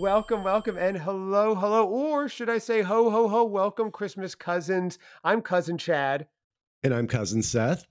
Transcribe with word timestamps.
welcome, 0.00 0.42
welcome, 0.42 0.78
and 0.78 0.96
hello, 0.96 1.54
hello, 1.54 1.84
or 1.84 2.26
should 2.26 2.48
I 2.48 2.56
say 2.56 2.80
ho, 2.80 3.10
ho, 3.10 3.28
ho, 3.28 3.44
welcome, 3.44 3.90
Christmas 3.90 4.34
cousins. 4.34 4.98
I'm 5.22 5.42
cousin 5.42 5.76
Chad. 5.76 6.26
And 6.82 6.94
I'm 6.94 7.06
cousin 7.06 7.42
Seth. 7.42 7.86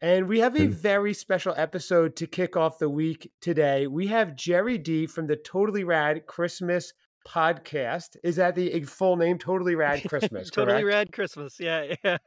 And 0.00 0.28
we 0.28 0.40
have 0.40 0.58
a 0.58 0.66
very 0.66 1.12
special 1.12 1.52
episode 1.58 2.16
to 2.16 2.26
kick 2.26 2.56
off 2.56 2.78
the 2.78 2.88
week 2.88 3.30
today. 3.42 3.86
We 3.86 4.06
have 4.06 4.34
Gerry 4.34 4.78
D 4.78 5.06
from 5.06 5.26
the 5.26 5.36
Totally 5.36 5.84
Rad 5.84 6.26
Christmas 6.26 6.94
podcast. 7.24 8.16
Is 8.22 8.36
that 8.36 8.54
the 8.54 8.82
full 8.84 9.16
name? 9.16 9.38
Totally 9.38 9.74
Rad 9.74 10.02
Christmas. 10.08 10.50
totally 10.50 10.84
Rad 10.84 11.12
Christmas. 11.12 11.58
Yeah, 11.58 11.94
yeah. 12.04 12.18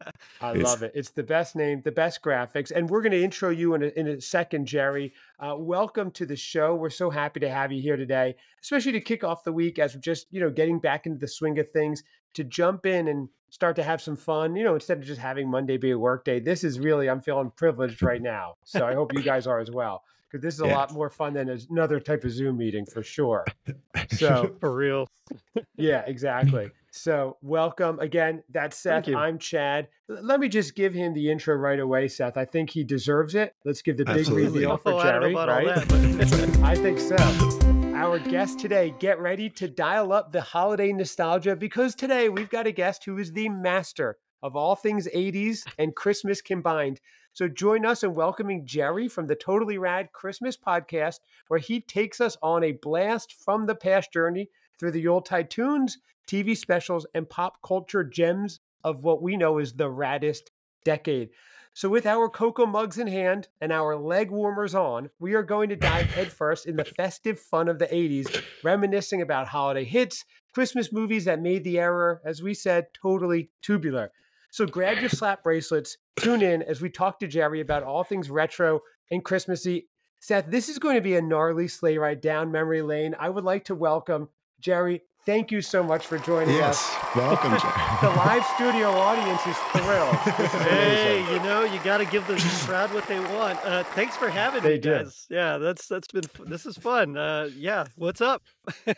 I 0.41 0.53
it's... 0.53 0.63
love 0.63 0.83
it. 0.83 0.91
It's 0.95 1.09
the 1.11 1.23
best 1.23 1.55
name, 1.55 1.81
the 1.83 1.91
best 1.91 2.21
graphics, 2.21 2.71
and 2.71 2.89
we're 2.89 3.01
going 3.01 3.11
to 3.11 3.23
intro 3.23 3.49
you 3.49 3.73
in 3.73 3.83
a, 3.83 3.87
in 3.87 4.07
a 4.07 4.21
second, 4.21 4.65
Gerry. 4.65 5.13
Uh, 5.39 5.55
welcome 5.57 6.11
to 6.11 6.25
the 6.25 6.35
show. 6.35 6.75
We're 6.75 6.89
so 6.89 7.09
happy 7.09 7.39
to 7.41 7.49
have 7.49 7.71
you 7.71 7.81
here 7.81 7.97
today, 7.97 8.35
especially 8.61 8.93
to 8.93 9.01
kick 9.01 9.23
off 9.23 9.43
the 9.43 9.53
week 9.53 9.79
as 9.79 9.95
we're 9.95 10.01
just 10.01 10.27
you 10.31 10.39
know 10.39 10.49
getting 10.49 10.79
back 10.79 11.05
into 11.05 11.19
the 11.19 11.27
swing 11.27 11.59
of 11.59 11.69
things 11.71 12.03
to 12.33 12.43
jump 12.43 12.85
in 12.85 13.07
and 13.07 13.29
start 13.49 13.75
to 13.77 13.83
have 13.83 14.01
some 14.01 14.15
fun. 14.15 14.55
You 14.55 14.63
know, 14.63 14.75
instead 14.75 14.97
of 14.97 15.03
just 15.03 15.21
having 15.21 15.49
Monday 15.49 15.77
be 15.77 15.91
a 15.91 15.99
work 15.99 16.25
day. 16.25 16.39
This 16.39 16.63
is 16.63 16.79
really 16.79 17.09
I'm 17.09 17.21
feeling 17.21 17.51
privileged 17.55 18.01
right 18.01 18.21
now. 18.21 18.55
So 18.63 18.85
I 18.85 18.93
hope 18.93 19.13
you 19.13 19.23
guys 19.23 19.47
are 19.47 19.59
as 19.59 19.71
well 19.71 20.03
because 20.29 20.43
this 20.43 20.55
is 20.55 20.61
a 20.61 20.67
yeah. 20.67 20.75
lot 20.75 20.91
more 20.91 21.09
fun 21.09 21.33
than 21.33 21.49
another 21.69 21.99
type 21.99 22.23
of 22.23 22.31
Zoom 22.31 22.57
meeting 22.57 22.85
for 22.85 23.03
sure. 23.03 23.45
So 24.11 24.55
for 24.59 24.73
real. 24.73 25.07
yeah, 25.77 26.03
exactly. 26.05 26.69
So 26.91 27.37
welcome 27.41 27.99
again. 27.99 28.43
That's 28.49 28.77
Seth. 28.77 29.09
I'm 29.09 29.37
Chad. 29.39 29.89
Let 30.07 30.39
me 30.39 30.47
just 30.47 30.75
give 30.75 30.93
him 30.93 31.13
the 31.13 31.31
intro 31.31 31.55
right 31.55 31.79
away, 31.79 32.07
Seth. 32.07 32.37
I 32.37 32.45
think 32.45 32.69
he 32.69 32.83
deserves 32.83 33.35
it. 33.35 33.53
Let's 33.65 33.81
give 33.81 33.97
the 33.97 34.05
big 34.05 34.19
Absolutely. 34.19 34.59
reveal 34.59 34.77
for 34.77 34.93
oh, 34.93 35.03
Gerry, 35.03 35.33
right? 35.33 35.65
That, 35.65 36.59
I 36.63 36.75
think 36.75 36.99
so. 36.99 37.15
Our 37.95 38.19
guest 38.19 38.59
today, 38.59 38.93
get 38.99 39.19
ready 39.19 39.49
to 39.51 39.67
dial 39.67 40.13
up 40.13 40.31
the 40.31 40.41
holiday 40.41 40.93
nostalgia 40.93 41.55
because 41.55 41.95
today 41.95 42.29
we've 42.29 42.49
got 42.49 42.67
a 42.67 42.71
guest 42.71 43.03
who 43.05 43.17
is 43.17 43.31
the 43.31 43.49
master 43.49 44.17
of 44.43 44.55
all 44.55 44.75
things 44.75 45.07
80s 45.13 45.65
and 45.77 45.95
Christmas 45.95 46.41
combined. 46.41 47.01
So 47.33 47.47
join 47.47 47.85
us 47.85 48.03
in 48.03 48.13
welcoming 48.13 48.65
Gerry 48.65 49.07
from 49.07 49.27
the 49.27 49.35
Totally 49.35 49.77
Rad 49.77 50.11
Christmas 50.13 50.55
podcast, 50.55 51.19
where 51.47 51.59
he 51.59 51.81
takes 51.81 52.21
us 52.21 52.37
on 52.41 52.63
a 52.63 52.71
blast 52.71 53.33
from 53.33 53.65
the 53.65 53.75
past 53.75 54.13
journey 54.13 54.49
through 54.79 54.91
the 54.91 55.07
old 55.07 55.29
tunes, 55.49 55.97
TV 56.27 56.55
specials, 56.55 57.05
and 57.13 57.29
pop 57.29 57.61
culture 57.61 58.03
gems 58.03 58.59
of 58.83 59.03
what 59.03 59.21
we 59.21 59.35
know 59.35 59.57
is 59.57 59.73
the 59.73 59.89
raddest 59.89 60.51
decade. 60.83 61.29
So, 61.73 61.89
with 61.89 62.05
our 62.05 62.29
cocoa 62.29 62.65
mugs 62.65 62.99
in 62.99 63.07
hand 63.07 63.49
and 63.59 63.73
our 63.73 63.97
leg 63.97 64.31
warmers 64.31 64.73
on, 64.73 65.09
we 65.19 65.33
are 65.33 65.43
going 65.43 65.67
to 65.67 65.75
dive 65.75 66.05
headfirst 66.05 66.67
in 66.67 66.77
the 66.77 66.85
festive 66.85 67.37
fun 67.37 67.67
of 67.67 67.79
the 67.79 67.87
80s, 67.87 68.43
reminiscing 68.63 69.21
about 69.21 69.49
holiday 69.49 69.83
hits, 69.83 70.23
Christmas 70.53 70.93
movies 70.93 71.25
that 71.25 71.41
made 71.41 71.65
the 71.65 71.77
era, 71.77 72.21
as 72.23 72.41
we 72.41 72.53
said, 72.53 72.85
totally 72.93 73.49
tubular. 73.61 74.13
So 74.55 74.65
grab 74.65 74.99
your 74.99 75.09
slap 75.09 75.43
bracelets, 75.43 75.97
tune 76.15 76.41
in 76.41 76.61
as 76.61 76.79
we 76.79 76.89
talk 76.89 77.19
to 77.19 77.27
Gerry 77.27 77.59
about 77.59 77.83
all 77.83 78.05
things 78.05 78.29
retro 78.29 78.79
and 79.11 79.21
Christmassy. 79.21 79.89
Seth, 80.21 80.45
this 80.47 80.69
is 80.69 80.79
going 80.79 80.95
to 80.95 81.01
be 81.01 81.17
a 81.17 81.21
gnarly 81.21 81.67
sleigh 81.67 81.97
ride 81.97 82.21
down 82.21 82.53
memory 82.53 82.81
lane. 82.81 83.17
I 83.19 83.27
would 83.27 83.43
like 83.43 83.65
to 83.65 83.75
welcome 83.75 84.29
Gerry 84.61 85.01
Thank 85.25 85.51
you 85.51 85.59
so 85.61 85.81
much 85.81 86.05
for 86.05 86.19
joining 86.19 86.53
yes, 86.53 86.77
us. 86.77 86.93
Yes, 86.93 87.15
welcome. 87.15 87.51
the 88.01 88.15
live 88.15 88.45
studio 88.53 88.91
audience 88.91 89.41
is 89.47 89.57
thrilled. 89.73 90.13
Is 90.45 90.51
hey, 90.61 91.33
you 91.33 91.39
know, 91.39 91.63
you 91.63 91.79
got 91.79 91.97
to 91.97 92.05
give 92.05 92.27
the 92.27 92.35
crowd 92.67 92.93
what 92.93 93.07
they 93.07 93.19
want. 93.19 93.57
Uh, 93.65 93.83
thanks 93.95 94.15
for 94.15 94.29
having 94.29 94.61
they 94.61 94.73
me, 94.73 94.79
guys. 94.79 95.25
Yeah, 95.27 95.57
that's 95.57 95.87
that's 95.87 96.09
been 96.09 96.25
this 96.45 96.67
is 96.67 96.77
fun. 96.77 97.17
Uh, 97.17 97.49
yeah, 97.57 97.85
what's 97.95 98.21
up? 98.21 98.43
or 98.87 98.93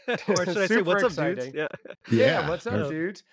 should 0.46 0.58
I 0.58 0.68
say, 0.68 0.82
what's 0.82 1.04
exciting. 1.04 1.38
up, 1.38 1.44
dudes? 1.46 1.56
Yeah. 1.56 1.68
yeah, 2.12 2.26
yeah, 2.42 2.50
what's 2.50 2.68
up, 2.68 2.74
yeah. 2.74 2.90
dudes? 2.90 3.24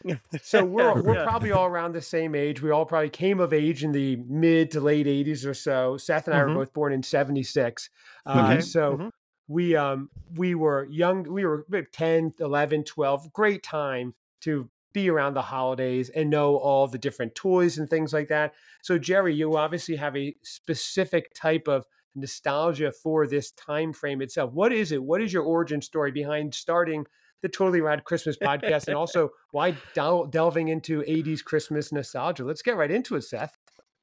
So 0.43 0.65
we're 0.65 1.03
we're 1.03 1.17
yeah. 1.17 1.25
probably 1.25 1.51
all 1.51 1.67
around 1.67 1.95
the 1.95 2.03
same 2.03 2.37
age. 2.37 2.63
We 2.63 2.71
all 2.71 2.87
probably 2.87 3.11
came 3.11 3.41
of 3.41 3.53
age 3.53 3.83
in 3.83 3.91
the 3.91 4.17
mid 4.29 4.71
to 4.71 4.81
late 4.81 5.07
'80s 5.07 5.45
or 5.45 5.55
so. 5.55 5.97
Seth 5.97 6.29
and 6.29 6.37
I 6.37 6.41
mm-hmm. 6.41 6.55
were 6.55 6.65
both 6.65 6.73
born 6.73 6.93
in 6.93 7.03
'76. 7.03 7.91
Uh, 8.25 8.51
okay. 8.53 8.61
So. 8.61 8.93
Mm-hmm 8.93 9.09
we 9.49 9.77
um 9.77 10.09
we 10.37 10.55
were 10.55 10.87
young 10.91 11.23
we 11.31 11.45
were 11.45 11.67
10 11.93 12.35
11 12.41 12.85
12 12.85 13.33
great 13.33 13.63
time 13.63 14.15
to 14.41 14.69
be 14.93 15.11
around 15.11 15.35
the 15.35 15.43
holidays 15.43 16.09
and 16.11 16.31
know 16.31 16.57
all 16.57 16.87
the 16.87 16.99
different 16.99 17.35
toys 17.35 17.79
and 17.79 17.91
things 17.91 18.13
like 18.13 18.29
that. 18.29 18.55
So 18.83 18.97
gerry 18.97 19.35
you 19.35 19.57
obviously 19.57 19.97
have 19.97 20.17
a 20.17 20.35
specific 20.43 21.35
type 21.35 21.69
of 21.69 21.85
nostalgia 22.15 22.93
for 22.93 23.27
this 23.27 23.51
time 23.53 23.93
frame 23.93 24.23
itself. 24.23 24.53
What 24.53 24.73
is 24.73 24.93
it? 24.93 25.03
What 25.03 25.21
is 25.21 25.33
your 25.33 25.43
origin 25.43 25.83
story 25.83 26.13
behind 26.13 26.55
starting 26.55 27.05
the 27.43 27.49
totally 27.49 27.83
rad 27.83 28.05
christmas 28.05 28.39
podcast 28.39 28.87
and 28.87 28.97
also 28.97 29.31
why 29.51 29.77
del- 29.93 30.25
delving 30.27 30.69
into 30.69 31.03
80s 31.03 31.45
christmas 31.45 31.93
nostalgia? 31.93 32.45
Let's 32.45 32.63
get 32.63 32.77
right 32.77 32.91
into 32.91 33.17
it 33.17 33.23
seth. 33.23 33.59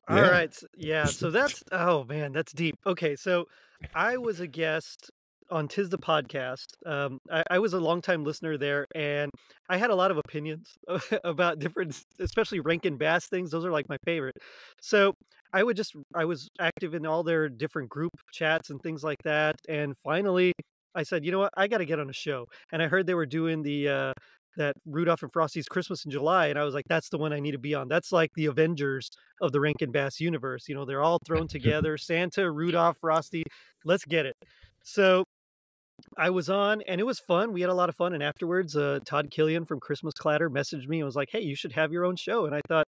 All 0.09 0.17
yeah. 0.17 0.29
right, 0.29 0.63
yeah 0.75 1.05
so 1.05 1.31
that's 1.31 1.63
oh 1.71 2.03
man 2.03 2.31
that's 2.33 2.51
deep. 2.51 2.77
Okay 2.85 3.15
so 3.15 3.47
i 3.95 4.17
was 4.17 4.39
a 4.39 4.47
guest 4.47 5.09
on 5.51 5.67
Tis 5.67 5.89
the 5.89 5.97
Podcast. 5.97 6.67
Um, 6.85 7.19
I, 7.31 7.43
I, 7.51 7.59
was 7.59 7.73
a 7.73 7.79
longtime 7.79 8.23
listener 8.23 8.57
there, 8.57 8.87
and 8.95 9.31
I 9.69 9.77
had 9.77 9.89
a 9.89 9.95
lot 9.95 10.11
of 10.11 10.17
opinions 10.17 10.67
about 11.23 11.59
different, 11.59 11.99
especially 12.19 12.61
Rankin 12.61 12.97
Bass 12.97 13.27
things. 13.27 13.51
Those 13.51 13.65
are 13.65 13.71
like 13.71 13.89
my 13.89 13.97
favorite. 14.05 14.37
So 14.81 15.13
I 15.53 15.63
would 15.63 15.75
just, 15.77 15.95
I 16.15 16.25
was 16.25 16.47
active 16.59 16.93
in 16.93 17.05
all 17.05 17.23
their 17.23 17.49
different 17.49 17.89
group 17.89 18.13
chats 18.31 18.69
and 18.69 18.81
things 18.81 19.03
like 19.03 19.21
that. 19.23 19.55
And 19.67 19.93
finally, 20.03 20.53
I 20.95 21.03
said, 21.03 21.25
you 21.25 21.31
know 21.31 21.39
what, 21.39 21.53
I 21.55 21.67
got 21.67 21.79
to 21.79 21.85
get 21.85 21.99
on 21.99 22.09
a 22.09 22.13
show. 22.13 22.45
And 22.71 22.81
I 22.81 22.87
heard 22.87 23.05
they 23.05 23.13
were 23.13 23.25
doing 23.25 23.61
the, 23.61 23.87
uh, 23.87 24.13
that 24.57 24.75
Rudolph 24.85 25.23
and 25.23 25.31
Frosty's 25.31 25.67
Christmas 25.67 26.03
in 26.03 26.11
July, 26.11 26.47
and 26.47 26.59
I 26.59 26.65
was 26.65 26.73
like, 26.73 26.85
that's 26.89 27.09
the 27.09 27.17
one 27.17 27.31
I 27.31 27.39
need 27.39 27.51
to 27.51 27.59
be 27.59 27.73
on. 27.73 27.87
That's 27.87 28.11
like 28.11 28.31
the 28.35 28.47
Avengers 28.47 29.09
of 29.41 29.51
the 29.51 29.61
Rankin 29.61 29.91
Bass 29.91 30.19
universe. 30.19 30.67
You 30.67 30.75
know, 30.75 30.85
they're 30.85 31.01
all 31.01 31.19
thrown 31.25 31.47
together 31.49 31.97
Santa, 31.97 32.51
Rudolph, 32.51 32.97
Frosty. 32.99 33.43
Let's 33.85 34.05
get 34.05 34.25
it. 34.25 34.35
So 34.83 35.23
I 36.17 36.29
was 36.29 36.49
on 36.49 36.81
and 36.87 36.99
it 36.99 37.05
was 37.05 37.19
fun. 37.19 37.53
We 37.53 37.61
had 37.61 37.69
a 37.69 37.73
lot 37.75 37.89
of 37.89 37.95
fun. 37.95 38.13
And 38.13 38.23
afterwards, 38.23 38.75
uh, 38.75 38.99
Todd 39.05 39.29
Killian 39.31 39.65
from 39.65 39.79
Christmas 39.79 40.13
Clatter 40.13 40.49
messaged 40.49 40.87
me 40.87 40.99
and 40.99 41.05
was 41.05 41.15
like, 41.15 41.29
Hey, 41.31 41.41
you 41.41 41.55
should 41.55 41.71
have 41.73 41.91
your 41.91 42.05
own 42.05 42.15
show. 42.15 42.45
And 42.45 42.55
I 42.55 42.61
thought, 42.67 42.85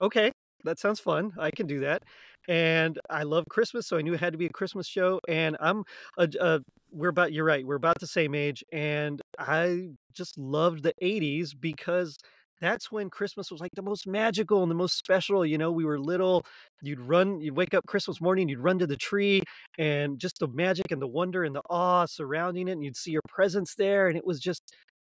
okay, 0.00 0.32
that 0.64 0.78
sounds 0.78 1.00
fun. 1.00 1.32
I 1.38 1.50
can 1.50 1.66
do 1.66 1.80
that. 1.80 2.02
And 2.48 2.98
I 3.10 3.22
love 3.22 3.44
Christmas. 3.48 3.86
So 3.86 3.96
I 3.96 4.02
knew 4.02 4.14
it 4.14 4.20
had 4.20 4.32
to 4.32 4.38
be 4.38 4.46
a 4.46 4.50
Christmas 4.50 4.86
show. 4.86 5.20
And 5.28 5.56
I'm 5.60 5.84
a, 6.18 6.28
a 6.40 6.60
we're 6.90 7.08
about, 7.08 7.32
you're 7.32 7.44
right. 7.44 7.66
We're 7.66 7.76
about 7.76 8.00
the 8.00 8.06
same 8.06 8.34
age. 8.34 8.64
And 8.72 9.20
I 9.38 9.90
just 10.12 10.38
loved 10.38 10.82
the 10.82 10.94
80s 11.02 11.50
because 11.58 12.16
that's 12.62 12.90
when 12.92 13.10
Christmas 13.10 13.50
was 13.50 13.60
like 13.60 13.72
the 13.74 13.82
most 13.82 14.06
magical 14.06 14.62
and 14.62 14.70
the 14.70 14.76
most 14.76 14.96
special. 14.96 15.44
You 15.44 15.58
know, 15.58 15.72
we 15.72 15.84
were 15.84 15.98
little, 15.98 16.46
you'd 16.80 17.00
run, 17.00 17.40
you'd 17.40 17.56
wake 17.56 17.74
up 17.74 17.84
Christmas 17.86 18.20
morning, 18.20 18.48
you'd 18.48 18.60
run 18.60 18.78
to 18.78 18.86
the 18.86 18.96
tree, 18.96 19.42
and 19.78 20.18
just 20.18 20.38
the 20.38 20.48
magic 20.48 20.90
and 20.90 21.02
the 21.02 21.08
wonder 21.08 21.44
and 21.44 21.54
the 21.54 21.62
awe 21.68 22.06
surrounding 22.06 22.68
it, 22.68 22.72
and 22.72 22.84
you'd 22.84 22.96
see 22.96 23.10
your 23.10 23.22
presents 23.28 23.74
there. 23.74 24.06
And 24.06 24.16
it 24.16 24.24
was 24.24 24.40
just, 24.40 24.62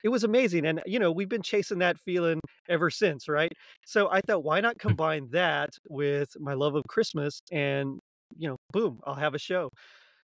it 0.03 0.09
was 0.09 0.23
amazing. 0.23 0.65
And, 0.65 0.81
you 0.85 0.97
know, 0.97 1.11
we've 1.11 1.29
been 1.29 1.43
chasing 1.43 1.79
that 1.79 1.99
feeling 1.99 2.39
ever 2.69 2.89
since, 2.89 3.27
right? 3.27 3.51
So 3.85 4.09
I 4.09 4.21
thought, 4.21 4.43
why 4.43 4.61
not 4.61 4.77
mm. 4.77 4.79
combine 4.79 5.27
that 5.31 5.71
with 5.89 6.29
my 6.39 6.53
love 6.53 6.75
of 6.75 6.83
Christmas 6.87 7.41
and, 7.51 7.99
you 8.37 8.47
know, 8.47 8.57
boom, 8.71 8.99
I'll 9.05 9.15
have 9.15 9.35
a 9.35 9.39
show. 9.39 9.69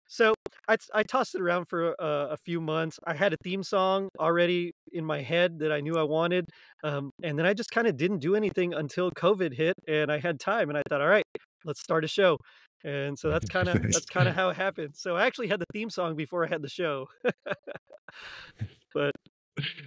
So 0.08 0.34
I, 0.68 0.78
I 0.94 1.04
tossed 1.04 1.36
it 1.36 1.42
around 1.42 1.66
for 1.66 1.94
a, 1.94 1.96
a, 2.32 2.38
few 2.38 2.62
months. 2.62 3.00
I 3.06 3.14
had 3.14 3.34
a 3.34 3.38
theme 3.44 3.64
song 3.64 4.10
already 4.20 4.74
in 4.92 5.04
my 5.04 5.22
head 5.22 5.60
that 5.60 5.72
I 5.72 5.82
knew 5.82 5.96
I 5.96 6.04
wanted. 6.04 6.50
Um, 6.84 7.12
and 7.24 7.38
then 7.38 7.46
I 7.46 7.54
just 7.54 7.72
kind 7.72 7.88
of 7.88 7.98
didn't 7.98 8.20
do 8.20 8.36
anything 8.36 8.74
until 8.74 9.12
COVID 9.12 9.54
hit 9.54 9.76
and 9.88 10.12
I 10.12 10.20
had 10.20 10.40
time. 10.40 10.70
And 10.70 10.78
I 10.78 10.84
thought, 10.88 11.02
all 11.02 11.08
right, 11.08 11.26
let's 11.64 11.82
start 11.82 12.06
a 12.06 12.08
show. 12.08 12.38
And 12.84 13.18
so 13.18 13.30
that's 13.32 13.50
kind 13.50 13.68
of 13.68 13.82
that's 13.82 14.06
kind 14.06 14.30
of 14.30 14.36
how 14.36 14.50
it 14.50 14.56
happened. 14.56 14.96
So 14.96 15.16
I 15.16 15.26
actually 15.26 15.48
had 15.48 15.60
the 15.60 15.66
theme 15.74 15.90
song 15.90 16.16
before 16.16 16.46
I 16.46 16.50
had 16.50 16.62
the 16.62 16.70
show. 16.70 17.08
but 18.94 19.12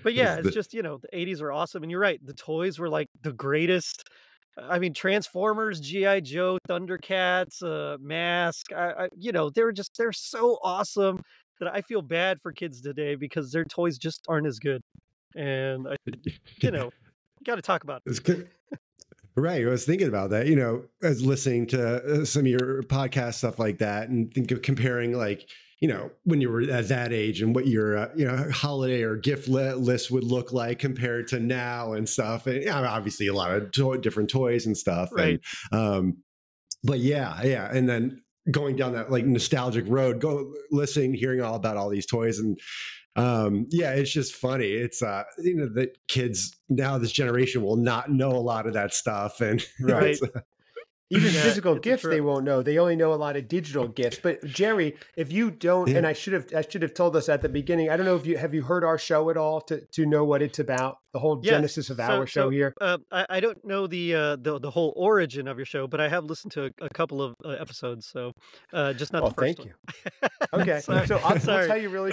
but 0.02 0.14
yeah, 0.14 0.36
it's 0.36 0.54
just 0.54 0.74
you 0.74 0.82
know 0.82 0.98
the 0.98 1.16
'80s 1.16 1.40
were 1.40 1.52
awesome, 1.52 1.82
and 1.82 1.90
you're 1.90 2.00
right. 2.00 2.20
The 2.24 2.34
toys 2.34 2.78
were 2.78 2.88
like 2.88 3.08
the 3.22 3.32
greatest 3.32 4.08
I 4.68 4.78
mean, 4.78 4.94
Transformers, 4.94 5.80
GI 5.80 6.22
Joe, 6.22 6.58
Thundercats, 6.68 7.62
uh, 7.62 7.98
Mask. 8.00 8.72
I, 8.72 8.90
I, 8.90 9.08
you 9.16 9.32
know, 9.32 9.50
they're 9.50 9.72
just 9.72 9.96
they're 9.96 10.12
so 10.12 10.58
awesome 10.62 11.22
that 11.60 11.72
I 11.72 11.80
feel 11.82 12.02
bad 12.02 12.40
for 12.40 12.52
kids 12.52 12.80
today 12.80 13.14
because 13.14 13.50
their 13.52 13.64
toys 13.64 13.98
just 13.98 14.24
aren't 14.28 14.46
as 14.46 14.58
good. 14.58 14.80
And 15.34 15.88
I, 15.88 15.96
you 16.62 16.70
know, 16.70 16.90
got 17.44 17.56
to 17.56 17.62
talk 17.62 17.84
about 17.84 18.02
it. 18.04 18.10
Right. 19.36 19.64
I 19.64 19.70
was 19.70 19.84
thinking 19.84 20.08
about 20.08 20.30
that, 20.30 20.48
you 20.48 20.56
know, 20.56 20.82
as 21.00 21.22
listening 21.22 21.66
to 21.68 22.22
uh, 22.22 22.24
some 22.24 22.40
of 22.42 22.48
your 22.48 22.82
podcast 22.82 23.34
stuff 23.34 23.60
like 23.60 23.78
that 23.78 24.08
and 24.08 24.32
think 24.34 24.50
of 24.50 24.62
comparing 24.62 25.12
like 25.12 25.48
you 25.80 25.88
know, 25.88 26.10
when 26.24 26.40
you 26.40 26.50
were 26.50 26.62
at 26.62 26.88
that 26.88 27.12
age 27.12 27.40
and 27.40 27.54
what 27.54 27.66
your, 27.66 27.96
uh, 27.96 28.08
you 28.16 28.26
know, 28.26 28.50
holiday 28.50 29.02
or 29.02 29.16
gift 29.16 29.48
list 29.48 30.10
would 30.10 30.24
look 30.24 30.52
like 30.52 30.80
compared 30.80 31.28
to 31.28 31.38
now 31.38 31.92
and 31.92 32.08
stuff. 32.08 32.46
And 32.46 32.62
you 32.62 32.66
know, 32.66 32.84
obviously 32.84 33.28
a 33.28 33.34
lot 33.34 33.52
of 33.52 33.70
to- 33.72 33.98
different 33.98 34.28
toys 34.28 34.66
and 34.66 34.76
stuff. 34.76 35.10
Right. 35.12 35.40
And, 35.70 35.80
um, 35.80 36.16
but 36.82 36.98
yeah, 36.98 37.42
yeah. 37.42 37.70
And 37.72 37.88
then 37.88 38.22
going 38.50 38.76
down 38.76 38.94
that 38.94 39.10
like 39.10 39.24
nostalgic 39.24 39.84
road, 39.88 40.20
go 40.20 40.52
listening, 40.70 41.14
hearing 41.14 41.40
all 41.42 41.54
about 41.54 41.76
all 41.76 41.90
these 41.90 42.06
toys 42.06 42.38
and, 42.38 42.58
um, 43.18 43.66
yeah, 43.70 43.92
it's 43.92 44.12
just 44.12 44.34
funny. 44.34 44.68
It's 44.68 45.02
uh, 45.02 45.24
you 45.38 45.56
know, 45.56 45.68
the 45.68 45.90
kids 46.06 46.56
now, 46.68 46.98
this 46.98 47.10
generation 47.10 47.62
will 47.62 47.76
not 47.76 48.12
know 48.12 48.30
a 48.30 48.38
lot 48.38 48.68
of 48.68 48.74
that 48.74 48.94
stuff, 48.94 49.40
and 49.40 49.64
right. 49.80 50.16
Even 51.10 51.32
yeah, 51.32 51.40
physical 51.40 51.74
gifts 51.74 52.02
they 52.02 52.20
won't 52.20 52.44
know. 52.44 52.62
They 52.62 52.76
only 52.76 52.94
know 52.94 53.14
a 53.14 53.16
lot 53.16 53.36
of 53.36 53.48
digital 53.48 53.88
gifts. 53.88 54.18
But 54.22 54.44
Gerry, 54.44 54.94
if 55.16 55.32
you 55.32 55.50
don't, 55.50 55.88
yeah. 55.88 55.98
and 55.98 56.06
I 56.06 56.12
should 56.12 56.34
have, 56.34 56.52
I 56.54 56.60
should 56.60 56.82
have 56.82 56.92
told 56.92 57.16
us 57.16 57.30
at 57.30 57.40
the 57.40 57.48
beginning. 57.48 57.88
I 57.88 57.96
don't 57.96 58.04
know 58.04 58.16
if 58.16 58.26
you 58.26 58.36
have 58.36 58.52
you 58.52 58.62
heard 58.62 58.84
our 58.84 58.98
show 58.98 59.30
at 59.30 59.38
all 59.38 59.62
to 59.62 59.80
to 59.80 60.04
know 60.04 60.24
what 60.24 60.42
it's 60.42 60.58
about. 60.58 60.98
The 61.12 61.18
whole 61.18 61.40
yes. 61.42 61.52
genesis 61.52 61.88
of 61.88 61.96
so, 61.96 62.02
our 62.02 62.26
show 62.26 62.42
so, 62.42 62.50
here. 62.50 62.74
Uh, 62.78 62.98
I, 63.10 63.26
I 63.30 63.40
don't 63.40 63.64
know 63.64 63.86
the, 63.86 64.14
uh, 64.14 64.36
the 64.36 64.60
the 64.60 64.70
whole 64.70 64.92
origin 64.94 65.48
of 65.48 65.56
your 65.56 65.64
show, 65.64 65.86
but 65.86 66.02
I 66.02 66.08
have 66.08 66.24
listened 66.24 66.52
to 66.52 66.66
a, 66.66 66.84
a 66.84 66.88
couple 66.90 67.22
of 67.22 67.34
uh, 67.42 67.48
episodes. 67.52 68.06
So 68.06 68.34
uh, 68.74 68.92
just 68.92 69.14
not 69.14 69.22
oh, 69.22 69.28
the 69.28 69.34
first. 69.34 69.56
Thank 69.56 69.58
one. 69.58 69.68
you. 70.22 70.28
okay, 70.60 70.80
so 70.80 70.92
I'll, 70.92 71.24
I'll, 71.24 71.38
tell 71.38 71.78
you 71.78 71.88
really. 71.88 72.12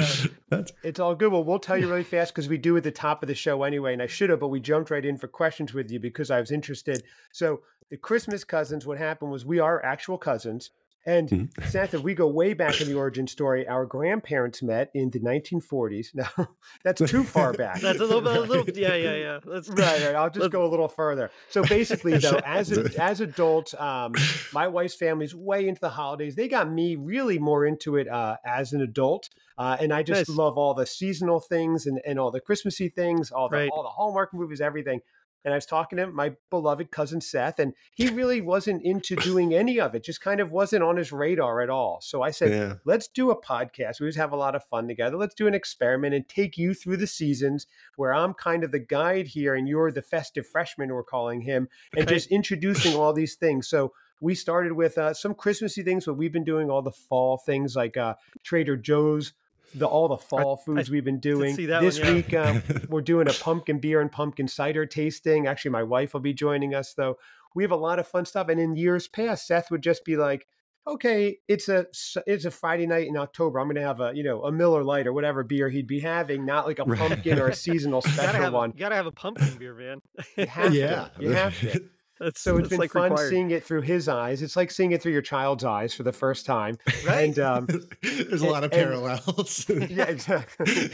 it's 0.84 1.02
all 1.02 1.14
good. 1.14 1.34
Well, 1.34 1.44
we'll 1.44 1.60
tell 1.60 1.78
you 1.78 1.90
really 1.90 2.06
fast 2.06 2.34
because 2.34 2.48
we 2.48 2.58
do 2.58 2.78
at 2.78 2.84
the 2.84 2.92
top 2.92 3.22
of 3.22 3.28
the 3.28 3.36
show 3.36 3.64
anyway, 3.64 3.92
and 3.92 4.02
I 4.02 4.08
should 4.08 4.30
have, 4.30 4.40
but 4.40 4.48
we 4.48 4.62
jumped 4.62 4.90
right 4.90 5.04
in 5.04 5.18
for 5.18 5.28
questions 5.28 5.74
with 5.74 5.92
you 5.92 6.00
because 6.00 6.32
I 6.32 6.40
was 6.40 6.52
interested. 6.52 7.04
So 7.34 7.64
the 7.90 7.98
Christmas 7.98 8.44
cousins, 8.44 8.86
what 8.86 8.98
happened 8.98 9.32
was 9.32 9.46
we 9.46 9.60
are 9.60 9.84
actual 9.84 10.18
cousins. 10.18 10.72
And 11.08 11.30
mm-hmm. 11.30 11.70
Seth, 11.70 11.94
if 11.94 12.02
we 12.02 12.16
go 12.16 12.28
way 12.28 12.56
back 12.56 12.82
in 12.82 12.88
the 12.88 12.96
origin 12.96 13.28
story, 13.28 13.68
our 13.68 13.86
grandparents 13.86 14.64
met 14.64 14.90
in 14.96 15.12
the 15.12 15.20
1940s. 15.20 16.08
Now, 16.16 16.48
that's 16.84 17.02
too 17.02 17.24
far 17.24 17.54
back. 17.64 17.80
that's 17.82 18.00
a 18.00 18.06
little 18.06 18.22
bit, 18.22 18.36
a 18.36 18.42
little, 18.42 18.66
yeah, 18.76 18.96
yeah, 18.96 19.16
yeah. 19.16 19.40
That's, 19.46 19.70
right, 19.70 20.04
right. 20.04 20.16
I'll 20.16 20.30
just 20.30 20.50
go 20.50 20.66
a 20.66 20.70
little 20.70 20.88
further. 20.88 21.30
So 21.50 21.62
basically, 21.64 22.18
though, 22.18 22.40
as 22.44 22.72
a, 22.72 22.90
as 23.02 23.22
adults, 23.22 23.76
um, 23.76 24.16
my 24.52 24.68
wife's 24.68 24.96
family's 24.96 25.36
way 25.36 25.68
into 25.68 25.82
the 25.82 25.90
holidays. 25.90 26.36
They 26.36 26.48
got 26.48 26.72
me 26.72 26.96
really 26.96 27.38
more 27.38 27.66
into 27.66 27.98
it 27.98 28.08
uh, 28.08 28.38
as 28.46 28.74
an 28.74 28.82
adult, 28.82 29.30
uh, 29.58 29.78
and 29.80 29.94
I 29.94 30.04
just 30.04 30.30
nice. 30.30 30.38
love 30.38 30.58
all 30.58 30.74
the 30.74 30.86
seasonal 30.86 31.40
things 31.40 31.86
and, 31.86 32.00
and 32.06 32.18
all 32.18 32.32
the 32.32 32.42
Christmassy 32.42 32.90
things, 32.90 33.32
all 33.32 33.50
the 33.50 33.58
right. 33.58 33.70
all 33.72 33.84
the 33.84 33.90
Hallmark 33.90 34.34
movies, 34.34 34.62
everything 34.62 35.02
and 35.46 35.54
I 35.54 35.58
was 35.58 35.68
talking 35.68 35.98
to 35.98 36.08
my 36.08 36.34
beloved 36.50 36.90
cousin 36.92 37.22
Seth, 37.22 37.60
and 37.60 37.74
he 37.94 38.10
really 38.10 38.42
wasn't 38.42 38.84
into 38.84 39.16
doing 39.16 39.54
any 39.54 39.80
of 39.80 39.94
it, 39.94 40.04
just 40.04 40.20
kind 40.20 40.40
of 40.40 40.52
wasn't 40.52 40.84
on 40.84 40.98
his 40.98 41.12
radar 41.12 41.62
at 41.62 41.70
all. 41.70 42.00
So 42.02 42.24
I 42.24 42.32
said, 42.32 42.50
yeah. 42.50 42.74
let's 42.84 43.08
do 43.08 43.30
a 43.30 43.40
podcast. 43.40 44.02
We 44.02 44.08
just 44.08 44.18
have 44.18 44.32
a 44.32 44.38
lot 44.38 44.56
of 44.56 44.64
fun 44.64 44.88
together. 44.88 45.16
Let's 45.16 45.36
do 45.36 45.46
an 45.46 45.54
experiment 45.54 46.16
and 46.16 46.28
take 46.28 46.58
you 46.58 46.74
through 46.74 46.98
the 46.98 47.08
seasons 47.08 47.68
where 47.96 48.14
I'm 48.14 48.34
kind 48.34 48.64
of 48.64 48.72
the 48.72 48.80
guide 48.80 49.28
here 49.28 49.54
and 49.54 49.68
you're 49.68 49.92
the 49.92 50.02
festive 50.02 50.48
freshman, 50.48 50.90
we're 50.90 51.04
calling 51.04 51.42
him, 51.42 51.70
and 51.96 52.08
just 52.08 52.32
introducing 52.32 52.96
all 52.96 53.14
these 53.14 53.36
things. 53.36 53.70
So 53.70 53.94
we 54.20 54.34
started 54.34 54.72
with 54.74 54.98
uh, 54.98 55.14
some 55.14 55.36
Christmassy 55.36 55.84
things, 55.84 56.06
but 56.06 56.16
we've 56.16 56.34
been 56.34 56.44
doing 56.44 56.72
all 56.72 56.82
the 56.82 56.92
fall 56.92 57.38
things 57.38 57.76
like 57.76 57.98
uh, 57.98 58.16
Trader 58.44 58.78
Joe's 58.78 59.34
the 59.76 59.86
all 59.86 60.08
the 60.08 60.18
fall 60.18 60.58
foods 60.58 60.90
I, 60.90 60.92
we've 60.92 61.04
been 61.04 61.20
doing. 61.20 61.56
This 61.56 62.00
one, 62.00 62.08
yeah. 62.08 62.14
week, 62.14 62.34
um, 62.34 62.64
we're 62.90 63.02
doing 63.02 63.28
a 63.28 63.34
pumpkin 63.34 63.80
beer 63.80 64.02
and 64.02 64.12
pumpkin 64.12 64.48
cider 64.48 64.86
tasting. 64.86 65.48
Actually, 65.48 65.72
my 65.72 65.84
wife 65.84 66.14
will 66.14 66.22
be 66.22 66.34
joining 66.34 66.74
us, 66.74 66.94
though. 66.94 67.18
We 67.54 67.64
have 67.64 67.72
a 67.72 67.78
lot 67.78 68.00
of 68.00 68.08
fun 68.08 68.26
stuff. 68.26 68.50
And 68.50 68.60
in 68.60 68.76
years 68.76 69.08
past, 69.08 69.48
Seth 69.48 69.72
would 69.72 69.82
just 69.82 70.04
be 70.06 70.18
like, 70.18 70.48
"Okay, 70.88 71.38
it's 71.48 71.70
a 71.70 71.88
it's 72.26 72.46
a 72.46 72.52
Friday 72.52 72.88
night 72.88 73.08
in 73.08 73.18
October. 73.18 73.60
I'm 73.60 73.68
going 73.68 73.76
to 73.76 73.82
have 73.82 74.02
a 74.02 74.12
you 74.14 74.24
know 74.24 74.44
a 74.44 74.52
Miller 74.52 74.84
Lite 74.84 75.08
or 75.08 75.14
whatever 75.14 75.44
beer 75.44 75.70
he'd 75.70 75.88
be 75.88 76.00
having, 76.00 76.46
not 76.46 76.66
like 76.66 76.80
a 76.80 76.86
pumpkin 76.86 77.40
or 77.40 77.48
a 77.48 77.56
seasonal 77.56 78.02
special 78.02 78.26
gotta 78.26 78.38
have, 78.38 78.54
one. 78.54 78.72
You 78.72 78.80
got 78.80 78.90
to 78.90 78.96
have 78.96 79.08
a 79.08 79.12
pumpkin 79.12 79.56
beer, 79.58 79.74
man. 79.74 80.00
you 80.38 80.48
have 80.48 80.74
yeah. 80.74 81.10
to. 81.18 81.24
You 81.24 81.30
have 81.32 81.60
to. 81.60 81.90
That's, 82.20 82.40
so 82.40 82.58
it's 82.58 82.70
been 82.70 82.80
like 82.80 82.92
fun 82.92 83.12
required. 83.12 83.30
seeing 83.30 83.52
it 83.52 83.64
through 83.64 83.82
his 83.82 84.08
eyes. 84.08 84.42
It's 84.42 84.56
like 84.56 84.72
seeing 84.72 84.94
it 84.94 85.02
through 85.02 85.12
your 85.12 85.22
child's 85.22 85.66
eyes 85.66 85.94
for 85.94 86.04
the 86.04 86.14
first 86.14 86.46
time. 86.46 86.78
Right. 87.06 87.26
And 87.26 87.40
um, 87.40 87.68
there's 88.02 88.42
a 88.42 88.48
lot 88.48 88.64
of 88.64 88.72
parallels. 88.72 89.70
yeah, 89.90 90.06
exactly. 90.06 90.92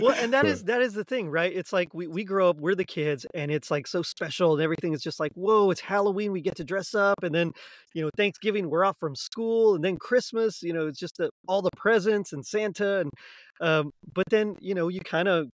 well, 0.00 0.14
and 0.16 0.32
that 0.32 0.44
is 0.44 0.64
that 0.64 0.80
is 0.80 0.94
the 0.94 1.02
thing, 1.02 1.28
right? 1.28 1.52
It's 1.52 1.72
like 1.72 1.92
we, 1.92 2.06
we 2.06 2.22
grow 2.22 2.50
up, 2.50 2.58
we're 2.58 2.76
the 2.76 2.84
kids, 2.84 3.26
and 3.34 3.50
it's 3.50 3.70
like 3.70 3.88
so 3.88 4.02
special, 4.02 4.52
and 4.52 4.62
everything 4.62 4.92
is 4.92 5.02
just 5.02 5.18
like, 5.18 5.32
whoa, 5.32 5.70
it's 5.70 5.80
Halloween, 5.80 6.30
we 6.30 6.40
get 6.40 6.56
to 6.56 6.64
dress 6.64 6.94
up, 6.94 7.24
and 7.24 7.34
then 7.34 7.52
you 7.94 8.02
know 8.02 8.10
Thanksgiving, 8.16 8.70
we're 8.70 8.84
off 8.84 8.96
from 9.00 9.16
school, 9.16 9.74
and 9.74 9.82
then 9.82 9.96
Christmas, 9.96 10.62
you 10.62 10.72
know, 10.72 10.86
it's 10.86 11.00
just 11.00 11.16
the, 11.16 11.30
all 11.48 11.62
the 11.62 11.70
presents 11.76 12.32
and 12.32 12.46
Santa, 12.46 13.00
and 13.00 13.10
um, 13.60 13.90
but 14.14 14.26
then 14.30 14.56
you 14.60 14.74
know 14.74 14.88
you 14.88 15.00
kind 15.00 15.26
of 15.26 15.48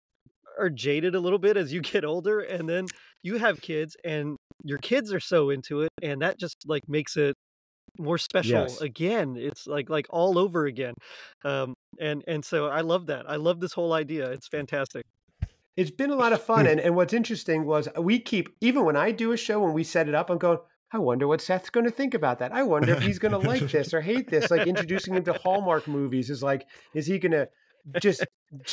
are 0.59 0.71
jaded 0.71 1.15
a 1.15 1.21
little 1.21 1.39
bit 1.39 1.57
as 1.57 1.73
you 1.73 1.81
get 1.81 2.05
older 2.05 2.41
and 2.41 2.69
then 2.69 2.87
you 3.23 3.39
have 3.39 3.61
kids 3.61 3.97
and 4.05 4.37
your 4.65 4.79
kids 4.79 5.13
are 5.13 5.21
so 5.21 5.51
into 5.51 5.83
it 5.83 5.91
and 6.03 6.23
that 6.23 6.39
just 6.39 6.57
like 6.67 6.83
makes 6.89 7.17
it 7.17 7.35
more 7.99 8.19
special 8.19 8.63
yes. 8.63 8.81
again 8.81 9.35
it's 9.37 9.67
like 9.67 9.89
like 9.89 10.07
all 10.11 10.39
over 10.39 10.67
again 10.67 10.95
um 11.45 11.75
and 11.99 12.23
and 12.29 12.45
so 12.45 12.67
i 12.67 12.81
love 12.81 13.07
that 13.07 13.29
i 13.29 13.37
love 13.37 13.61
this 13.61 13.73
whole 13.73 13.93
idea 13.93 14.31
it's 14.31 14.47
fantastic 14.47 15.03
it's 15.77 15.91
been 15.91 16.11
a 16.11 16.17
lot 16.17 16.33
of 16.33 16.43
fun 16.43 16.67
and 16.71 16.81
and 16.81 16.95
what's 16.95 17.13
interesting 17.13 17.65
was 17.65 17.89
we 17.99 18.21
keep 18.21 18.49
even 18.61 18.85
when 18.85 18.97
i 18.97 19.11
do 19.11 19.33
a 19.33 19.37
show 19.37 19.61
when 19.61 19.73
we 19.73 19.83
set 19.83 20.09
it 20.09 20.15
up 20.15 20.31
i'm 20.31 20.39
going 20.39 20.59
I 20.91 20.99
wonder 20.99 21.29
what 21.29 21.43
Seth's 21.43 21.69
going 21.69 21.85
to 21.85 21.93
think 21.93 22.15
about 22.15 22.39
that. 22.39 22.53
I 22.53 22.63
wonder 22.63 22.95
if 22.95 23.03
he's 23.03 23.19
going 23.19 23.33
to 23.33 23.39
like 23.39 23.71
this 23.71 23.93
or 23.93 24.01
hate 24.01 24.31
this. 24.31 24.51
Like 24.51 24.67
introducing 24.67 25.15
him 25.15 25.25
to 25.25 25.33
Hallmark 25.45 25.87
movies 25.87 26.31
is 26.31 26.43
like, 26.43 26.67
is 26.95 27.07
he 27.07 27.19
going 27.19 27.33
to 27.33 27.49
just 28.01 28.25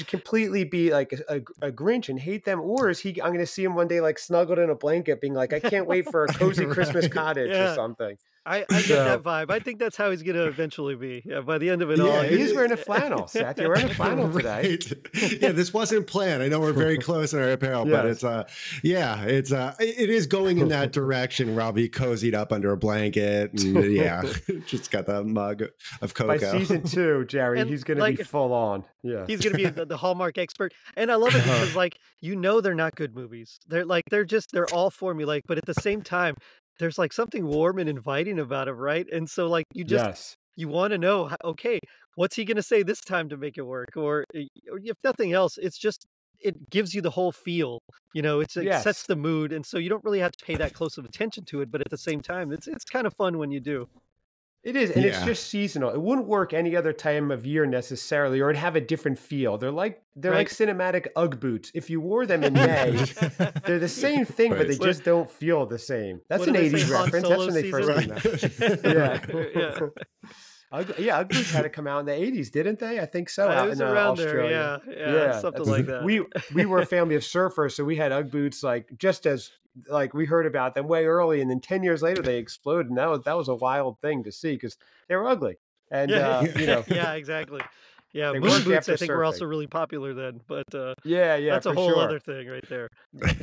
completely 0.07 0.63
be 0.63 0.91
like 0.91 1.13
a, 1.27 1.41
a, 1.61 1.71
Grinch 1.71 2.09
and 2.09 2.19
hate 2.19 2.45
them, 2.45 2.61
or 2.61 2.89
is 2.89 2.99
he? 2.99 3.09
I'm 3.21 3.29
going 3.29 3.39
to 3.39 3.45
see 3.45 3.63
him 3.63 3.75
one 3.75 3.87
day 3.87 4.01
like 4.01 4.17
snuggled 4.17 4.59
in 4.59 4.69
a 4.69 4.75
blanket, 4.75 5.19
being 5.19 5.33
like, 5.33 5.53
"I 5.53 5.59
can't 5.59 5.87
wait 5.87 6.09
for 6.09 6.23
a 6.23 6.27
cozy 6.33 6.65
right. 6.65 6.73
Christmas 6.73 7.07
cottage 7.07 7.49
yeah. 7.51 7.71
or 7.71 7.75
something." 7.75 8.17
I, 8.45 8.65
I 8.69 8.81
get 8.83 8.87
that 8.87 9.23
vibe. 9.23 9.49
I 9.49 9.59
think 9.59 9.79
that's 9.79 9.97
how 9.97 10.11
he's 10.11 10.21
going 10.21 10.35
to 10.35 10.45
eventually 10.45 10.95
be. 10.95 11.23
Yeah, 11.25 11.41
by 11.41 11.57
the 11.57 11.69
end 11.69 11.81
of 11.81 11.89
it 11.89 11.97
yeah, 11.97 12.03
all, 12.03 12.21
he's 12.21 12.53
wearing 12.53 12.71
a 12.71 12.77
flannel. 12.85 13.27
Seth, 13.27 13.57
you're 13.59 13.69
wearing 13.69 13.89
a 13.89 13.93
flannel 13.93 14.31
today. 14.31 14.77
Right. 15.13 15.41
Yeah, 15.41 15.51
this 15.51 15.73
wasn't 15.73 16.05
planned. 16.05 16.43
I 16.43 16.47
know 16.47 16.59
we're 16.59 16.73
very 16.73 16.97
close 16.99 17.33
in 17.33 17.39
our 17.39 17.51
apparel, 17.51 17.87
yes. 17.87 17.95
but 17.95 18.05
it's 18.05 18.23
uh, 18.23 18.43
yeah, 18.83 19.23
it's 19.23 19.51
uh, 19.51 19.73
it 19.79 20.09
is 20.09 20.27
going 20.27 20.59
in 20.59 20.67
that 20.69 20.91
direction. 20.91 21.55
Where 21.55 21.65
cozied 21.71 22.35
up 22.35 22.51
under 22.51 22.71
a 22.71 22.77
blanket, 22.77 23.51
and 23.53 23.91
yeah, 23.91 24.21
just 24.67 24.91
got 24.91 25.07
the 25.07 25.23
mug 25.23 25.63
of 26.01 26.13
cocoa. 26.13 26.37
By 26.37 26.59
season 26.59 26.83
two, 26.83 27.25
Gerry, 27.25 27.59
and 27.59 27.69
he's 27.69 27.83
going 27.83 27.99
like, 27.99 28.17
to 28.17 28.19
be 28.19 28.23
full 28.23 28.53
on. 28.53 28.83
Yeah, 29.01 29.25
he's 29.27 29.41
going 29.41 29.53
to 29.53 29.57
be 29.57 29.69
the, 29.69 29.85
the, 29.85 29.97
Hallmark 29.97 30.37
expert, 30.37 30.73
and 30.95 31.11
I 31.11 31.15
love 31.15 31.35
it 31.35 31.43
because 31.43 31.75
like 31.75 31.97
you 32.21 32.35
know 32.35 32.61
they're 32.61 32.75
not 32.75 32.95
good 32.95 33.15
movies. 33.15 33.59
They're 33.67 33.85
like 33.85 34.05
they're 34.09 34.25
just 34.25 34.51
they're 34.51 34.71
all 34.73 34.91
formulaic, 34.91 35.41
but 35.47 35.57
at 35.57 35.65
the 35.65 35.73
same 35.73 36.01
time 36.01 36.35
there's 36.79 36.97
like 36.97 37.13
something 37.13 37.45
warm 37.45 37.79
and 37.79 37.89
inviting 37.89 38.39
about 38.39 38.67
it, 38.67 38.73
right? 38.73 39.07
And 39.11 39.29
so 39.29 39.47
like 39.47 39.65
you 39.73 39.83
just 39.83 40.05
yes. 40.05 40.37
you 40.55 40.67
want 40.67 40.91
to 40.91 40.97
know, 40.97 41.29
okay, 41.43 41.79
what's 42.15 42.35
he 42.35 42.45
going 42.45 42.57
to 42.57 42.63
say 42.63 42.83
this 42.83 43.01
time 43.01 43.29
to 43.29 43.37
make 43.37 43.57
it 43.57 43.63
work? 43.63 43.89
Or, 43.95 44.25
eh, 44.33 44.47
or 44.71 44.79
if 44.83 44.97
nothing 45.03 45.33
else, 45.33 45.57
it's 45.57 45.77
just 45.77 46.05
it 46.41 46.69
gives 46.69 46.93
you 46.93 47.01
the 47.01 47.09
whole 47.09 47.31
feel. 47.31 47.79
You 48.13 48.21
know, 48.21 48.39
it's, 48.39 48.55
it 48.57 48.65
yes. 48.65 48.83
sets 48.83 49.03
the 49.03 49.15
mood, 49.15 49.51
and 49.51 49.65
so 49.65 49.77
you 49.77 49.89
don't 49.89 50.03
really 50.03 50.19
have 50.19 50.33
to 50.33 50.45
pay 50.45 50.55
that 50.55 50.73
close 50.73 50.97
of 50.97 51.05
attention 51.05 51.43
to 51.45 51.61
it. 51.61 51.71
But 51.71 51.81
at 51.81 51.89
the 51.89 51.97
same 51.97 52.21
time, 52.21 52.51
it's 52.51 52.67
it's 52.67 52.85
kind 52.85 53.07
of 53.07 53.13
fun 53.13 53.37
when 53.37 53.51
you 53.51 53.59
do. 53.59 53.87
It 54.65 54.75
is, 54.75 54.89
and 54.89 55.03
yeah. 55.03 55.11
it's 55.11 55.23
just 55.23 55.47
seasonal. 55.47 55.91
It 55.91 56.01
wouldn't 56.01 56.25
work 56.25 56.51
any 56.51 56.75
other 56.75 56.91
time 56.91 57.29
of 57.29 57.45
year 57.45 57.67
necessarily, 57.67 58.39
or 58.39 58.49
it'd 58.49 58.59
have 58.59 58.75
a 58.75 58.81
different 58.81 59.19
feel. 59.19 59.59
They're 59.59 59.69
like 59.69 60.01
they're 60.15 60.31
right. 60.31 60.39
like 60.39 60.49
cinematic 60.49 61.05
UGG 61.15 61.39
boots. 61.39 61.71
If 61.75 61.91
you 61.91 62.01
wore 62.01 62.25
them 62.25 62.43
in 62.43 62.53
May, 62.53 63.05
they're 63.63 63.77
the 63.77 63.87
same 63.87 64.25
thing, 64.25 64.53
right. 64.53 64.57
but 64.57 64.67
they 64.67 64.79
just 64.79 65.03
don't 65.03 65.29
feel 65.29 65.67
the 65.67 65.77
same. 65.77 66.19
That's 66.29 66.39
what 66.39 66.49
an 66.49 66.55
'80s 66.55 66.89
reference. 66.89 67.29
That's 67.29 67.45
when 67.45 67.53
they 67.53 67.69
first 67.69 67.89
came 67.99 68.11
out. 68.11 68.83
yeah, 68.83 69.19
yeah. 69.55 70.29
Ugg, 70.79 70.93
yeah, 70.99 71.19
UGG 71.19 71.29
boots 71.29 71.51
had 71.51 71.61
to 71.63 71.69
come 71.69 71.87
out 71.87 71.99
in 71.99 72.05
the 72.05 72.11
'80s, 72.11 72.51
didn't 72.51 72.79
they? 72.79 72.99
I 72.99 73.05
think 73.05 73.29
so. 73.29 73.49
Uh, 73.49 73.65
was 73.67 73.79
in, 73.79 73.87
uh, 73.87 73.91
around 73.91 74.19
Australia. 74.19 74.81
there, 74.85 74.97
yeah, 74.97 75.05
yeah, 75.05 75.13
yeah 75.13 75.39
something 75.39 75.65
like 75.65 75.85
that. 75.87 76.03
We 76.03 76.25
we 76.53 76.65
were 76.65 76.79
a 76.79 76.85
family 76.85 77.15
of 77.15 77.21
surfers, 77.23 77.73
so 77.73 77.83
we 77.83 77.95
had 77.95 78.11
UGG 78.11 78.31
boots 78.31 78.63
like 78.63 78.89
just 78.97 79.25
as 79.25 79.51
like 79.89 80.13
we 80.13 80.25
heard 80.25 80.45
about 80.45 80.75
them 80.75 80.87
way 80.87 81.05
early, 81.05 81.41
and 81.41 81.49
then 81.49 81.59
ten 81.59 81.83
years 81.83 82.01
later 82.01 82.21
they 82.21 82.37
exploded, 82.37 82.89
and 82.89 82.97
that 82.97 83.09
was 83.09 83.21
that 83.23 83.37
was 83.37 83.47
a 83.47 83.55
wild 83.55 83.99
thing 84.01 84.23
to 84.23 84.31
see 84.31 84.53
because 84.53 84.77
they 85.07 85.15
were 85.15 85.27
ugly, 85.27 85.57
and 85.91 86.11
yeah, 86.11 86.37
uh, 86.37 86.47
you 86.57 86.65
know, 86.67 86.83
yeah, 86.87 87.13
exactly. 87.13 87.61
Yeah, 88.15 88.31
moon 88.31 88.63
boots 88.63 88.87
I 88.87 88.95
think 88.95 89.11
surfing. 89.11 89.15
were 89.17 89.25
also 89.25 89.43
really 89.43 89.67
popular 89.67 90.13
then, 90.13 90.39
but 90.47 90.73
uh, 90.73 90.93
yeah, 91.03 91.35
yeah, 91.35 91.51
that's 91.51 91.65
a 91.65 91.73
whole 91.73 91.89
sure. 91.89 91.99
other 91.99 92.17
thing 92.17 92.47
right 92.47 92.63
there. 92.69 92.89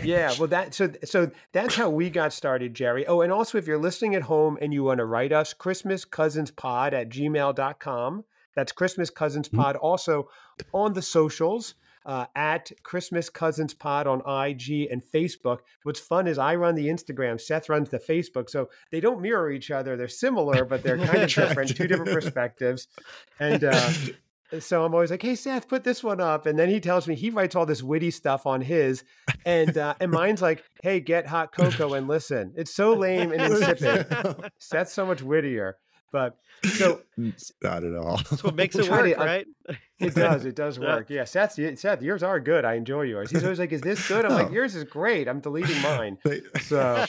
yeah, 0.03 0.33
well, 0.39 0.49
that 0.49 0.73
so 0.73 0.91
so 1.05 1.31
that's 1.53 1.75
how 1.75 1.91
we 1.91 2.09
got 2.09 2.33
started, 2.33 2.73
Gerry. 2.73 3.07
Oh, 3.07 3.21
and 3.21 3.31
also 3.31 3.59
if 3.59 3.67
you're 3.67 3.77
listening 3.77 4.15
at 4.15 4.23
home 4.23 4.57
and 4.63 4.73
you 4.73 4.83
want 4.83 4.97
to 4.99 5.05
write 5.05 5.31
us, 5.31 5.53
Christmas 5.53 6.07
Cousins 6.07 6.51
Pod 6.51 6.95
at 6.95 7.11
gmail.com. 7.11 8.25
That's 8.55 8.73
Christmas 8.73 9.11
Cousins. 9.11 9.47
Pod. 9.47 9.77
Mm-hmm. 9.77 9.85
Also 9.85 10.31
on 10.73 10.95
the 10.95 11.03
socials 11.03 11.75
uh, 12.07 12.25
at 12.35 12.73
Christmas 12.83 13.29
Cousins 13.29 13.75
Pod 13.75 14.07
on 14.07 14.21
IG 14.21 14.89
and 14.91 15.03
Facebook. 15.03 15.59
What's 15.83 16.01
fun 16.01 16.27
is 16.27 16.39
I 16.39 16.55
run 16.55 16.77
the 16.77 16.89
Instagram, 16.89 17.39
Seth 17.39 17.69
runs 17.69 17.91
the 17.91 17.99
Facebook. 17.99 18.49
So 18.49 18.71
they 18.91 19.01
don't 19.01 19.21
mirror 19.21 19.51
each 19.51 19.71
other. 19.71 19.99
They're 19.99 20.09
similar, 20.09 20.65
but 20.65 20.83
they're 20.83 20.97
kind 20.99 21.23
of 21.23 21.29
different, 21.35 21.77
two 21.77 21.87
different 21.87 22.13
perspectives. 22.13 22.89
And 23.39 23.65
uh, 23.65 23.91
so 24.61 24.85
I'm 24.85 24.95
always 24.95 25.11
like, 25.11 25.23
"Hey 25.23 25.35
Seth, 25.35 25.69
put 25.69 25.85
this 25.85 26.03
one 26.03 26.21
up," 26.21 26.47
and 26.47 26.59
then 26.59 26.69
he 26.69 26.81
tells 26.81 27.09
me 27.09 27.15
he 27.15 27.31
writes 27.31 27.55
all 27.55 27.67
this 27.67 27.83
witty 27.83 28.11
stuff 28.11 28.47
on 28.47 28.61
his, 28.61 29.05
and 29.45 29.77
uh, 29.77 29.95
and 30.01 30.11
mine's 30.11 30.43
like, 30.43 30.65
"Hey, 30.83 31.01
get 31.01 31.27
hot 31.27 31.53
cocoa 31.53 31.95
and 31.95 32.09
listen." 32.09 32.53
It's 32.57 32.75
so 32.75 32.95
lame 32.95 33.33
and 33.33 33.41
insipid. 33.53 34.07
Seth's 34.59 34.93
so 34.93 35.07
much 35.07 35.23
wittier. 35.23 35.79
But 36.13 36.37
so 36.65 37.01
not 37.63 37.85
at 37.85 37.95
all. 37.97 38.19
That's 38.31 38.45
what 38.45 38.55
makes 38.55 38.77
it 38.77 38.91
work, 38.91 39.07
to, 39.07 39.15
right? 39.17 39.47
it 39.99 40.15
does. 40.15 40.45
It 40.45 40.55
does 40.55 40.79
work. 40.79 41.09
Yeah. 41.09 41.19
yeah. 41.19 41.25
Seth, 41.25 41.59
Seth, 41.79 42.03
yours 42.03 42.23
are 42.23 42.39
good. 42.39 42.67
I 42.67 42.75
enjoy 42.75 43.03
yours. 43.03 43.31
He's 43.31 43.43
always 43.43 43.59
like, 43.59 43.73
"Is 43.73 43.81
this 43.81 44.07
good?" 44.07 44.27
I'm 44.27 44.33
oh. 44.33 44.35
like, 44.35 44.53
"Yours 44.53 44.75
is 44.75 44.85
great." 44.85 45.27
I'm 45.27 45.41
deleting 45.41 45.81
mine. 45.81 46.19
So. 46.61 47.07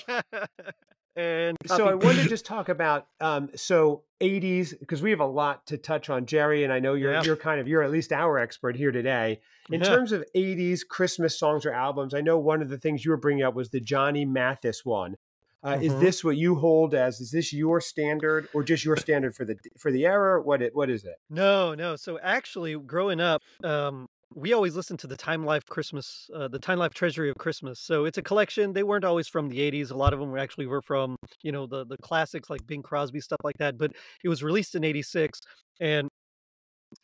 And 1.15 1.57
so 1.67 1.87
I 1.87 1.93
wanted 1.93 2.23
to 2.23 2.29
just 2.29 2.45
talk 2.45 2.69
about 2.69 3.07
um, 3.21 3.49
so 3.55 4.03
80s 4.21 4.77
because 4.79 5.01
we 5.01 5.11
have 5.11 5.19
a 5.19 5.25
lot 5.25 5.67
to 5.67 5.77
touch 5.77 6.09
on, 6.09 6.25
Gerry, 6.25 6.63
and 6.63 6.73
I 6.73 6.79
know 6.79 6.93
you're 6.93 7.11
yeah. 7.11 7.23
you're 7.23 7.35
kind 7.35 7.59
of 7.59 7.67
you're 7.67 7.83
at 7.83 7.91
least 7.91 8.11
our 8.11 8.39
expert 8.39 8.75
here 8.75 8.91
today 8.91 9.41
in 9.71 9.81
yeah. 9.81 9.87
terms 9.87 10.11
of 10.11 10.23
80s 10.35 10.87
Christmas 10.87 11.37
songs 11.37 11.65
or 11.65 11.73
albums. 11.73 12.13
I 12.13 12.21
know 12.21 12.37
one 12.37 12.61
of 12.61 12.69
the 12.69 12.77
things 12.77 13.05
you 13.05 13.11
were 13.11 13.17
bringing 13.17 13.43
up 13.43 13.53
was 13.53 13.69
the 13.69 13.79
Johnny 13.79 14.25
Mathis 14.25 14.83
one. 14.83 15.17
Uh, 15.63 15.75
mm-hmm. 15.75 15.83
Is 15.83 15.95
this 15.99 16.23
what 16.23 16.35
you 16.35 16.55
hold 16.55 16.93
as? 16.93 17.21
Is 17.21 17.31
this 17.31 17.53
your 17.53 17.79
standard, 17.79 18.49
or 18.53 18.63
just 18.63 18.83
your 18.83 18.97
standard 18.97 19.33
for 19.33 19.45
the 19.45 19.55
for 19.77 19.91
the 19.91 20.05
era? 20.05 20.41
What 20.41 20.61
it 20.61 20.75
what 20.75 20.89
is 20.89 21.05
it? 21.05 21.15
No, 21.29 21.73
no. 21.73 21.95
So 21.95 22.19
actually, 22.19 22.75
growing 22.75 23.21
up, 23.21 23.41
um, 23.63 24.09
we 24.35 24.53
always 24.53 24.75
listen 24.75 24.97
to 24.97 25.07
the 25.07 25.15
Time 25.15 25.45
Life 25.45 25.65
Christmas, 25.65 26.29
uh, 26.35 26.47
the 26.47 26.59
Time 26.59 26.79
Life 26.79 26.93
Treasury 26.93 27.29
of 27.29 27.37
Christmas. 27.37 27.79
So 27.79 28.05
it's 28.05 28.17
a 28.17 28.21
collection. 28.21 28.73
They 28.73 28.83
weren't 28.83 29.05
always 29.05 29.27
from 29.27 29.49
the 29.49 29.59
'80s. 29.59 29.91
A 29.91 29.97
lot 29.97 30.13
of 30.13 30.19
them 30.19 30.31
were 30.31 30.37
actually 30.37 30.65
were 30.65 30.81
from 30.81 31.15
you 31.43 31.51
know 31.51 31.67
the 31.67 31.85
the 31.85 31.97
classics 31.97 32.49
like 32.49 32.65
Bing 32.65 32.81
Crosby 32.81 33.19
stuff 33.19 33.39
like 33.43 33.57
that. 33.57 33.77
But 33.77 33.91
it 34.23 34.29
was 34.29 34.43
released 34.43 34.75
in 34.75 34.83
'86, 34.83 35.39
and 35.79 36.07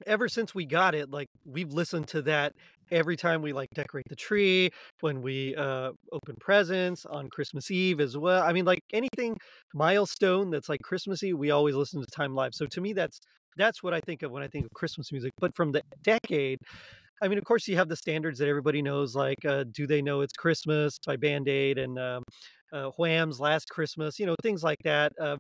ever 0.06 0.28
since 0.28 0.54
we 0.56 0.66
got 0.66 0.96
it, 0.96 1.10
like 1.10 1.28
we've 1.46 1.72
listened 1.72 2.08
to 2.10 2.22
that 2.24 2.54
every 2.92 3.16
time 3.16 3.42
we 3.42 3.54
like 3.54 3.70
decorate 3.76 4.06
the 4.10 4.16
tree, 4.16 4.70
when 5.02 5.22
we 5.22 5.56
uh 5.56 5.92
open 6.12 6.36
presents 6.40 7.06
on 7.06 7.30
Christmas 7.30 7.70
Eve 7.72 8.00
as 8.00 8.18
well. 8.18 8.44
I 8.44 8.54
mean, 8.54 8.66
like 8.66 8.82
anything 8.94 9.38
milestone 9.74 10.50
that's 10.50 10.70
like 10.70 10.82
Christmassy, 10.82 11.34
we 11.34 11.52
always 11.52 11.76
listen 11.76 12.02
to 12.02 12.08
Time 12.08 12.34
Life. 12.34 12.54
So 12.54 12.66
to 12.68 12.82
me, 12.82 12.94
that's 12.94 13.20
that's 13.58 13.84
what 13.84 13.94
I 13.94 14.00
think 14.02 14.24
of 14.24 14.32
when 14.32 14.44
I 14.44 14.48
think 14.48 14.66
of 14.66 14.72
Christmas 14.74 15.12
music. 15.12 15.34
But 15.40 15.56
from 15.56 15.72
the 15.72 15.82
decade, 16.04 16.60
I 17.22 17.28
mean, 17.28 17.38
of 17.38 17.44
course, 17.44 17.68
you 17.68 17.76
have 17.78 17.90
the 17.90 17.96
standards 17.96 18.40
that 18.40 18.48
everybody 18.48 18.82
knows, 18.82 19.16
like 19.16 19.44
uh, 19.46 19.66
"Do 19.72 19.88
They 19.88 20.02
Know 20.02 20.22
It's 20.22 20.34
Christmas" 20.34 20.98
by 21.06 21.18
Band 21.18 21.48
Aid 21.50 21.78
and 21.78 22.00
um, 22.00 22.24
uh, 22.74 22.90
Wham's 22.98 23.40
"Last 23.40 23.70
Christmas," 23.70 24.20
you 24.20 24.26
know, 24.26 24.36
things 24.44 24.64
like 24.64 24.80
that. 24.86 25.12
Uh, 25.20 25.38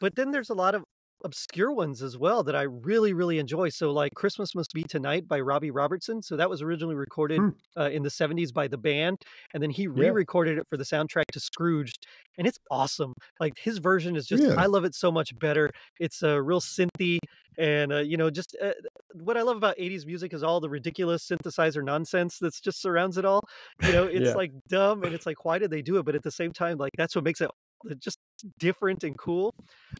but 0.00 0.14
then 0.16 0.30
there's 0.30 0.50
a 0.50 0.54
lot 0.54 0.74
of 0.74 0.82
obscure 1.24 1.72
ones 1.72 2.02
as 2.02 2.16
well 2.16 2.42
that 2.44 2.56
I 2.56 2.62
really, 2.62 3.12
really 3.12 3.38
enjoy. 3.38 3.68
So, 3.68 3.92
like 3.92 4.14
Christmas 4.14 4.54
Must 4.54 4.72
Be 4.72 4.82
Tonight 4.82 5.28
by 5.28 5.40
Robbie 5.40 5.70
Robertson. 5.70 6.22
So, 6.22 6.36
that 6.36 6.50
was 6.50 6.62
originally 6.62 6.94
recorded 6.94 7.40
hmm. 7.40 7.48
uh, 7.76 7.88
in 7.90 8.02
the 8.02 8.08
70s 8.08 8.52
by 8.52 8.68
the 8.68 8.78
band. 8.78 9.18
And 9.54 9.62
then 9.62 9.70
he 9.70 9.86
re 9.86 10.10
recorded 10.10 10.54
yeah. 10.54 10.60
it 10.60 10.66
for 10.68 10.76
the 10.76 10.84
soundtrack 10.84 11.26
to 11.32 11.40
Scrooged. 11.40 12.06
And 12.38 12.46
it's 12.46 12.58
awesome. 12.70 13.12
Like 13.38 13.54
his 13.58 13.78
version 13.78 14.16
is 14.16 14.26
just, 14.26 14.42
yeah. 14.42 14.54
I 14.56 14.66
love 14.66 14.84
it 14.84 14.94
so 14.94 15.10
much 15.10 15.38
better. 15.38 15.70
It's 15.98 16.22
a 16.22 16.34
uh, 16.34 16.36
real 16.36 16.60
synthy. 16.60 17.18
And, 17.58 17.92
uh, 17.92 17.98
you 17.98 18.16
know, 18.16 18.30
just 18.30 18.56
uh, 18.62 18.72
what 19.12 19.36
I 19.36 19.42
love 19.42 19.56
about 19.56 19.76
80s 19.76 20.06
music 20.06 20.32
is 20.32 20.42
all 20.42 20.60
the 20.60 20.70
ridiculous 20.70 21.28
synthesizer 21.28 21.84
nonsense 21.84 22.38
that's 22.38 22.60
just 22.60 22.80
surrounds 22.80 23.18
it 23.18 23.24
all. 23.24 23.42
You 23.82 23.92
know, 23.92 24.04
it's 24.10 24.28
yeah. 24.28 24.34
like 24.34 24.52
dumb 24.68 25.02
and 25.02 25.14
it's 25.14 25.26
like, 25.26 25.44
why 25.44 25.58
did 25.58 25.70
they 25.70 25.82
do 25.82 25.98
it? 25.98 26.04
But 26.04 26.14
at 26.14 26.22
the 26.22 26.30
same 26.30 26.52
time, 26.52 26.78
like 26.78 26.92
that's 26.96 27.14
what 27.14 27.24
makes 27.24 27.40
it 27.40 27.50
just 27.98 28.18
different 28.58 29.04
and 29.04 29.16
cool. 29.18 29.54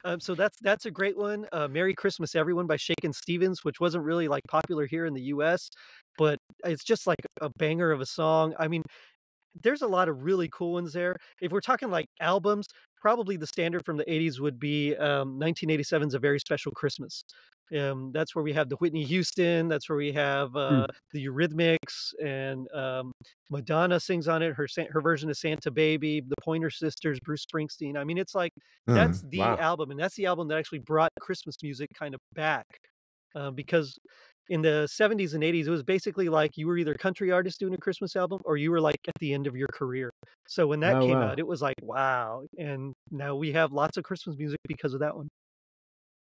Um, 0.05 0.21
so 0.21 0.35
that's 0.35 0.59
that's 0.61 0.87
a 0.87 0.91
great 0.91 1.17
one. 1.17 1.47
Uh, 1.53 1.69
"Merry 1.69 1.95
Christmas, 1.95 2.35
Everyone" 2.35 2.67
by 2.67 2.77
Shakin' 2.77 3.13
Stevens, 3.13 3.65
which 3.65 3.81
wasn't 3.81 4.05
really 4.05 4.29
like 4.29 4.43
popular 4.49 4.87
here 4.87 5.07
in 5.07 5.15
the 5.15 5.23
U.S., 5.23 5.71
but 6.19 6.39
it's 6.65 6.85
just 6.85 7.07
like 7.07 7.19
a 7.41 7.51
banger 7.59 7.91
of 7.93 8.01
a 8.01 8.07
song. 8.07 8.55
I 8.59 8.69
mean, 8.69 8.83
there's 9.63 9.83
a 9.83 9.87
lot 9.87 10.09
of 10.09 10.25
really 10.25 10.49
cool 10.53 10.75
ones 10.75 10.93
there. 10.93 11.17
If 11.41 11.53
we're 11.53 11.61
talking 11.61 11.91
like 11.91 12.07
albums, 12.21 12.69
probably 13.01 13.37
the 13.37 13.47
standard 13.47 13.85
from 13.85 13.97
the 13.97 14.05
80s 14.05 14.41
would 14.41 14.59
be 14.59 14.95
um, 14.97 15.39
1987's 15.41 16.15
A 16.15 16.19
Very 16.19 16.39
Special 16.39 16.73
Christmas. 16.73 17.25
Um, 17.79 18.11
that's 18.13 18.35
where 18.35 18.43
we 18.43 18.53
have 18.53 18.69
the 18.69 18.77
Whitney 18.77 19.05
Houston. 19.05 19.69
That's 19.69 19.89
where 19.89 19.99
we 19.99 20.13
have 20.13 20.51
hmm. 20.51 20.57
uh, 20.57 20.71
mm. 20.71 20.89
the 21.13 21.27
Eurythmics 21.27 22.15
and 22.23 22.67
um, 22.73 23.13
Madonna 23.49 24.01
sings 24.01 24.29
on 24.29 24.43
it. 24.43 24.55
Her 24.55 24.67
her 24.91 25.01
version 25.01 25.31
of 25.31 25.37
Santa 25.37 25.71
Baby, 25.71 26.21
the 26.21 26.35
Pointer 26.43 26.71
Sisters, 26.71 27.21
Bruce 27.21 27.45
Springsteen. 27.47 27.97
I 27.97 28.05
mean, 28.05 28.19
it's 28.19 28.35
like 28.35 28.53
uh, 28.89 28.95
that's 28.95 29.23
the 29.23 29.39
wow. 29.39 29.57
album, 29.59 29.91
and 29.91 30.01
that's 30.01 30.17
the 30.17 30.27
album 30.27 30.49
that 30.49 30.59
actually 30.59 30.81
brought 30.81 31.11
Christmas 31.21 31.57
music 31.63 31.89
kind 31.97 32.15
of 32.15 32.21
back 32.35 32.67
uh, 33.35 33.51
because 33.51 33.99
in 34.49 34.63
the 34.63 34.89
70s 34.91 35.35
and 35.35 35.43
80s 35.45 35.67
it 35.67 35.71
was 35.71 35.83
basically 35.83 36.29
like 36.29 36.57
you 36.57 36.67
were 36.67 36.77
either 36.77 36.93
a 36.93 36.99
country 36.99 37.31
artist 37.31 37.61
doing 37.61 37.73
a 37.73 37.79
christmas 37.79 38.17
album 38.17 38.41
or 38.45 38.57
you 38.57 38.71
were 38.71 38.81
like 38.81 38.99
at 39.07 39.15
the 39.21 39.33
end 39.33 39.47
of 39.47 39.57
your 39.57 39.69
career 39.69 40.11
so 40.49 40.67
when 40.67 40.81
that 40.81 40.97
oh, 40.97 41.01
came 41.01 41.19
wow. 41.19 41.29
out 41.29 41.39
it 41.39 41.47
was 41.47 41.63
like 41.63 41.77
wow 41.83 42.43
and 42.59 42.93
now 43.11 43.37
we 43.37 43.53
have 43.53 43.73
lots 43.73 43.97
of 43.97 44.03
christmas 44.03 44.37
music 44.37 44.59
because 44.67 44.93
of 44.93 45.01
that 45.01 45.17
one 45.17 45.29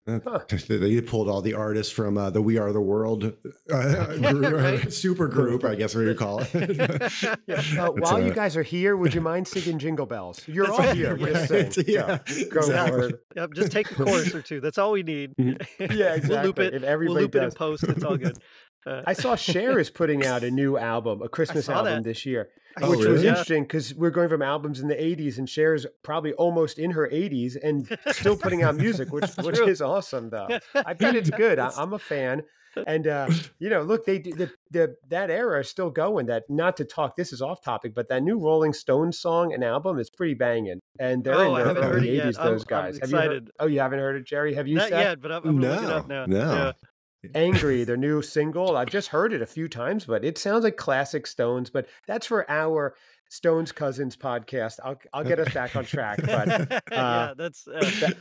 Huh. 0.07 0.41
They 0.69 1.01
pulled 1.01 1.29
all 1.29 1.41
the 1.41 1.55
artists 1.55 1.93
from 1.93 2.19
uh, 2.19 2.29
the 2.29 2.43
We 2.43 2.59
Are 2.59 2.73
the 2.73 2.81
World 2.81 3.33
uh, 3.73 4.17
group, 4.17 4.53
right? 4.55 4.93
super 4.93 5.29
group, 5.29 5.65
I 5.65 5.75
guess 5.75 5.95
what 5.95 6.03
you 6.03 6.15
call 6.15 6.41
it. 6.41 6.51
yeah. 7.47 7.63
uh, 7.79 7.91
while 7.91 8.23
you 8.23 8.33
guys 8.33 8.57
are 8.57 8.63
here, 8.63 8.97
would 8.97 9.15
you 9.15 9.23
mind 9.23 9.49
singing 9.49 9.79
Jingle 9.79 10.05
Bells? 10.05 10.47
You're 10.47 10.71
all 10.71 10.83
here. 10.83 11.17
yeah, 11.17 11.71
yeah. 11.87 12.19
Go 12.51 12.61
exactly. 12.61 13.15
Yep, 13.35 13.55
just 13.55 13.73
take 13.73 13.91
a 13.91 13.95
chorus 13.95 14.35
or 14.35 14.43
two. 14.43 14.61
That's 14.61 14.77
all 14.77 14.93
we 14.93 15.03
need. 15.03 15.35
Mm-hmm. 15.37 15.93
yeah, 15.93 16.15
exactly. 16.15 16.29
We'll 16.29 16.43
loop 16.45 16.59
it. 16.59 16.75
If 16.75 16.83
everybody 16.83 17.15
we'll 17.15 17.23
loop 17.23 17.33
does. 17.33 17.43
it 17.43 17.47
in 17.47 17.51
post. 17.53 17.85
It's 17.85 18.05
all 18.05 18.17
good. 18.17 18.39
I 18.87 19.13
saw 19.13 19.37
Cher 19.37 19.79
is 19.79 19.91
putting 19.91 20.25
out 20.25 20.43
a 20.45 20.51
new 20.51 20.77
album, 20.77 21.23
a 21.23 21.29
Christmas 21.37 21.69
album 21.69 21.95
that. 21.95 22.05
this 22.05 22.27
year, 22.27 22.51
oh, 22.83 22.91
which 22.91 23.01
really? 23.01 23.13
was 23.13 23.25
interesting 23.25 23.63
because 23.63 23.95
we're 23.95 24.11
going 24.11 24.29
from 24.29 24.43
albums 24.43 24.81
in 24.81 24.89
the 24.89 24.95
'80s, 24.95 25.39
and 25.39 25.49
Cher's 25.49 25.87
probably 26.03 26.33
almost 26.35 26.79
in 26.79 26.91
her 26.93 27.09
80s 27.09 27.57
and 27.63 27.99
still 28.13 28.37
putting 28.37 28.63
out 28.63 28.77
music, 28.77 29.13
which 29.13 29.31
which 29.37 29.59
is 29.61 29.81
awesome, 29.81 30.31
though. 30.31 30.49
I 30.75 30.93
bet 30.95 31.17
it's 31.17 31.31
good. 31.31 31.59
I, 31.59 31.71
am 31.77 31.93
a 31.93 31.99
fan, 31.99 32.43
and 32.87 33.07
uh, 33.07 33.29
you 33.59 33.71
know, 33.71 33.83
look, 33.83 34.05
they 34.05 34.19
the, 34.19 34.51
the 34.71 34.97
that 35.09 35.31
era 35.31 35.61
is 35.61 35.69
still 35.69 35.91
going. 35.91 36.27
That 36.27 36.45
not 36.49 36.77
to 36.79 36.85
talk, 36.85 37.17
this 37.17 37.33
is 37.33 37.41
off 37.41 37.63
topic, 37.63 37.95
but 37.95 38.09
that 38.09 38.23
new 38.23 38.39
Rolling 38.39 38.73
Stones 38.73 39.19
song 39.19 39.53
and 39.53 39.65
album 39.65 39.99
is 39.99 40.11
pretty 40.11 40.35
banging, 40.35 40.81
and 40.99 41.25
they're 41.25 41.35
oh, 41.35 41.57
in 41.57 41.75
their 41.75 41.85
early 41.85 42.19
80s. 42.19 42.37
Those 42.37 42.63
I'm, 42.63 42.67
guys, 42.69 42.99
I'm 43.03 43.11
have 43.11 43.11
you 43.11 43.17
heard? 43.17 43.51
Oh, 43.59 43.67
you 43.67 43.81
haven't 43.81 43.99
heard 43.99 44.17
it, 44.17 44.27
Gerry? 44.27 44.55
Have 44.55 44.69
you? 44.69 44.77
Not 44.77 44.91
yet, 44.91 45.21
but 45.21 45.33
I'm, 45.33 45.47
I'm 45.47 45.59
no, 45.59 45.71
looking 45.71 45.91
up 45.91 46.09
now. 46.09 46.27
No. 46.27 46.73
Angry, 47.35 47.85
their 47.85 47.97
new 47.97 48.23
single. 48.23 48.77
I've 48.77 48.91
just 48.91 49.09
heard 49.09 49.33
it 49.33 49.43
a 49.43 49.47
few 49.47 49.69
times, 49.69 50.05
but 50.05 50.25
it 50.25 50.39
sounds 50.39 50.65
like 50.65 50.77
classic 50.77 51.27
Stones. 51.27 51.71
But 51.71 51.87
that's 52.07 52.27
for 52.27 52.49
our 52.51 52.95
Stones 53.29 53.73
Cousins 53.73 54.17
podcast. 54.17 54.81
I'll 54.85 54.99
I'll 55.13 55.25
get 55.25 55.39
us 55.39 55.53
back 55.53 55.77
on 55.77 55.85
track. 55.85 56.21
But 56.25 56.49
uh, 56.73 56.81
yeah, 56.91 57.35
that's 57.37 57.67
uh... 57.67 57.81
that, 58.01 58.17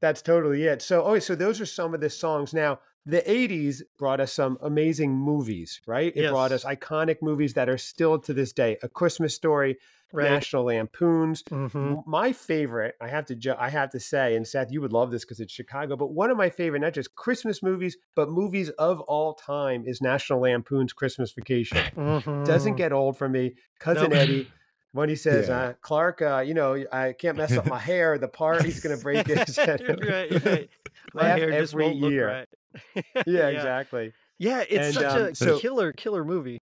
that's 0.00 0.22
totally 0.22 0.64
it. 0.64 0.82
So 0.82 1.02
oh, 1.04 1.18
so 1.18 1.34
those 1.34 1.60
are 1.60 1.66
some 1.66 1.94
of 1.94 2.00
the 2.00 2.10
songs. 2.10 2.52
Now 2.52 2.80
the 3.04 3.22
80s 3.22 3.82
brought 3.98 4.20
us 4.20 4.32
some 4.32 4.58
amazing 4.62 5.12
movies, 5.12 5.80
right? 5.86 6.12
It 6.14 6.22
yes. 6.22 6.30
brought 6.30 6.52
us 6.52 6.64
iconic 6.64 7.16
movies 7.20 7.54
that 7.54 7.68
are 7.68 7.78
still 7.78 8.18
to 8.20 8.32
this 8.32 8.52
day. 8.52 8.78
A 8.82 8.88
Christmas 8.88 9.34
Story, 9.34 9.78
right. 10.12 10.30
National 10.30 10.64
Lampoons. 10.64 11.42
Mm-hmm. 11.44 11.96
My 12.06 12.32
favorite, 12.32 12.94
I 13.00 13.08
have 13.08 13.26
to 13.26 13.34
ju- 13.34 13.54
I 13.58 13.70
have 13.70 13.90
to 13.90 14.00
say, 14.00 14.36
and 14.36 14.46
Seth, 14.46 14.70
you 14.70 14.80
would 14.80 14.92
love 14.92 15.10
this 15.10 15.24
because 15.24 15.40
it's 15.40 15.52
Chicago, 15.52 15.96
but 15.96 16.12
one 16.12 16.30
of 16.30 16.36
my 16.36 16.50
favorite, 16.50 16.80
not 16.80 16.92
just 16.92 17.14
Christmas 17.14 17.62
movies, 17.62 17.96
but 18.14 18.28
movies 18.28 18.68
of 18.70 19.00
all 19.00 19.34
time 19.34 19.84
is 19.86 20.00
National 20.00 20.40
Lampoon's 20.40 20.92
Christmas 20.92 21.32
Vacation. 21.32 21.78
Mm-hmm. 21.96 22.44
Doesn't 22.44 22.76
get 22.76 22.92
old 22.92 23.16
for 23.16 23.28
me. 23.28 23.54
Cousin 23.78 24.10
nope. 24.10 24.18
Eddie. 24.18 24.50
When 24.92 25.08
he 25.08 25.16
says, 25.16 25.48
yeah. 25.48 25.58
uh, 25.58 25.72
Clark, 25.80 26.20
uh, 26.20 26.44
you 26.46 26.52
know, 26.52 26.84
I 26.92 27.14
can't 27.14 27.38
mess 27.38 27.52
up 27.52 27.64
my 27.66 27.78
hair. 27.78 28.18
The 28.18 28.28
party's 28.28 28.80
going 28.80 28.94
to 28.98 29.02
break 29.02 29.26
his 29.26 29.56
head. 29.56 29.82
right, 30.06 30.44
right. 30.44 30.70
My 31.14 31.28
hair 31.28 31.50
just 31.50 31.74
won't 31.74 31.96
year. 31.96 32.46
look 32.94 32.94
right. 32.94 33.04
yeah, 33.26 33.48
yeah, 33.48 33.48
exactly. 33.48 34.12
Yeah, 34.38 34.64
it's 34.68 34.86
and, 34.86 34.94
such 34.94 35.04
um, 35.04 35.22
a 35.22 35.34
so, 35.34 35.58
killer, 35.58 35.92
killer 35.92 36.24
movie. 36.24 36.58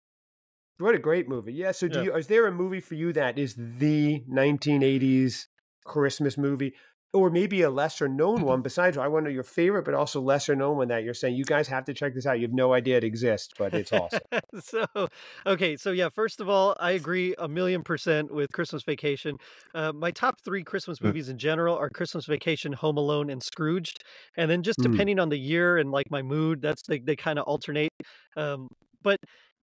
What 0.77 0.95
a 0.95 0.99
great 0.99 1.29
movie. 1.29 1.53
Yeah. 1.53 1.71
So 1.71 1.87
do 1.87 1.99
yeah. 1.99 2.05
you 2.05 2.15
is 2.15 2.27
there 2.27 2.47
a 2.47 2.51
movie 2.51 2.81
for 2.81 2.95
you 2.95 3.13
that 3.13 3.37
is 3.37 3.55
the 3.55 4.23
1980s 4.29 5.45
Christmas 5.85 6.37
movie? 6.37 6.73
Or 7.13 7.29
maybe 7.29 7.61
a 7.61 7.69
lesser 7.69 8.09
known 8.09 8.41
one 8.41 8.61
besides 8.63 8.97
I 8.97 9.07
wonder 9.07 9.29
your 9.29 9.43
favorite, 9.43 9.85
but 9.85 9.93
also 9.93 10.19
lesser 10.19 10.53
known 10.53 10.75
one 10.75 10.89
that 10.89 11.05
you're 11.05 11.13
saying 11.13 11.35
you 11.35 11.45
guys 11.45 11.69
have 11.69 11.85
to 11.85 11.93
check 11.93 12.13
this 12.13 12.25
out. 12.25 12.39
You 12.39 12.47
have 12.47 12.53
no 12.53 12.73
idea 12.73 12.97
it 12.97 13.05
exists, 13.05 13.53
but 13.57 13.73
it's 13.73 13.93
awesome. 13.93 14.19
so 14.59 14.85
okay, 15.45 15.77
so 15.77 15.91
yeah, 15.91 16.09
first 16.09 16.41
of 16.41 16.49
all, 16.49 16.75
I 16.77 16.91
agree 16.91 17.33
a 17.37 17.47
million 17.47 17.81
percent 17.81 18.33
with 18.33 18.51
Christmas 18.51 18.83
Vacation. 18.83 19.37
Uh, 19.73 19.93
my 19.93 20.11
top 20.11 20.41
three 20.41 20.65
Christmas 20.65 21.01
movies 21.01 21.29
in 21.29 21.37
general 21.37 21.77
are 21.77 21.89
Christmas 21.89 22.25
Vacation, 22.25 22.73
Home 22.73 22.97
Alone, 22.97 23.29
and 23.29 23.41
Scrooged. 23.41 24.03
And 24.35 24.51
then 24.51 24.61
just 24.61 24.79
mm. 24.79 24.91
depending 24.91 25.15
mm. 25.15 25.21
on 25.21 25.29
the 25.29 25.39
year 25.39 25.77
and 25.77 25.91
like 25.91 26.11
my 26.11 26.21
mood, 26.21 26.61
that's 26.61 26.81
they, 26.85 26.99
they 26.99 27.15
kind 27.15 27.39
of 27.39 27.45
alternate. 27.45 27.93
Um, 28.35 28.67
but 29.05 29.19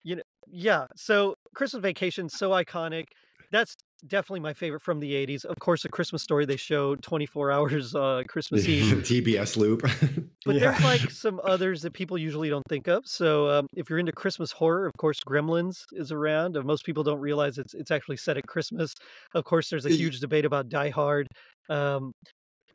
you 0.04 0.16
know, 0.16 0.22
yeah. 0.46 0.86
So 0.96 1.34
Christmas 1.54 1.82
Vacation, 1.82 2.28
so 2.28 2.50
iconic. 2.50 3.06
That's 3.50 3.74
definitely 4.06 4.40
my 4.40 4.52
favorite 4.52 4.80
from 4.80 5.00
the 5.00 5.12
80s. 5.26 5.44
Of 5.44 5.58
course, 5.58 5.84
A 5.84 5.88
Christmas 5.88 6.22
Story, 6.22 6.44
they 6.44 6.56
showed 6.56 7.02
24 7.02 7.50
hours 7.52 7.94
uh, 7.94 8.22
Christmas 8.28 8.66
Eve. 8.66 8.94
TBS 9.02 9.56
loop. 9.56 9.82
but 10.44 10.54
yeah. 10.54 10.72
there's 10.72 10.84
like 10.84 11.10
some 11.10 11.40
others 11.44 11.82
that 11.82 11.92
people 11.92 12.18
usually 12.18 12.48
don't 12.48 12.66
think 12.68 12.88
of. 12.88 13.06
So 13.06 13.48
um, 13.48 13.66
if 13.74 13.88
you're 13.88 13.98
into 13.98 14.12
Christmas 14.12 14.52
horror, 14.52 14.86
of 14.86 14.92
course, 14.98 15.20
Gremlins 15.26 15.84
is 15.92 16.12
around. 16.12 16.56
Uh, 16.56 16.62
most 16.62 16.84
people 16.84 17.02
don't 17.02 17.20
realize 17.20 17.58
it's, 17.58 17.74
it's 17.74 17.90
actually 17.90 18.18
set 18.18 18.36
at 18.36 18.46
Christmas. 18.46 18.94
Of 19.34 19.44
course, 19.44 19.70
there's 19.70 19.86
a 19.86 19.90
huge 19.90 20.20
debate 20.20 20.44
about 20.44 20.68
Die 20.68 20.90
Hard. 20.90 21.28
Um, 21.68 22.12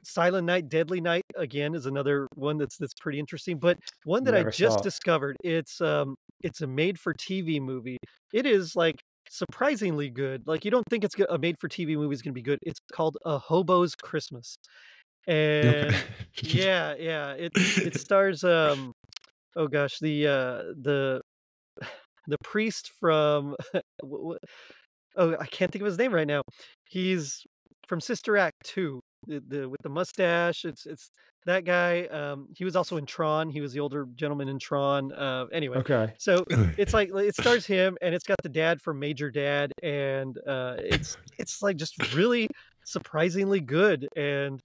Silent 0.06 0.46
Night, 0.46 0.68
Deadly 0.70 1.02
Night 1.02 1.24
again 1.38 1.76
is 1.76 1.86
another 1.86 2.28
one 2.36 2.58
that's 2.58 2.78
that's 2.78 2.94
pretty 3.00 3.20
interesting. 3.20 3.58
But 3.58 3.78
one 4.04 4.26
that 4.26 4.34
Never 4.34 4.50
I 4.50 4.52
just 4.52 4.84
discovered, 4.84 5.38
it's 5.44 5.80
um 5.82 6.16
it's 6.44 6.62
a 6.62 6.68
made 6.68 7.00
for 7.00 7.14
TV 7.14 7.60
movie. 7.62 7.98
It 8.34 8.46
is 8.46 8.76
like 8.76 9.02
surprisingly 9.30 10.10
good. 10.10 10.44
Like 10.46 10.66
you 10.66 10.72
don't 10.72 10.86
think 10.90 11.04
it's 11.04 11.16
a 11.30 11.38
made 11.38 11.58
for 11.60 11.68
TV 11.68 11.96
movie 11.96 12.14
is 12.14 12.22
going 12.22 12.34
to 12.34 12.36
be 12.36 12.42
good. 12.42 12.60
It's 12.62 12.80
called 12.92 13.18
A 13.26 13.40
Hobo's 13.40 13.96
Christmas. 13.96 14.56
And 15.28 15.96
yeah, 16.44 16.96
yeah, 17.00 17.34
it 17.34 17.52
it 17.56 17.96
stars 18.00 18.44
um 18.44 18.94
oh 19.56 19.68
gosh, 19.68 20.00
the 20.00 20.28
uh 20.28 20.58
the 20.82 21.22
the 22.28 22.38
priest 22.44 22.92
from 23.00 23.56
oh 24.04 24.38
I 25.18 25.46
can't 25.48 25.72
think 25.72 25.82
of 25.82 25.88
his 25.88 25.98
name 25.98 26.14
right 26.14 26.28
now. 26.28 26.42
He's 26.86 27.44
from 27.88 28.02
Sister 28.02 28.38
Act 28.38 28.58
2 28.66 29.02
the, 29.28 29.44
the 29.48 29.70
with 29.70 29.82
the 29.82 29.90
mustache. 29.90 30.66
It's 30.66 30.86
it's 30.86 31.12
that 31.46 31.66
guy. 31.66 32.06
Um, 32.06 32.48
he 32.56 32.66
was 32.66 32.76
also 32.76 32.98
in 32.98 33.06
Tron. 33.06 33.50
He 33.50 33.62
was 33.62 33.74
the 33.74 33.80
older 33.80 34.08
gentleman 34.16 34.50
in 34.50 34.60
Tron. 34.60 35.12
Uh, 35.12 35.46
anyway, 35.52 35.78
okay. 35.78 36.14
So 36.18 36.46
it's 36.78 36.94
like 36.94 37.10
it 37.14 37.36
stars 37.36 37.66
him, 37.66 37.98
and 38.02 38.16
it's 38.16 38.26
got 38.26 38.38
the 38.44 38.50
dad 38.50 38.82
from 38.82 39.00
Major 39.00 39.32
Dad, 39.32 39.72
and 39.82 40.38
uh, 40.48 40.76
it's 40.80 41.18
it's 41.38 41.62
like 41.62 41.78
just 41.78 42.14
really 42.14 42.48
surprisingly 42.86 43.60
good. 43.60 44.08
And 44.16 44.62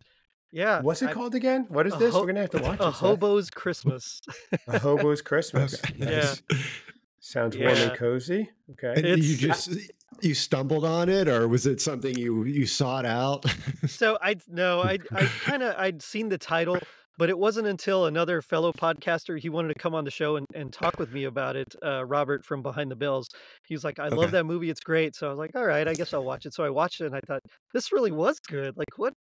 yeah, 0.52 0.80
what's 0.80 1.02
it 1.02 1.10
I, 1.10 1.12
called 1.12 1.34
again? 1.34 1.66
What 1.68 1.86
is 1.86 1.96
this? 1.96 2.14
Ho- 2.14 2.20
We're 2.20 2.28
gonna 2.28 2.40
have 2.40 2.50
to 2.50 2.62
watch 2.62 2.80
a 2.80 2.90
hobo's 2.90 3.50
Christmas. 3.50 4.20
a 4.66 4.78
hobo's 4.78 5.22
Christmas. 5.22 5.74
Okay. 5.84 5.94
Yeah. 5.98 6.34
Sounds 7.20 7.56
yeah. 7.56 7.66
warm 7.66 7.78
and 7.78 7.94
cozy. 7.94 8.50
Okay. 8.70 8.94
And 8.96 9.06
it's, 9.06 9.26
you 9.26 9.36
just 9.36 9.70
you 10.20 10.34
stumbled 10.34 10.84
on 10.84 11.08
it 11.08 11.28
or 11.28 11.46
was 11.48 11.66
it 11.66 11.80
something 11.80 12.16
you 12.16 12.44
you 12.44 12.66
sought 12.66 13.04
out? 13.04 13.44
so 13.86 14.18
I 14.20 14.36
no, 14.48 14.80
I 14.82 14.98
I 15.12 15.24
kind 15.44 15.62
of 15.62 15.74
I'd 15.76 16.02
seen 16.02 16.28
the 16.28 16.38
title 16.38 16.78
but 17.18 17.28
it 17.28 17.38
wasn't 17.38 17.66
until 17.66 18.06
another 18.06 18.40
fellow 18.40 18.72
podcaster 18.72 19.38
he 19.38 19.50
wanted 19.50 19.68
to 19.68 19.78
come 19.78 19.94
on 19.94 20.04
the 20.04 20.10
show 20.10 20.36
and, 20.36 20.46
and 20.54 20.72
talk 20.72 20.98
with 20.98 21.12
me 21.12 21.24
about 21.24 21.56
it 21.56 21.74
uh, 21.84 22.04
robert 22.04 22.44
from 22.44 22.62
behind 22.62 22.90
the 22.90 22.96
bells 22.96 23.28
He's 23.66 23.84
like 23.84 23.98
i 23.98 24.06
okay. 24.06 24.16
love 24.16 24.30
that 24.30 24.44
movie 24.44 24.70
it's 24.70 24.80
great. 24.80 25.14
So 25.14 25.26
i 25.26 25.30
was 25.30 25.38
like 25.38 25.50
all 25.54 25.66
right 25.66 25.86
i 25.86 25.92
guess 25.92 26.14
i'll 26.14 26.24
watch 26.24 26.46
it. 26.46 26.54
So 26.54 26.64
i 26.64 26.70
watched 26.70 27.00
it 27.00 27.06
and 27.06 27.14
i 27.14 27.20
thought 27.26 27.42
this 27.74 27.92
really 27.92 28.12
was 28.12 28.38
good. 28.40 28.76
Like 28.76 28.96
what 28.96 29.12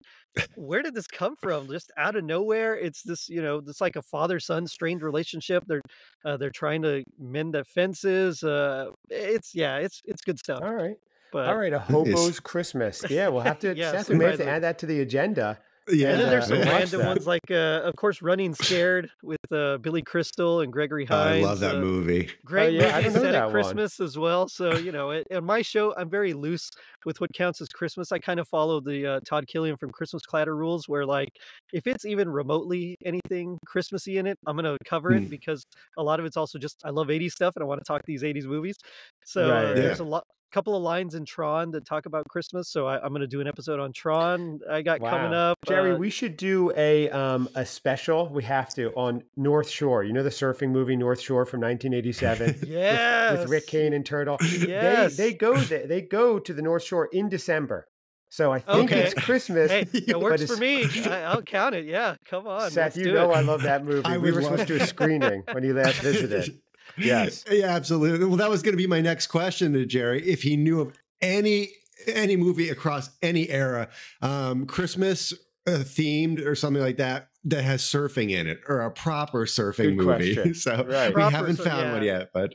where 0.55 0.81
did 0.81 0.95
this 0.95 1.07
come 1.07 1.35
from? 1.35 1.67
Just 1.67 1.91
out 1.97 2.15
of 2.15 2.23
nowhere? 2.23 2.75
It's 2.77 3.01
this 3.03 3.27
you 3.27 3.41
know 3.41 3.61
it's 3.65 3.81
like 3.81 3.95
a 3.95 4.01
father 4.01 4.39
son 4.39 4.67
strained 4.67 5.01
relationship. 5.01 5.63
They're 5.67 5.81
uh, 6.25 6.37
they're 6.37 6.51
trying 6.51 6.81
to 6.83 7.03
mend 7.19 7.53
the 7.53 7.65
fences 7.65 8.43
uh, 8.43 8.87
it's 9.09 9.53
yeah 9.53 9.77
it's 9.77 10.01
it's 10.05 10.21
good 10.21 10.39
stuff. 10.39 10.59
All 10.61 10.73
right. 10.73 10.95
But, 11.31 11.49
all 11.49 11.57
right, 11.57 11.73
a 11.73 11.79
hobo's 11.91 12.39
Christmas. 12.39 13.03
Yeah, 13.09 13.27
we'll 13.27 13.41
have 13.41 13.59
to. 13.59 13.75
yeah, 13.75 13.91
Seth, 13.91 14.09
we 14.09 14.15
may 14.15 14.25
have 14.25 14.37
to 14.37 14.47
add 14.47 14.63
that 14.63 14.79
to 14.79 14.85
the 14.85 15.01
agenda. 15.01 15.59
Yeah, 15.89 16.09
and 16.11 16.21
then 16.21 16.29
there's 16.29 16.47
some 16.47 16.59
random 16.59 17.05
ones 17.05 17.25
like, 17.25 17.49
uh, 17.49 17.81
of 17.83 17.95
course, 17.95 18.21
Running 18.21 18.53
Scared 18.53 19.09
with 19.23 19.39
uh, 19.51 19.77
Billy 19.77 20.01
Crystal 20.01 20.61
and 20.61 20.71
Gregory 20.71 21.05
Hines. 21.05 21.43
Oh, 21.43 21.47
I 21.47 21.49
love 21.49 21.59
that 21.59 21.75
uh, 21.75 21.79
movie. 21.79 22.29
Great 22.43 22.81
oh, 22.81 22.85
yeah, 22.85 23.01
movie 23.01 23.09
set 23.11 23.35
at 23.35 23.51
Christmas 23.51 23.99
one. 23.99 24.05
as 24.05 24.17
well. 24.17 24.49
So 24.49 24.75
you 24.75 24.91
know, 24.91 25.11
it, 25.11 25.27
on 25.33 25.45
my 25.45 25.61
show, 25.61 25.93
I'm 25.95 26.09
very 26.09 26.33
loose 26.33 26.69
with 27.05 27.21
what 27.21 27.31
counts 27.33 27.61
as 27.61 27.69
Christmas. 27.69 28.11
I 28.11 28.19
kind 28.19 28.39
of 28.39 28.47
follow 28.47 28.81
the 28.81 29.07
uh, 29.07 29.19
Todd 29.25 29.47
Killian 29.47 29.77
from 29.77 29.91
Christmas 29.91 30.23
Clatter 30.25 30.55
rules, 30.55 30.89
where 30.89 31.05
like 31.05 31.29
if 31.71 31.87
it's 31.87 32.05
even 32.05 32.29
remotely 32.29 32.95
anything 33.05 33.57
Christmassy 33.65 34.17
in 34.17 34.27
it, 34.27 34.37
I'm 34.45 34.55
gonna 34.55 34.77
cover 34.85 35.13
it 35.13 35.23
mm. 35.23 35.29
because 35.29 35.65
a 35.97 36.03
lot 36.03 36.19
of 36.19 36.25
it's 36.25 36.37
also 36.37 36.59
just 36.59 36.81
I 36.83 36.89
love 36.89 37.07
80s 37.07 37.31
stuff 37.31 37.55
and 37.55 37.63
I 37.63 37.65
want 37.65 37.79
to 37.79 37.85
talk 37.85 38.01
these 38.05 38.23
80s 38.23 38.45
movies. 38.45 38.77
So 39.25 39.49
right, 39.49 39.65
uh, 39.65 39.67
yeah. 39.69 39.73
there's 39.75 39.99
a 39.99 40.05
lot 40.05 40.25
couple 40.51 40.75
of 40.75 40.83
lines 40.83 41.15
in 41.15 41.25
Tron 41.25 41.71
that 41.71 41.85
talk 41.85 42.05
about 42.05 42.27
Christmas. 42.27 42.69
So 42.69 42.87
I, 42.87 43.03
am 43.03 43.09
going 43.09 43.21
to 43.21 43.27
do 43.27 43.41
an 43.41 43.47
episode 43.47 43.79
on 43.79 43.93
Tron. 43.93 44.59
I 44.69 44.81
got 44.81 45.01
wow. 45.01 45.09
coming 45.09 45.33
up. 45.33 45.57
Gerry, 45.65 45.91
uh, 45.91 45.97
we 45.97 46.09
should 46.09 46.37
do 46.37 46.71
a 46.75 47.09
um 47.09 47.49
a 47.55 47.65
special. 47.65 48.29
We 48.29 48.43
have 48.43 48.73
to 48.75 48.91
on 48.95 49.23
North 49.35 49.69
Shore. 49.69 50.03
You 50.03 50.13
know 50.13 50.23
the 50.23 50.29
surfing 50.29 50.69
movie 50.69 50.95
North 50.95 51.21
Shore 51.21 51.45
from 51.45 51.61
1987. 51.61 52.67
yes, 52.67 53.31
with, 53.31 53.41
with, 53.41 53.49
Rick 53.49 53.67
Kane 53.67 53.93
and 53.93 54.05
Turtle. 54.05 54.37
Yes, 54.41 55.17
they, 55.17 55.31
they 55.31 55.33
go 55.33 55.57
there. 55.57 55.87
They 55.87 56.01
go 56.01 56.39
to 56.39 56.53
the 56.53 56.61
North 56.61 56.83
Shore 56.83 57.09
in 57.11 57.29
December. 57.29 57.87
So 58.29 58.51
I 58.51 58.59
think 58.59 58.91
okay. 58.91 59.03
it's 59.03 59.13
Christmas. 59.13 59.71
Hey, 59.71 59.87
it 59.93 60.19
works 60.19 60.45
for 60.45 60.57
me. 60.57 60.83
I, 61.05 61.35
will 61.35 61.41
count 61.43 61.75
it. 61.75 61.85
Yeah, 61.85 62.15
come 62.25 62.45
on. 62.45 62.71
Seth, 62.71 62.97
you 62.97 63.13
know 63.13 63.31
it. 63.31 63.35
I 63.35 63.39
love 63.41 63.63
that 63.63 63.85
movie. 63.85 64.17
we 64.17 64.31
were 64.31 64.41
supposed 64.41 64.67
to 64.67 64.77
do 64.77 64.83
a 64.83 64.85
screening 64.85 65.43
when 65.51 65.63
you 65.63 65.73
last 65.73 65.99
visited. 66.01 66.59
Yes. 66.97 67.43
yeah, 67.51 67.67
absolutely. 67.67 68.25
Well, 68.25 68.37
that 68.37 68.49
was 68.49 68.61
going 68.61 68.73
to 68.73 68.77
be 68.77 68.87
my 68.87 69.01
next 69.01 69.27
question 69.27 69.73
to 69.73 69.85
Gerry. 69.85 70.27
If 70.27 70.43
he 70.43 70.57
knew 70.57 70.81
of 70.81 70.93
any 71.21 71.69
any 72.07 72.35
movie 72.35 72.69
across 72.69 73.09
any 73.21 73.49
era, 73.49 73.89
um, 74.21 74.65
Christmas 74.65 75.33
uh, 75.65 75.71
themed 75.79 76.45
or 76.45 76.55
something 76.55 76.81
like 76.81 76.97
that 76.97 77.29
that 77.43 77.63
has 77.63 77.81
surfing 77.81 78.31
in 78.31 78.45
it 78.45 78.59
or 78.67 78.81
a 78.81 78.91
proper 78.91 79.45
surfing 79.45 79.97
Good 79.97 80.05
movie. 80.05 80.33
Question. 80.33 80.53
So 80.57 80.83
right. 80.83 81.09
we 81.09 81.13
proper, 81.13 81.35
haven't 81.35 81.55
found 81.57 81.81
yeah. 81.81 81.93
one 81.93 82.03
yet, 82.03 82.29
but 82.33 82.53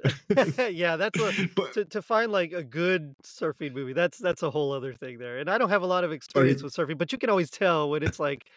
yeah, 0.74 0.96
that's 0.96 1.18
what 1.18 1.34
but, 1.56 1.72
to, 1.74 1.84
to 1.86 2.02
find 2.02 2.30
like 2.30 2.52
a 2.52 2.62
good 2.62 3.14
surfing 3.22 3.72
movie. 3.72 3.94
That's 3.94 4.18
that's 4.18 4.42
a 4.42 4.50
whole 4.50 4.72
other 4.72 4.92
thing 4.92 5.18
there. 5.18 5.38
And 5.38 5.48
I 5.48 5.56
don't 5.56 5.70
have 5.70 5.82
a 5.82 5.86
lot 5.86 6.04
of 6.04 6.12
experience 6.12 6.62
with 6.62 6.74
surfing, 6.74 6.98
but 6.98 7.10
you 7.10 7.18
can 7.18 7.30
always 7.30 7.50
tell 7.50 7.88
when 7.90 8.02
it's 8.02 8.20
like 8.20 8.50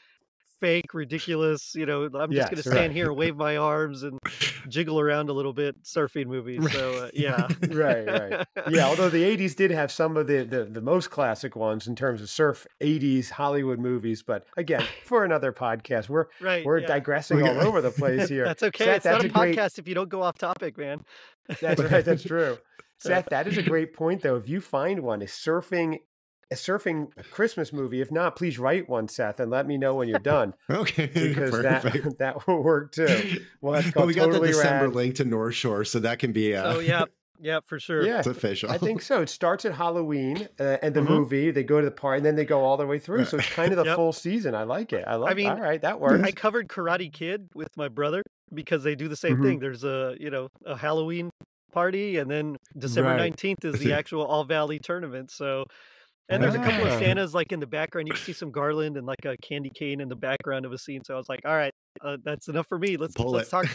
fake, 0.65 0.93
ridiculous. 0.93 1.75
You 1.75 1.85
know, 1.85 2.09
I'm 2.13 2.31
just 2.31 2.49
going 2.49 2.61
to 2.61 2.69
stand 2.69 2.77
right. 2.77 2.91
here 2.91 3.07
and 3.07 3.17
wave 3.17 3.35
my 3.47 3.57
arms 3.57 4.03
and 4.03 4.19
jiggle 4.67 4.99
around 4.99 5.29
a 5.29 5.33
little 5.33 5.53
bit. 5.53 5.83
Surfing 5.83 6.27
movie. 6.27 6.59
So 6.69 7.05
uh, 7.05 7.09
yeah, 7.13 7.47
right, 7.69 8.05
right. 8.07 8.47
Yeah, 8.69 8.87
although 8.87 9.09
the 9.09 9.23
'80s 9.23 9.55
did 9.55 9.71
have 9.71 9.91
some 9.91 10.17
of 10.17 10.27
the, 10.27 10.43
the 10.43 10.65
the 10.65 10.81
most 10.81 11.11
classic 11.11 11.55
ones 11.55 11.87
in 11.87 11.95
terms 11.95 12.21
of 12.21 12.29
surf 12.29 12.65
'80s 12.81 13.29
Hollywood 13.29 13.79
movies, 13.79 14.23
but 14.23 14.45
again, 14.57 14.83
for 15.03 15.23
another 15.23 15.51
podcast, 15.51 16.09
we're 16.09 16.25
right, 16.41 16.65
we're 16.65 16.79
yeah. 16.79 16.87
digressing 16.87 17.41
all 17.43 17.61
over 17.61 17.81
the 17.81 17.91
place 17.91 18.29
here. 18.29 18.45
that's 18.45 18.63
okay. 18.63 18.85
Seth, 18.85 18.95
it's 18.95 19.03
that's 19.05 19.23
not 19.23 19.45
a, 19.45 19.51
a 19.51 19.53
podcast 19.55 19.79
if 19.79 19.87
you 19.87 19.95
don't 19.95 20.09
go 20.09 20.23
off 20.23 20.37
topic, 20.37 20.77
man. 20.77 21.03
That's 21.61 21.81
right. 21.81 22.03
That's 22.03 22.23
true. 22.23 22.57
Seth, 22.97 23.27
that 23.29 23.45
is 23.47 23.57
a 23.57 23.63
great 23.63 23.93
point, 23.93 24.21
though. 24.21 24.37
If 24.37 24.47
you 24.47 24.61
find 24.61 25.01
one, 25.01 25.21
is 25.21 25.31
surfing 25.31 25.99
a 26.51 26.55
surfing 26.55 27.09
Christmas 27.31 27.73
movie. 27.73 28.01
If 28.01 28.11
not, 28.11 28.35
please 28.35 28.59
write 28.59 28.87
one, 28.87 29.07
Seth, 29.07 29.39
and 29.39 29.49
let 29.49 29.65
me 29.65 29.77
know 29.77 29.95
when 29.95 30.07
you're 30.07 30.19
done. 30.19 30.53
okay, 30.69 31.07
because 31.13 31.51
that 31.61 32.15
that 32.19 32.47
will 32.47 32.63
work 32.63 32.91
too. 32.91 33.39
Well, 33.61 33.81
that's 33.81 33.95
well 33.95 34.05
we 34.05 34.13
got 34.13 34.31
the 34.31 34.39
December 34.39 34.85
rad. 34.85 34.95
link 34.95 35.15
to 35.15 35.25
North 35.25 35.55
Shore, 35.55 35.85
so 35.85 35.99
that 35.99 36.19
can 36.19 36.31
be. 36.31 36.55
Uh... 36.55 36.75
Oh 36.75 36.79
yeah, 36.79 37.05
yeah, 37.41 37.59
for 37.65 37.79
sure. 37.79 38.05
Yeah, 38.05 38.19
it's 38.19 38.27
official. 38.27 38.71
I 38.71 38.77
think 38.77 39.01
so. 39.01 39.21
It 39.21 39.29
starts 39.29 39.65
at 39.65 39.73
Halloween 39.73 40.47
uh, 40.59 40.77
and 40.81 40.93
the 40.93 41.01
mm-hmm. 41.01 41.13
movie. 41.13 41.51
They 41.51 41.63
go 41.63 41.79
to 41.79 41.85
the 41.85 41.91
park, 41.91 42.17
and 42.17 42.25
then 42.25 42.35
they 42.35 42.45
go 42.45 42.63
all 42.63 42.77
the 42.77 42.85
way 42.85 42.99
through. 42.99 43.25
So 43.25 43.37
it's 43.37 43.49
kind 43.49 43.71
of 43.71 43.77
the 43.77 43.85
yep. 43.85 43.95
full 43.95 44.13
season. 44.13 44.55
I 44.55 44.63
like 44.63 44.93
it. 44.93 45.03
I 45.07 45.15
like. 45.15 45.31
I 45.31 45.35
mean, 45.35 45.49
all 45.49 45.59
right, 45.59 45.81
that 45.81 45.99
works. 45.99 46.23
I 46.23 46.31
covered 46.31 46.67
Karate 46.67 47.11
Kid 47.11 47.49
with 47.55 47.75
my 47.75 47.87
brother 47.87 48.21
because 48.53 48.83
they 48.83 48.95
do 48.95 49.07
the 49.07 49.15
same 49.15 49.33
mm-hmm. 49.33 49.43
thing. 49.43 49.59
There's 49.59 49.83
a 49.83 50.15
you 50.19 50.29
know 50.29 50.49
a 50.65 50.77
Halloween 50.77 51.31
party, 51.71 52.17
and 52.17 52.29
then 52.29 52.57
December 52.77 53.17
nineteenth 53.17 53.63
right. 53.63 53.73
is 53.73 53.79
the 53.79 53.93
actual 53.93 54.25
All 54.25 54.43
Valley 54.43 54.79
tournament. 54.79 55.31
So 55.31 55.65
and 56.29 56.41
there's 56.41 56.55
a 56.55 56.59
couple 56.59 56.87
of 56.87 56.93
ah. 56.93 56.99
Santas 56.99 57.33
like 57.33 57.51
in 57.51 57.59
the 57.59 57.67
background. 57.67 58.07
You 58.07 58.13
can 58.13 58.23
see 58.23 58.33
some 58.33 58.51
garland 58.51 58.97
and 58.97 59.05
like 59.05 59.25
a 59.25 59.37
candy 59.37 59.69
cane 59.69 60.01
in 60.01 60.09
the 60.09 60.15
background 60.15 60.65
of 60.65 60.71
a 60.71 60.77
scene. 60.77 61.03
So 61.03 61.13
I 61.13 61.17
was 61.17 61.29
like, 61.29 61.41
all 61.45 61.55
right, 61.55 61.73
uh, 62.03 62.17
that's 62.23 62.47
enough 62.47 62.67
for 62.67 62.79
me. 62.79 62.97
Let's 62.97 63.13
Pull 63.13 63.31
let's 63.31 63.47
it. 63.47 63.51
talk 63.51 63.65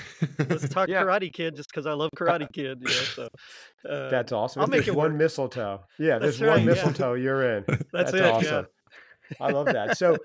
let's 0.49 0.69
talk 0.69 0.89
yeah. 0.89 1.03
Karate 1.03 1.33
Kid 1.33 1.55
just 1.55 1.69
because 1.71 1.87
I 1.87 1.93
love 1.93 2.11
Karate 2.17 2.53
Kid. 2.53 2.79
You 2.81 2.89
know, 2.89 2.91
so 2.91 3.29
uh, 3.89 4.11
that's 4.11 4.33
awesome. 4.33 4.63
I'll 4.63 4.69
make 4.69 4.89
it 4.89 4.95
one 4.95 5.13
work. 5.13 5.19
mistletoe. 5.19 5.83
Yeah, 5.99 6.19
that's 6.19 6.39
there's 6.39 6.41
right, 6.41 6.57
one 6.57 6.67
mistletoe. 6.67 7.15
Yeah. 7.15 7.23
You're 7.23 7.57
in. 7.57 7.65
That's, 7.69 7.87
that's 7.93 8.15
it, 8.15 8.25
awesome. 8.25 8.67
I 9.41 9.51
love 9.51 9.67
that. 9.67 9.97
So, 9.97 10.17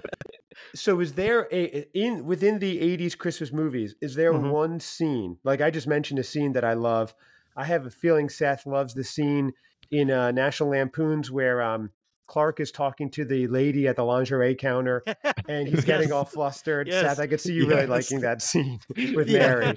so 0.74 1.00
is 1.00 1.14
there 1.14 1.48
a 1.52 1.86
in 1.94 2.26
within 2.26 2.58
the 2.58 2.80
'80s 2.80 3.16
Christmas 3.16 3.54
movies? 3.54 3.96
Is 4.02 4.16
there 4.16 4.34
mm-hmm. 4.34 4.50
one 4.50 4.80
scene 4.80 5.38
like 5.44 5.62
I 5.62 5.70
just 5.70 5.86
mentioned 5.88 6.20
a 6.20 6.24
scene 6.24 6.54
that 6.54 6.66
I 6.66 6.74
love? 6.74 7.14
I 7.56 7.66
have 7.66 7.86
a 7.86 7.92
feeling 7.92 8.30
Seth 8.30 8.66
loves 8.66 8.96
the 8.96 9.04
scene 9.04 9.54
in 9.92 10.12
uh, 10.12 10.32
National 10.32 10.70
Lampoons 10.70 11.32
where 11.32 11.62
um, 11.62 11.92
Clark 12.28 12.60
is 12.60 12.72
talking 12.72 13.10
to 13.12 13.26
the 13.26 13.48
lady 13.48 13.88
at 13.88 13.96
the 13.96 14.04
lingerie 14.04 14.56
counter 14.56 15.04
and 15.48 15.68
he's 15.68 15.78
yes. 15.78 15.86
getting 15.86 16.12
all 16.12 16.26
flustered. 16.26 16.88
Yes. 16.88 17.02
Seth, 17.02 17.20
I 17.20 17.28
could 17.28 17.42
see 17.42 17.54
you 17.54 17.68
really 17.68 17.88
liking 17.88 18.22
that 18.22 18.42
scene 18.42 18.80
with 19.16 19.30
Mary. 19.30 19.74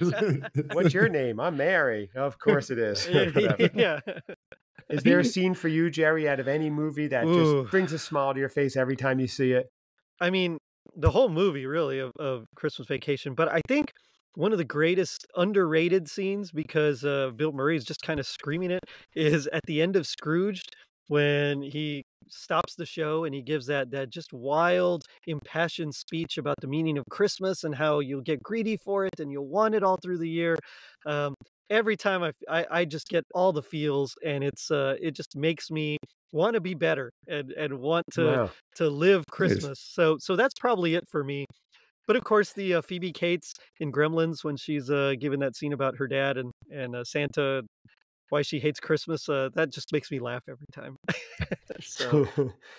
What's 0.71 0.93
your 0.93 1.09
name? 1.09 1.39
I'm 1.39 1.57
Mary. 1.57 2.09
Of 2.15 2.39
course 2.39 2.69
it 2.69 2.79
is. 2.79 3.07
yeah. 3.73 3.99
Is 4.89 5.03
there 5.03 5.19
a 5.19 5.25
scene 5.25 5.53
for 5.53 5.67
you, 5.67 5.91
Gerry, 5.91 6.27
out 6.27 6.39
of 6.39 6.47
any 6.47 6.69
movie 6.69 7.07
that 7.07 7.25
Ooh. 7.25 7.61
just 7.61 7.71
brings 7.71 7.93
a 7.93 7.99
smile 7.99 8.33
to 8.33 8.39
your 8.39 8.49
face 8.49 8.75
every 8.75 8.95
time 8.95 9.19
you 9.19 9.27
see 9.27 9.51
it? 9.51 9.67
I 10.19 10.31
mean, 10.31 10.57
the 10.95 11.11
whole 11.11 11.29
movie 11.29 11.65
really 11.65 11.99
of, 11.99 12.11
of 12.19 12.45
Christmas 12.55 12.87
Vacation, 12.87 13.35
but 13.35 13.47
I 13.49 13.61
think 13.67 13.91
one 14.35 14.51
of 14.51 14.57
the 14.57 14.65
greatest 14.65 15.27
underrated 15.35 16.09
scenes 16.09 16.51
because 16.51 17.03
uh, 17.03 17.31
Bill 17.35 17.51
Murray 17.51 17.75
is 17.75 17.83
just 17.83 18.01
kind 18.01 18.19
of 18.19 18.25
screaming 18.25 18.71
it 18.71 18.83
is 19.15 19.47
at 19.47 19.61
the 19.65 19.81
end 19.81 19.95
of 19.95 20.07
Scrooged 20.07 20.75
when 21.09 21.61
he 21.61 22.01
stops 22.29 22.75
the 22.75 22.85
show 22.85 23.25
and 23.25 23.35
he 23.35 23.41
gives 23.41 23.65
that 23.65 23.91
that 23.91 24.09
just 24.09 24.31
wild 24.31 25.03
impassioned 25.27 25.93
speech 25.93 26.37
about 26.37 26.55
the 26.61 26.67
meaning 26.67 26.97
of 26.97 27.03
christmas 27.09 27.63
and 27.63 27.73
how 27.73 27.99
you'll 27.99 28.21
get 28.21 28.41
greedy 28.43 28.77
for 28.77 29.05
it 29.05 29.19
and 29.19 29.31
you'll 29.31 29.47
want 29.47 29.73
it 29.73 29.83
all 29.83 29.97
through 30.01 30.19
the 30.19 30.29
year 30.29 30.55
um, 31.07 31.33
every 31.69 31.95
time 31.95 32.23
I, 32.23 32.31
I, 32.49 32.65
I 32.71 32.85
just 32.85 33.07
get 33.07 33.23
all 33.33 33.53
the 33.53 33.61
feels, 33.61 34.15
and 34.25 34.43
it's 34.43 34.71
uh, 34.71 34.95
it 35.01 35.15
just 35.15 35.35
makes 35.35 35.69
me 35.69 35.97
want 36.31 36.55
to 36.55 36.61
be 36.61 36.73
better 36.73 37.11
and 37.27 37.51
and 37.51 37.79
want 37.79 38.05
to 38.13 38.25
wow. 38.25 38.51
to 38.75 38.89
live 38.89 39.25
Christmas. 39.31 39.79
So 39.79 40.17
so 40.19 40.35
that's 40.35 40.53
probably 40.59 40.95
it 40.95 41.05
for 41.09 41.23
me. 41.23 41.45
But 42.07 42.15
of 42.15 42.23
course, 42.23 42.53
the 42.53 42.75
uh, 42.75 42.81
Phoebe 42.81 43.11
Cates 43.11 43.53
in 43.79 43.91
Gremlins 43.91 44.43
when 44.43 44.57
she's 44.57 44.89
uh, 44.89 45.13
given 45.19 45.39
that 45.41 45.55
scene 45.55 45.73
about 45.73 45.97
her 45.97 46.07
dad 46.07 46.37
and 46.37 46.51
and 46.71 46.95
uh, 46.95 47.03
Santa 47.03 47.61
why 48.29 48.41
she 48.41 48.59
hates 48.59 48.79
Christmas. 48.79 49.27
Uh, 49.27 49.49
that 49.55 49.71
just 49.71 49.91
makes 49.91 50.11
me 50.11 50.19
laugh 50.19 50.43
every 50.49 50.67
time. 50.71 50.97
so, 51.81 52.27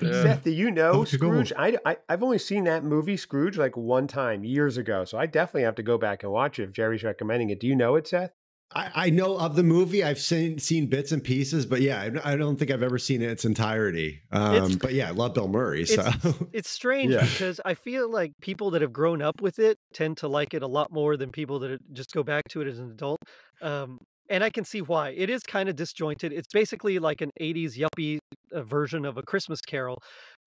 yeah. 0.01 0.23
Seth, 0.23 0.45
do 0.45 0.51
you 0.51 0.71
know 0.71 0.93
oh, 0.93 1.05
Scrooge? 1.05 1.53
I, 1.57 1.77
I 1.85 1.97
have 2.09 2.23
only 2.23 2.39
seen 2.39 2.65
that 2.65 2.85
movie 2.85 3.17
Scrooge 3.17 3.57
like 3.57 3.77
one 3.77 4.07
time 4.07 4.45
years 4.45 4.77
ago, 4.77 5.05
so 5.05 5.19
I 5.19 5.27
definitely 5.27 5.63
have 5.63 5.77
to 5.77 5.83
go 5.83 5.99
back 5.99 6.23
and 6.23 6.33
watch 6.33 6.59
it 6.59 6.65
if 6.65 6.73
Gerry's 6.73 7.05
recommending 7.05 7.51
it. 7.51 7.61
Do 7.61 7.67
you 7.67 7.77
know 7.77 7.97
it, 7.97 8.07
Seth? 8.07 8.33
I, 8.73 8.91
I 8.95 9.11
know 9.11 9.37
of 9.37 9.57
the 9.57 9.65
movie. 9.65 10.05
I've 10.05 10.21
seen 10.21 10.59
seen 10.59 10.87
bits 10.87 11.11
and 11.11 11.23
pieces, 11.23 11.67
but 11.67 11.81
yeah, 11.81 12.09
I, 12.25 12.33
I 12.33 12.37
don't 12.37 12.57
think 12.57 12.71
I've 12.71 12.85
ever 12.85 12.99
seen 12.99 13.21
it 13.21 13.25
in 13.25 13.31
its 13.31 13.45
entirety. 13.45 14.23
Um, 14.31 14.75
but 14.75 14.95
yeah, 14.95 15.09
I 15.09 15.11
love 15.11 15.35
Bill 15.35 15.49
Murray. 15.49 15.85
So 15.87 16.05
it's, 16.07 16.39
it's 16.53 16.71
strange 16.71 17.13
yeah. 17.13 17.23
because 17.25 17.61
I 17.65 17.75
feel 17.75 18.09
like 18.09 18.33
people 18.41 18.71
that 18.71 18.83
have 18.83 18.93
grown 18.93 19.23
up 19.23 19.41
with 19.41 19.59
it 19.59 19.79
tend 19.93 20.19
to 20.19 20.29
like 20.29 20.55
it 20.55 20.63
a 20.63 20.69
lot 20.69 20.93
more 20.93 21.17
than 21.17 21.31
people 21.31 21.59
that 21.61 21.81
just 21.93 22.13
go 22.13 22.23
back 22.23 22.45
to 22.51 22.61
it 22.61 22.69
as 22.69 22.79
an 22.79 22.93
adult. 22.93 23.19
Um, 23.61 23.99
and 24.31 24.45
I 24.45 24.51
can 24.51 24.65
see 24.65 24.81
why. 24.83 25.11
It 25.11 25.31
is 25.31 25.43
kind 25.43 25.69
of 25.69 25.77
disjointed. 25.77 26.33
It's 26.33 26.49
basically 26.53 26.99
like 26.99 27.21
an 27.21 27.31
80s 27.39 27.77
yuppie 27.79 28.19
uh, 28.55 28.63
version 28.63 29.05
of 29.05 29.19
a 29.19 29.23
Christmas 29.23 29.61
Carol, 29.61 29.99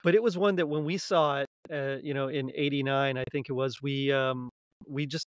but 0.04 0.16
it 0.16 0.24
was 0.24 0.38
one 0.38 0.56
that 0.58 0.68
when 0.70 0.86
we 0.86 0.98
saw 0.98 1.42
it, 1.42 1.48
uh, 1.72 1.98
you 2.04 2.14
know, 2.14 2.28
in 2.30 2.52
89, 2.56 3.18
I 3.18 3.24
think 3.32 3.48
it 3.50 3.54
was, 3.54 3.82
we 3.82 4.12
um 4.12 4.50
we 4.88 5.06
just 5.06 5.28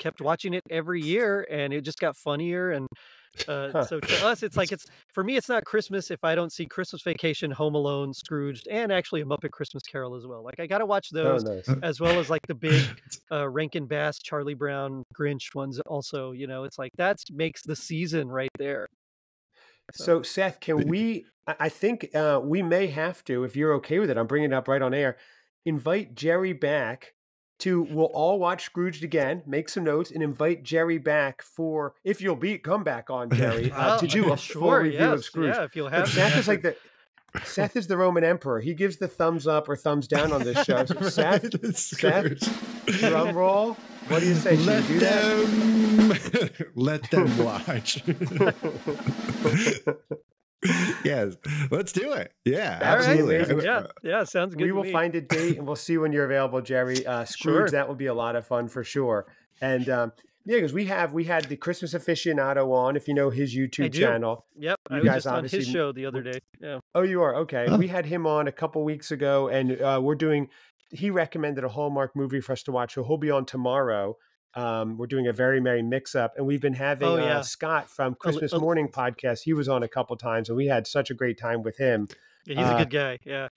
kept 0.00 0.20
watching 0.20 0.54
it 0.54 0.62
every 0.70 1.00
year 1.00 1.46
and 1.50 1.72
it 1.72 1.82
just 1.84 1.98
got 2.00 2.16
funnier 2.16 2.70
and 2.72 2.86
uh, 3.48 3.70
huh. 3.72 3.84
So 3.84 4.00
to 4.00 4.26
us, 4.26 4.42
it's 4.42 4.56
like 4.56 4.72
it's 4.72 4.86
for 5.08 5.24
me. 5.24 5.36
It's 5.36 5.48
not 5.48 5.64
Christmas 5.64 6.10
if 6.10 6.22
I 6.24 6.34
don't 6.34 6.52
see 6.52 6.66
Christmas 6.66 7.02
Vacation, 7.02 7.50
Home 7.50 7.74
Alone, 7.74 8.12
Scrooged, 8.12 8.68
and 8.68 8.92
actually 8.92 9.20
a 9.20 9.24
Muppet 9.24 9.50
Christmas 9.50 9.82
Carol 9.82 10.14
as 10.14 10.26
well. 10.26 10.42
Like 10.44 10.60
I 10.60 10.66
got 10.66 10.78
to 10.78 10.86
watch 10.86 11.08
oh, 11.14 11.22
those 11.22 11.44
oh, 11.44 11.54
nice. 11.54 11.68
as 11.82 12.00
well 12.00 12.18
as 12.18 12.28
like 12.28 12.46
the 12.46 12.54
big 12.54 12.82
uh, 13.32 13.48
Rankin 13.48 13.86
Bass, 13.86 14.18
Charlie 14.18 14.54
Brown, 14.54 15.04
Grinch 15.18 15.54
ones. 15.54 15.80
Also, 15.80 16.32
you 16.32 16.46
know, 16.46 16.64
it's 16.64 16.78
like 16.78 16.92
that 16.96 17.18
makes 17.32 17.62
the 17.62 17.76
season 17.76 18.28
right 18.28 18.50
there. 18.58 18.88
So, 19.92 20.04
so 20.04 20.22
Seth, 20.22 20.60
can 20.60 20.88
we? 20.88 21.26
I 21.46 21.68
think 21.68 22.14
uh, 22.14 22.40
we 22.42 22.62
may 22.62 22.86
have 22.88 23.24
to, 23.24 23.44
if 23.44 23.56
you're 23.56 23.74
okay 23.74 23.98
with 23.98 24.10
it. 24.10 24.16
I'm 24.16 24.26
bringing 24.26 24.52
it 24.52 24.54
up 24.54 24.68
right 24.68 24.82
on 24.82 24.94
air. 24.94 25.16
Invite 25.64 26.14
Gerry 26.14 26.52
back 26.52 27.14
to 27.60 27.82
we'll 27.82 28.06
all 28.06 28.38
watch 28.38 28.64
Scrooged 28.64 29.04
again, 29.04 29.42
make 29.46 29.68
some 29.68 29.84
notes, 29.84 30.10
and 30.10 30.22
invite 30.22 30.62
Gerry 30.62 30.98
back 30.98 31.42
for 31.42 31.94
if 32.04 32.20
you'll 32.20 32.36
be 32.36 32.58
come 32.58 32.84
back 32.84 33.10
on 33.10 33.30
Gerry 33.34 33.72
uh, 33.72 33.98
to 33.98 34.06
do 34.06 34.32
a 34.32 34.36
sure, 34.38 34.60
full 34.60 34.72
review 34.72 34.98
yes, 34.98 35.18
of 35.18 35.24
Scrooge. 35.24 35.54
Yeah, 35.54 35.64
if 35.64 35.76
you'll 35.76 35.88
have. 35.88 36.08
Seth 36.08 36.36
is 36.36 36.48
like 36.48 36.62
the 36.62 36.76
Seth 37.44 37.76
is 37.76 37.86
the 37.86 37.96
Roman 37.96 38.24
emperor. 38.24 38.60
He 38.60 38.74
gives 38.74 38.96
the 38.96 39.06
thumbs 39.08 39.46
up 39.46 39.68
or 39.68 39.76
thumbs 39.76 40.08
down 40.08 40.32
on 40.32 40.42
this 40.42 40.64
show. 40.64 40.84
So 40.86 41.00
Seth, 41.08 41.76
Seth, 41.76 42.86
drum 42.86 43.36
roll. 43.36 43.76
What 44.08 44.20
do 44.20 44.26
you 44.28 44.34
say? 44.34 44.56
Should 44.56 44.66
let 44.66 44.88
you 44.88 45.00
them, 45.00 46.52
let 46.74 47.10
them 47.10 47.38
watch 47.38 48.02
yes, 51.04 51.36
let's 51.70 51.92
do 51.92 52.12
it. 52.12 52.32
Yeah, 52.44 52.78
absolutely. 52.82 53.38
Right. 53.38 53.64
Yeah, 53.64 53.86
yeah, 54.02 54.24
sounds 54.24 54.54
good. 54.54 54.64
We 54.64 54.72
will 54.72 54.84
me. 54.84 54.92
find 54.92 55.14
a 55.14 55.20
date 55.20 55.56
and 55.56 55.66
we'll 55.66 55.76
see 55.76 55.96
when 55.96 56.12
you're 56.12 56.26
available, 56.26 56.60
Gerry. 56.60 57.06
Uh, 57.06 57.24
Scrooge, 57.26 57.54
sure. 57.54 57.70
that 57.70 57.88
will 57.88 57.94
be 57.94 58.06
a 58.06 58.14
lot 58.14 58.36
of 58.36 58.46
fun 58.46 58.68
for 58.68 58.84
sure. 58.84 59.26
And 59.62 59.88
um, 59.88 60.12
yeah, 60.44 60.56
because 60.56 60.72
we 60.72 60.86
have 60.86 61.12
we 61.12 61.24
had 61.24 61.44
the 61.46 61.56
Christmas 61.56 61.94
aficionado 61.94 62.72
on. 62.72 62.96
If 62.96 63.08
you 63.08 63.14
know 63.14 63.30
his 63.30 63.54
YouTube 63.54 63.92
channel, 63.94 64.44
yep, 64.58 64.78
you 64.90 64.96
I 64.96 65.00
was 65.00 65.06
just 65.06 65.26
on 65.26 65.44
his 65.44 65.66
show 65.66 65.92
the 65.92 66.06
other 66.06 66.22
day. 66.22 66.40
Yeah. 66.60 66.80
Oh, 66.94 67.02
you 67.02 67.22
are 67.22 67.36
okay. 67.36 67.66
Huh. 67.68 67.76
We 67.78 67.88
had 67.88 68.06
him 68.06 68.26
on 68.26 68.48
a 68.48 68.52
couple 68.52 68.84
weeks 68.84 69.10
ago, 69.10 69.48
and 69.48 69.80
uh, 69.80 70.00
we're 70.02 70.14
doing. 70.14 70.48
He 70.92 71.08
recommended 71.10 71.62
a 71.62 71.68
Hallmark 71.68 72.16
movie 72.16 72.40
for 72.40 72.52
us 72.52 72.62
to 72.64 72.72
watch, 72.72 72.94
so 72.94 73.04
he'll 73.04 73.16
be 73.16 73.30
on 73.30 73.46
tomorrow. 73.46 74.16
Um, 74.54 74.96
we're 74.98 75.06
doing 75.06 75.28
a 75.28 75.32
very 75.32 75.60
merry 75.60 75.82
mix 75.82 76.14
up, 76.14 76.34
and 76.36 76.46
we've 76.46 76.60
been 76.60 76.74
having 76.74 77.08
oh, 77.08 77.16
yeah. 77.16 77.38
uh, 77.38 77.42
Scott 77.42 77.88
from 77.88 78.14
Christmas 78.14 78.52
Morning 78.52 78.88
podcast. 78.88 79.42
He 79.42 79.52
was 79.52 79.68
on 79.68 79.82
a 79.82 79.88
couple 79.88 80.16
times, 80.16 80.48
and 80.48 80.56
we 80.56 80.66
had 80.66 80.86
such 80.86 81.10
a 81.10 81.14
great 81.14 81.38
time 81.38 81.62
with 81.62 81.76
him. 81.76 82.08
Yeah, 82.46 82.56
he's 82.56 82.66
uh, 82.66 82.74
a 82.74 82.78
good 82.78 82.90
guy. 82.90 83.18
Yeah, 83.24 83.48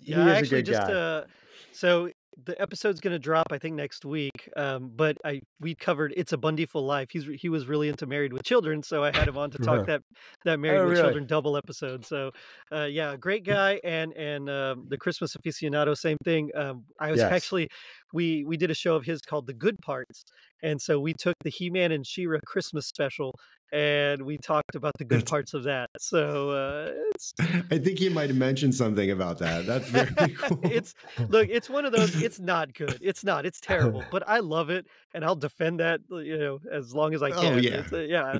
yeah. 0.00 0.26
I 0.26 0.36
actually 0.36 0.62
just 0.62 0.82
uh, 0.82 1.24
so 1.72 2.10
the 2.44 2.60
episode's 2.60 3.00
going 3.00 3.12
to 3.12 3.18
drop, 3.18 3.48
I 3.50 3.58
think, 3.58 3.76
next 3.76 4.04
week. 4.04 4.48
Um, 4.56 4.90
but 4.94 5.18
I 5.24 5.42
we 5.60 5.74
covered 5.74 6.14
"It's 6.16 6.32
a 6.32 6.36
Bundyful 6.36 6.82
Life." 6.82 7.08
He's 7.10 7.26
he 7.40 7.48
was 7.48 7.66
really 7.66 7.88
into 7.88 8.06
Married 8.06 8.32
with 8.32 8.42
Children, 8.42 8.82
so 8.82 9.04
I 9.04 9.16
had 9.16 9.28
him 9.28 9.36
on 9.36 9.50
to 9.50 9.58
talk 9.58 9.86
that 9.86 10.02
that 10.44 10.58
Married 10.58 10.78
oh, 10.78 10.84
with 10.84 10.92
really? 10.92 11.02
Children 11.02 11.26
double 11.26 11.56
episode. 11.56 12.04
So, 12.04 12.30
uh, 12.70 12.84
yeah, 12.84 13.16
great 13.16 13.44
guy, 13.44 13.80
and 13.84 14.12
and 14.14 14.48
um, 14.48 14.86
the 14.88 14.96
Christmas 14.96 15.36
aficionado, 15.36 15.96
same 15.96 16.18
thing. 16.24 16.50
Um, 16.54 16.84
I 16.98 17.10
was 17.10 17.20
yes. 17.20 17.32
actually 17.32 17.68
we 18.12 18.44
we 18.44 18.56
did 18.56 18.70
a 18.70 18.74
show 18.74 18.96
of 18.96 19.04
his 19.04 19.20
called 19.20 19.46
The 19.46 19.54
Good 19.54 19.78
Parts, 19.80 20.24
and 20.62 20.80
so 20.80 21.00
we 21.00 21.14
took 21.14 21.36
the 21.42 21.50
He 21.50 21.70
Man 21.70 21.92
and 21.92 22.06
She-Ra 22.06 22.38
Christmas 22.46 22.86
special 22.86 23.34
and 23.72 24.22
we 24.22 24.36
talked 24.36 24.74
about 24.74 24.92
the 24.98 25.04
good 25.04 25.24
parts 25.26 25.54
of 25.54 25.64
that. 25.64 25.88
So 25.98 26.50
uh, 26.50 26.92
I 27.70 27.78
think 27.78 28.00
you 28.00 28.10
might 28.10 28.28
have 28.28 28.36
mentioned 28.36 28.74
something 28.74 29.10
about 29.10 29.38
that. 29.38 29.66
That's 29.66 29.88
very 29.88 30.34
cool. 30.34 30.60
it's 30.62 30.94
look, 31.28 31.48
it's 31.48 31.70
one 31.70 31.84
of 31.84 31.92
those. 31.92 32.12
It's 32.22 32.38
not 32.38 32.72
good. 32.74 32.98
It's 33.00 33.24
not. 33.24 33.46
It's 33.46 33.60
terrible. 33.60 34.04
But 34.12 34.28
I 34.28 34.38
love 34.40 34.70
it, 34.70 34.86
and 35.12 35.24
I'll 35.24 35.34
defend 35.34 35.80
that. 35.80 36.00
You 36.10 36.38
know, 36.38 36.58
as 36.70 36.94
long 36.94 37.14
as 37.14 37.22
I 37.22 37.30
oh, 37.30 37.40
can. 37.40 37.54
Oh 37.54 37.56
yeah, 37.56 37.82
uh, 37.90 37.96
yeah. 37.98 38.38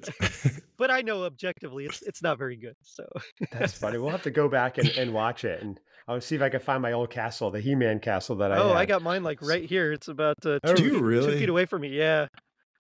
but 0.77 0.91
I 0.91 1.01
know 1.01 1.25
objectively, 1.25 1.87
it's 1.87 2.03
it's 2.03 2.23
not 2.23 2.39
very 2.39 2.57
good. 2.57 2.77
So 2.83 3.05
that's 3.51 3.73
funny. 3.73 3.99
We'll 3.99 4.11
have 4.11 4.23
to 4.23 4.31
go 4.31 4.49
back 4.49 4.79
and, 4.79 4.89
and 4.91 5.13
watch 5.13 5.45
it, 5.45 5.63
and 5.63 5.81
I'll 6.09 6.21
see 6.21 6.37
if 6.37 6.43
I 6.43 6.49
can 6.49 6.61
find 6.61 6.83
my 6.83 6.93
old 6.93 7.11
castle, 7.11 7.51
the 7.51 7.61
He-Man 7.61 8.01
castle 8.01 8.37
that 8.37 8.53
I. 8.53 8.59
Oh, 8.59 8.69
had. 8.69 8.77
I 8.77 8.87
got 8.87 9.03
mine 9.03 9.23
like 9.23 9.41
right 9.43 9.69
here. 9.69 9.93
It's 9.93 10.09
about 10.09 10.37
uh, 10.45 10.59
two, 10.75 10.97
oh, 10.97 11.01
really? 11.01 11.33
two 11.33 11.39
feet 11.39 11.49
away 11.49 11.67
from 11.67 11.83
me. 11.83 11.89
Yeah. 11.89 12.27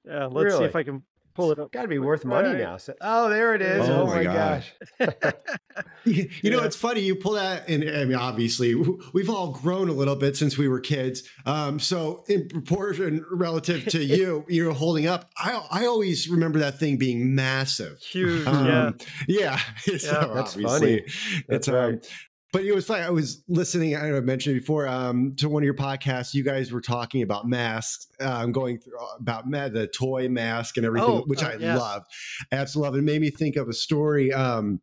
Yeah, 0.04 0.26
let's 0.26 0.46
really? 0.46 0.58
see 0.58 0.64
if 0.64 0.76
I 0.76 0.82
can 0.82 1.04
pull 1.34 1.52
it 1.52 1.58
up. 1.58 1.72
Got 1.72 1.82
to 1.82 1.88
be 1.88 1.98
worth 1.98 2.24
money 2.24 2.48
right. 2.48 2.58
now. 2.58 2.76
So, 2.76 2.94
oh, 3.00 3.28
there 3.28 3.54
it 3.54 3.62
is. 3.62 3.88
Oh, 3.88 4.02
oh 4.02 4.06
my 4.06 4.24
gosh. 4.24 4.72
gosh. 4.98 5.12
you, 6.04 6.28
you 6.42 6.50
know, 6.50 6.62
it's 6.62 6.76
funny. 6.76 7.00
You 7.00 7.14
pull 7.14 7.32
that, 7.32 7.68
and 7.68 7.84
I 7.84 8.04
mean, 8.04 8.16
obviously, 8.16 8.74
we've 9.12 9.30
all 9.30 9.52
grown 9.52 9.88
a 9.88 9.92
little 9.92 10.16
bit 10.16 10.36
since 10.36 10.58
we 10.58 10.68
were 10.68 10.80
kids. 10.80 11.22
Um, 11.46 11.78
so, 11.78 12.24
in 12.28 12.48
proportion 12.48 13.24
relative 13.30 13.86
to 13.86 14.02
you, 14.04 14.44
you're 14.48 14.72
holding 14.72 15.06
up. 15.06 15.30
I 15.36 15.64
I 15.70 15.86
always 15.86 16.28
remember 16.28 16.58
that 16.60 16.78
thing 16.78 16.96
being 16.96 17.34
massive, 17.34 17.98
huge. 18.00 18.46
Um, 18.46 18.66
yeah, 19.28 19.60
yeah. 19.86 19.98
So 19.98 20.32
that's 20.34 20.54
funny. 20.54 21.04
That's 21.48 21.68
um, 21.68 21.74
right. 21.74 22.06
But 22.52 22.64
it 22.64 22.74
was 22.74 22.86
funny. 22.86 23.02
I 23.02 23.08
was 23.10 23.42
listening. 23.48 23.96
I, 23.96 24.14
I 24.14 24.20
mentioned 24.20 24.60
before 24.60 24.86
um, 24.86 25.34
to 25.36 25.48
one 25.48 25.62
of 25.62 25.64
your 25.64 25.74
podcasts. 25.74 26.34
You 26.34 26.44
guys 26.44 26.70
were 26.70 26.82
talking 26.82 27.22
about 27.22 27.48
masks, 27.48 28.08
um, 28.20 28.52
going 28.52 28.78
through 28.78 28.98
uh, 29.00 29.16
about 29.18 29.50
the 29.50 29.86
toy 29.86 30.28
mask 30.28 30.76
and 30.76 30.84
everything, 30.84 31.08
oh, 31.08 31.24
which 31.26 31.42
uh, 31.42 31.48
I 31.48 31.56
yeah. 31.56 31.76
love. 31.76 32.04
Absolutely 32.52 32.88
love. 32.90 32.98
It 32.98 33.04
made 33.04 33.22
me 33.22 33.30
think 33.30 33.56
of 33.56 33.68
a 33.68 33.72
story. 33.72 34.32
Um, 34.34 34.82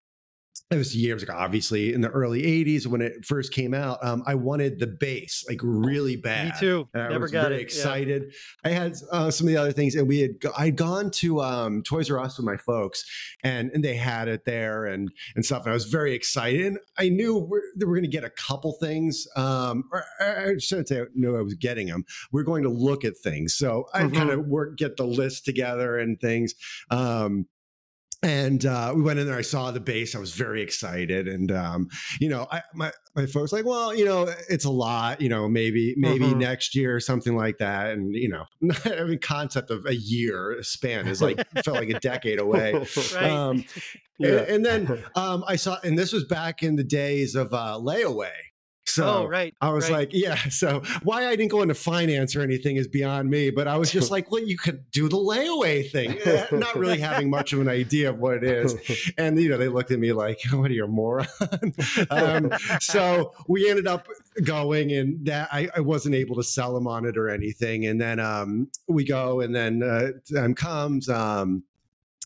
it 0.72 0.78
was 0.78 0.96
years 0.96 1.24
ago, 1.24 1.34
obviously 1.36 1.94
in 1.94 2.02
the 2.02 2.10
early 2.10 2.44
80s 2.44 2.86
when 2.86 3.02
it 3.02 3.26
first 3.26 3.52
came 3.52 3.74
out. 3.74 3.98
Um, 4.06 4.22
I 4.28 4.36
wanted 4.36 4.80
the 4.80 4.86
base 4.86 5.44
like 5.50 5.60
really 5.64 6.16
bad. 6.16 6.46
Me 6.46 6.54
too. 6.60 6.88
And 6.94 7.02
I 7.02 7.10
Never 7.10 7.22
was 7.22 7.32
got 7.32 7.50
very 7.50 7.56
it. 7.56 7.62
excited. 7.62 8.26
Yeah. 8.64 8.70
I 8.70 8.74
had 8.74 8.96
uh, 9.12 9.32
some 9.32 9.48
of 9.48 9.54
the 9.54 9.60
other 9.60 9.72
things, 9.72 9.96
and 9.96 10.08
we 10.08 10.20
had 10.20 10.32
I'd 10.56 10.76
gone 10.76 11.10
to 11.12 11.42
um, 11.42 11.82
Toys 11.82 12.12
R 12.12 12.20
Us 12.20 12.38
with 12.38 12.46
my 12.46 12.58
folks, 12.58 13.04
and 13.44 13.72
and 13.74 13.84
they 13.84 13.96
had 13.96 14.28
it 14.28 14.46
there 14.46 14.86
and 14.86 15.12
and 15.36 15.44
stuff. 15.44 15.64
And 15.64 15.72
I 15.72 15.74
was 15.74 15.86
very 15.86 16.14
excited. 16.14 16.68
And 16.68 16.78
I 17.00 17.10
knew 17.10 17.38
we're, 17.38 17.62
that 17.78 17.88
we're 17.88 17.96
going 17.96 18.04
to 18.04 18.08
get 18.08 18.24
a 18.24 18.30
couple 18.30 18.74
things. 18.74 19.28
Um, 19.36 19.86
or 19.92 20.04
I 20.20 20.56
shouldn't 20.60 20.90
say 20.90 21.02
I 21.02 21.06
knew 21.16 21.36
I 21.36 21.42
was 21.42 21.56
getting 21.56 21.88
them. 21.88 22.06
We're 22.32 22.44
going 22.44 22.64
to 22.64 22.70
look 22.70 23.04
at 23.04 23.18
things. 23.18 23.56
So 23.56 23.86
I 23.96 24.04
mm-hmm. 24.04 24.16
kind 24.16 24.30
of 24.30 24.46
work 24.46 24.78
get 24.78 24.98
the 24.98 25.06
list 25.06 25.46
together 25.46 25.98
and 25.98 26.20
things. 26.22 26.54
Um, 26.92 27.48
and 28.22 28.66
uh, 28.66 28.92
we 28.94 29.02
went 29.02 29.20
in 29.20 29.28
there. 29.28 29.38
I 29.38 29.44
saw 29.44 29.72
the 29.72 29.80
base. 29.80 30.14
I 30.14 30.20
was 30.20 30.34
very 30.34 30.62
excited, 30.62 31.28
and 31.28 31.52
um, 31.52 31.88
you 32.20 32.28
know, 32.28 32.48
I, 32.52 32.62
my 32.74 32.92
my 33.16 33.26
folks 33.26 33.54
like, 33.54 33.66
well, 33.66 33.96
you 33.96 34.04
know, 34.04 34.30
it's 34.50 34.66
a 34.66 34.70
lot. 34.70 35.22
You 35.22 35.30
know, 35.30 35.48
maybe 35.48 35.94
maybe 35.98 36.26
mm-hmm. 36.26 36.40
next 36.40 36.76
year 36.76 36.94
or 36.94 37.00
something 37.00 37.36
like 37.36 37.60
that. 37.60 37.92
And 37.92 38.14
you 38.14 38.30
know, 38.30 38.44
I 38.86 39.04
mean, 39.04 39.20
concept 39.20 39.72
of 39.72 39.86
a 39.86 39.96
year 39.96 40.58
span 40.62 41.08
is 41.08 41.22
like 41.22 41.48
felt 41.64 41.78
like 41.78 41.90
a 41.90 42.00
decade 42.00 42.40
away. 42.40 42.74
right. 43.14 43.24
Um, 43.24 43.64
yeah. 44.20 44.30
and, 44.30 44.48
and, 44.48 44.66
then 44.66 45.04
um, 45.16 45.46
I 45.48 45.56
saw, 45.56 45.78
and 45.84 45.98
this 45.98 46.12
was 46.12 46.26
back 46.26 46.62
in 46.62 46.76
the 46.76 46.84
days 46.84 47.36
of 47.36 47.54
uh, 47.54 47.80
layaway. 47.82 48.32
So 48.90 49.24
oh, 49.24 49.26
right. 49.26 49.54
I 49.62 49.70
was 49.70 49.90
right. 49.90 50.00
like, 50.00 50.10
yeah. 50.14 50.36
So 50.50 50.82
why 51.04 51.28
I 51.28 51.36
didn't 51.36 51.52
go 51.52 51.62
into 51.62 51.76
finance 51.76 52.36
or 52.36 52.42
anything 52.42 52.76
is 52.76 52.88
beyond 52.88 53.30
me. 53.30 53.50
But 53.50 53.68
I 53.68 53.78
was 53.78 53.92
just 53.92 54.12
like, 54.16 54.32
well, 54.32 54.44
you 54.44 54.58
could 54.58 54.90
do 54.92 55.08
the 55.08 55.18
layaway 55.18 55.90
thing, 55.90 56.18
eh, 56.26 56.48
not 56.52 56.76
really 56.76 57.00
having 57.00 57.30
much 57.38 57.54
of 57.54 57.62
an 57.62 57.70
idea 57.70 58.10
of 58.10 58.18
what 58.18 58.38
it 58.38 58.44
is. 58.44 58.76
And 59.18 59.40
you 59.40 59.50
know, 59.50 59.58
they 59.58 59.68
looked 59.68 59.92
at 59.92 60.00
me 60.00 60.12
like, 60.12 60.40
"What 60.52 60.72
are 60.72 60.74
you, 60.74 60.86
a 60.86 60.88
moron?" 60.88 61.28
um, 62.10 62.52
so 62.80 63.34
we 63.48 63.70
ended 63.70 63.88
up 63.88 64.08
going, 64.44 64.92
and 64.92 65.26
that 65.26 65.50
I, 65.52 65.70
I, 65.76 65.80
wasn't 65.80 66.16
able 66.16 66.36
to 66.38 66.44
sell 66.44 66.74
them 66.74 66.88
on 66.88 67.06
it 67.06 67.18
or 67.18 67.30
anything. 67.30 67.86
And 67.86 68.02
then 68.02 68.20
um, 68.20 68.70
we 68.88 69.06
go, 69.06 69.42
and 69.42 69.56
then 69.56 69.84
uh, 69.84 70.12
time 70.34 70.56
comes. 70.56 71.10
Um, 71.10 71.64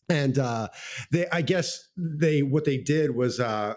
and 0.10 0.38
uh 0.38 0.68
they 1.12 1.28
i 1.32 1.42
guess 1.42 1.90
they 1.98 2.42
what 2.42 2.66
they 2.66 2.78
did 2.78 3.16
was 3.16 3.40
uh 3.40 3.74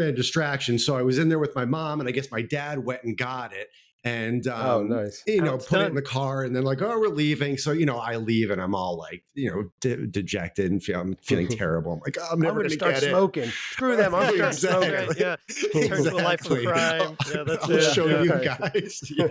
a 0.00 0.12
distraction 0.12 0.78
so 0.78 0.96
i 0.96 1.02
was 1.02 1.18
in 1.18 1.28
there 1.28 1.38
with 1.38 1.54
my 1.54 1.64
mom 1.64 2.00
and 2.00 2.08
i 2.08 2.12
guess 2.12 2.30
my 2.30 2.42
dad 2.42 2.84
went 2.84 3.02
and 3.04 3.16
got 3.16 3.52
it 3.52 3.68
and 4.04 4.46
oh, 4.48 4.54
um, 4.54 4.92
oh, 4.92 5.02
nice. 5.02 5.22
you 5.26 5.40
know, 5.40 5.56
put 5.56 5.80
it 5.80 5.88
in 5.88 5.94
the 5.94 6.02
car, 6.02 6.44
and 6.44 6.54
then 6.54 6.62
like, 6.62 6.82
oh, 6.82 7.00
we're 7.00 7.08
leaving. 7.08 7.56
So 7.56 7.72
you 7.72 7.86
know, 7.86 7.96
I 7.96 8.16
leave, 8.16 8.50
and 8.50 8.60
I'm 8.60 8.74
all 8.74 8.98
like, 8.98 9.24
you 9.32 9.50
know, 9.50 9.70
de- 9.80 10.06
dejected 10.06 10.70
and 10.70 10.82
feel, 10.82 11.00
I'm 11.00 11.16
feeling 11.22 11.48
terrible. 11.48 11.94
I'm 11.94 12.00
like, 12.00 12.18
oh, 12.20 12.28
I'm 12.30 12.40
never 12.40 12.58
going 12.58 12.68
to 12.68 12.74
start 12.74 12.98
smoking. 12.98 13.44
It. 13.44 13.54
Screw 13.70 13.96
them. 13.96 14.14
I'm 14.14 14.26
starting 14.26 14.46
exactly. 14.46 14.78
smoking. 14.90 15.16
Yeah, 15.18 15.36
exactly. 15.48 15.88
turn 15.88 16.04
to 16.04 16.14
a 16.14 16.22
life 16.22 16.50
of 16.50 16.62
crime. 16.62 17.16
Yeah, 17.34 17.42
that's 17.44 17.64
I'll 17.64 17.70
it. 17.70 17.94
show 17.94 18.06
yeah. 18.06 18.22
you 18.22 18.44
guys. 18.44 19.12
Yeah. 19.14 19.26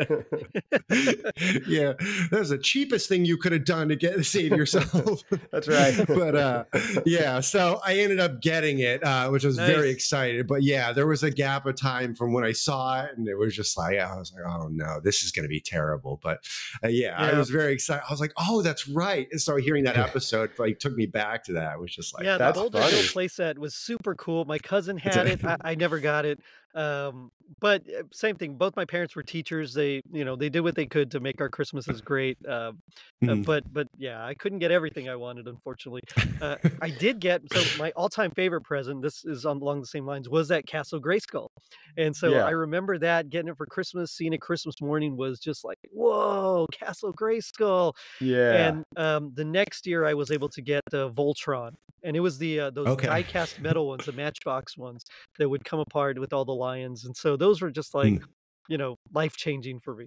yeah, 1.68 1.94
that 2.32 2.40
was 2.40 2.50
the 2.50 2.58
cheapest 2.58 3.08
thing 3.08 3.26
you 3.26 3.38
could 3.38 3.52
have 3.52 3.66
done 3.66 3.90
to 3.90 3.96
get 3.96 4.24
save 4.26 4.52
yourself. 4.52 5.22
that's 5.52 5.68
right. 5.68 6.06
but 6.08 6.36
uh, 6.36 6.64
yeah, 7.06 7.40
so 7.40 7.80
I 7.86 7.98
ended 7.98 8.20
up 8.20 8.42
getting 8.42 8.80
it, 8.80 9.04
uh, 9.04 9.30
which 9.30 9.44
I 9.44 9.48
was 9.48 9.58
nice. 9.58 9.70
very 9.70 9.90
excited. 9.90 10.48
But 10.48 10.64
yeah, 10.64 10.92
there 10.92 11.08
was 11.08 11.24
a 11.24 11.32
gap 11.32 11.66
of 11.66 11.76
time 11.76 12.16
from 12.16 12.34
when 12.34 12.44
I 12.44 12.52
saw 12.52 13.04
it, 13.04 13.18
and 13.18 13.28
it 13.28 13.38
was 13.38 13.56
just 13.56 13.78
like, 13.78 14.00
I 14.00 14.16
was 14.16 14.34
like, 14.34 14.44
oh 14.46 14.63
no, 14.72 15.00
this 15.00 15.24
is 15.24 15.32
going 15.32 15.44
to 15.44 15.50
be 15.50 15.60
terrible. 15.60 16.20
But 16.22 16.46
uh, 16.84 16.88
yeah, 16.88 17.22
yeah, 17.22 17.36
I 17.36 17.38
was 17.38 17.50
very 17.50 17.74
excited. 17.74 18.04
I 18.08 18.12
was 18.14 18.20
like, 18.20 18.34
oh, 18.38 18.62
that's 18.62 18.88
right. 18.88 19.28
And 19.32 19.42
so 19.42 19.56
hearing 19.56 19.84
that 19.86 19.98
episode 19.98 20.52
like 20.58 20.80
took 20.80 20.96
me 20.96 21.06
back 21.06 21.44
to 21.46 21.54
that. 21.54 21.74
It 21.74 21.80
was 21.80 21.94
just 21.94 22.14
like, 22.14 22.24
yeah, 22.24 22.38
that's 22.38 22.60
the 22.60 22.70
Bill 22.70 22.82
playset 22.82 23.58
was 23.58 23.74
super 23.74 24.16
cool. 24.16 24.46
My 24.46 24.60
cousin 24.60 24.98
had 24.98 25.28
it. 25.28 25.44
I, 25.44 25.58
I 25.62 25.76
never 25.76 26.00
got 26.00 26.26
it. 26.26 26.40
Um, 26.76 27.32
but 27.60 27.84
uh, 27.88 28.04
same 28.12 28.36
thing. 28.36 28.56
Both 28.56 28.76
my 28.76 28.86
parents 28.86 29.16
were 29.16 29.24
teachers. 29.24 29.74
They, 29.74 30.02
you 30.12 30.26
know, 30.26 30.36
they 30.36 30.50
did 30.50 30.62
what 30.62 30.76
they 30.76 30.86
could 30.86 31.12
to 31.12 31.20
make 31.20 31.40
our 31.42 31.50
Christmases 31.50 32.02
great. 32.02 32.38
Uh, 32.48 32.72
uh, 33.28 33.36
but, 33.36 33.72
but 33.72 33.88
yeah, 33.98 34.26
I 34.26 34.34
couldn't 34.34 34.60
get 34.60 34.72
everything 34.72 35.10
I 35.10 35.16
wanted, 35.16 35.48
unfortunately. 35.48 36.02
Uh, 36.42 36.56
I 36.82 36.90
did 37.00 37.20
get 37.20 37.42
so 37.52 37.64
my 37.78 37.92
all-time 37.92 38.32
favorite 38.32 38.62
present. 38.62 39.02
This 39.02 39.24
is 39.26 39.46
along 39.46 39.82
the 39.82 39.88
same 39.88 40.06
lines. 40.06 40.30
Was 40.30 40.48
that 40.50 40.66
Castle 40.66 41.02
Grayskull, 41.02 41.50
and 41.98 42.16
so 42.16 42.30
yeah. 42.30 42.46
I 42.46 42.52
remember 42.52 42.98
that 43.00 43.30
getting 43.30 43.50
it 43.50 43.58
for 43.58 43.66
Christmas. 43.66 44.12
Seeing 44.12 44.34
it 44.34 44.42
Christmas 44.42 44.82
morning 44.82 45.16
was 45.16 45.40
just 45.40 45.64
like, 45.64 45.78
whoa, 45.92 46.68
Castle 46.72 47.14
Grayskull. 47.14 47.94
Yeah. 48.20 48.68
And 48.68 48.86
um, 48.98 49.32
the 49.36 49.46
next 49.46 49.86
year, 49.86 50.06
I 50.06 50.14
was 50.14 50.32
able 50.32 50.50
to 50.50 50.62
get 50.62 50.82
the 50.92 51.10
Voltron, 51.12 51.72
and 52.04 52.16
it 52.16 52.20
was 52.20 52.38
the 52.38 52.60
uh, 52.60 52.70
those 52.72 52.88
okay. 52.88 53.08
die-cast 53.08 53.62
metal 53.62 53.88
ones, 53.88 54.06
the 54.06 54.12
Matchbox 54.12 54.78
ones 54.78 55.04
that 55.38 55.48
would 55.48 55.64
come 55.64 55.80
apart 55.80 56.20
with 56.20 56.34
all 56.34 56.46
the 56.46 56.54
lions, 56.64 57.06
and 57.06 57.16
so 57.16 57.38
those 57.38 57.62
were 57.62 57.72
just 57.72 57.94
like. 57.94 58.14
Mm. 58.14 58.24
You 58.70 58.78
know, 58.78 58.96
life 59.14 59.36
changing 59.36 59.82
for 59.82 59.94
me. 59.94 60.06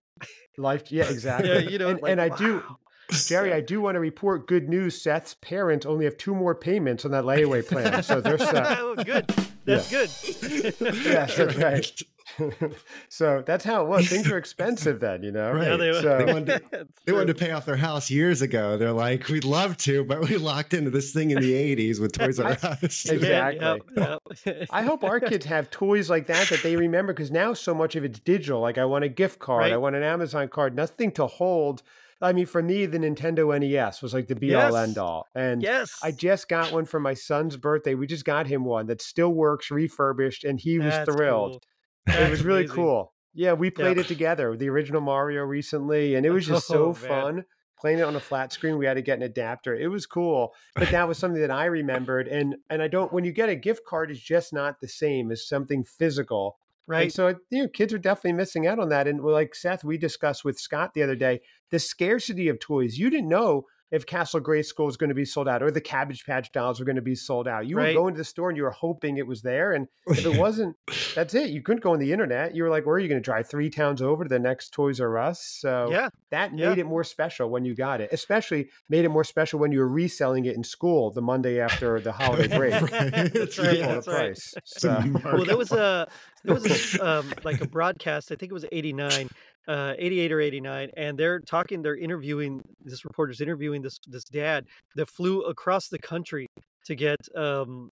Life, 0.57 0.85
yeah, 0.91 1.05
exactly. 1.11 1.51
yeah, 1.51 1.59
you 1.59 1.77
know, 1.77 1.91
and, 1.91 2.01
like, 2.01 2.11
and 2.11 2.21
I 2.23 2.29
wow. 2.29 2.37
do, 2.37 2.63
Gerry, 3.11 3.53
I 3.53 3.61
do 3.73 3.83
want 3.83 3.97
to 3.97 4.01
report 4.01 4.49
good 4.49 4.67
news. 4.67 4.99
Seth's 4.99 5.35
parents 5.43 5.85
only 5.85 6.07
have 6.07 6.17
two 6.17 6.35
more 6.35 6.55
payments 6.55 7.05
on 7.05 7.11
that 7.11 7.25
layaway 7.25 7.65
plan, 7.69 8.03
so 8.03 8.23
they're 8.23 8.39
set. 8.39 8.79
oh, 8.79 8.95
good. 8.95 9.27
That's 9.67 9.93
yeah. 9.93 10.07
good. 10.49 10.75
yeah, 11.05 11.27
that's 11.27 11.57
right. 11.59 12.03
so 13.09 13.43
that's 13.47 13.65
how 13.65 13.83
it 13.83 13.89
was. 13.89 14.09
Things 14.09 14.29
were 14.29 14.37
expensive 14.37 15.01
then, 15.01 15.23
you 15.23 15.31
know. 15.31 15.53
Right. 15.53 15.69
Yeah, 15.69 15.77
they, 15.77 15.93
so, 15.93 16.19
they, 16.19 16.33
wanted 16.33 16.47
to, 16.73 16.89
they 17.05 17.13
wanted 17.13 17.29
to 17.29 17.35
pay 17.35 17.53
off 17.53 17.67
their 17.67 17.77
house 17.77 18.11
years 18.11 18.43
ago. 18.43 18.77
They're 18.77 18.93
like, 18.93 19.29
we'd 19.29 19.45
love 19.45 19.77
to, 19.79 20.05
but 20.05 20.29
we 20.29 20.37
locked 20.37 20.75
into 20.75 20.91
this 20.91 21.13
thing 21.13 21.31
in 21.31 21.41
the 21.41 21.53
'80s 21.53 22.01
with 22.01 22.13
Toys 22.13 22.41
R 22.41 22.53
Us. 22.63 23.05
exactly. 23.11 23.81
Yep, 23.97 24.23
yep. 24.45 24.67
I 24.71 24.83
hope 24.83 25.05
our 25.05 25.21
kids 25.21 25.47
have 25.47 25.71
toys 25.71 26.11
like 26.11 26.27
that 26.27 26.49
that 26.49 26.63
they 26.63 26.77
remember 26.77 27.13
because 27.13 27.31
now 27.31 27.53
so 27.53 27.75
much 27.75 27.97
of 27.97 28.05
it's 28.05 28.19
digital. 28.19 28.61
Like 28.61 28.79
I 28.79 28.85
want 28.85 29.05
a 29.05 29.09
gift 29.09 29.39
card, 29.39 29.63
right. 29.63 29.73
I 29.73 29.77
want 29.77 29.97
an 29.97 30.03
Amazon 30.03 30.49
card, 30.49 30.75
nothing 30.75 31.13
to 31.13 31.27
hold. 31.27 31.83
I 32.21 32.33
mean, 32.33 32.47
for 32.47 32.63
me, 32.63 32.87
the 32.87 32.99
Nintendo 32.99 33.61
NES 33.61 34.01
was 34.01 34.15
like 34.15 34.27
the 34.27 34.35
be 34.35 34.49
yes. 34.49 34.73
all 34.73 34.77
end 34.79 34.97
all. 34.97 35.27
And 35.35 35.63
yes. 35.63 35.99
I 36.03 36.13
just 36.13 36.49
got 36.49 36.73
one 36.73 36.87
for 36.87 36.99
my 36.99 37.13
son's 37.13 37.59
birthday. 37.59 37.95
We 37.95 38.07
just 38.07 38.25
got 38.25 38.47
him 38.47 38.65
one 38.65 38.87
that 38.87 39.03
still 39.03 39.35
works, 39.35 39.71
refurbished, 39.71 40.43
and 40.43 40.59
he 40.59 40.79
was 40.79 40.95
That's 40.95 41.13
thrilled. 41.13 41.53
Cool. 41.53 41.63
It 42.07 42.31
was 42.31 42.45
really 42.45 42.61
amazing. 42.61 42.77
cool. 42.77 43.13
Yeah, 43.35 43.53
we 43.53 43.71
played 43.71 43.99
it 43.99 44.09
together, 44.09 44.57
the 44.57 44.71
original 44.71 45.03
Mario 45.03 45.43
recently, 45.43 46.15
and 46.15 46.25
it 46.25 46.31
was 46.31 46.47
just 46.47 46.67
so 46.67 46.85
oh, 46.87 46.95
fun 46.95 47.45
playing 47.79 47.99
it 47.99 48.03
on 48.03 48.17
a 48.17 48.21
flat 48.21 48.53
screen. 48.53 48.79
We 48.79 48.87
had 48.87 48.95
to 48.95 49.03
get 49.03 49.19
an 49.19 49.23
adapter. 49.23 49.75
It 49.75 49.89
was 49.89 50.07
cool, 50.07 50.55
but 50.75 50.91
that 50.91 51.07
was 51.07 51.19
something 51.19 51.41
that 51.41 51.51
I 51.51 51.67
remembered. 51.67 52.29
And 52.29 52.57
and 52.71 52.83
I 52.83 52.89
don't. 52.89 53.13
When 53.13 53.25
you 53.25 53.33
get 53.33 53.49
a 53.49 53.57
gift 53.57 53.83
card, 53.87 54.11
it's 54.11 54.21
just 54.21 54.53
not 54.53 54.81
the 54.81 54.89
same 54.89 55.31
as 55.31 55.47
something 55.47 55.85
physical. 55.85 56.59
Right. 56.87 57.05
And 57.05 57.13
so 57.13 57.35
you 57.51 57.63
know, 57.63 57.69
kids 57.69 57.93
are 57.93 57.99
definitely 57.99 58.35
missing 58.35 58.67
out 58.67 58.79
on 58.79 58.89
that. 58.91 59.07
And 59.09 59.23
like 59.23 59.55
Seth, 59.55 59.85
we 59.85 59.99
discussed 59.99 60.45
with 60.45 60.59
Scott 60.59 60.95
the 60.95 61.03
other 61.03 61.17
day, 61.17 61.41
the 61.71 61.79
scarcity 61.79 62.49
of 62.49 62.61
toys. 62.61 62.99
You 62.99 63.11
didn't 63.11 63.29
know 63.29 63.65
if 63.91 64.05
Castle 64.05 64.41
Grayskull 64.41 64.87
was 64.87 64.97
going 64.97 65.09
to 65.09 65.15
be 65.15 65.25
sold 65.25 65.49
out 65.49 65.63
or 65.63 65.71
the 65.71 65.81
Cabbage 65.81 66.27
Patch 66.27 66.51
Dolls 66.53 66.81
were 66.81 66.87
going 66.87 66.97
to 66.97 67.03
be 67.03 67.15
sold 67.15 67.47
out. 67.47 67.67
You 67.67 67.77
right. 67.77 67.95
were 67.95 68.01
going 68.01 68.15
to 68.15 68.19
the 68.19 68.25
store 68.25 68.49
and 68.49 68.57
you 68.57 68.65
were 68.65 68.71
hoping 68.71 69.17
it 69.17 69.27
was 69.27 69.43
there. 69.43 69.73
And 69.73 69.87
if 70.09 70.27
it 70.27 70.37
wasn't, 70.39 70.77
that's 71.15 71.35
it. 71.35 71.51
You 71.51 71.63
couldn't 71.63 71.83
go 71.83 71.93
on 71.93 72.01
the 72.01 72.13
internet. 72.13 72.55
You 72.55 72.65
were 72.65 72.71
like, 72.71 72.85
where 72.85 72.97
are 72.97 72.99
you 72.99 73.09
going 73.09 73.21
to 73.21 73.25
drive 73.25 73.49
three 73.49 73.71
towns 73.71 74.03
over 74.03 74.25
to 74.25 74.29
the 74.29 74.39
next 74.39 74.71
Toys 74.71 75.01
R 75.01 75.19
Us? 75.19 75.41
So 75.41 75.89
yeah. 75.91 76.09
that 76.31 76.57
yeah. 76.57 76.71
made 76.71 76.79
it 76.79 76.87
more 76.87 77.05
special 77.05 77.49
when 77.49 77.65
you 77.65 77.75
got 77.75 78.01
it, 78.01 78.11
especially 78.13 78.71
made 78.89 79.05
it 79.05 79.11
more 79.11 79.25
special 79.25 79.61
when 79.61 79.71
you 79.71 79.79
were 79.79 79.89
reselling 79.89 80.47
it 80.47 80.57
in 80.57 80.65
school 80.65 81.13
the 81.13 81.23
Monday 81.23 81.61
after 81.61 82.01
the 82.01 82.13
holiday 82.17 82.57
break. 82.57 82.73
right. 82.73 83.33
That's 83.33 83.59
right. 83.59 83.81
That's 83.81 84.09
right. 84.09 84.39
So. 84.65 85.03
Well, 85.25 85.45
there 85.45 85.57
was 85.57 85.71
a, 85.73 86.09
there 86.45 86.55
was 86.55 86.67
a, 86.95 87.07
um, 87.07 87.33
like 87.45 87.61
a 87.61 87.69
broadcast, 87.69 88.33
I 88.33 88.35
think 88.37 88.51
it 88.51 88.55
was 88.55 88.65
89 88.73 89.29
uh, 89.69 89.95
88 89.99 90.33
or 90.33 90.41
89 90.41 90.91
and 90.97 91.19
they're 91.19 91.41
talking 91.41 91.83
they're 91.83 91.97
interviewing 91.97 92.63
this 92.85 93.05
reporter's 93.05 93.41
interviewing 93.41 93.83
this 93.83 93.99
this 94.07 94.25
dad 94.25 94.65
that 94.95 95.09
flew 95.09 95.43
across 95.43 95.89
the 95.89 95.99
country 95.99 96.47
to 96.85 96.95
get 96.95 97.17
um 97.37 97.91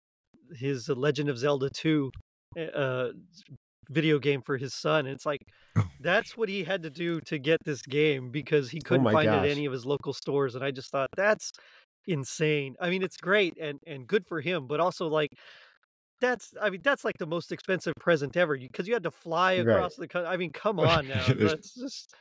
his 0.56 0.88
legend 0.90 1.30
of 1.30 1.38
zelda 1.38 1.70
2 1.70 2.12
eh, 2.58 2.66
uh 2.66 3.10
video 3.90 4.20
game 4.20 4.42
for 4.42 4.58
his 4.58 4.74
son 4.74 5.06
and 5.08 5.16
it's 5.16 5.26
like 5.26 5.42
oh. 5.78 5.88
that's 6.00 6.38
what 6.38 6.48
he 6.48 6.64
had 6.64 6.84
to 6.84 6.90
do 6.90 7.20
to 7.22 7.38
get 7.38 7.60
this 7.66 7.82
game 7.82 8.30
because 8.30 8.70
he 8.70 8.80
oh 8.86 8.88
couldn't 8.88 9.08
oh 9.08 9.12
find 9.12 9.26
gosh. 9.26 9.44
it 9.44 9.50
at 9.50 9.52
any 9.52 9.66
of 9.66 9.74
his 9.74 9.86
local 9.86 10.14
stores 10.14 10.56
and 10.56 10.64
i 10.64 10.72
just 10.72 10.92
thought 10.92 11.10
that's 11.18 11.52
insane 12.08 12.76
i 12.80 12.90
mean 12.90 13.02
it's 13.02 13.18
great 13.18 13.58
and 13.60 13.80
and 13.88 14.08
good 14.08 14.26
for 14.28 14.42
him 14.42 14.68
but 14.68 14.80
also 14.80 15.08
like 15.08 15.32
that's 16.24 16.54
I 16.62 16.70
mean 16.70 16.82
that's 16.84 17.04
like 17.04 17.18
the 17.18 17.26
most 17.26 17.52
expensive 17.52 17.94
present 18.00 18.38
ever 18.38 18.58
because 18.58 18.88
you, 18.88 18.94
had 18.94 19.04
to 19.04 19.12
fly 19.12 19.54
across 19.54 19.98
right. 19.98 20.04
the 20.04 20.08
country. 20.08 20.30
I 20.30 20.38
mean, 20.38 20.52
come 20.52 20.80
on 20.80 21.08
now. 21.08 21.26
That's 21.28 21.76
just 21.76 22.16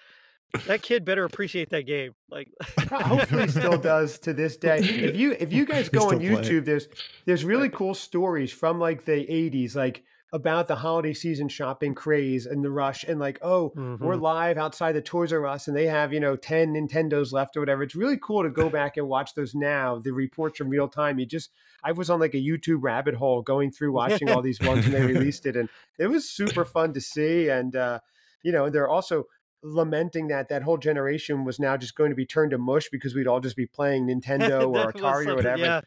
that 0.67 0.83
kid 0.83 1.05
better 1.05 1.25
appreciate 1.25 1.71
that 1.71 1.87
game. 1.87 2.13
Like 2.31 2.49
hopefully 2.91 3.49
still 3.49 3.79
does 3.79 4.19
to 4.21 4.33
this 4.33 4.57
day. 4.57 4.79
If 4.79 5.17
you 5.17 5.37
if 5.39 5.53
you 5.53 5.65
guys 5.65 5.89
go 5.89 6.11
on 6.11 6.19
YouTube, 6.19 6.65
there's 6.65 6.89
there's 7.25 7.45
really 7.45 7.69
cool 7.69 7.95
stories 7.95 8.53
from 8.53 8.79
like 8.79 9.05
the 9.05 9.13
80s, 9.13 9.75
like 9.75 10.03
about 10.33 10.67
the 10.67 10.77
holiday 10.77 11.13
season 11.13 11.47
shopping 11.47 11.95
craze 11.95 12.47
and 12.47 12.65
the 12.65 12.71
rush 12.71 13.05
and 13.05 13.21
like, 13.21 13.39
oh, 13.43 13.71
mm-hmm. 13.77 14.03
we're 14.03 14.17
live 14.17 14.57
outside 14.57 14.93
the 14.93 15.03
Toys 15.03 15.33
R 15.33 15.47
Us 15.47 15.69
and 15.69 15.77
they 15.77 15.87
have, 15.87 16.13
you 16.13 16.21
know, 16.21 16.37
10 16.37 16.73
Nintendos 16.73 17.33
left 17.33 17.57
or 17.57 17.61
whatever. 17.61 17.83
It's 17.83 17.95
really 17.95 18.19
cool 18.21 18.43
to 18.43 18.49
go 18.49 18.71
back 18.71 18.97
and 18.97 19.09
watch 19.09 19.35
those 19.35 19.55
now, 19.55 19.99
the 19.99 20.13
reports 20.13 20.57
from 20.57 20.71
real 20.71 20.89
time. 20.89 21.19
You 21.19 21.27
just 21.27 21.51
I 21.85 21.93
was 21.93 22.09
on 22.09 22.19
like 22.19 22.35
a 22.35 22.39
YouTube 22.39 22.79
rabbit 22.81 23.15
hole 23.15 23.43
going 23.43 23.73
through 23.73 23.93
watching 24.03 24.31
all 24.31 24.41
these 24.41 24.61
ones 24.61 24.87
when 24.87 24.93
they 24.93 25.05
released 25.05 25.45
it, 25.45 25.57
and 25.57 25.69
it 25.99 26.07
was 26.07 26.29
super 26.29 26.65
fun 26.65 26.95
to 26.95 27.01
see. 27.01 27.49
And 27.49 27.77
uh, 27.77 28.01
you 28.43 28.53
know, 28.53 28.71
they're 28.71 28.89
also 28.89 29.27
lamenting 29.63 30.29
that 30.29 30.49
that 30.49 30.63
whole 30.63 30.79
generation 30.79 31.45
was 31.45 31.61
now 31.61 31.77
just 31.77 31.95
going 31.95 32.11
to 32.11 32.17
be 32.17 32.27
turned 32.27 32.51
to 32.51 32.59
mush 32.59 32.89
because 32.91 33.15
we'd 33.15 33.29
all 33.29 33.41
just 33.41 33.57
be 33.57 33.67
playing 33.67 34.07
Nintendo 34.07 34.67
or 34.75 34.93
Atari 34.93 35.27
or 35.27 35.37
whatever. 35.37 35.63
Yeah. 35.63 35.81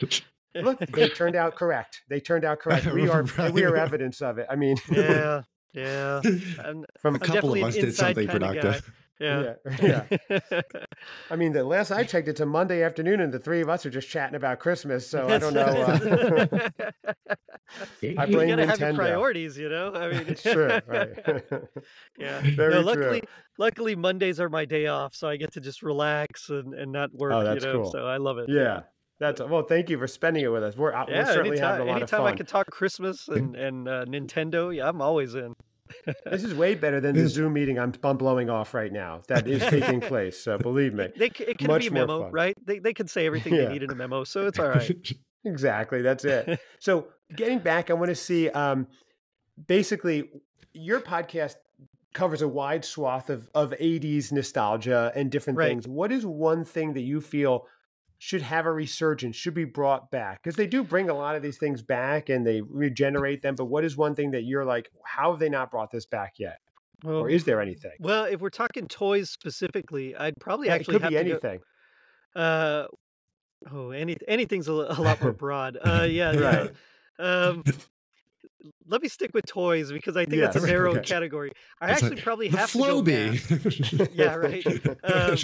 Look, 0.63 0.79
they 0.91 1.09
turned 1.09 1.35
out 1.35 1.55
correct. 1.55 2.03
They 2.09 2.19
turned 2.19 2.45
out 2.45 2.59
correct. 2.59 2.85
We 2.95 3.09
are 3.09 3.23
right. 3.23 3.51
we 3.53 3.63
are 3.63 3.75
evidence 3.75 4.21
of 4.21 4.37
it. 4.37 4.47
I 4.49 4.55
mean, 4.55 4.77
yeah, 4.91 5.41
yeah. 5.73 6.21
I'm, 6.63 6.85
From 6.99 7.15
a 7.15 7.19
I'm 7.19 7.19
couple 7.19 7.53
of 7.53 7.63
us 7.63 7.75
did 7.75 7.93
something 7.93 8.27
productive. 8.27 8.89
Yeah. 9.19 9.53
Yeah. 9.81 10.03
yeah. 10.11 10.61
I 11.31 11.35
mean, 11.37 11.53
the 11.53 11.63
last 11.63 11.89
I 11.91 12.03
checked, 12.03 12.27
it's 12.27 12.41
a 12.41 12.45
Monday 12.45 12.83
afternoon, 12.83 13.21
and 13.21 13.33
the 13.33 13.39
three 13.39 13.61
of 13.61 13.69
us 13.69 13.85
are 13.85 13.89
just 13.89 14.09
chatting 14.09 14.35
about 14.35 14.59
Christmas. 14.59 15.07
So 15.07 15.27
I 15.29 15.37
don't 15.37 15.53
know. 15.53 15.63
Uh, 15.63 16.69
I 18.17 18.25
blame 18.25 18.49
you 18.49 18.55
gotta 18.55 18.67
Nintendo. 18.67 18.77
have 18.79 18.95
priorities, 18.95 19.57
you 19.57 19.69
know. 19.69 19.93
I 19.93 20.11
mean. 20.11 20.35
Right. 20.45 21.43
yeah. 22.17 22.41
Very 22.55 22.73
no, 22.73 22.81
luckily, 22.81 23.21
true. 23.21 23.29
luckily 23.57 23.95
Mondays 23.95 24.39
are 24.39 24.49
my 24.49 24.65
day 24.65 24.87
off, 24.87 25.15
so 25.15 25.29
I 25.29 25.37
get 25.37 25.53
to 25.53 25.61
just 25.61 25.81
relax 25.81 26.49
and, 26.49 26.73
and 26.73 26.91
not 26.91 27.13
work. 27.13 27.33
Oh, 27.33 27.43
that's 27.43 27.63
you 27.63 27.71
know? 27.71 27.81
cool. 27.83 27.91
So 27.91 28.05
I 28.05 28.17
love 28.17 28.37
it. 28.37 28.49
Yeah. 28.49 28.81
Yeah. 29.19 29.31
That's 29.31 29.41
well. 29.41 29.63
Thank 29.63 29.89
you 29.89 29.97
for 29.97 30.07
spending 30.07 30.43
it 30.43 30.49
with 30.49 30.63
us. 30.63 30.75
We're, 30.75 30.91
yeah, 30.91 31.05
we're 31.07 31.25
certainly 31.25 31.49
anytime, 31.51 31.71
having 31.71 31.87
a 31.87 31.91
lot 31.91 32.01
of 32.01 32.09
fun. 32.09 32.19
Anytime 32.19 32.33
I 32.33 32.37
can 32.37 32.45
talk 32.45 32.67
Christmas 32.67 33.27
and 33.27 33.55
and 33.55 33.87
uh, 33.87 34.05
Nintendo, 34.05 34.75
yeah, 34.75 34.89
I'm 34.89 35.01
always 35.01 35.35
in 35.35 35.55
this 36.25 36.43
is 36.43 36.53
way 36.53 36.75
better 36.75 36.99
than 36.99 37.15
the 37.15 37.27
Zoom 37.27 37.53
meeting 37.53 37.77
I'm, 37.77 37.93
I'm 38.03 38.17
blowing 38.17 38.49
off 38.49 38.73
right 38.73 38.91
now 38.91 39.21
that 39.27 39.47
is 39.47 39.61
taking 39.69 40.01
place. 40.01 40.39
So 40.39 40.57
believe 40.57 40.93
me, 40.93 41.09
they, 41.15 41.27
it 41.27 41.57
can 41.57 41.67
Much 41.67 41.81
be 41.81 41.87
a 41.87 41.91
memo, 41.91 42.29
right? 42.29 42.55
They 42.65 42.79
they 42.79 42.93
can 42.93 43.07
say 43.07 43.25
everything 43.25 43.53
yeah. 43.53 43.65
they 43.65 43.73
need 43.73 43.83
in 43.83 43.91
a 43.91 43.95
memo, 43.95 44.23
so 44.23 44.47
it's 44.47 44.59
all 44.59 44.69
right. 44.69 45.11
exactly, 45.43 46.01
that's 46.01 46.25
it. 46.25 46.59
So 46.79 47.07
getting 47.35 47.59
back, 47.59 47.89
I 47.89 47.93
want 47.93 48.09
to 48.09 48.15
see 48.15 48.49
um, 48.49 48.87
basically 49.67 50.29
your 50.73 50.99
podcast 50.99 51.55
covers 52.13 52.41
a 52.41 52.47
wide 52.47 52.85
swath 52.85 53.29
of 53.29 53.49
of 53.53 53.71
80s 53.71 54.31
nostalgia 54.31 55.11
and 55.15 55.31
different 55.31 55.57
right. 55.57 55.67
things. 55.67 55.87
What 55.87 56.11
is 56.11 56.25
one 56.25 56.63
thing 56.63 56.93
that 56.93 57.01
you 57.01 57.21
feel 57.21 57.67
should 58.25 58.41
have 58.41 58.65
a 58.65 58.71
resurgence, 58.71 59.35
should 59.35 59.53
be 59.53 59.65
brought 59.65 60.09
back? 60.09 60.41
Because 60.41 60.55
they 60.55 60.65
do 60.65 60.83
bring 60.83 61.11
a 61.11 61.13
lot 61.13 61.35
of 61.35 61.43
these 61.43 61.59
things 61.59 61.83
back 61.83 62.29
and 62.29 62.43
they 62.43 62.59
regenerate 62.59 63.43
them. 63.43 63.53
But 63.53 63.65
what 63.65 63.85
is 63.85 63.95
one 63.95 64.15
thing 64.15 64.31
that 64.31 64.45
you're 64.45 64.65
like, 64.65 64.89
how 65.03 65.29
have 65.29 65.39
they 65.39 65.47
not 65.47 65.69
brought 65.69 65.91
this 65.91 66.07
back 66.07 66.33
yet? 66.39 66.57
Well, 67.03 67.19
or 67.19 67.29
is 67.29 67.43
there 67.43 67.61
anything? 67.61 67.91
Well, 67.99 68.25
if 68.25 68.41
we're 68.41 68.49
talking 68.49 68.87
toys 68.87 69.29
specifically, 69.29 70.15
I'd 70.15 70.39
probably 70.39 70.69
yeah, 70.69 70.73
actually 70.73 70.95
it 70.95 71.01
could 71.01 71.09
be 71.09 71.17
anything. 71.19 71.59
Go, 72.35 72.41
uh, 72.41 72.87
oh, 73.71 73.91
any 73.91 74.17
anything's 74.27 74.67
a, 74.69 74.71
a 74.71 74.99
lot 74.99 75.21
more 75.21 75.31
broad. 75.43 75.77
Uh, 75.79 76.07
yeah, 76.09 76.35
right. 76.35 76.71
yeah. 77.19 77.25
Um, 77.25 77.63
let 78.87 79.01
me 79.01 79.07
stick 79.07 79.31
with 79.33 79.45
toys 79.45 79.91
because 79.91 80.15
I 80.15 80.25
think 80.25 80.41
that's 80.41 80.55
a 80.55 80.65
narrow 80.67 80.91
okay. 80.91 81.01
category. 81.01 81.51
I 81.81 81.91
it's 81.91 82.03
actually 82.03 82.15
like, 82.15 82.23
probably 82.23 82.47
have 82.49 82.71
to 82.71 82.77
go 82.77 83.01
mask. 83.01 84.09
yeah, 84.13 84.35
right. 84.35 84.65
Um, 85.05 85.37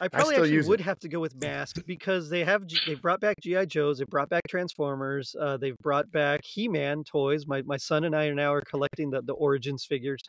I 0.00 0.08
probably 0.08 0.36
I 0.36 0.40
actually 0.40 0.62
would 0.62 0.80
it. 0.80 0.84
have 0.84 0.98
to 1.00 1.08
go 1.08 1.20
with 1.20 1.34
mask 1.40 1.78
because 1.86 2.28
they 2.28 2.44
have 2.44 2.64
they 2.86 2.94
brought 2.94 3.20
back 3.20 3.36
GI 3.40 3.66
Joes, 3.66 3.98
they 3.98 4.04
brought 4.04 4.28
back 4.28 4.42
Transformers, 4.48 5.34
uh, 5.40 5.56
they've 5.56 5.76
brought 5.78 6.10
back 6.10 6.40
He 6.44 6.68
Man 6.68 7.02
toys. 7.04 7.46
My 7.46 7.62
my 7.62 7.76
son 7.76 8.04
and 8.04 8.14
I 8.14 8.26
are 8.26 8.34
now 8.34 8.52
are 8.52 8.62
collecting 8.62 9.10
the 9.10 9.22
the 9.22 9.32
Origins 9.32 9.84
figures, 9.84 10.20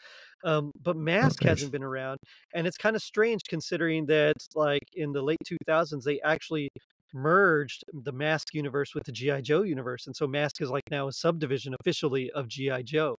um, 0.43 0.71
but 0.81 0.95
mask 0.95 1.39
oh, 1.43 1.49
hasn't 1.49 1.71
been 1.71 1.83
around, 1.83 2.19
and 2.53 2.65
it's 2.65 2.77
kind 2.77 2.95
of 2.95 3.01
strange 3.01 3.41
considering 3.49 4.05
that 4.05 4.37
like 4.55 4.83
in 4.93 5.11
the 5.11 5.21
late 5.21 5.39
two 5.45 5.57
thousands 5.65 6.05
they 6.05 6.19
actually 6.23 6.69
merged 7.13 7.83
the 7.93 8.11
Mask 8.11 8.53
universe 8.53 8.93
with 8.93 9.03
the 9.05 9.11
GI 9.11 9.41
Joe 9.41 9.61
universe, 9.63 10.07
and 10.07 10.15
so 10.15 10.27
Mask 10.27 10.61
is 10.61 10.69
like 10.69 10.83
now 10.91 11.07
a 11.07 11.11
subdivision 11.11 11.75
officially 11.79 12.31
of 12.31 12.47
GI 12.47 12.83
Joe. 12.83 13.15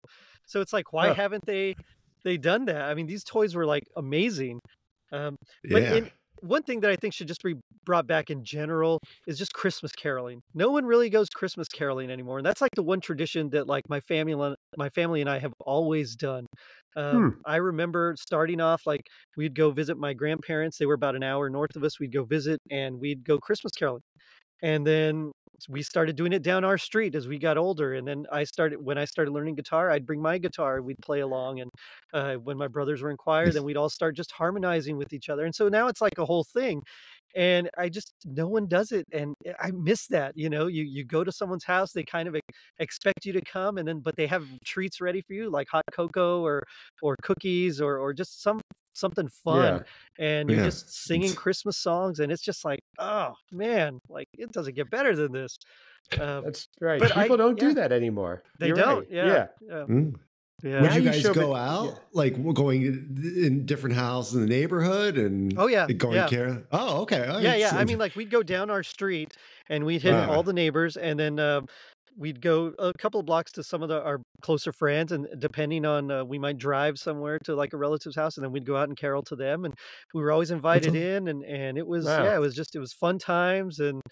So 0.46 0.60
it's 0.60 0.72
like, 0.72 0.92
why 0.92 1.12
haven't 1.12 1.46
they 1.46 1.74
they 2.24 2.36
done 2.36 2.66
that? 2.66 2.82
I 2.82 2.94
mean, 2.94 3.06
these 3.06 3.24
toys 3.24 3.54
were 3.54 3.66
like 3.66 3.84
amazing. 3.96 4.60
Um, 5.12 5.36
but 5.70 5.82
yeah. 5.82 5.94
in, 5.94 6.10
one 6.40 6.62
thing 6.62 6.80
that 6.80 6.90
I 6.90 6.96
think 6.96 7.14
should 7.14 7.28
just 7.28 7.42
be 7.42 7.54
brought 7.84 8.06
back 8.06 8.30
in 8.30 8.44
general 8.44 9.00
is 9.26 9.38
just 9.38 9.52
Christmas 9.52 9.92
caroling. 9.92 10.40
No 10.54 10.70
one 10.70 10.84
really 10.84 11.10
goes 11.10 11.28
Christmas 11.28 11.68
caroling 11.68 12.10
anymore, 12.10 12.38
and 12.38 12.46
that's 12.46 12.60
like 12.60 12.74
the 12.74 12.82
one 12.82 13.00
tradition 13.00 13.50
that 13.50 13.66
like 13.66 13.88
my 13.88 14.00
family, 14.00 14.54
my 14.76 14.88
family 14.90 15.20
and 15.20 15.30
I 15.30 15.38
have 15.38 15.52
always 15.60 16.16
done. 16.16 16.46
Um, 16.96 17.16
hmm. 17.16 17.28
I 17.46 17.56
remember 17.56 18.14
starting 18.18 18.60
off 18.60 18.82
like 18.86 19.02
we'd 19.36 19.54
go 19.54 19.70
visit 19.70 19.96
my 19.96 20.14
grandparents. 20.14 20.78
They 20.78 20.86
were 20.86 20.94
about 20.94 21.14
an 21.16 21.22
hour 21.22 21.48
north 21.48 21.76
of 21.76 21.84
us. 21.84 22.00
We'd 22.00 22.12
go 22.12 22.24
visit 22.24 22.60
and 22.70 22.98
we'd 22.98 23.24
go 23.24 23.38
Christmas 23.38 23.72
caroling. 23.72 24.02
And 24.62 24.86
then 24.86 25.32
we 25.68 25.82
started 25.82 26.16
doing 26.16 26.32
it 26.32 26.42
down 26.42 26.64
our 26.64 26.78
street 26.78 27.14
as 27.14 27.26
we 27.26 27.38
got 27.38 27.56
older. 27.56 27.94
And 27.94 28.06
then 28.06 28.26
I 28.30 28.44
started 28.44 28.84
when 28.84 28.98
I 28.98 29.04
started 29.04 29.32
learning 29.32 29.56
guitar, 29.56 29.90
I'd 29.90 30.06
bring 30.06 30.22
my 30.22 30.38
guitar, 30.38 30.80
we'd 30.82 31.00
play 31.00 31.20
along. 31.20 31.60
And 31.60 31.70
uh, 32.12 32.34
when 32.34 32.56
my 32.56 32.68
brothers 32.68 33.02
were 33.02 33.10
in 33.10 33.16
choir, 33.16 33.50
then 33.50 33.64
we'd 33.64 33.76
all 33.76 33.88
start 33.88 34.16
just 34.16 34.32
harmonizing 34.32 34.96
with 34.98 35.12
each 35.12 35.28
other. 35.28 35.44
And 35.44 35.54
so 35.54 35.68
now 35.68 35.88
it's 35.88 36.00
like 36.00 36.18
a 36.18 36.24
whole 36.24 36.44
thing 36.44 36.82
and 37.36 37.68
i 37.76 37.88
just 37.88 38.12
no 38.24 38.46
one 38.46 38.66
does 38.66 38.92
it 38.92 39.04
and 39.12 39.34
eh, 39.44 39.52
i 39.60 39.70
miss 39.72 40.06
that 40.06 40.32
you 40.34 40.48
know 40.48 40.66
you 40.66 40.82
you 40.82 41.04
go 41.04 41.22
to 41.22 41.32
someone's 41.32 41.64
house 41.64 41.92
they 41.92 42.02
kind 42.02 42.28
of 42.28 42.36
expect 42.78 43.24
you 43.24 43.32
to 43.32 43.40
come 43.42 43.78
and 43.78 43.86
then 43.86 44.00
but 44.00 44.16
they 44.16 44.26
have 44.26 44.44
treats 44.64 45.00
ready 45.00 45.20
for 45.20 45.34
you 45.34 45.50
like 45.50 45.68
hot 45.68 45.84
cocoa 45.92 46.44
or 46.44 46.62
or 47.02 47.16
cookies 47.22 47.80
or 47.80 47.98
or 47.98 48.12
just 48.12 48.42
some 48.42 48.60
something 48.94 49.28
fun 49.28 49.84
yeah. 50.18 50.24
and 50.24 50.50
you're 50.50 50.58
yeah. 50.58 50.64
just 50.64 50.92
singing 51.04 51.32
christmas 51.34 51.78
songs 51.78 52.18
and 52.18 52.32
it's 52.32 52.42
just 52.42 52.64
like 52.64 52.80
oh 52.98 53.32
man 53.52 53.98
like 54.08 54.26
it 54.36 54.50
doesn't 54.52 54.74
get 54.74 54.90
better 54.90 55.14
than 55.14 55.30
this 55.32 55.56
um, 56.20 56.42
that's 56.44 56.66
right 56.80 57.00
people 57.00 57.34
I, 57.34 57.36
don't 57.36 57.60
yeah. 57.60 57.68
do 57.68 57.74
that 57.74 57.92
anymore 57.92 58.42
they 58.58 58.68
you're 58.68 58.76
don't 58.76 58.98
right. 59.00 59.08
yeah 59.10 59.46
yeah, 59.60 59.84
mm. 59.88 60.14
Yeah. 60.62 60.82
Would 60.82 60.94
you 60.94 61.02
guys 61.02 61.22
you 61.22 61.32
go 61.32 61.54
out 61.54 61.86
yeah. 61.86 61.94
like 62.12 62.54
going 62.54 62.82
in 62.84 63.64
different 63.64 63.94
houses 63.94 64.34
in 64.34 64.40
the 64.40 64.48
neighborhood 64.48 65.16
and 65.16 65.56
oh 65.56 65.68
yeah 65.68 65.86
going 65.86 66.16
yeah. 66.16 66.28
care? 66.28 66.64
Oh 66.72 67.02
okay. 67.02 67.26
Oh, 67.28 67.38
yeah, 67.38 67.54
yeah. 67.54 67.70
I 67.74 67.84
mean, 67.84 67.98
like 67.98 68.16
we'd 68.16 68.30
go 68.30 68.42
down 68.42 68.68
our 68.68 68.82
street 68.82 69.36
and 69.68 69.84
we'd 69.84 70.02
hit 70.02 70.12
wow. 70.12 70.32
all 70.32 70.42
the 70.42 70.52
neighbors, 70.52 70.96
and 70.96 71.18
then 71.18 71.38
uh, 71.38 71.60
we'd 72.16 72.40
go 72.40 72.74
a 72.78 72.92
couple 72.94 73.20
of 73.20 73.26
blocks 73.26 73.52
to 73.52 73.62
some 73.62 73.82
of 73.84 73.88
the, 73.88 74.02
our 74.02 74.20
closer 74.42 74.72
friends, 74.72 75.12
and 75.12 75.28
depending 75.38 75.84
on 75.84 76.10
uh, 76.10 76.24
we 76.24 76.38
might 76.40 76.58
drive 76.58 76.98
somewhere 76.98 77.38
to 77.44 77.54
like 77.54 77.72
a 77.72 77.76
relative's 77.76 78.16
house, 78.16 78.36
and 78.36 78.44
then 78.44 78.50
we'd 78.50 78.66
go 78.66 78.76
out 78.76 78.88
and 78.88 78.96
carol 78.96 79.22
to 79.22 79.36
them, 79.36 79.64
and 79.64 79.74
we 80.12 80.20
were 80.20 80.32
always 80.32 80.50
invited 80.50 80.96
in, 80.96 81.28
and 81.28 81.44
and 81.44 81.78
it 81.78 81.86
was 81.86 82.04
wow. 82.06 82.24
yeah, 82.24 82.34
it 82.34 82.40
was 82.40 82.56
just 82.56 82.74
it 82.74 82.80
was 82.80 82.92
fun 82.92 83.18
times 83.18 83.78
and 83.78 84.02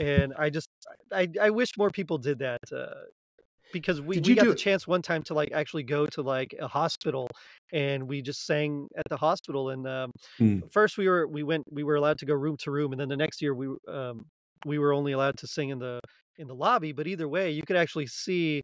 and 0.00 0.34
I 0.38 0.50
just 0.50 0.68
I, 1.12 1.28
I 1.40 1.50
wish 1.50 1.70
more 1.78 1.90
people 1.90 2.18
did 2.18 2.40
that. 2.40 2.60
Uh, 2.72 2.94
because 3.74 4.00
we, 4.00 4.20
we 4.20 4.34
got 4.36 4.44
do... 4.44 4.50
the 4.50 4.54
chance 4.54 4.86
one 4.86 5.02
time 5.02 5.20
to 5.24 5.34
like 5.34 5.50
actually 5.52 5.82
go 5.82 6.06
to 6.06 6.22
like 6.22 6.54
a 6.60 6.68
hospital 6.68 7.28
and 7.72 8.08
we 8.08 8.22
just 8.22 8.46
sang 8.46 8.86
at 8.96 9.02
the 9.10 9.16
hospital 9.16 9.70
and 9.70 9.86
um, 9.86 10.12
mm. 10.40 10.62
first 10.72 10.96
we 10.96 11.08
were 11.08 11.26
we 11.26 11.42
went 11.42 11.64
we 11.70 11.82
were 11.82 11.96
allowed 11.96 12.16
to 12.16 12.24
go 12.24 12.32
room 12.32 12.56
to 12.56 12.70
room 12.70 12.92
and 12.92 13.00
then 13.00 13.08
the 13.08 13.16
next 13.16 13.42
year 13.42 13.52
we 13.52 13.66
um, 13.88 14.24
we 14.64 14.78
were 14.78 14.92
only 14.94 15.10
allowed 15.10 15.36
to 15.36 15.48
sing 15.48 15.70
in 15.70 15.80
the 15.80 16.00
in 16.38 16.46
the 16.46 16.54
lobby 16.54 16.92
but 16.92 17.08
either 17.08 17.28
way 17.28 17.50
you 17.50 17.62
could 17.66 17.76
actually 17.76 18.06
see 18.06 18.62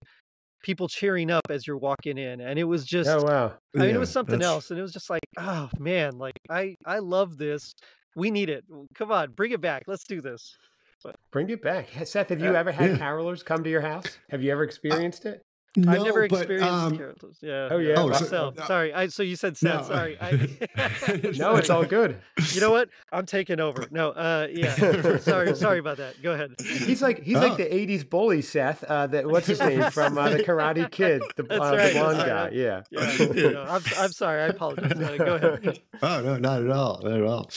people 0.62 0.86
cheering 0.86 1.30
up 1.30 1.42
as 1.50 1.66
you're 1.66 1.76
walking 1.76 2.16
in 2.16 2.40
and 2.40 2.56
it 2.56 2.64
was 2.64 2.84
just 2.84 3.10
oh 3.10 3.24
wow. 3.24 3.52
I 3.74 3.78
mean 3.78 3.88
yeah, 3.88 3.96
it 3.96 3.98
was 3.98 4.10
something 4.10 4.38
that's... 4.38 4.48
else 4.48 4.70
and 4.70 4.78
it 4.78 4.82
was 4.82 4.92
just 4.92 5.10
like 5.10 5.24
oh 5.38 5.68
man 5.78 6.18
like 6.18 6.38
i 6.48 6.76
i 6.86 7.00
love 7.00 7.36
this. 7.36 7.74
We 8.16 8.32
need 8.32 8.48
it. 8.48 8.64
Come 8.94 9.10
on 9.10 9.32
bring 9.32 9.50
it 9.50 9.60
back. 9.60 9.84
Let's 9.88 10.04
do 10.04 10.20
this 10.20 10.56
but 11.02 11.16
Bring 11.30 11.50
it 11.50 11.62
back. 11.62 11.88
Seth, 12.04 12.28
have 12.28 12.40
you 12.40 12.50
uh, 12.50 12.58
ever 12.58 12.72
had 12.72 12.90
yeah. 12.90 12.96
carolers 12.98 13.44
come 13.44 13.64
to 13.64 13.70
your 13.70 13.80
house? 13.80 14.18
Have 14.30 14.42
you 14.42 14.52
ever 14.52 14.62
uh, 14.62 14.66
experienced 14.66 15.26
it? 15.26 15.44
No, 15.76 15.92
I've 15.92 16.02
never 16.02 16.24
experienced 16.24 16.68
but, 16.68 16.68
um, 16.68 16.98
carolers. 16.98 17.36
Yeah. 17.40 17.68
Oh 17.70 17.78
yeah. 17.78 17.94
Oh, 17.96 18.08
myself. 18.08 18.56
So, 18.56 18.62
uh, 18.62 18.66
sorry. 18.66 18.92
I 18.92 19.06
so 19.06 19.22
you 19.22 19.36
said 19.36 19.56
Seth. 19.56 19.88
No. 19.88 19.94
Sorry. 19.94 20.18
I, 20.20 20.32
no, 21.36 21.54
it's 21.54 21.70
all 21.70 21.84
good. 21.84 22.20
You 22.52 22.60
know 22.60 22.72
what? 22.72 22.88
I'm 23.12 23.24
taking 23.24 23.60
over. 23.60 23.86
No. 23.92 24.10
Uh. 24.10 24.48
Yeah. 24.50 25.18
sorry. 25.18 25.54
Sorry 25.54 25.78
about 25.78 25.98
that. 25.98 26.20
Go 26.22 26.32
ahead. 26.32 26.56
He's 26.60 27.00
like 27.00 27.22
he's 27.22 27.36
oh. 27.36 27.40
like 27.40 27.56
the 27.56 27.66
'80s 27.66 28.08
bully, 28.08 28.42
Seth. 28.42 28.82
Uh. 28.82 29.06
That 29.06 29.28
what's 29.28 29.46
his 29.46 29.60
name 29.60 29.88
from 29.92 30.18
uh, 30.18 30.30
the 30.30 30.42
Karate 30.42 30.90
Kid, 30.90 31.22
the, 31.36 31.44
uh, 31.44 31.70
right. 31.70 31.92
the 31.92 32.00
blonde 32.00 32.18
guy. 32.18 32.50
Yeah. 32.52 32.82
Yeah. 32.90 33.50
No, 33.50 33.62
I'm 33.62 33.82
I'm 33.96 34.10
sorry. 34.10 34.42
I 34.42 34.46
apologize. 34.46 35.18
go 35.18 35.36
ahead. 35.36 35.80
Oh 36.02 36.20
no, 36.20 36.36
not 36.36 36.64
at 36.64 36.70
all. 36.70 37.00
Not 37.04 37.12
at 37.12 37.22
all. 37.22 37.50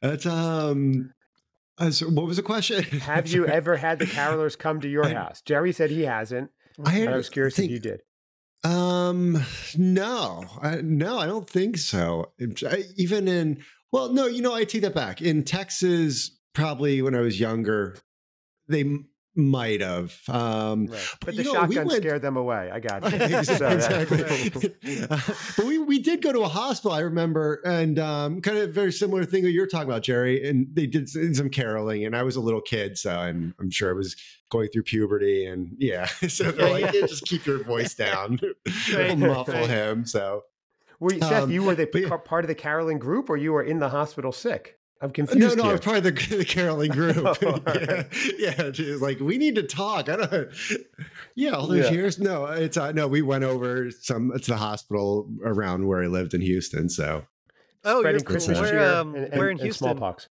That's 0.00 0.24
um 0.24 1.12
uh, 1.78 1.90
so 1.90 2.08
what 2.08 2.26
was 2.26 2.36
the 2.36 2.42
question? 2.42 2.82
Have 3.00 3.28
you 3.28 3.46
ever 3.46 3.76
had 3.76 3.98
the 3.98 4.06
carolers 4.06 4.58
come 4.58 4.80
to 4.80 4.88
your 4.88 5.06
I, 5.06 5.14
house? 5.14 5.42
Gerry 5.42 5.72
said 5.72 5.90
he 5.90 6.02
hasn't. 6.02 6.50
I, 6.84 7.06
I 7.06 7.16
was 7.16 7.28
curious 7.28 7.56
think, 7.56 7.70
if 7.70 7.72
you 7.72 7.78
did. 7.80 8.02
Um, 8.64 9.42
no, 9.76 10.44
I, 10.62 10.80
no, 10.82 11.18
I 11.18 11.26
don't 11.26 11.48
think 11.48 11.78
so. 11.78 12.32
I, 12.68 12.84
even 12.96 13.28
in, 13.28 13.62
well, 13.92 14.12
no, 14.12 14.26
you 14.26 14.42
know, 14.42 14.54
I 14.54 14.64
take 14.64 14.82
that 14.82 14.94
back. 14.94 15.22
In 15.22 15.44
Texas, 15.44 16.38
probably 16.54 17.02
when 17.02 17.14
I 17.14 17.20
was 17.20 17.40
younger, 17.40 17.96
they 18.68 18.84
might 19.38 19.80
have. 19.80 20.20
Um, 20.28 20.86
right. 20.86 21.00
But, 21.20 21.26
but 21.26 21.36
the 21.36 21.44
know, 21.44 21.52
shotgun 21.52 21.68
we 21.68 21.76
went... 21.76 22.02
scared 22.02 22.22
them 22.22 22.36
away. 22.36 22.70
I 22.72 22.80
got 22.80 23.10
you. 23.10 23.18
exactly. 23.38 24.24
uh, 25.08 25.20
but 25.56 25.64
we, 25.64 25.78
we 25.78 26.00
did 26.00 26.20
go 26.20 26.32
to 26.32 26.40
a 26.40 26.48
hospital, 26.48 26.92
I 26.92 27.00
remember, 27.00 27.62
and 27.64 27.98
um, 27.98 28.40
kind 28.40 28.58
of 28.58 28.74
very 28.74 28.92
similar 28.92 29.24
thing 29.24 29.44
that 29.44 29.52
you're 29.52 29.68
talking 29.68 29.88
about, 29.88 30.02
Gerry. 30.02 30.46
And 30.46 30.66
they 30.74 30.86
did 30.86 31.08
some 31.08 31.48
caroling, 31.50 32.04
and 32.04 32.16
I 32.16 32.24
was 32.24 32.36
a 32.36 32.40
little 32.40 32.60
kid, 32.60 32.98
so 32.98 33.14
I'm, 33.16 33.54
I'm 33.60 33.70
sure 33.70 33.90
I 33.90 33.94
was 33.94 34.16
going 34.50 34.68
through 34.68 34.82
puberty. 34.82 35.46
And 35.46 35.76
yeah, 35.78 36.06
so 36.28 36.50
they're 36.50 36.70
like, 36.70 36.92
yeah, 36.92 37.06
just 37.06 37.24
keep 37.24 37.46
your 37.46 37.62
voice 37.62 37.94
down, 37.94 38.40
right. 38.92 39.16
muffle 39.16 39.66
him. 39.66 40.04
So. 40.04 40.44
Were 41.00 41.12
you, 41.12 41.20
Seth, 41.20 41.44
um, 41.44 41.50
you 41.52 41.62
were 41.62 41.76
the 41.76 41.88
yeah. 41.94 42.16
part 42.16 42.42
of 42.42 42.48
the 42.48 42.56
caroling 42.56 42.98
group, 42.98 43.30
or 43.30 43.36
you 43.36 43.52
were 43.52 43.62
in 43.62 43.78
the 43.78 43.90
hospital 43.90 44.32
sick? 44.32 44.77
I'm 45.00 45.10
confused. 45.10 45.56
No, 45.56 45.62
no, 45.62 45.62
here. 45.64 45.72
I'm 45.74 45.78
part 45.78 45.98
of 45.98 46.02
the, 46.04 46.10
the 46.36 46.44
caroling 46.44 46.90
group. 46.92 47.16
oh, 47.18 47.60
yeah, 47.74 48.04
yeah, 48.38 48.72
she's 48.72 49.00
like, 49.00 49.20
we 49.20 49.38
need 49.38 49.54
to 49.54 49.62
talk. 49.62 50.08
I 50.08 50.16
don't. 50.16 50.48
Yeah, 51.34 51.50
all 51.50 51.66
those 51.66 51.86
yeah. 51.86 51.92
years. 51.92 52.18
No, 52.18 52.46
it's 52.46 52.76
uh, 52.76 52.92
no. 52.92 53.06
We 53.06 53.22
went 53.22 53.44
over 53.44 53.90
some 53.90 54.32
to 54.32 54.50
the 54.50 54.56
hospital 54.56 55.30
around 55.44 55.86
where 55.86 56.02
I 56.02 56.06
lived 56.06 56.34
in 56.34 56.40
Houston. 56.40 56.88
So, 56.88 57.24
oh, 57.84 58.00
you're 58.00 58.18
where, 58.20 58.94
um, 58.94 59.14
and, 59.14 59.24
and, 59.26 59.38
where 59.38 59.50
in 59.50 59.58
Houston? 59.58 59.84
smallpox. 59.86 60.28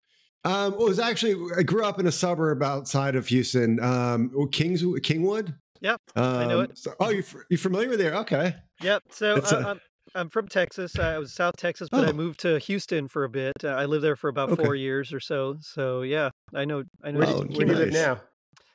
Um, 0.43 0.74
well, 0.74 0.86
it 0.86 0.89
was 0.89 1.00
actually 1.00 1.36
I 1.58 1.63
grew 1.63 1.84
up 1.84 2.00
in 2.00 2.08
a 2.08 2.12
suburb 2.12 2.63
outside 2.63 3.15
of 3.15 3.28
Houston, 3.28 3.80
um, 3.84 4.32
Kings 4.52 4.84
Kingwood. 4.84 5.56
Yep, 5.82 6.02
um, 6.15 6.24
I 6.24 6.45
know 6.45 6.60
it. 6.62 6.78
So, 6.78 6.93
oh, 7.00 7.10
you 7.10 7.24
you 7.50 7.58
familiar 7.58 7.89
with 7.89 8.00
there? 8.00 8.15
Okay. 8.17 8.56
Yep. 8.82 9.04
So 9.10 9.36
uh, 9.38 9.76
I'm 10.13 10.30
from 10.30 10.47
Texas. 10.47 10.97
I 10.99 11.18
was 11.18 11.34
South 11.34 11.55
Texas, 11.57 11.88
but 11.89 12.05
oh. 12.05 12.09
I 12.09 12.12
moved 12.12 12.41
to 12.41 12.59
Houston 12.59 13.07
for 13.07 13.24
a 13.24 13.30
bit. 13.30 13.53
Uh, 13.64 13.70
I 13.70 13.86
lived 13.86 14.03
there 14.03 14.16
for 14.16 14.30
about 14.30 14.51
okay. 14.51 14.64
four 14.64 14.76
years 14.76 15.14
or 15.14 15.20
so. 15.20 15.57
So 15.62 16.01
yeah, 16.01 16.30
I 16.53 16.66
know. 16.66 16.84
I 17.03 17.12
know. 17.12 17.20
Where, 17.20 17.28
do, 17.28 17.34
where 17.34 17.66
do 17.66 17.74
you 17.74 17.80
live 17.80 17.93
now? 17.93 18.22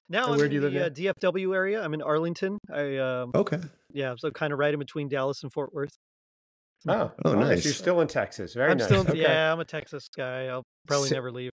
Now 0.09 0.29
I'm 0.29 0.39
where 0.39 0.49
do 0.49 0.55
you 0.55 0.61
live 0.61 0.73
the 0.73 0.87
uh, 0.87 1.13
DFW 1.15 1.55
area. 1.55 1.83
I'm 1.83 1.93
in 1.95 2.03
Arlington. 2.03 2.59
I 2.73 2.97
um, 2.97 3.33
okay. 3.35 3.59
Yeah, 3.93 4.15
so 4.17 4.31
kind 4.31 4.53
of 4.53 4.59
right 4.59 4.73
in 4.73 4.79
between 4.79 5.09
Dallas 5.09 5.43
and 5.43 5.53
Fort 5.53 5.75
Worth. 5.75 5.97
Oh, 6.89 7.13
oh, 7.25 7.35
nice. 7.35 7.65
You're 7.65 7.75
still 7.75 8.01
in 8.01 8.09
Texas. 8.09 8.55
Very 8.55 8.71
I'm 8.71 8.79
nice. 8.79 8.87
Still, 8.87 9.01
okay. 9.01 9.19
Yeah, 9.19 9.53
I'm 9.53 9.61
a 9.61 9.65
Texas 9.65 10.09
guy. 10.15 10.47
I'll 10.47 10.65
probably 10.87 11.09
so, 11.09 11.15
never 11.17 11.33
leave. 11.33 11.51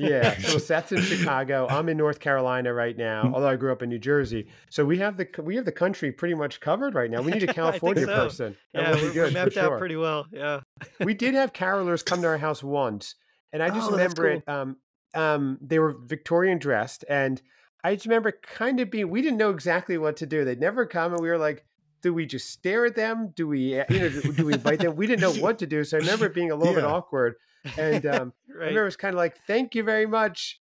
Yeah. 0.00 0.36
So 0.50 0.58
Seth's 0.58 0.92
in 0.92 1.02
Chicago. 1.02 1.66
I'm 1.68 1.88
in 1.88 1.96
North 1.96 2.18
Carolina 2.18 2.72
right 2.72 2.96
now, 2.96 3.24
mm. 3.24 3.34
although 3.34 3.48
I 3.48 3.56
grew 3.56 3.70
up 3.70 3.82
in 3.82 3.88
New 3.88 3.98
Jersey. 3.98 4.48
So 4.68 4.84
we 4.84 4.98
have 4.98 5.16
the 5.16 5.28
we 5.42 5.56
have 5.56 5.64
the 5.64 5.72
country 5.72 6.10
pretty 6.10 6.34
much 6.34 6.60
covered 6.60 6.94
right 6.94 7.10
now. 7.10 7.22
We 7.22 7.32
need 7.32 7.42
a 7.42 7.52
California 7.54 8.06
so. 8.06 8.14
person. 8.14 8.56
yeah, 8.72 8.92
we'll 8.92 9.12
good, 9.12 9.34
mapped 9.34 9.56
out 9.56 9.78
pretty 9.78 9.96
well. 9.96 10.26
Yeah. 10.32 10.60
we 11.00 11.14
did 11.14 11.34
have 11.34 11.52
carolers 11.52 12.04
come 12.04 12.22
to 12.22 12.28
our 12.28 12.38
house 12.38 12.62
once, 12.62 13.14
and 13.52 13.62
I 13.62 13.68
just 13.68 13.88
oh, 13.88 13.92
remember 13.92 14.28
cool. 14.28 14.38
it. 14.38 14.48
Um, 14.48 14.76
um, 15.14 15.58
they 15.60 15.78
were 15.78 15.96
Victorian 16.04 16.58
dressed, 16.58 17.04
and 17.08 17.40
I 17.84 17.94
just 17.94 18.06
remember 18.06 18.32
kind 18.32 18.80
of 18.80 18.90
being. 18.90 19.10
We 19.10 19.22
didn't 19.22 19.38
know 19.38 19.50
exactly 19.50 19.98
what 19.98 20.16
to 20.18 20.26
do. 20.26 20.44
They'd 20.44 20.60
never 20.60 20.86
come, 20.86 21.12
and 21.12 21.20
we 21.20 21.28
were 21.28 21.38
like, 21.38 21.64
"Do 22.02 22.14
we 22.14 22.26
just 22.26 22.50
stare 22.50 22.86
at 22.86 22.96
them? 22.96 23.32
Do 23.34 23.48
we, 23.48 23.74
you 23.74 23.84
know, 23.90 24.08
do, 24.08 24.32
do 24.32 24.46
we 24.46 24.54
invite 24.54 24.80
them?" 24.80 24.96
We 24.96 25.06
didn't 25.06 25.20
know 25.20 25.42
what 25.42 25.58
to 25.60 25.66
do, 25.66 25.84
so 25.84 25.98
I 25.98 26.00
remember 26.00 26.26
it 26.26 26.34
being 26.34 26.50
a 26.50 26.56
little 26.56 26.74
yeah. 26.74 26.80
bit 26.80 26.86
awkward. 26.88 27.34
And 27.78 28.06
um, 28.14 28.32
right. 28.48 28.56
I 28.56 28.58
remember 28.58 28.82
it 28.82 28.84
was 28.86 28.96
kind 28.96 29.14
of 29.14 29.18
like, 29.18 29.36
"Thank 29.46 29.74
you 29.74 29.82
very 29.82 30.06
much." 30.06 30.60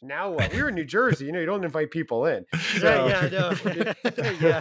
Now 0.00 0.30
what? 0.30 0.52
We 0.52 0.62
were 0.62 0.68
in 0.68 0.76
New 0.76 0.84
Jersey. 0.84 1.26
You 1.26 1.32
know, 1.32 1.40
you 1.40 1.46
don't 1.46 1.64
invite 1.64 1.90
people 1.90 2.26
in. 2.26 2.44
So, 2.78 3.06
yeah, 3.06 3.24
yeah, 3.24 3.28
no. 3.28 3.52
yeah. 4.40 4.60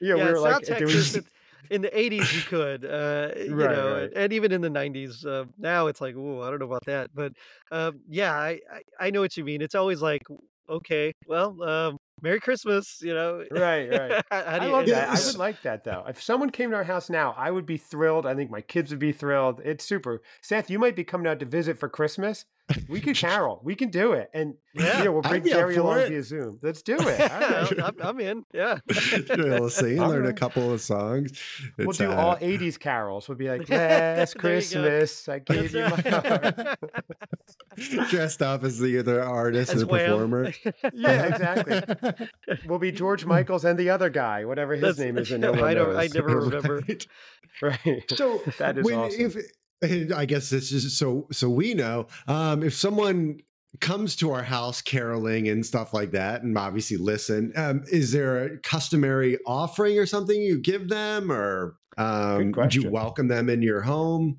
yeah, 0.00 0.14
we 0.14 0.22
were 0.22 0.36
South 0.36 0.44
like, 0.44 0.64
Texas, 0.64 1.14
was 1.14 1.24
in 1.70 1.82
the 1.82 1.88
80s 1.88 2.34
you 2.34 2.42
could 2.42 2.84
uh, 2.84 3.30
you 3.36 3.54
right, 3.54 3.76
know 3.76 3.94
right. 3.94 4.10
and 4.16 4.32
even 4.32 4.50
in 4.50 4.60
the 4.60 4.68
90s 4.68 5.24
uh, 5.24 5.44
now 5.56 5.86
it's 5.86 6.00
like 6.00 6.16
oh 6.16 6.42
i 6.42 6.50
don't 6.50 6.58
know 6.58 6.66
about 6.66 6.84
that 6.86 7.10
but 7.14 7.32
um, 7.70 8.00
yeah 8.08 8.34
I, 8.34 8.58
I, 8.72 9.06
I 9.06 9.10
know 9.10 9.20
what 9.20 9.36
you 9.36 9.44
mean 9.44 9.62
it's 9.62 9.76
always 9.76 10.02
like 10.02 10.22
okay 10.68 11.12
well 11.26 11.62
um, 11.62 11.96
Merry 12.22 12.40
Christmas, 12.40 13.00
you 13.02 13.14
know. 13.14 13.44
Right, 13.50 13.88
right. 13.88 14.24
I 14.30 14.66
love 14.66 14.86
that. 14.86 15.08
I 15.08 15.26
would 15.26 15.38
like 15.38 15.62
that 15.62 15.84
though. 15.84 16.04
If 16.08 16.22
someone 16.22 16.50
came 16.50 16.70
to 16.70 16.76
our 16.76 16.84
house 16.84 17.10
now, 17.10 17.34
I 17.36 17.50
would 17.50 17.66
be 17.66 17.76
thrilled. 17.76 18.26
I 18.26 18.34
think 18.34 18.50
my 18.50 18.60
kids 18.60 18.90
would 18.90 19.00
be 19.00 19.12
thrilled. 19.12 19.60
It's 19.64 19.84
super. 19.84 20.22
Seth, 20.40 20.70
you 20.70 20.78
might 20.78 20.96
be 20.96 21.04
coming 21.04 21.26
out 21.26 21.40
to 21.40 21.46
visit 21.46 21.78
for 21.78 21.88
Christmas. 21.88 22.44
We 22.88 23.00
could 23.00 23.16
carol. 23.16 23.60
We 23.62 23.74
can 23.74 23.90
do 23.90 24.12
it. 24.12 24.30
And 24.32 24.54
yeah, 24.74 24.98
you 24.98 25.04
know, 25.04 25.12
we'll 25.12 25.22
bring 25.22 25.44
Gerry 25.44 25.76
along 25.76 26.00
it. 26.00 26.08
via 26.08 26.22
Zoom. 26.22 26.58
Let's 26.62 26.82
do 26.82 26.96
it. 27.00 27.18
Right. 27.18 27.80
I'm, 27.82 27.96
I'm, 28.00 28.20
in. 28.20 28.44
Yeah. 28.52 28.78
we'll 29.36 29.70
sing, 29.70 29.98
learn 29.98 30.26
a 30.26 30.32
couple 30.32 30.72
of 30.72 30.80
songs. 30.80 31.32
It's, 31.78 31.78
we'll 31.78 31.92
do 31.92 32.10
uh, 32.10 32.16
all 32.16 32.36
80s 32.36 32.78
carols. 32.78 33.28
We'll 33.28 33.38
be 33.38 33.48
like, 33.48 33.68
Last 33.68 34.38
Christmas, 34.38 35.28
I 35.28 35.40
gave 35.40 35.72
you 35.72 35.82
my 35.82 36.00
heart. 36.00 36.78
Dressed 38.08 38.42
up 38.42 38.64
as 38.64 38.78
the, 38.78 38.98
other 38.98 39.22
artist 39.22 39.72
as 39.72 39.82
and 39.82 39.90
the 39.90 39.92
well. 39.92 40.18
performer. 40.18 40.52
yeah, 40.92 41.26
exactly. 41.26 42.26
We'll 42.66 42.78
be 42.78 42.92
George 42.92 43.24
Michaels 43.24 43.64
and 43.64 43.78
the 43.78 43.90
other 43.90 44.10
guy, 44.10 44.44
whatever 44.44 44.74
his 44.74 44.82
That's, 44.82 44.98
name 44.98 45.18
is. 45.18 45.30
And 45.32 45.42
no 45.42 45.54
I 45.54 45.74
don't. 45.74 45.96
I 45.96 46.08
never 46.12 46.40
remember. 46.40 46.82
right. 46.86 47.06
right. 47.62 48.04
So 48.14 48.40
that 48.58 48.78
is 48.78 48.84
when, 48.84 48.94
awesome. 48.94 49.20
If, 49.20 49.36
I 50.14 50.26
guess 50.26 50.50
this 50.50 50.72
is 50.72 50.96
so 50.96 51.26
so 51.32 51.48
we 51.48 51.74
know 51.74 52.06
um, 52.28 52.62
if 52.62 52.74
someone 52.74 53.40
comes 53.80 54.16
to 54.16 54.32
our 54.32 54.42
house 54.42 54.82
caroling 54.82 55.48
and 55.48 55.64
stuff 55.64 55.94
like 55.94 56.10
that 56.10 56.42
and 56.42 56.58
obviously 56.58 56.96
listen 56.96 57.52
um, 57.56 57.82
is 57.90 58.12
there 58.12 58.44
a 58.44 58.58
customary 58.58 59.38
offering 59.46 59.98
or 59.98 60.06
something 60.06 60.40
you 60.40 60.60
give 60.60 60.88
them 60.88 61.30
or 61.30 61.76
um, 61.96 62.52
do 62.52 62.80
you 62.80 62.90
welcome 62.90 63.28
them 63.28 63.48
in 63.48 63.62
your 63.62 63.80
home 63.80 64.38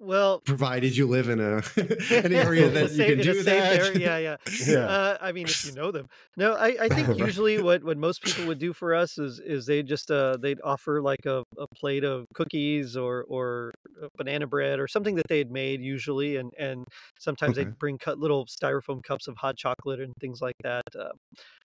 well, 0.00 0.40
provided 0.40 0.96
you 0.96 1.06
live 1.06 1.28
in 1.28 1.40
a 1.40 1.56
an 1.76 2.32
area 2.32 2.68
that 2.70 2.92
you 2.92 3.04
can 3.04 3.20
do 3.20 3.42
that. 3.42 3.80
Area, 3.80 3.98
yeah, 3.98 4.18
yeah. 4.18 4.36
yeah. 4.66 4.78
Uh, 4.78 5.18
I 5.20 5.32
mean, 5.32 5.46
if 5.46 5.64
you 5.64 5.72
know 5.72 5.90
them. 5.90 6.08
No, 6.36 6.54
I, 6.54 6.76
I 6.82 6.88
think 6.88 7.18
usually 7.18 7.60
what, 7.60 7.82
what 7.82 7.98
most 7.98 8.22
people 8.22 8.46
would 8.46 8.58
do 8.58 8.72
for 8.72 8.94
us 8.94 9.18
is 9.18 9.40
is 9.40 9.66
they 9.66 9.82
just 9.82 10.10
uh, 10.10 10.36
they'd 10.40 10.60
offer 10.62 11.02
like 11.02 11.26
a, 11.26 11.42
a 11.58 11.66
plate 11.74 12.04
of 12.04 12.26
cookies 12.34 12.96
or 12.96 13.24
or 13.28 13.72
banana 14.16 14.46
bread 14.46 14.78
or 14.78 14.86
something 14.86 15.16
that 15.16 15.26
they 15.28 15.38
had 15.38 15.50
made 15.50 15.80
usually, 15.80 16.36
and 16.36 16.52
and 16.58 16.84
sometimes 17.18 17.58
okay. 17.58 17.64
they'd 17.64 17.78
bring 17.78 17.98
cut 17.98 18.18
little 18.18 18.46
styrofoam 18.46 19.02
cups 19.02 19.26
of 19.26 19.36
hot 19.36 19.56
chocolate 19.56 20.00
and 20.00 20.14
things 20.20 20.40
like 20.40 20.56
that. 20.62 20.84
Uh, 20.98 21.10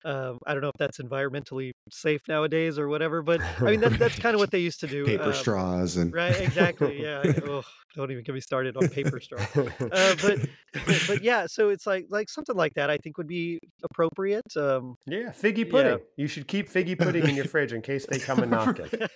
um, 0.04 0.38
I 0.46 0.52
don't 0.52 0.62
know 0.62 0.68
if 0.68 0.78
that's 0.78 0.98
environmentally 0.98 1.72
safe 1.90 2.20
nowadays 2.28 2.78
or 2.78 2.88
whatever, 2.88 3.22
but 3.22 3.40
I 3.60 3.70
mean 3.70 3.80
that, 3.80 3.98
that's 3.98 4.18
kind 4.18 4.34
of 4.34 4.40
what 4.40 4.50
they 4.50 4.58
used 4.58 4.80
to 4.80 4.86
do. 4.86 5.04
Paper 5.04 5.24
um, 5.24 5.32
straws 5.32 5.96
and 5.96 6.12
right, 6.12 6.38
exactly. 6.40 7.02
Yeah. 7.02 7.22
oh, 7.46 7.62
don't 7.96 8.10
even 8.10 8.22
get 8.22 8.34
me 8.34 8.40
started 8.40 8.76
on 8.76 8.88
paper 8.88 9.20
straws. 9.20 9.46
Uh, 9.94 10.14
but 10.22 10.38
but 11.06 11.22
yeah, 11.22 11.46
so 11.46 11.68
it's 11.68 11.86
like 11.86 12.06
like 12.10 12.28
something 12.28 12.56
like 12.56 12.74
that. 12.74 12.90
I 12.90 12.96
think 12.98 13.18
would 13.18 13.26
be 13.26 13.58
appropriate. 13.82 14.56
Um, 14.56 14.96
yeah, 15.06 15.30
figgy 15.30 15.68
pudding. 15.68 15.92
Yeah. 15.92 16.04
You 16.16 16.26
should 16.26 16.48
keep 16.48 16.70
figgy 16.70 16.98
pudding 16.98 17.28
in 17.28 17.34
your 17.34 17.44
fridge 17.44 17.72
in 17.72 17.82
case 17.82 18.06
they 18.06 18.18
come 18.18 18.40
and 18.40 18.50
knock 18.50 18.78
it. 18.78 19.10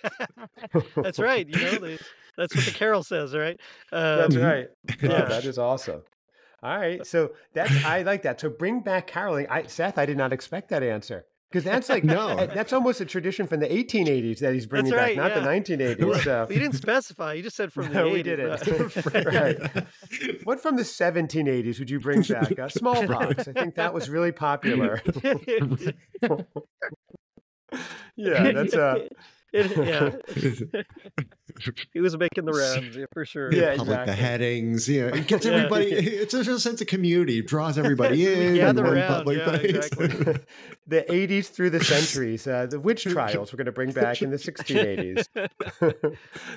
that's 0.95 1.19
right. 1.19 1.47
You 1.47 1.59
know, 1.59 1.71
they, 1.79 1.97
that's 2.37 2.55
what 2.55 2.65
the 2.65 2.71
carol 2.71 3.03
says, 3.03 3.35
right? 3.35 3.59
Um, 3.91 4.17
that's 4.17 4.35
right. 4.35 4.67
Yeah, 5.01 5.23
oh, 5.25 5.29
that 5.29 5.45
is 5.45 5.57
awesome. 5.57 6.01
All 6.61 6.77
right. 6.77 7.05
So 7.05 7.31
that's 7.53 7.85
I 7.85 8.01
like 8.01 8.23
that. 8.23 8.41
So 8.41 8.49
bring 8.49 8.81
back 8.81 9.07
caroling. 9.07 9.47
I 9.49 9.63
Seth, 9.63 9.97
I 9.97 10.05
did 10.05 10.17
not 10.17 10.33
expect 10.33 10.69
that 10.69 10.83
answer. 10.83 11.25
Because 11.49 11.63
that's 11.63 11.89
like 11.89 12.03
no, 12.03 12.45
that's 12.45 12.73
almost 12.73 13.01
a 13.01 13.05
tradition 13.05 13.47
from 13.47 13.59
the 13.59 13.67
1880s 13.67 14.37
that 14.39 14.53
he's 14.53 14.67
bringing 14.67 14.93
right, 14.93 15.15
back, 15.17 15.33
not 15.33 15.43
yeah. 15.43 15.61
the 15.63 15.73
1980s. 15.95 16.23
So. 16.23 16.47
You 16.47 16.59
didn't 16.59 16.75
specify. 16.75 17.33
You 17.33 17.41
just 17.41 17.55
said 17.55 17.73
from 17.73 17.87
the 17.87 17.93
no, 17.95 18.07
80s. 18.07 18.13
we 18.13 18.23
didn't. 18.23 19.05
right. 19.25 19.57
What 20.43 20.59
from 20.59 20.75
the 20.75 20.83
1780s 20.83 21.79
would 21.79 21.89
you 21.89 21.99
bring 21.99 22.21
back? 22.21 22.59
Uh, 22.59 22.69
smallpox. 22.69 23.47
I 23.47 23.53
think 23.53 23.73
that 23.75 23.95
was 23.95 24.11
really 24.11 24.31
popular. 24.31 25.01
yeah, 28.15 28.51
that's 28.51 28.75
uh 28.75 29.07
it, 29.51 29.75
yeah. 29.77 30.83
he 31.93 31.99
was 31.99 32.17
making 32.17 32.45
the 32.45 32.51
rounds, 32.51 32.95
yeah, 32.95 33.05
for 33.11 33.25
sure. 33.25 33.51
Yeah, 33.51 33.77
public 33.77 33.99
exactly. 33.99 34.15
beheadings. 34.15 34.87
Yeah, 34.89 35.15
it 35.15 35.27
gets 35.27 35.45
everybody. 35.45 35.89
It's 36.19 36.33
a 36.33 36.59
sense 36.59 36.81
of 36.81 36.87
community. 36.87 37.39
It 37.39 37.47
draws 37.47 37.77
everybody 37.77 38.27
in. 38.33 38.55
Gather 38.55 38.85
in 38.85 38.97
around. 38.97 39.27
Yeah, 39.27 39.55
exactly. 39.55 40.07
the 40.87 41.01
80s 41.09 41.47
through 41.47 41.71
the 41.71 41.83
centuries. 41.83 42.45
Uh, 42.45 42.67
the 42.67 42.79
witch 42.79 43.03
trials 43.03 43.51
we're 43.51 43.57
going 43.57 43.65
to 43.65 43.71
bring 43.71 43.91
back 43.91 44.21
in 44.21 44.29
the 44.29 44.37
1680s. 44.37 45.25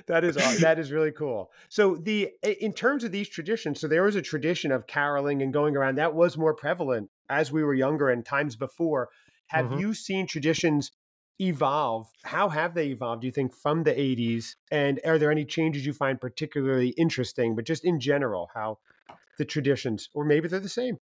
that 0.07 0.25
is 0.25 0.61
that 0.61 0.79
is 0.79 0.93
really 0.93 1.13
cool. 1.13 1.51
So 1.69 1.97
the 1.97 2.31
in 2.43 2.73
terms 2.73 3.05
of 3.05 3.13
these 3.13 3.29
traditions, 3.29 3.81
so 3.81 3.89
there 3.89 4.03
was 4.03 4.17
a 4.17 4.23
tradition 4.23 4.71
of 4.71 4.87
caroling 4.87 5.43
and 5.43 5.53
going 5.53 5.77
around 5.77 5.97
that 5.97 6.15
was 6.15 6.37
more 6.37 6.55
prevalent 6.55 7.11
as 7.31 7.51
we 7.51 7.65
were 7.65 7.75
younger 7.75 8.11
and 8.11 8.25
times 8.25 8.57
before. 8.57 9.09
Have 9.49 9.67
mm-hmm. 9.67 9.81
you 9.81 9.95
seen 9.95 10.27
traditions 10.27 10.93
evolve? 11.49 12.09
How 12.25 12.49
have 12.49 12.75
they 12.75 12.89
evolved, 12.89 13.23
do 13.23 13.27
you 13.27 13.33
think, 13.33 13.55
from 13.55 13.83
the 13.83 13.93
80s? 13.93 14.57
And 14.71 15.01
are 15.05 15.19
there 15.19 15.31
any 15.31 15.45
changes 15.45 15.85
you 15.85 15.93
find 15.93 16.21
particularly 16.21 16.91
interesting, 16.91 17.55
but 17.55 17.65
just 17.65 17.85
in 17.85 18.01
general, 18.01 18.51
how 18.55 18.79
the 19.39 19.45
traditions, 19.45 20.09
or 20.15 20.25
maybe 20.25 20.49
they're 20.49 20.61
the 20.61 20.69
same? 20.69 20.99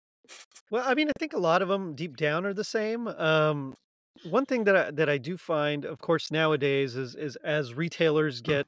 Well, 0.71 0.83
I 0.85 0.93
mean, 0.93 1.07
I 1.09 1.13
think 1.19 1.33
a 1.33 1.39
lot 1.39 1.61
of 1.61 1.69
them 1.69 1.95
deep 1.95 2.17
down 2.17 2.45
are 2.45 2.53
the 2.53 2.63
same. 2.63 3.07
Um, 3.07 3.73
one 4.23 4.45
thing 4.45 4.65
that 4.65 4.75
I, 4.75 4.91
that 4.91 5.09
I 5.09 5.17
do 5.17 5.37
find, 5.37 5.85
of 5.85 5.99
course, 5.99 6.31
nowadays 6.31 6.95
is 6.95 7.15
is 7.15 7.35
as 7.37 7.73
retailers 7.73 8.41
get 8.41 8.65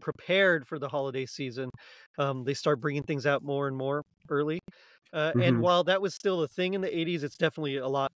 prepared 0.00 0.66
for 0.66 0.78
the 0.78 0.88
holiday 0.88 1.26
season, 1.26 1.70
um, 2.18 2.44
they 2.44 2.54
start 2.54 2.80
bringing 2.80 3.02
things 3.02 3.26
out 3.26 3.42
more 3.42 3.66
and 3.68 3.76
more 3.76 4.02
early. 4.30 4.60
Uh, 5.12 5.30
mm-hmm. 5.30 5.40
And 5.40 5.60
while 5.60 5.84
that 5.84 6.00
was 6.00 6.14
still 6.14 6.42
a 6.42 6.48
thing 6.48 6.74
in 6.74 6.80
the 6.80 6.88
80s, 6.88 7.22
it's 7.22 7.36
definitely 7.36 7.76
a 7.76 7.88
lot 7.88 8.12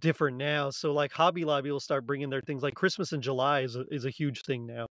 different 0.00 0.36
now. 0.36 0.70
So 0.70 0.92
like 0.92 1.12
Hobby 1.12 1.44
Lobby 1.44 1.70
will 1.70 1.80
start 1.80 2.06
bringing 2.06 2.30
their 2.30 2.40
things 2.40 2.62
like 2.62 2.74
Christmas 2.74 3.12
in 3.12 3.20
July 3.20 3.60
is 3.60 3.76
a, 3.76 3.84
is 3.90 4.04
a 4.04 4.10
huge 4.10 4.42
thing 4.42 4.66
now. 4.66 4.86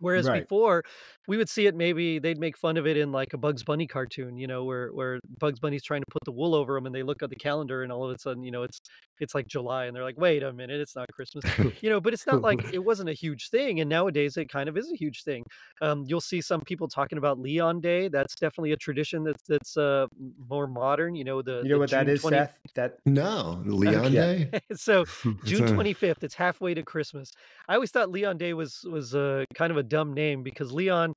Whereas 0.00 0.28
right. 0.28 0.42
before, 0.42 0.82
we 1.28 1.36
would 1.36 1.48
see 1.48 1.66
it 1.66 1.74
maybe 1.74 2.18
they'd 2.18 2.38
make 2.38 2.56
fun 2.58 2.76
of 2.76 2.86
it 2.86 2.96
in 2.96 3.12
like 3.12 3.32
a 3.32 3.38
Bugs 3.38 3.62
Bunny 3.62 3.86
cartoon, 3.86 4.36
you 4.36 4.46
know, 4.46 4.64
where 4.64 4.88
where 4.88 5.20
Bugs 5.38 5.60
Bunny's 5.60 5.84
trying 5.84 6.02
to 6.02 6.10
put 6.10 6.24
the 6.24 6.32
wool 6.32 6.54
over 6.54 6.74
them, 6.74 6.86
and 6.86 6.94
they 6.94 7.02
look 7.02 7.22
at 7.22 7.30
the 7.30 7.36
calendar, 7.36 7.82
and 7.82 7.92
all 7.92 8.04
of 8.04 8.14
a 8.14 8.18
sudden, 8.18 8.42
you 8.42 8.50
know, 8.50 8.64
it's 8.64 8.80
it's 9.20 9.34
like 9.34 9.46
July, 9.46 9.84
and 9.84 9.94
they're 9.94 10.02
like, 10.02 10.18
wait 10.18 10.42
a 10.42 10.52
minute, 10.52 10.80
it's 10.80 10.96
not 10.96 11.08
Christmas, 11.12 11.44
you 11.80 11.90
know. 11.90 12.00
But 12.00 12.12
it's 12.12 12.26
not 12.26 12.42
like 12.42 12.72
it 12.72 12.84
wasn't 12.84 13.08
a 13.08 13.12
huge 13.12 13.50
thing, 13.50 13.80
and 13.80 13.88
nowadays 13.88 14.36
it 14.36 14.48
kind 14.48 14.68
of 14.68 14.76
is 14.76 14.90
a 14.90 14.96
huge 14.96 15.22
thing. 15.22 15.44
Um, 15.80 16.04
you'll 16.06 16.20
see 16.20 16.40
some 16.40 16.60
people 16.60 16.88
talking 16.88 17.16
about 17.18 17.38
Leon 17.38 17.80
Day. 17.80 18.08
That's 18.08 18.34
definitely 18.34 18.72
a 18.72 18.76
tradition 18.76 19.22
that's 19.22 19.42
that's 19.48 19.76
uh, 19.76 20.06
more 20.48 20.66
modern. 20.66 21.14
You 21.14 21.24
know, 21.24 21.42
the 21.42 21.62
you 21.62 21.68
know 21.68 21.76
the 21.76 21.78
what 21.78 21.90
June 21.90 22.06
that 22.06 22.08
is, 22.08 22.22
20... 22.22 22.36
Seth? 22.36 22.58
That 22.74 22.98
no 23.06 23.62
Leon 23.64 24.12
Day. 24.12 24.50
so 24.74 25.04
June 25.44 25.72
twenty 25.72 25.92
fifth. 25.92 26.24
It's 26.24 26.34
halfway 26.34 26.74
to 26.74 26.82
Christmas. 26.82 27.30
I 27.68 27.74
always 27.74 27.92
thought 27.92 28.10
Leon 28.10 28.38
Day 28.38 28.54
was 28.54 28.84
was 28.90 29.14
uh, 29.14 29.44
kind 29.54 29.70
of 29.70 29.76
a 29.76 29.83
dumb 29.88 30.14
name 30.14 30.42
because 30.42 30.72
Leon 30.72 31.12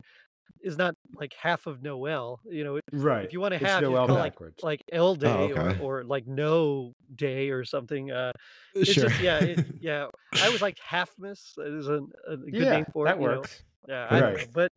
is 0.62 0.78
not 0.78 0.96
like 1.16 1.34
half 1.40 1.68
of 1.68 1.82
Noel. 1.82 2.40
You 2.50 2.64
know, 2.64 2.80
right? 2.92 3.26
If 3.26 3.34
you 3.34 3.40
want 3.40 3.54
to 3.54 3.66
have 3.66 3.82
Noel 3.82 4.08
like 4.08 4.36
like 4.62 4.82
L 4.92 5.10
oh, 5.10 5.16
Day 5.16 5.28
oh, 5.28 5.60
okay. 5.60 5.80
or, 5.82 6.00
or 6.00 6.04
like 6.04 6.28
No 6.28 6.94
Day 7.16 7.50
or 7.50 7.64
something. 7.64 8.12
Uh, 8.12 8.32
it's 8.76 8.92
sure. 8.92 9.10
just 9.10 9.22
yeah, 9.22 9.40
it, 9.40 9.66
yeah. 9.82 10.08
I 10.42 10.50
was 10.50 10.62
like 10.62 10.78
Halfmas 10.78 11.58
is 11.58 11.88
a, 11.88 12.02
a 12.28 12.38
good 12.38 12.54
yeah, 12.54 12.72
name 12.72 12.86
for 12.94 13.06
that 13.06 13.18
it. 13.18 13.22
works. 13.22 13.64
Know? 13.88 13.94
Yeah, 13.94 14.08
I 14.10 14.22
right. 14.22 14.48
But 14.54 14.72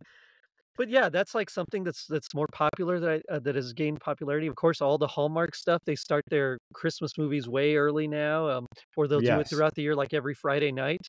but 0.77 0.89
yeah, 0.89 1.09
that's 1.09 1.35
like 1.35 1.51
something 1.51 1.85
that's 1.85 2.07
that's 2.07 2.35
more 2.35 2.47
popular 2.53 3.01
that 3.01 3.23
I, 3.31 3.35
uh, 3.35 3.39
that 3.41 3.55
has 3.55 3.73
gained 3.73 4.01
popularity. 4.01 4.47
Of 4.47 4.55
course, 4.55 4.81
all 4.81 4.99
the 4.99 5.09
Hallmark 5.09 5.55
stuff 5.55 5.83
they 5.85 5.97
start 5.97 6.25
their 6.31 6.59
Christmas 6.73 7.19
movies 7.19 7.49
way 7.49 7.77
early 7.77 8.09
now, 8.09 8.49
um, 8.49 8.67
or 8.97 9.09
they'll 9.09 9.23
yes. 9.23 9.37
do 9.37 9.41
it 9.41 9.49
throughout 9.49 9.75
the 9.75 9.83
year, 9.83 9.95
like 9.95 10.15
every 10.15 10.35
Friday 10.35 10.73
night 10.73 11.07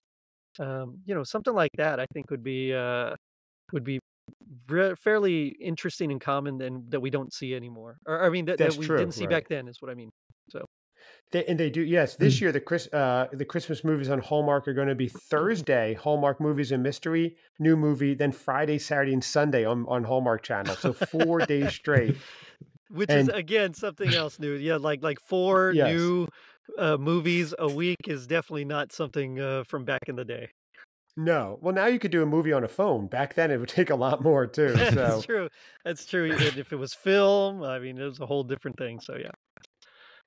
um, 0.60 1.00
you 1.06 1.16
know, 1.16 1.24
something 1.24 1.54
like 1.54 1.72
that, 1.78 2.00
I 2.00 2.06
think 2.14 2.30
would 2.30 2.44
be 2.44 2.74
uh, 2.74 3.16
would 3.72 3.84
be 3.84 4.00
re- 4.68 4.96
fairly 4.96 5.48
interesting 5.60 6.12
and 6.12 6.22
common, 6.22 6.62
and 6.62 6.90
that 6.92 7.00
we 7.00 7.10
don't 7.10 7.34
see 7.34 7.56
anymore. 7.56 7.98
Or 8.06 8.24
I 8.24 8.30
mean, 8.30 8.46
that, 8.46 8.58
that 8.58 8.76
we 8.76 8.86
true, 8.86 8.98
didn't 8.98 9.14
see 9.14 9.26
right. 9.26 9.32
back 9.32 9.50
then 9.50 9.68
is 9.68 9.82
what 9.82 9.92
I 9.92 9.96
mean. 9.96 10.12
So. 10.50 10.66
They, 11.32 11.46
and 11.46 11.60
they 11.60 11.72
do 11.72 11.82
yes. 11.82 12.16
This 12.16 12.38
mm. 12.38 12.42
year 12.42 12.52
the 12.52 12.60
Chris 12.60 12.88
uh, 12.94 13.28
the 13.34 13.46
Christmas 13.46 13.84
movies 13.84 14.10
on 14.10 14.20
Hallmark 14.20 14.68
are 14.68 14.74
going 14.74 14.90
to 14.90 14.96
be 14.96 15.08
Thursday 15.08 15.96
Hallmark 15.96 16.40
movies 16.40 16.72
and 16.72 16.84
mystery 16.84 17.38
new 17.58 17.76
movie, 17.76 18.14
then 18.14 18.32
Friday, 18.32 18.78
Saturday, 18.78 19.14
and 19.14 19.24
Sunday 19.24 19.66
on 19.66 19.86
on 19.88 20.04
Hallmark 20.04 20.44
Channel. 20.44 20.76
So 20.76 20.94
four 20.94 21.40
days 21.40 21.74
straight 21.74 22.18
which 22.92 23.10
and, 23.10 23.22
is 23.22 23.28
again 23.30 23.74
something 23.74 24.14
else 24.14 24.40
new. 24.40 24.54
Yeah, 24.54 24.78
like 24.78 25.02
like 25.02 25.20
four 25.20 25.72
yes. 25.74 25.88
new 25.94 26.28
uh, 26.78 26.98
movies 26.98 27.54
a 27.58 27.68
week 27.68 28.08
is 28.08 28.28
definitely 28.28 28.66
not 28.66 28.92
something 28.92 29.40
uh, 29.40 29.64
from 29.64 29.86
back 29.86 30.02
in 30.08 30.16
the 30.16 30.26
day. 30.26 30.50
No. 31.18 31.60
Well, 31.62 31.74
now 31.74 31.88
you 31.88 32.00
could 32.00 32.12
do 32.12 32.24
a 32.24 32.26
movie 32.26 32.54
on 32.54 32.64
a 32.64 32.68
phone. 32.68 33.08
Back 33.08 33.36
then, 33.36 33.52
it 33.52 33.58
would 33.58 33.70
take 33.80 33.90
a 33.90 33.96
lot 33.96 34.24
more 34.24 34.48
too. 34.48 34.76
So. 34.76 34.92
That's 34.92 35.26
true. 35.26 35.50
That's 35.84 36.06
true. 36.06 36.32
if 36.32 36.72
it 36.72 36.78
was 36.78 36.94
film, 36.94 37.64
I 37.64 37.80
mean, 37.80 37.98
it 37.98 38.06
was 38.06 38.20
a 38.20 38.26
whole 38.26 38.44
different 38.44 38.78
thing. 38.78 39.00
So 39.00 39.16
yeah. 39.18 39.32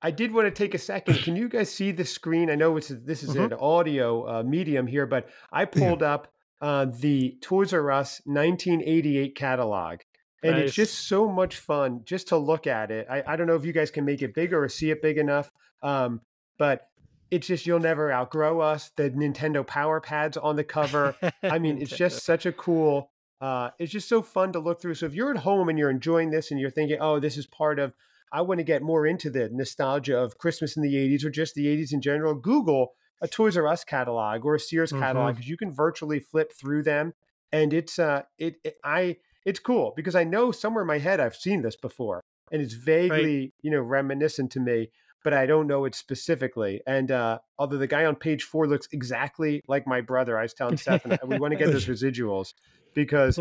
I 0.03 0.11
did 0.11 0.35
want 0.35 0.47
to 0.47 0.51
take 0.51 0.75
a 0.75 0.79
second. 0.79 1.17
Can 1.21 1.35
you 1.35 1.49
guys 1.49 1.73
see 1.73 1.91
the 1.91 2.05
screen? 2.05 2.51
I 2.51 2.57
know 2.57 2.77
it's 2.77 2.89
this 2.89 3.23
is 3.23 3.31
mm-hmm. 3.31 3.45
an 3.45 3.53
audio 3.55 4.41
uh, 4.41 4.43
medium 4.43 4.87
here, 4.87 5.07
but 5.07 5.29
I 5.51 5.65
pulled 5.65 6.03
yeah. 6.03 6.13
up 6.13 6.29
uh, 6.61 6.87
the 6.87 7.39
Toys 7.41 7.73
R 7.73 7.91
Us 7.91 8.21
1988 8.27 9.35
catalog, 9.35 10.01
and 10.43 10.57
nice. 10.57 10.65
it's 10.65 10.75
just 10.75 11.09
so 11.09 11.27
much 11.27 11.57
fun 11.57 12.03
just 12.05 12.29
to 12.29 12.37
look 12.37 12.67
at 12.67 12.91
it. 12.91 13.07
I, 13.11 13.23
I 13.27 13.37
don't 13.37 13.47
know 13.47 13.55
if 13.55 13.65
you 13.65 13.73
guys 13.73 13.91
can 13.91 14.05
make 14.05 14.21
it 14.21 14.35
bigger 14.35 14.63
or 14.63 14.69
see 14.69 14.91
it 14.91 15.01
big 15.01 15.17
enough, 15.17 15.51
um, 15.85 16.21
but 16.59 16.89
it's 17.31 17.47
just 17.47 17.67
you'll 17.67 17.81
never 17.81 18.13
outgrow 18.13 18.61
us. 18.61 18.91
The 18.97 19.11
Nintendo 19.11 19.67
Power 19.67 20.01
Pads 20.01 20.37
on 20.37 20.57
the 20.57 20.65
cover. 20.65 21.15
I 21.43 21.59
mean, 21.59 21.81
it's 21.81 21.97
just 21.97 22.25
such 22.25 22.47
a 22.47 22.53
cool. 22.53 23.11
Uh, 23.41 23.71
it's 23.79 23.93
just 23.93 24.09
so 24.09 24.23
fun 24.23 24.53
to 24.53 24.59
look 24.59 24.81
through. 24.81 24.95
So 24.95 25.07
if 25.07 25.15
you're 25.15 25.31
at 25.31 25.39
home 25.39 25.69
and 25.69 25.79
you're 25.79 25.91
enjoying 25.91 26.31
this 26.31 26.51
and 26.51 26.59
you're 26.59 26.71
thinking, 26.71 26.99
"Oh, 27.01 27.21
this 27.21 27.37
is 27.37 27.47
part 27.47 27.79
of," 27.79 27.93
I 28.33 28.41
want 28.41 28.59
to 28.59 28.65
get 28.65 28.83
more 28.83 29.07
into 29.07 29.31
the 29.31 29.51
nostalgia 29.53 30.19
of 30.19 30.39
Christmas 30.39 30.77
in 30.77 30.83
the 30.83 30.95
'80s 30.95 31.25
or 31.25 31.31
just 31.31 31.55
the 31.55 31.67
'80s 31.67 31.93
in 31.93 32.01
general. 32.01 32.35
Google 32.35 32.95
a 33.21 33.29
Toys 33.29 33.57
R 33.57 33.67
Us 33.67 33.85
catalog 33.85 34.45
or 34.45 34.55
a 34.55 34.61
Sears 34.61 34.93
catalog 34.93 35.35
because 35.35 35.45
mm-hmm. 35.45 35.51
you 35.51 35.57
can 35.57 35.73
virtually 35.73 36.21
flip 36.21 36.53
through 36.53 36.83
them, 36.83 37.15
and 37.53 37.73
it's 37.73 37.99
uh, 37.99 38.23
it, 38.39 38.57
it 38.65 38.77
I 38.85 39.17
it's 39.45 39.61
cool 39.61 39.93
because 39.97 40.15
I 40.15 40.25
know 40.25 40.53
somewhere 40.53 40.83
in 40.83 40.89
my 40.89 40.99
head 40.99 41.21
I've 41.21 41.37
seen 41.37 41.63
this 41.63 41.77
before, 41.77 42.23
and 42.53 42.63
it's 42.63 42.75
vaguely 42.75 43.41
right. 43.41 43.53
you 43.63 43.71
know 43.71 43.81
reminiscent 43.81 44.53
to 44.53 44.61
me 44.61 44.91
but 45.25 45.33
I 45.33 45.47
don't 45.47 45.67
know 45.67 45.87
it 45.87 45.95
specifically. 45.95 46.83
And 46.87 47.11
uh, 47.11 47.39
although 47.59 47.79
the 47.79 47.87
guy 47.87 48.05
on 48.05 48.15
page 48.15 48.45
four 48.45 48.69
looks 48.69 48.87
exactly 48.93 49.63
like 49.67 49.87
my 49.87 50.03
brother, 50.03 50.39
I 50.39 50.43
was 50.43 50.55
telling 50.55 50.77
Stefan 50.77 51.19
we 51.27 51.39
want 51.39 51.53
to 51.53 51.59
get 51.59 51.73
those 51.73 51.87
residuals 51.95 52.53
because 52.95 53.41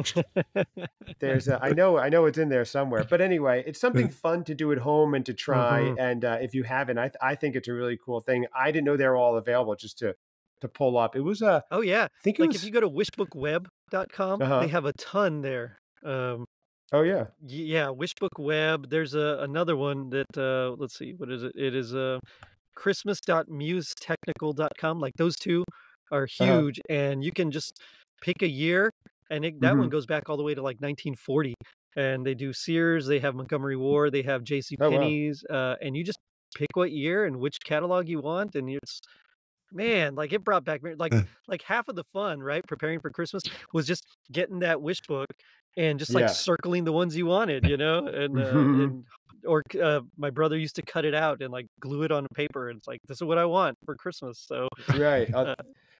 there's 1.20 1.48
a, 1.48 1.64
I 1.64 1.70
know 1.74 2.00
I 2.00 2.10
know 2.10 2.26
it's 2.26 2.38
in 2.38 2.50
there 2.50 2.66
somewhere. 2.66 3.06
But 3.08 3.22
anyway, 3.22 3.64
it's 3.68 3.80
something 3.80 4.10
fun 4.10 4.46
to 4.46 4.56
do 4.56 4.72
at 4.72 4.80
home 4.80 5.14
and 5.14 5.26
to 5.28 5.34
try. 5.34 5.82
Mm-hmm. 5.82 6.00
And 6.00 6.26
uh, 6.26 6.38
if 6.42 6.56
you 6.56 6.64
haven't, 6.64 6.98
I 6.98 7.12
I 7.22 7.36
think 7.36 7.56
it's 7.56 7.68
a 7.68 7.74
really 7.74 8.00
cool 8.04 8.22
thing. 8.22 8.48
I 8.56 8.72
didn't 8.72 8.86
know 8.86 8.98
they 8.98 9.08
were 9.08 9.18
all 9.18 9.38
available 9.38 9.76
just 9.76 10.00
to 10.00 10.16
to 10.62 10.68
pull 10.68 10.98
up. 10.98 11.16
It 11.16 11.22
was 11.22 11.42
a 11.42 11.48
uh, 11.48 11.62
oh 11.72 11.82
yeah, 11.82 12.06
I 12.06 12.24
think 12.24 12.40
like 12.40 12.50
was, 12.50 12.58
if 12.58 12.64
you 12.64 12.72
go 12.72 12.80
to 12.80 12.90
wishbookweb.com, 12.90 14.42
uh-huh. 14.42 14.60
they 14.62 14.68
have 14.70 14.86
a 14.86 14.94
ton 14.94 15.42
there. 15.42 15.80
Um, 16.04 16.46
Oh 16.92 17.04
yeah. 17.04 17.28
Yeah, 17.46 17.88
Wishbook 17.88 18.38
Web. 18.38 18.90
There's 18.90 19.14
a 19.16 19.40
another 19.42 19.76
one 19.76 20.10
that 20.10 20.38
uh 20.38 20.76
let's 20.78 20.98
see, 20.98 21.14
what 21.18 21.32
is 21.32 21.44
it? 21.44 21.54
It 21.56 21.76
is 21.76 21.96
uh 21.96 22.20
christmas.musetechnical.com. 22.76 25.00
Like 25.00 25.14
those 25.18 25.36
two 25.36 25.64
are 26.12 26.24
uh-huh. 26.24 26.46
huge 26.46 26.80
uh-huh. 26.80 26.96
and 26.96 27.24
you 27.24 27.32
can 27.32 27.52
just 27.52 27.80
pick 28.22 28.42
a 28.42 28.48
year 28.48 28.90
and 29.30 29.46
it, 29.46 29.62
that 29.62 29.72
mm-hmm. 29.72 29.80
one 29.80 29.90
goes 29.90 30.06
back 30.06 30.30
all 30.30 30.38
the 30.38 30.44
way 30.44 30.54
to 30.54 30.62
like 30.62 30.82
1940 30.82 31.56
and 31.96 32.26
they 32.26 32.34
do 32.34 32.54
Sears, 32.54 33.06
they 33.06 33.20
have 33.20 33.36
Montgomery 33.36 33.76
Ward, 33.76 34.14
they 34.14 34.24
have 34.24 34.44
J.C. 34.44 34.78
Penney's, 34.78 35.44
oh, 35.50 35.54
wow. 35.54 35.72
uh, 35.72 35.76
and 35.82 35.96
you 35.96 36.04
just 36.04 36.20
pick 36.56 36.70
what 36.74 36.92
year 36.92 37.26
and 37.26 37.38
which 37.38 37.58
catalog 37.64 38.08
you 38.08 38.20
want, 38.20 38.56
and 38.56 38.70
it's 38.70 39.02
man, 39.72 40.16
like 40.16 40.34
it 40.34 40.44
brought 40.44 40.64
back 40.64 40.82
like 40.98 41.14
like 41.48 41.62
half 41.64 41.88
of 41.88 41.96
the 41.96 42.04
fun, 42.14 42.40
right? 42.40 42.66
Preparing 42.68 43.00
for 43.00 43.10
Christmas 43.10 43.44
was 43.74 43.86
just 43.86 44.06
getting 44.32 44.60
that 44.60 44.82
wish 44.82 45.02
book 45.08 45.28
and 45.78 46.00
just 46.00 46.14
like 46.14 46.24
yeah. 46.24 46.28
circling 46.28 46.84
the 46.84 46.92
ones 46.92 47.16
you 47.16 47.26
wanted, 47.26 47.66
you 47.66 47.78
know, 47.78 48.08
and, 48.08 48.40
uh, 48.40 48.50
and 48.50 49.04
or 49.46 49.64
uh, 49.82 50.02
my 50.18 50.30
brother 50.30 50.58
used 50.58 50.76
to 50.76 50.82
cut 50.82 51.06
it 51.06 51.14
out 51.14 51.42
and 51.42 51.52
like 51.52 51.68
glue 51.80 52.04
it 52.04 52.12
on 52.12 52.28
paper, 52.34 52.70
and 52.70 52.78
it's 52.78 52.88
like 52.88 53.02
this 53.08 53.18
is 53.18 53.24
what 53.24 53.38
I 53.38 53.46
want 53.46 53.78
for 53.86 53.96
Christmas. 53.96 54.44
So 54.48 54.68
right. 54.96 55.34
Uh, 55.34 55.56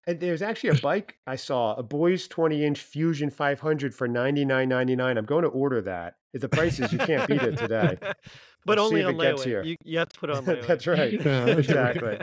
and 0.08 0.20
there's 0.20 0.42
actually 0.42 0.72
a 0.72 0.76
bike 0.82 1.18
I 1.28 1.36
saw, 1.36 1.76
a 1.76 1.84
boys 1.84 2.28
20 2.28 2.64
inch 2.64 2.82
Fusion 2.82 3.30
500 3.30 3.94
for 3.94 4.08
99.99. 4.08 5.18
I'm 5.18 5.26
going 5.26 5.44
to 5.44 5.50
order 5.50 5.82
that. 5.82 6.16
If 6.34 6.42
the 6.42 6.50
prices, 6.50 6.92
you 6.92 6.98
can't 6.98 7.28
beat 7.28 7.42
it 7.42 7.58
today. 7.58 7.98
but 8.66 8.78
Let's 8.78 8.82
only 8.82 9.04
on 9.04 9.16
layaway. 9.16 9.66
You, 9.66 9.78
you, 9.84 10.00
have 10.00 10.10
to 10.10 10.20
put 10.20 10.30
on 10.30 10.46
layaway. 10.46 10.68
That's 10.68 10.88
right. 10.88 11.14
exactly. 11.14 12.20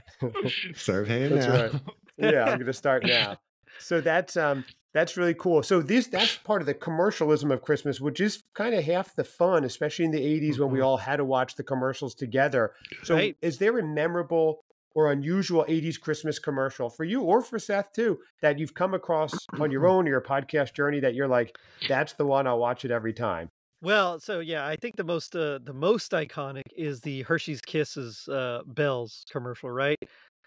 Serve 0.74 1.07
hand 1.07 1.32
that's 1.32 1.46
now. 1.46 1.62
Right. 1.62 1.72
Yeah, 2.18 2.44
I'm 2.44 2.59
going 2.59 2.66
to 2.66 2.72
start 2.72 3.05
now. 3.05 3.38
So 3.78 4.01
that's 4.01 4.36
um 4.36 4.64
that's 4.93 5.16
really 5.16 5.34
cool. 5.34 5.62
So 5.62 5.82
this 5.82 6.09
that's 6.09 6.36
part 6.36 6.62
of 6.62 6.66
the 6.66 6.74
commercialism 6.74 7.51
of 7.51 7.62
Christmas, 7.62 8.01
which 8.01 8.20
is 8.20 8.43
kind 8.55 8.74
of 8.74 8.84
half 8.84 9.14
the 9.14 9.24
fun, 9.24 9.64
especially 9.64 10.05
in 10.05 10.11
the 10.11 10.20
80s 10.20 10.53
mm-hmm. 10.53 10.62
when 10.62 10.70
we 10.72 10.78
mm-hmm. 10.78 10.86
all 10.86 10.97
had 10.97 11.16
to 11.16 11.24
watch 11.24 11.57
the 11.57 11.62
commercials 11.62 12.14
together. 12.14 12.72
So 13.05 13.14
right. 13.14 13.36
is 13.41 13.59
there 13.59 13.78
a 13.78 13.86
memorable 13.86 14.64
or 14.95 15.12
unusual 15.12 15.64
80s 15.68 16.01
Christmas 16.01 16.38
commercial 16.38 16.91
for 16.91 17.05
you 17.05 17.22
or 17.22 17.43
for 17.43 17.59
Seth 17.59 17.93
too 17.93 18.18
that 18.43 18.59
you've 18.59 18.74
come 18.74 18.95
across 18.95 19.32
on 19.59 19.70
your 19.70 19.86
own 19.88 20.07
or 20.07 20.11
your 20.11 20.20
podcast 20.20 20.74
journey 20.74 21.01
that 21.01 21.14
you're 21.14 21.28
like, 21.28 21.57
that's 21.88 22.14
the 22.14 22.26
one 22.26 22.47
I'll 22.47 22.59
watch 22.59 22.84
it 22.84 22.91
every 22.91 23.12
time? 23.12 23.51
Well, 23.82 24.20
so 24.20 24.41
yeah, 24.41 24.66
I 24.66 24.76
think 24.76 24.97
the 24.97 25.05
most 25.05 25.34
uh, 25.34 25.59
the 25.62 25.72
most 25.72 26.12
iconic 26.12 26.64
is 26.76 27.01
the 27.01 27.22
Hershey's 27.22 27.62
Kisses 27.62 28.28
uh, 28.28 28.61
bells 28.66 29.24
commercial, 29.30 29.70
right? 29.70 29.99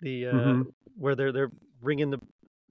The 0.02 0.28
uh, 0.28 0.34
mm-hmm. 0.34 0.62
where 0.98 1.16
they're 1.16 1.32
they're 1.32 1.52
ringing 1.82 2.12
the 2.12 2.20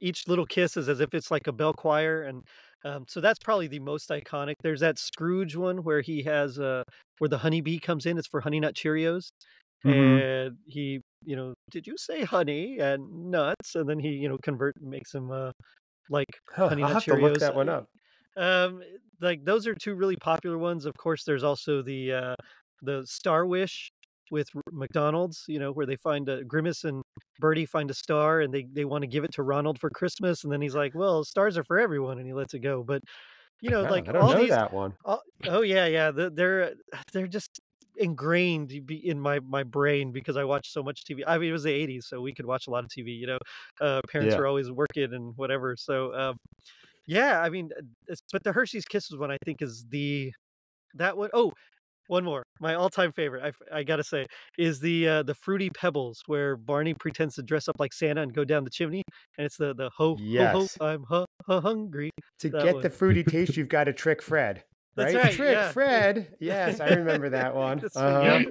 each 0.02 0.28
little 0.28 0.44
kiss 0.44 0.76
is 0.76 0.88
as 0.88 1.00
if 1.00 1.14
it's 1.14 1.30
like 1.30 1.46
a 1.46 1.52
bell 1.52 1.72
choir 1.72 2.22
and 2.22 2.42
um, 2.84 3.04
so 3.08 3.20
that's 3.20 3.38
probably 3.38 3.68
the 3.68 3.78
most 3.78 4.10
iconic. 4.10 4.56
There's 4.60 4.80
that 4.80 4.98
scrooge 4.98 5.54
one 5.54 5.84
where 5.84 6.00
he 6.00 6.22
has 6.24 6.58
uh 6.58 6.82
where 7.18 7.28
the 7.28 7.38
honeybee 7.38 7.78
comes 7.78 8.06
in 8.06 8.18
it's 8.18 8.26
for 8.26 8.40
honey 8.40 8.58
nut 8.60 8.74
cheerios 8.74 9.30
mm-hmm. 9.84 9.90
and 9.90 10.56
he 10.66 11.00
you 11.24 11.36
know 11.36 11.54
did 11.70 11.86
you 11.86 11.94
say 11.96 12.24
honey 12.24 12.78
and 12.80 13.30
nuts? 13.30 13.76
and 13.76 13.88
then 13.88 13.98
he 14.00 14.08
you 14.08 14.28
know 14.28 14.38
convert 14.42 14.74
makes 14.80 15.14
him 15.14 15.30
uh 15.30 15.52
like 16.10 16.26
huh, 16.50 16.68
honey 16.68 16.82
I'll 16.82 16.94
nut 16.94 17.04
cheerios 17.04 17.22
look 17.22 17.38
that 17.38 17.54
one 17.54 17.68
up. 17.68 17.86
um 18.36 18.82
like 19.20 19.44
those 19.44 19.68
are 19.68 19.74
two 19.74 19.94
really 19.94 20.16
popular 20.16 20.58
ones. 20.58 20.84
Of 20.84 20.96
course 20.96 21.24
there's 21.24 21.44
also 21.44 21.82
the 21.82 22.12
uh 22.12 22.34
the 22.82 23.04
star 23.06 23.46
wish 23.46 23.92
with 24.30 24.48
McDonald's, 24.70 25.44
you 25.48 25.58
know, 25.58 25.72
where 25.72 25.86
they 25.86 25.96
find 25.96 26.28
a 26.28 26.44
Grimace 26.44 26.84
and 26.84 27.02
Birdie 27.38 27.66
find 27.66 27.90
a 27.90 27.94
star 27.94 28.40
and 28.40 28.52
they, 28.52 28.66
they 28.72 28.84
want 28.84 29.02
to 29.02 29.08
give 29.08 29.24
it 29.24 29.32
to 29.34 29.42
Ronald 29.42 29.78
for 29.78 29.90
Christmas. 29.90 30.44
And 30.44 30.52
then 30.52 30.60
he's 30.60 30.74
like, 30.74 30.94
well, 30.94 31.24
stars 31.24 31.58
are 31.58 31.64
for 31.64 31.78
everyone. 31.78 32.18
And 32.18 32.26
he 32.26 32.32
lets 32.32 32.54
it 32.54 32.60
go. 32.60 32.82
But, 32.82 33.02
you 33.60 33.70
know, 33.70 33.82
like 33.82 34.08
I 34.08 34.12
don't 34.12 34.22
all 34.22 34.32
know 34.32 34.40
these, 34.40 34.50
that 34.50 34.72
one. 34.72 34.94
All, 35.04 35.22
oh 35.46 35.62
yeah. 35.62 35.86
Yeah. 35.86 36.10
They're, 36.10 36.74
they're 37.12 37.26
just 37.26 37.60
ingrained 37.96 38.72
in 38.72 39.20
my, 39.20 39.40
my 39.40 39.62
brain 39.62 40.12
because 40.12 40.36
I 40.36 40.44
watch 40.44 40.70
so 40.70 40.82
much 40.82 41.04
TV. 41.04 41.22
I 41.26 41.38
mean, 41.38 41.50
it 41.50 41.52
was 41.52 41.64
the 41.64 41.72
eighties, 41.72 42.06
so 42.08 42.20
we 42.20 42.32
could 42.32 42.46
watch 42.46 42.66
a 42.66 42.70
lot 42.70 42.84
of 42.84 42.90
TV, 42.90 43.18
you 43.18 43.26
know, 43.26 43.38
uh, 43.80 44.00
parents 44.10 44.32
yeah. 44.32 44.38
were 44.38 44.46
always 44.46 44.70
working 44.70 45.12
and 45.12 45.34
whatever. 45.36 45.76
So, 45.76 46.14
um, 46.14 46.36
yeah, 47.06 47.40
I 47.40 47.50
mean, 47.50 47.70
but 48.32 48.42
the 48.44 48.52
Hershey's 48.52 48.84
Kisses 48.84 49.18
one 49.18 49.30
I 49.30 49.36
think 49.44 49.60
is 49.60 49.84
the 49.90 50.32
that 50.94 51.16
one. 51.16 51.30
Oh, 51.34 51.52
one 52.12 52.24
more. 52.24 52.44
My 52.60 52.74
all-time 52.74 53.10
favorite, 53.10 53.42
I, 53.72 53.78
I 53.78 53.82
gotta 53.82 54.04
say, 54.04 54.26
is 54.58 54.78
the 54.78 55.08
uh, 55.08 55.22
the 55.22 55.34
fruity 55.34 55.70
pebbles 55.70 56.22
where 56.26 56.56
Barney 56.56 56.94
pretends 56.94 57.34
to 57.36 57.42
dress 57.42 57.68
up 57.68 57.76
like 57.80 57.92
Santa 57.92 58.20
and 58.22 58.32
go 58.32 58.44
down 58.44 58.64
the 58.64 58.70
chimney, 58.70 59.02
and 59.38 59.46
it's 59.46 59.56
the 59.56 59.74
the 59.74 59.90
ho 59.96 60.16
yes. 60.20 60.76
ho 60.78 60.86
ho 60.86 60.86
I'm 60.86 61.04
ho 61.46 61.60
hungry. 61.60 62.10
To 62.40 62.50
get 62.50 62.74
one. 62.74 62.82
the 62.82 62.90
fruity 62.90 63.24
taste, 63.24 63.56
you've 63.56 63.68
got 63.68 63.84
to 63.84 63.92
trick 63.92 64.22
Fred. 64.22 64.62
Right? 64.94 65.14
Right. 65.14 65.32
Trick 65.32 65.54
yeah. 65.54 65.72
Fred. 65.72 66.36
Yes, 66.38 66.80
I 66.80 66.90
remember 66.90 67.30
that 67.30 67.56
one. 67.56 67.82
Uh-huh. 67.96 68.42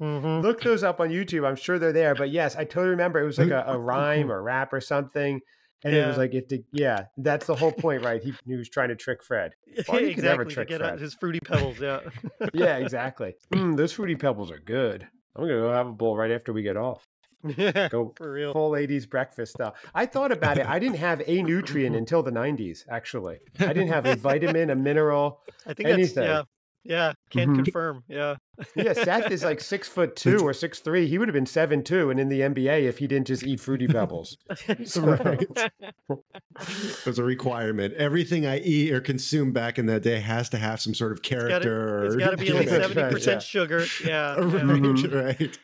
Mm-hmm. 0.00 0.40
Look 0.46 0.62
those 0.62 0.84
up 0.84 1.00
on 1.00 1.08
YouTube. 1.08 1.48
I'm 1.48 1.56
sure 1.56 1.78
they're 1.78 1.92
there. 1.92 2.14
But 2.14 2.30
yes, 2.30 2.54
I 2.54 2.64
totally 2.64 2.90
remember. 2.90 3.18
It 3.18 3.24
was 3.24 3.38
like 3.38 3.50
a, 3.50 3.64
a 3.66 3.78
rhyme 3.78 4.30
or 4.30 4.42
rap 4.42 4.74
or 4.74 4.80
something. 4.80 5.40
And 5.82 5.94
yeah. 5.94 6.04
it 6.04 6.08
was 6.08 6.18
like 6.18 6.34
if 6.34 6.48
the 6.48 6.62
yeah, 6.72 7.06
that's 7.16 7.46
the 7.46 7.54
whole 7.54 7.72
point, 7.72 8.04
right? 8.04 8.22
He, 8.22 8.34
he 8.46 8.56
was 8.56 8.68
trying 8.68 8.88
to 8.88 8.96
trick 8.96 9.22
Fred. 9.22 9.52
Barney 9.86 10.08
exactly, 10.08 10.14
could 10.14 10.24
never 10.24 10.44
trick 10.44 10.68
to 10.68 10.74
get 10.74 10.80
Fred. 10.80 11.00
his 11.00 11.14
fruity 11.14 11.40
pebbles, 11.40 11.80
yeah. 11.80 12.00
yeah, 12.52 12.76
exactly. 12.76 13.34
Mm, 13.52 13.76
those 13.76 13.92
fruity 13.92 14.16
pebbles 14.16 14.50
are 14.50 14.58
good. 14.58 15.06
I'm 15.34 15.44
gonna 15.44 15.54
go 15.54 15.72
have 15.72 15.86
a 15.86 15.92
bowl 15.92 16.16
right 16.16 16.30
after 16.30 16.52
we 16.52 16.62
get 16.62 16.76
off. 16.76 17.06
Yeah, 17.56 17.88
go 17.88 18.12
for 18.16 18.32
real. 18.32 18.52
Full 18.52 18.72
80s 18.72 19.08
breakfast 19.08 19.52
stuff. 19.52 19.72
I 19.94 20.04
thought 20.04 20.30
about 20.30 20.58
it. 20.58 20.66
I 20.66 20.78
didn't 20.78 20.98
have 20.98 21.22
a 21.26 21.42
nutrient 21.42 21.96
until 21.96 22.22
the 22.22 22.30
90s, 22.30 22.84
actually. 22.90 23.38
I 23.58 23.68
didn't 23.68 23.88
have 23.88 24.04
a 24.04 24.14
vitamin, 24.14 24.68
a 24.68 24.76
mineral, 24.76 25.40
I 25.66 25.72
think 25.72 25.88
anything. 25.88 26.24
yeah, 26.24 26.42
yeah, 26.84 27.12
can 27.30 27.48
mm-hmm. 27.50 27.62
confirm. 27.62 28.04
Yeah. 28.08 28.36
yeah, 28.74 28.92
Seth 28.94 29.30
is 29.30 29.44
like 29.44 29.60
six 29.60 29.86
foot 29.86 30.16
two 30.16 30.38
or 30.38 30.54
six 30.54 30.80
three. 30.80 31.06
He 31.06 31.18
would 31.18 31.28
have 31.28 31.34
been 31.34 31.46
seven 31.46 31.82
two 31.82 32.10
and 32.10 32.18
in 32.18 32.28
the 32.28 32.40
NBA 32.40 32.84
if 32.84 32.98
he 32.98 33.06
didn't 33.06 33.26
just 33.26 33.42
eat 33.42 33.60
fruity 33.60 33.86
pebbles. 33.86 34.38
right. 34.96 35.46
There's 37.04 37.18
a 37.18 37.24
requirement. 37.24 37.94
Everything 37.94 38.46
I 38.46 38.60
eat 38.60 38.92
or 38.92 39.00
consume 39.00 39.52
back 39.52 39.78
in 39.78 39.86
that 39.86 40.02
day 40.02 40.20
has 40.20 40.48
to 40.50 40.58
have 40.58 40.80
some 40.80 40.94
sort 40.94 41.12
of 41.12 41.22
character. 41.22 42.06
It's 42.06 42.16
got 42.16 42.30
to 42.30 42.36
be 42.36 42.52
like 42.52 42.68
seventy 42.68 43.12
percent 43.12 43.42
sugar. 43.42 43.84
Yeah. 44.04 44.36
right, 44.38 45.12
right. 45.12 45.58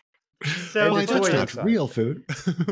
So 0.44 0.92
well, 0.92 1.06
that's 1.06 1.54
not 1.54 1.64
real 1.64 1.88
food. 1.88 2.24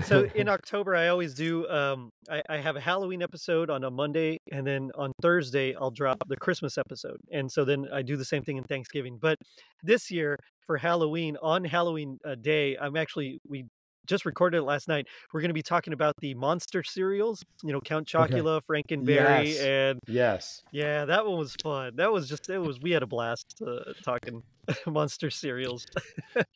so 0.05 0.29
in 0.35 0.49
October, 0.49 0.95
I 0.95 1.09
always 1.09 1.33
do. 1.35 1.67
Um, 1.69 2.11
I, 2.31 2.43
I, 2.49 2.57
have 2.59 2.77
a 2.77 2.81
Halloween 2.81 3.23
episode 3.23 3.71
on 3.71 3.85
a 3.85 3.91
Monday, 3.91 4.39
and 4.53 4.67
then 4.67 4.91
on 4.97 5.13
Thursday 5.23 5.75
I'll 5.75 5.91
drop 5.91 6.23
the 6.29 6.37
Christmas 6.37 6.77
episode, 6.77 7.17
and 7.33 7.51
so 7.51 7.65
then 7.65 7.87
I 7.91 8.03
do 8.03 8.19
the 8.19 8.25
same 8.25 8.43
thing 8.43 8.59
in 8.59 8.65
Thanksgiving. 8.65 9.19
But 9.19 9.39
this 9.83 10.11
year 10.11 10.37
for 10.67 10.77
Halloween, 10.77 11.39
on 11.41 11.65
Halloween 11.65 12.19
uh, 12.25 12.35
day, 12.35 12.77
I'm 12.79 12.97
actually 12.97 13.41
we 13.49 13.65
just 14.07 14.25
recorded 14.25 14.59
it 14.59 14.63
last 14.63 14.89
night. 14.89 15.07
We're 15.33 15.41
going 15.41 15.51
to 15.51 15.55
be 15.55 15.63
talking 15.63 15.93
about 15.93 16.15
the 16.21 16.35
monster 16.35 16.83
cereals, 16.83 17.45
you 17.63 17.73
know, 17.73 17.81
Count 17.81 18.07
Chocula, 18.07 18.57
okay. 18.57 18.67
Frankenberry, 18.69 19.47
yes. 19.47 19.61
and 19.61 20.01
yes, 20.07 20.63
yeah, 20.73 21.05
that 21.05 21.27
one 21.27 21.39
was 21.39 21.57
fun. 21.63 21.97
That 21.97 22.13
was 22.13 22.29
just 22.29 22.49
it 22.49 22.59
was 22.59 22.81
we 22.81 22.91
had 22.91 23.03
a 23.03 23.07
blast 23.07 23.63
uh, 23.67 23.93
talking 24.03 24.43
monster 24.87 25.31
cereals. 25.31 25.87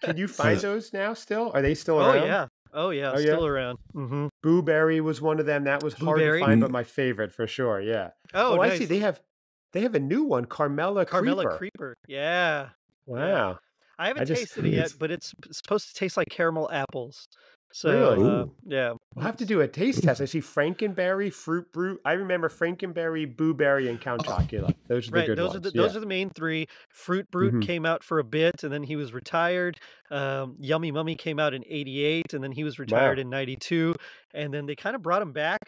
Can 0.02 0.16
you 0.16 0.28
find 0.28 0.58
those 0.60 0.92
now? 0.92 1.14
Still, 1.14 1.50
are 1.54 1.62
they 1.62 1.74
still 1.74 1.98
oh, 1.98 2.10
around? 2.10 2.18
Oh 2.18 2.24
yeah, 2.24 2.46
oh 2.72 2.90
yeah, 2.90 3.12
oh, 3.12 3.20
still 3.20 3.42
yeah? 3.42 3.48
around. 3.48 3.78
Mm-hmm. 3.94 4.26
Boo 4.42 4.62
Berry 4.62 5.00
was 5.00 5.20
one 5.20 5.40
of 5.40 5.46
them. 5.46 5.64
That 5.64 5.82
was 5.82 5.94
hard 5.94 6.20
to 6.20 6.40
find, 6.40 6.60
but 6.60 6.70
my 6.70 6.84
favorite 6.84 7.32
for 7.32 7.46
sure. 7.46 7.80
Yeah. 7.80 8.10
Oh, 8.34 8.52
oh 8.52 8.56
nice. 8.56 8.72
I 8.72 8.78
see. 8.78 8.84
They 8.84 8.98
have 9.00 9.20
they 9.72 9.80
have 9.82 9.94
a 9.94 10.00
new 10.00 10.24
one, 10.24 10.46
Carmella 10.46 11.06
Carmella 11.06 11.44
Creeper. 11.44 11.58
Creeper. 11.58 11.96
Yeah. 12.06 12.68
Wow. 13.06 13.58
Yeah. 13.98 14.04
I 14.04 14.08
haven't 14.08 14.22
I 14.22 14.24
just, 14.24 14.40
tasted 14.40 14.66
it 14.66 14.74
yet, 14.74 14.94
but 14.98 15.10
it's 15.10 15.32
supposed 15.50 15.88
to 15.88 15.94
taste 15.94 16.16
like 16.16 16.28
caramel 16.30 16.70
apples. 16.70 17.28
So 17.72 18.16
really? 18.16 18.30
uh, 18.30 18.46
yeah, 18.66 18.92
we'll 19.14 19.26
have 19.26 19.36
to 19.38 19.44
do 19.44 19.60
a 19.60 19.68
taste 19.68 20.02
test. 20.02 20.22
I 20.22 20.24
see 20.24 20.40
Frankenberry, 20.40 21.30
Fruit 21.30 21.70
Brute. 21.70 22.00
I 22.04 22.12
remember 22.12 22.48
Frankenberry, 22.48 23.36
Boo 23.36 23.52
Berry, 23.52 23.88
and 23.88 24.00
Count 24.00 24.24
Chocula. 24.24 24.74
Those 24.88 25.08
are 25.08 25.10
the 25.10 25.16
right, 25.18 25.26
good 25.26 25.38
those 25.38 25.48
ones. 25.48 25.56
Are 25.56 25.70
the, 25.70 25.72
yeah. 25.74 25.82
Those 25.82 25.96
are 25.96 26.00
the 26.00 26.06
main 26.06 26.30
three. 26.30 26.66
Fruit 26.88 27.30
Brute 27.30 27.52
mm-hmm. 27.52 27.60
came 27.60 27.84
out 27.84 28.02
for 28.02 28.20
a 28.20 28.24
bit, 28.24 28.64
and 28.64 28.72
then 28.72 28.82
he 28.82 28.96
was 28.96 29.12
retired. 29.12 29.78
Um, 30.10 30.56
Yummy 30.58 30.90
Mummy 30.92 31.14
came 31.14 31.38
out 31.38 31.52
in 31.52 31.62
'88, 31.68 32.32
and 32.32 32.42
then 32.42 32.52
he 32.52 32.64
was 32.64 32.78
retired 32.78 33.18
wow. 33.18 33.22
in 33.22 33.28
'92. 33.28 33.94
And 34.32 34.52
then 34.52 34.64
they 34.64 34.74
kind 34.74 34.96
of 34.96 35.02
brought 35.02 35.20
him 35.20 35.32
back 35.32 35.60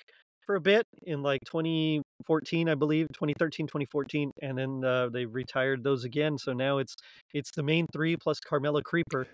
for 0.44 0.54
a 0.56 0.60
bit 0.60 0.86
in 1.02 1.22
like 1.22 1.40
2014 1.46 2.68
i 2.68 2.74
believe 2.74 3.06
2013 3.12 3.66
2014 3.66 4.30
and 4.42 4.58
then 4.58 4.84
uh, 4.84 5.08
they 5.08 5.24
retired 5.24 5.82
those 5.84 6.04
again 6.04 6.36
so 6.38 6.52
now 6.52 6.78
it's 6.78 6.96
it's 7.32 7.50
the 7.52 7.62
main 7.62 7.86
three 7.92 8.16
plus 8.16 8.38
carmella 8.40 8.82
creeper 8.82 9.26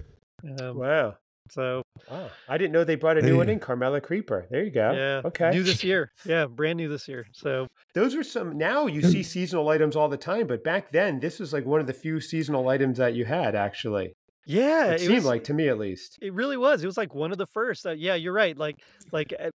um, 0.60 0.78
wow 0.78 1.14
so 1.50 1.82
oh, 2.10 2.30
I 2.48 2.58
didn't 2.58 2.72
know 2.72 2.84
they 2.84 2.96
brought 2.96 3.18
a 3.18 3.22
new 3.22 3.36
one 3.36 3.48
in, 3.48 3.60
Carmella 3.60 4.02
Creeper. 4.02 4.46
There 4.50 4.64
you 4.64 4.70
go. 4.70 4.92
Yeah. 4.92 5.22
Okay. 5.24 5.50
New 5.50 5.62
this 5.62 5.84
year. 5.84 6.10
Yeah, 6.24 6.46
brand 6.46 6.76
new 6.76 6.88
this 6.88 7.08
year. 7.08 7.26
So 7.32 7.66
those 7.94 8.14
are 8.14 8.24
some 8.24 8.56
now 8.58 8.86
you 8.86 9.02
see 9.02 9.22
seasonal 9.22 9.68
items 9.68 9.96
all 9.96 10.08
the 10.08 10.16
time, 10.16 10.46
but 10.46 10.64
back 10.64 10.90
then 10.90 11.20
this 11.20 11.38
was 11.38 11.52
like 11.52 11.64
one 11.64 11.80
of 11.80 11.86
the 11.86 11.92
few 11.92 12.20
seasonal 12.20 12.68
items 12.68 12.98
that 12.98 13.14
you 13.14 13.24
had 13.24 13.54
actually. 13.54 14.14
Yeah, 14.46 14.92
it, 14.92 14.94
it 14.94 15.00
seemed 15.00 15.14
was, 15.16 15.24
like 15.24 15.44
to 15.44 15.54
me 15.54 15.68
at 15.68 15.76
least. 15.76 16.18
It 16.22 16.32
really 16.32 16.56
was. 16.56 16.82
It 16.82 16.86
was 16.86 16.96
like 16.96 17.14
one 17.14 17.32
of 17.32 17.38
the 17.38 17.46
first. 17.46 17.84
Uh, 17.84 17.90
yeah, 17.90 18.14
you're 18.14 18.32
right. 18.32 18.56
Like, 18.56 18.76
like 19.12 19.34
uh, 19.38 19.50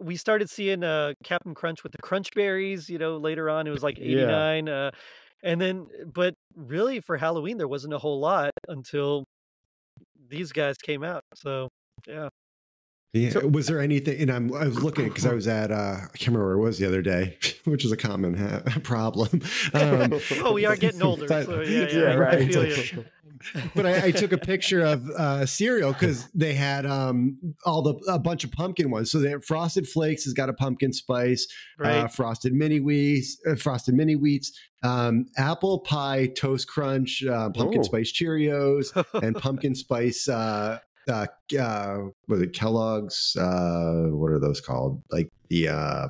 we 0.00 0.16
started 0.16 0.50
seeing 0.50 0.84
uh, 0.84 1.14
Captain 1.24 1.54
Crunch 1.54 1.82
with 1.82 1.92
the 1.92 1.98
Crunch 2.02 2.34
Berries. 2.34 2.90
You 2.90 2.98
know, 2.98 3.16
later 3.16 3.48
on 3.48 3.66
it 3.66 3.70
was 3.70 3.82
like 3.82 3.98
'89, 3.98 4.66
yeah. 4.66 4.72
uh, 4.74 4.90
and 5.42 5.60
then, 5.60 5.86
but 6.12 6.34
really 6.54 7.00
for 7.00 7.16
Halloween 7.16 7.56
there 7.56 7.68
wasn't 7.68 7.94
a 7.94 7.98
whole 7.98 8.20
lot 8.20 8.50
until 8.68 9.24
these 10.28 10.52
guys 10.52 10.76
came 10.76 11.02
out. 11.02 11.22
So 11.34 11.68
yeah. 12.06 12.28
Yeah. 13.14 13.30
So, 13.30 13.46
was 13.46 13.66
there 13.66 13.80
anything? 13.80 14.20
And 14.20 14.30
I'm 14.30 14.54
I 14.54 14.66
was 14.66 14.82
looking 14.82 15.08
because 15.08 15.24
I 15.24 15.32
was 15.32 15.48
at 15.48 15.70
uh, 15.70 15.96
I 16.02 16.16
can't 16.16 16.28
remember 16.28 16.48
where 16.48 16.56
it 16.56 16.60
was 16.60 16.78
the 16.78 16.86
other 16.86 17.00
day, 17.00 17.38
which 17.64 17.84
is 17.84 17.92
a 17.92 17.96
common 17.96 18.34
ha- 18.34 18.62
problem. 18.82 19.40
Um, 19.72 20.20
oh, 20.42 20.52
we 20.52 20.66
are 20.66 20.76
getting 20.76 21.02
older. 21.02 21.26
But, 21.26 21.46
so 21.46 21.60
yeah, 21.62 21.86
yeah, 21.86 21.92
yeah 21.92 22.14
right. 22.14 22.94
but 23.74 23.86
I, 23.86 24.06
I, 24.06 24.10
took 24.10 24.32
a 24.32 24.38
picture 24.38 24.82
of 24.82 25.08
uh, 25.10 25.46
cereal 25.46 25.92
because 25.92 26.28
they 26.34 26.52
had 26.52 26.84
um, 26.84 27.38
all 27.64 27.80
the 27.80 27.94
a 28.12 28.18
bunch 28.18 28.44
of 28.44 28.52
pumpkin 28.52 28.90
ones. 28.90 29.10
So 29.10 29.20
they 29.20 29.30
have 29.30 29.44
Frosted 29.44 29.88
Flakes 29.88 30.24
has 30.24 30.34
got 30.34 30.50
a 30.50 30.52
pumpkin 30.52 30.92
spice, 30.92 31.46
uh, 31.80 31.84
right. 31.84 31.96
uh, 31.98 32.08
Frosted 32.08 32.52
Mini 32.52 32.78
Wheats, 32.78 33.38
uh, 33.50 33.54
Frosted 33.54 33.94
Mini 33.94 34.16
Wheats, 34.16 34.52
um, 34.82 35.26
Apple 35.38 35.78
Pie 35.78 36.26
Toast 36.36 36.68
Crunch, 36.68 37.24
uh, 37.24 37.48
Pumpkin 37.50 37.80
Ooh. 37.80 37.84
Spice 37.84 38.12
Cheerios, 38.12 38.92
and 39.22 39.34
Pumpkin 39.34 39.74
Spice. 39.74 40.28
Uh, 41.08 41.26
uh, 41.58 41.98
was 42.28 42.42
it 42.42 42.52
Kellogg's? 42.52 43.36
Uh, 43.36 44.08
what 44.10 44.30
are 44.30 44.38
those 44.38 44.60
called? 44.60 45.02
Like 45.10 45.30
the 45.48 45.68
uh, 45.68 46.08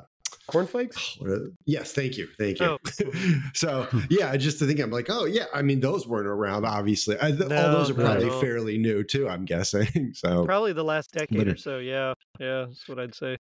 cornflakes 0.49 1.17
yes 1.65 1.93
thank 1.93 2.17
you 2.17 2.27
thank 2.37 2.59
you 2.59 2.65
oh. 2.65 3.39
so 3.53 3.87
yeah 4.09 4.35
just 4.35 4.59
to 4.59 4.65
think 4.65 4.79
i'm 4.79 4.91
like 4.91 5.07
oh 5.09 5.25
yeah 5.25 5.45
i 5.53 5.61
mean 5.61 5.79
those 5.79 6.07
weren't 6.07 6.27
around 6.27 6.65
obviously 6.65 7.17
I, 7.19 7.31
no, 7.31 7.43
all 7.43 7.71
those 7.71 7.89
are 7.89 7.93
probably 7.93 8.25
no. 8.25 8.41
fairly 8.41 8.77
new 8.77 9.03
too 9.03 9.29
i'm 9.29 9.45
guessing 9.45 10.11
so 10.13 10.45
probably 10.45 10.73
the 10.73 10.83
last 10.83 11.11
decade 11.11 11.47
or 11.47 11.57
so 11.57 11.77
yeah 11.77 12.13
yeah 12.39 12.65
that's 12.67 12.87
what 12.87 12.99
i'd 12.99 13.15
say 13.15 13.37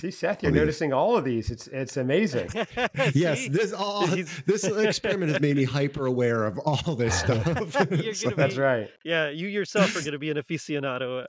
See, 0.00 0.10
Seth, 0.10 0.42
you're 0.42 0.52
noticing 0.52 0.94
all 0.94 1.16
of 1.16 1.24
these. 1.24 1.50
It's 1.50 1.66
it's 1.66 1.98
amazing. 1.98 2.48
yes, 3.14 3.48
this 3.48 3.72
all 3.72 4.06
this 4.46 4.64
experiment 4.64 5.32
has 5.32 5.40
made 5.40 5.56
me 5.56 5.64
hyper 5.64 6.06
aware 6.06 6.44
of 6.44 6.58
all 6.60 6.94
this 6.94 7.18
stuff. 7.20 7.44
so, 7.72 7.84
be, 7.84 8.34
that's 8.34 8.56
right. 8.56 8.88
Yeah, 9.04 9.28
you 9.28 9.48
yourself 9.48 9.94
are 9.96 10.00
going 10.00 10.12
to 10.12 10.18
be 10.18 10.30
an 10.30 10.38
aficionado. 10.38 11.26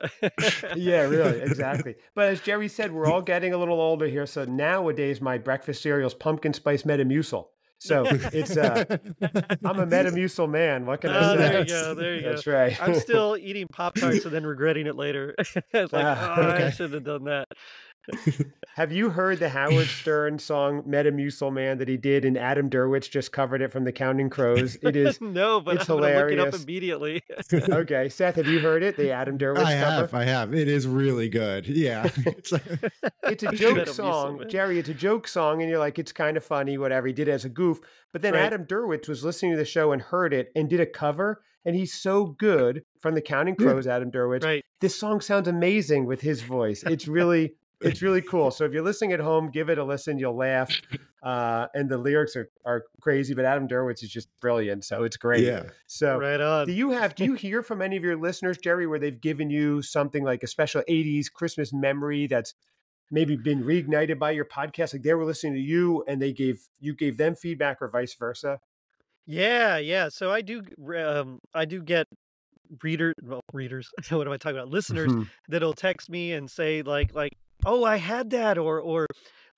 yeah, 0.76 1.02
really, 1.02 1.40
exactly. 1.42 1.96
But 2.14 2.28
as 2.28 2.40
Gerry 2.40 2.68
said, 2.68 2.92
we're 2.92 3.06
all 3.06 3.20
getting 3.20 3.52
a 3.52 3.58
little 3.58 3.80
older 3.80 4.06
here. 4.06 4.26
So 4.26 4.44
nowadays, 4.44 5.20
my 5.20 5.36
breakfast 5.36 5.82
cereal 5.82 6.06
is 6.06 6.14
pumpkin 6.14 6.54
spice 6.54 6.84
Metamucil. 6.84 7.46
So 7.78 8.04
it's 8.06 8.56
uh, 8.56 8.84
I'm 9.64 9.80
a 9.80 9.86
Metamucil 9.86 10.48
man. 10.48 10.86
What 10.86 11.00
can 11.00 11.10
I 11.10 11.18
oh, 11.18 11.36
say? 11.36 11.36
There 11.36 11.58
you 11.58 11.66
go. 11.66 11.94
There 11.94 12.14
you 12.14 12.22
That's 12.22 12.44
go. 12.44 12.52
right. 12.52 12.80
I'm 12.80 12.94
still 12.94 13.36
eating 13.36 13.66
Pop 13.66 13.96
Tarts 13.96 14.24
and 14.24 14.32
then 14.32 14.46
regretting 14.46 14.86
it 14.86 14.94
later. 14.94 15.34
like, 15.74 15.90
ah, 15.92 16.34
oh, 16.38 16.42
okay. 16.42 16.66
I 16.66 16.70
should 16.70 16.92
have 16.92 17.02
done 17.02 17.24
that. 17.24 17.48
Have 18.74 18.90
you 18.90 19.10
heard 19.10 19.38
the 19.38 19.50
Howard 19.50 19.86
Stern 19.86 20.38
song 20.38 20.82
"Metamucil 20.84 21.52
Man" 21.52 21.78
that 21.78 21.88
he 21.88 21.96
did, 21.96 22.24
and 22.24 22.38
Adam 22.38 22.70
Duritz 22.70 23.10
just 23.10 23.30
covered 23.30 23.60
it 23.60 23.70
from 23.70 23.84
the 23.84 23.92
Counting 23.92 24.30
Crows? 24.30 24.76
It 24.82 24.96
is 24.96 25.20
no, 25.20 25.60
but 25.60 25.76
it's 25.76 25.90
I'm 25.90 25.96
hilarious. 25.96 26.38
Look 26.38 26.48
it 26.48 26.54
up 26.54 26.62
immediately. 26.62 27.22
okay, 27.52 28.08
Seth, 28.08 28.36
have 28.36 28.46
you 28.46 28.60
heard 28.60 28.82
it? 28.82 28.96
The 28.96 29.10
Adam 29.10 29.36
Duritz 29.38 29.58
I 29.58 29.74
cover? 29.78 29.96
have. 30.00 30.14
I 30.14 30.24
have. 30.24 30.54
It 30.54 30.68
is 30.68 30.86
really 30.86 31.28
good. 31.28 31.66
Yeah, 31.66 32.08
it's, 32.16 32.52
it's 33.24 33.42
a 33.42 33.52
joke 33.52 33.86
song, 33.88 34.44
Gerry. 34.48 34.78
It's 34.78 34.88
a 34.88 34.94
joke 34.94 35.28
song, 35.28 35.60
and 35.60 35.70
you're 35.70 35.78
like, 35.78 35.98
it's 35.98 36.12
kind 36.12 36.36
of 36.36 36.44
funny, 36.44 36.78
whatever. 36.78 37.06
He 37.06 37.12
did 37.12 37.28
as 37.28 37.44
a 37.44 37.50
goof, 37.50 37.78
but 38.10 38.22
then 38.22 38.32
right. 38.32 38.44
Adam 38.44 38.64
Duritz 38.64 39.06
was 39.06 39.22
listening 39.22 39.52
to 39.52 39.58
the 39.58 39.64
show 39.64 39.92
and 39.92 40.00
heard 40.00 40.32
it 40.32 40.50
and 40.56 40.68
did 40.68 40.80
a 40.80 40.86
cover 40.86 41.42
and 41.64 41.76
he's 41.76 41.92
so 41.92 42.26
good 42.26 42.82
from 42.98 43.14
the 43.14 43.20
Counting 43.20 43.54
Crows. 43.54 43.86
Adam 43.86 44.10
Duritz. 44.10 44.44
Right. 44.44 44.64
This 44.80 44.98
song 44.98 45.20
sounds 45.20 45.46
amazing 45.46 46.06
with 46.06 46.20
his 46.20 46.42
voice. 46.42 46.82
It's 46.82 47.06
really 47.06 47.54
it's 47.82 48.02
really 48.02 48.22
cool. 48.22 48.50
So 48.50 48.64
if 48.64 48.72
you're 48.72 48.82
listening 48.82 49.12
at 49.12 49.20
home, 49.20 49.50
give 49.50 49.68
it 49.68 49.78
a 49.78 49.84
listen. 49.84 50.18
You'll 50.18 50.36
laugh. 50.36 50.70
Uh, 51.22 51.68
and 51.74 51.88
the 51.88 51.98
lyrics 51.98 52.34
are, 52.34 52.50
are 52.64 52.84
crazy, 53.00 53.34
but 53.34 53.44
Adam 53.44 53.68
Duritz 53.68 54.02
is 54.02 54.10
just 54.10 54.28
brilliant. 54.40 54.84
So 54.84 55.04
it's 55.04 55.16
great. 55.16 55.44
Yeah. 55.44 55.64
So 55.86 56.18
right 56.18 56.40
on. 56.40 56.66
Do 56.66 56.72
you 56.72 56.90
have 56.90 57.14
do 57.14 57.24
you 57.24 57.34
hear 57.46 57.62
from 57.62 57.80
any 57.80 57.96
of 57.96 58.02
your 58.02 58.16
listeners, 58.16 58.58
Gerry, 58.58 58.86
where 58.86 58.98
they've 58.98 59.20
given 59.20 59.48
you 59.48 59.82
something 59.82 60.24
like 60.24 60.42
a 60.42 60.46
special 60.46 60.82
80s 60.88 61.32
Christmas 61.32 61.72
memory 61.72 62.26
that's 62.26 62.54
maybe 63.10 63.36
been 63.36 63.62
reignited 63.62 64.18
by 64.18 64.32
your 64.32 64.44
podcast? 64.44 64.94
Like 64.94 65.02
they 65.02 65.14
were 65.14 65.24
listening 65.24 65.54
to 65.54 65.60
you 65.60 66.04
and 66.08 66.20
they 66.20 66.32
gave 66.32 66.66
you 66.80 66.94
gave 66.94 67.18
them 67.18 67.34
feedback 67.34 67.80
or 67.80 67.88
vice 67.88 68.14
versa? 68.14 68.60
Yeah, 69.24 69.78
yeah. 69.78 70.08
So 70.08 70.32
I 70.32 70.42
do 70.42 70.62
um 70.96 71.38
I 71.54 71.66
do 71.66 71.82
get 71.82 72.08
reader 72.82 73.12
well 73.22 73.42
readers 73.52 73.90
what 74.08 74.26
am 74.26 74.32
i 74.32 74.36
talking 74.38 74.56
about 74.56 74.70
listeners 74.70 75.10
mm-hmm. 75.10 75.24
that'll 75.48 75.74
text 75.74 76.08
me 76.08 76.32
and 76.32 76.50
say 76.50 76.80
like 76.80 77.14
like 77.14 77.32
oh, 77.66 77.84
I 77.84 77.96
had 77.96 78.30
that, 78.30 78.58
or 78.58 78.80
or 78.80 79.06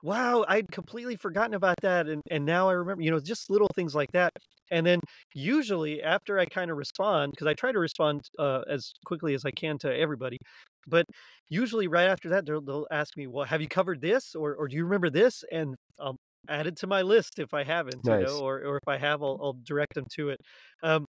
wow, 0.03 0.45
I'd 0.49 0.71
completely 0.71 1.17
forgotten 1.17 1.55
about 1.55 1.77
that, 1.83 2.09
and 2.09 2.23
and 2.31 2.45
now 2.45 2.69
I 2.69 2.73
remember. 2.73 3.03
You 3.03 3.11
know, 3.11 3.21
just 3.21 3.51
little 3.51 3.69
things 3.75 3.95
like 3.95 4.13
that. 4.13 4.33
And 4.71 4.87
then 4.87 5.01
usually 5.35 6.03
after 6.03 6.39
I 6.39 6.47
kind 6.47 6.71
of 6.71 6.77
respond, 6.79 7.33
because 7.33 7.47
I 7.47 7.55
try 7.55 7.71
to 7.73 7.79
respond 7.79 8.23
uh, 8.39 8.63
as 8.69 8.93
quickly 9.05 9.35
as 9.35 9.45
I 9.45 9.51
can 9.51 9.79
to 9.79 9.95
everybody, 9.95 10.39
but 10.87 11.07
usually 11.51 11.87
right 11.87 12.09
after 12.09 12.31
that 12.31 12.47
they'll, 12.47 12.63
they'll 12.63 12.87
ask 12.91 13.17
me, 13.17 13.27
well, 13.27 13.45
have 13.45 13.61
you 13.61 13.69
covered 13.69 14.01
this, 14.01 14.35
or 14.35 14.55
or 14.55 14.69
do 14.69 14.77
you 14.77 14.85
remember 14.85 15.11
this? 15.11 15.45
And 15.53 15.75
I'll 16.01 16.17
add 16.49 16.67
it 16.67 16.77
to 16.79 16.87
my 16.87 17.03
list 17.03 17.39
if 17.39 17.55
I 17.55 17.65
haven't, 17.65 18.05
nice. 18.05 18.21
you 18.21 18.27
know, 18.27 18.41
or 18.41 18.59
or 18.65 18.77
if 18.77 18.89
I 18.89 18.97
have, 18.99 19.23
I'll, 19.23 19.39
I'll 19.43 19.59
direct 19.65 19.95
them 19.95 20.07
to 20.17 20.31
it. 20.31 20.41
Um, 20.83 21.07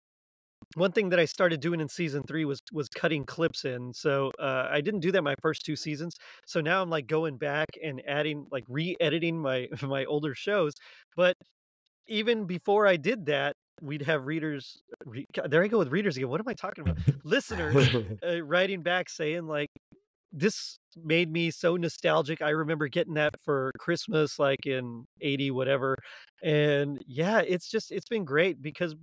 one 0.75 0.93
thing 0.93 1.09
that 1.11 1.21
I 1.21 1.25
started 1.25 1.61
doing 1.61 1.81
in 1.81 1.89
season 1.89 2.23
three 2.27 2.45
was 2.45 2.61
was 2.73 2.89
cutting 2.89 3.25
clips 3.25 3.65
in. 3.65 3.93
So 3.93 4.33
uh, 4.39 4.69
I 4.71 4.81
didn't 4.81 5.01
do 5.01 5.13
that 5.13 5.23
my 5.23 5.35
first 5.41 5.65
two 5.65 5.77
seasons. 5.77 6.15
So 6.47 6.61
now 6.61 6.83
I'm 6.83 6.91
like 6.91 7.07
going 7.07 7.37
back 7.37 7.69
and 7.83 8.03
adding, 8.07 8.47
like 8.51 8.65
re-editing 8.69 9.41
my 9.41 9.69
my 9.83 10.05
older 10.05 10.35
shows. 10.35 10.75
But 11.17 11.37
even 12.07 12.47
before 12.47 12.87
I 12.87 12.97
did 12.97 13.27
that, 13.27 13.57
we'd 13.81 14.03
have 14.03 14.27
readers. 14.27 14.83
Re, 15.05 15.27
there 15.49 15.63
I 15.63 15.69
go 15.69 15.79
with 15.79 15.93
readers 15.93 16.17
again. 16.17 16.29
What 16.29 16.41
am 16.41 16.49
I 16.49 16.55
talking 16.55 16.83
about? 16.83 16.99
Listeners 17.25 17.95
uh, 18.27 18.43
writing 18.43 18.83
back 18.83 19.09
saying 19.09 19.47
like, 19.47 19.71
this 20.33 20.79
made 20.97 21.31
me 21.31 21.51
so 21.51 21.77
nostalgic. 21.77 22.43
I 22.43 22.51
remember 22.51 22.89
getting 22.89 23.15
that 23.15 23.35
for 23.45 23.71
Christmas, 23.79 24.39
like 24.39 24.67
in 24.67 25.07
80, 25.21 25.53
whatever. 25.53 25.97
And 26.43 27.03
yeah, 27.07 27.41
it's 27.41 27.71
just, 27.71 27.93
it's 27.93 28.09
been 28.09 28.25
great 28.25 28.61
because 28.61 28.97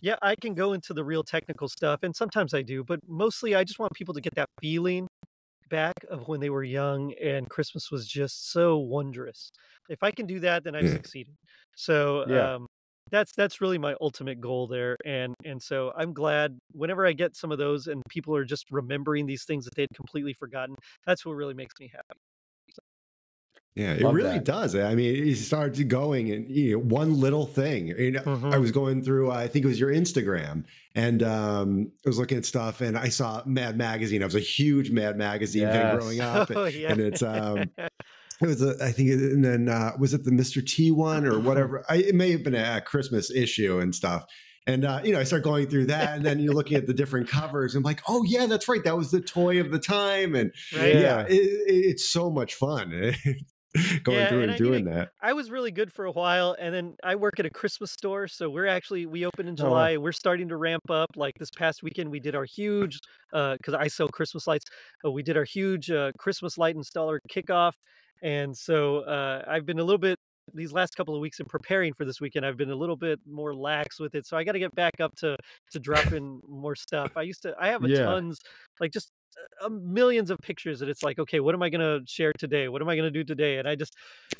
Yeah, 0.00 0.16
I 0.22 0.34
can 0.34 0.54
go 0.54 0.72
into 0.72 0.94
the 0.94 1.04
real 1.04 1.22
technical 1.22 1.68
stuff, 1.68 2.00
and 2.02 2.14
sometimes 2.14 2.54
I 2.54 2.62
do, 2.62 2.82
but 2.84 3.00
mostly 3.06 3.54
I 3.54 3.64
just 3.64 3.78
want 3.78 3.92
people 3.92 4.14
to 4.14 4.20
get 4.20 4.34
that 4.36 4.48
feeling 4.60 5.06
back 5.68 5.94
of 6.10 6.26
when 6.28 6.40
they 6.40 6.50
were 6.50 6.64
young 6.64 7.14
and 7.22 7.48
Christmas 7.48 7.90
was 7.90 8.06
just 8.06 8.50
so 8.50 8.76
wondrous. 8.76 9.50
If 9.88 10.02
I 10.02 10.10
can 10.10 10.26
do 10.26 10.40
that, 10.40 10.64
then 10.64 10.74
I've 10.74 10.84
mm. 10.84 10.92
succeeded. 10.92 11.34
So 11.76 12.24
yeah. 12.28 12.54
um, 12.54 12.66
that's 13.10 13.32
that's 13.32 13.60
really 13.60 13.78
my 13.78 13.94
ultimate 14.00 14.40
goal 14.40 14.66
there, 14.66 14.96
and 15.04 15.34
and 15.44 15.62
so 15.62 15.92
I'm 15.96 16.12
glad 16.12 16.58
whenever 16.72 17.06
I 17.06 17.12
get 17.12 17.36
some 17.36 17.50
of 17.52 17.58
those 17.58 17.86
and 17.86 18.02
people 18.08 18.36
are 18.36 18.44
just 18.44 18.66
remembering 18.70 19.26
these 19.26 19.44
things 19.44 19.64
that 19.64 19.74
they'd 19.74 19.88
completely 19.94 20.34
forgotten. 20.34 20.76
That's 21.06 21.24
what 21.24 21.32
really 21.32 21.54
makes 21.54 21.74
me 21.80 21.90
happy. 21.92 22.20
Yeah, 23.76 23.92
it 23.92 24.04
really 24.04 24.38
that. 24.38 24.44
does. 24.44 24.74
I 24.74 24.94
mean, 24.94 25.28
it 25.28 25.36
starts 25.36 25.80
going 25.80 26.32
and 26.32 26.50
you 26.50 26.72
know, 26.72 26.78
one 26.78 27.18
little 27.18 27.46
thing. 27.46 27.88
You 27.88 28.10
know, 28.12 28.20
mm-hmm. 28.20 28.52
I 28.52 28.58
was 28.58 28.72
going 28.72 29.02
through, 29.02 29.30
I 29.30 29.46
think 29.46 29.64
it 29.64 29.68
was 29.68 29.78
your 29.78 29.92
Instagram, 29.92 30.64
and 30.96 31.22
um, 31.22 31.92
I 32.04 32.08
was 32.08 32.18
looking 32.18 32.36
at 32.36 32.44
stuff, 32.44 32.80
and 32.80 32.98
I 32.98 33.10
saw 33.10 33.42
Mad 33.46 33.78
Magazine. 33.78 34.22
I 34.22 34.26
was 34.26 34.34
a 34.34 34.40
huge 34.40 34.90
Mad 34.90 35.16
Magazine 35.16 35.62
yes. 35.62 35.74
fan 35.74 35.98
growing 35.98 36.20
up, 36.20 36.50
oh, 36.54 36.64
yeah. 36.64 36.90
and 36.90 37.00
it's 37.00 37.22
um, 37.22 37.58
it 37.78 37.90
was 38.40 38.60
a, 38.60 38.74
I 38.84 38.90
think, 38.90 39.10
and 39.10 39.44
then 39.44 39.68
uh, 39.68 39.92
was 39.98 40.14
it 40.14 40.24
the 40.24 40.32
Mr. 40.32 40.66
T 40.66 40.90
one 40.90 41.24
or 41.24 41.38
whatever? 41.38 41.84
I, 41.88 41.96
it 41.96 42.14
may 42.14 42.32
have 42.32 42.42
been 42.42 42.56
a 42.56 42.80
Christmas 42.80 43.30
issue 43.30 43.78
and 43.78 43.94
stuff. 43.94 44.24
And 44.66 44.84
uh, 44.84 45.00
you 45.04 45.12
know, 45.12 45.20
I 45.20 45.24
start 45.24 45.44
going 45.44 45.68
through 45.68 45.86
that, 45.86 46.16
and 46.16 46.24
then 46.24 46.40
you're 46.40 46.54
looking 46.54 46.76
at 46.76 46.86
the 46.86 46.92
different 46.92 47.28
covers. 47.28 47.74
And 47.74 47.80
I'm 47.80 47.88
like, 47.88 48.02
oh 48.08 48.24
yeah, 48.24 48.46
that's 48.46 48.68
right. 48.68 48.82
That 48.82 48.96
was 48.96 49.10
the 49.10 49.20
toy 49.20 49.60
of 49.60 49.70
the 49.70 49.78
time, 49.78 50.34
and 50.34 50.52
right. 50.76 50.96
yeah, 50.96 51.22
it, 51.22 51.32
it, 51.32 51.64
it's 51.66 52.08
so 52.08 52.30
much 52.30 52.54
fun. 52.54 53.14
going 54.02 54.18
yeah, 54.18 54.28
through 54.28 54.42
and, 54.42 54.50
and 54.50 54.58
doing 54.58 54.84
mean, 54.84 54.94
that. 54.94 55.10
I 55.22 55.32
was 55.32 55.50
really 55.50 55.70
good 55.70 55.92
for 55.92 56.04
a 56.04 56.12
while, 56.12 56.56
and 56.58 56.74
then 56.74 56.96
I 57.04 57.14
work 57.14 57.38
at 57.38 57.46
a 57.46 57.50
Christmas 57.50 57.92
store, 57.92 58.26
so 58.26 58.50
we're 58.50 58.66
actually 58.66 59.06
we 59.06 59.24
open 59.24 59.46
in 59.46 59.54
oh, 59.54 59.56
July. 59.56 59.94
Oh. 59.94 60.00
We're 60.00 60.12
starting 60.12 60.48
to 60.48 60.56
ramp 60.56 60.90
up. 60.90 61.10
Like 61.14 61.34
this 61.38 61.50
past 61.50 61.82
weekend, 61.82 62.10
we 62.10 62.20
did 62.20 62.34
our 62.34 62.44
huge 62.44 62.98
because 63.30 63.74
uh, 63.74 63.78
I 63.78 63.86
sell 63.86 64.08
Christmas 64.08 64.46
lights. 64.46 64.66
Uh, 65.04 65.10
we 65.10 65.22
did 65.22 65.36
our 65.36 65.44
huge 65.44 65.90
uh, 65.90 66.10
Christmas 66.18 66.58
light 66.58 66.76
installer 66.76 67.18
kickoff, 67.32 67.72
and 68.22 68.56
so 68.56 69.00
uh, 69.00 69.44
I've 69.46 69.66
been 69.66 69.78
a 69.78 69.84
little 69.84 69.98
bit 69.98 70.18
these 70.54 70.72
last 70.72 70.96
couple 70.96 71.14
of 71.14 71.20
weeks 71.20 71.38
in 71.38 71.46
preparing 71.46 71.92
for 71.92 72.04
this 72.04 72.20
weekend. 72.20 72.44
I've 72.44 72.56
been 72.56 72.70
a 72.70 72.76
little 72.76 72.96
bit 72.96 73.20
more 73.24 73.54
lax 73.54 74.00
with 74.00 74.14
it, 74.14 74.26
so 74.26 74.36
I 74.36 74.44
got 74.44 74.52
to 74.52 74.58
get 74.58 74.74
back 74.74 75.00
up 75.00 75.14
to 75.16 75.36
to 75.72 75.78
dropping 75.78 76.40
more 76.48 76.74
stuff. 76.74 77.12
I 77.16 77.22
used 77.22 77.42
to 77.42 77.54
I 77.60 77.68
have 77.68 77.84
a 77.84 77.88
yeah. 77.88 78.04
tons 78.04 78.40
like 78.80 78.92
just 78.92 79.10
millions 79.70 80.30
of 80.30 80.38
pictures 80.38 80.80
and 80.80 80.90
it's 80.90 81.02
like 81.02 81.18
okay 81.18 81.40
what 81.40 81.54
am 81.54 81.62
i 81.62 81.68
going 81.68 81.80
to 81.80 82.00
share 82.06 82.32
today 82.38 82.68
what 82.68 82.80
am 82.82 82.88
i 82.88 82.96
going 82.96 83.04
to 83.04 83.10
do 83.10 83.24
today 83.24 83.58
and 83.58 83.68
i 83.68 83.74
just 83.74 83.94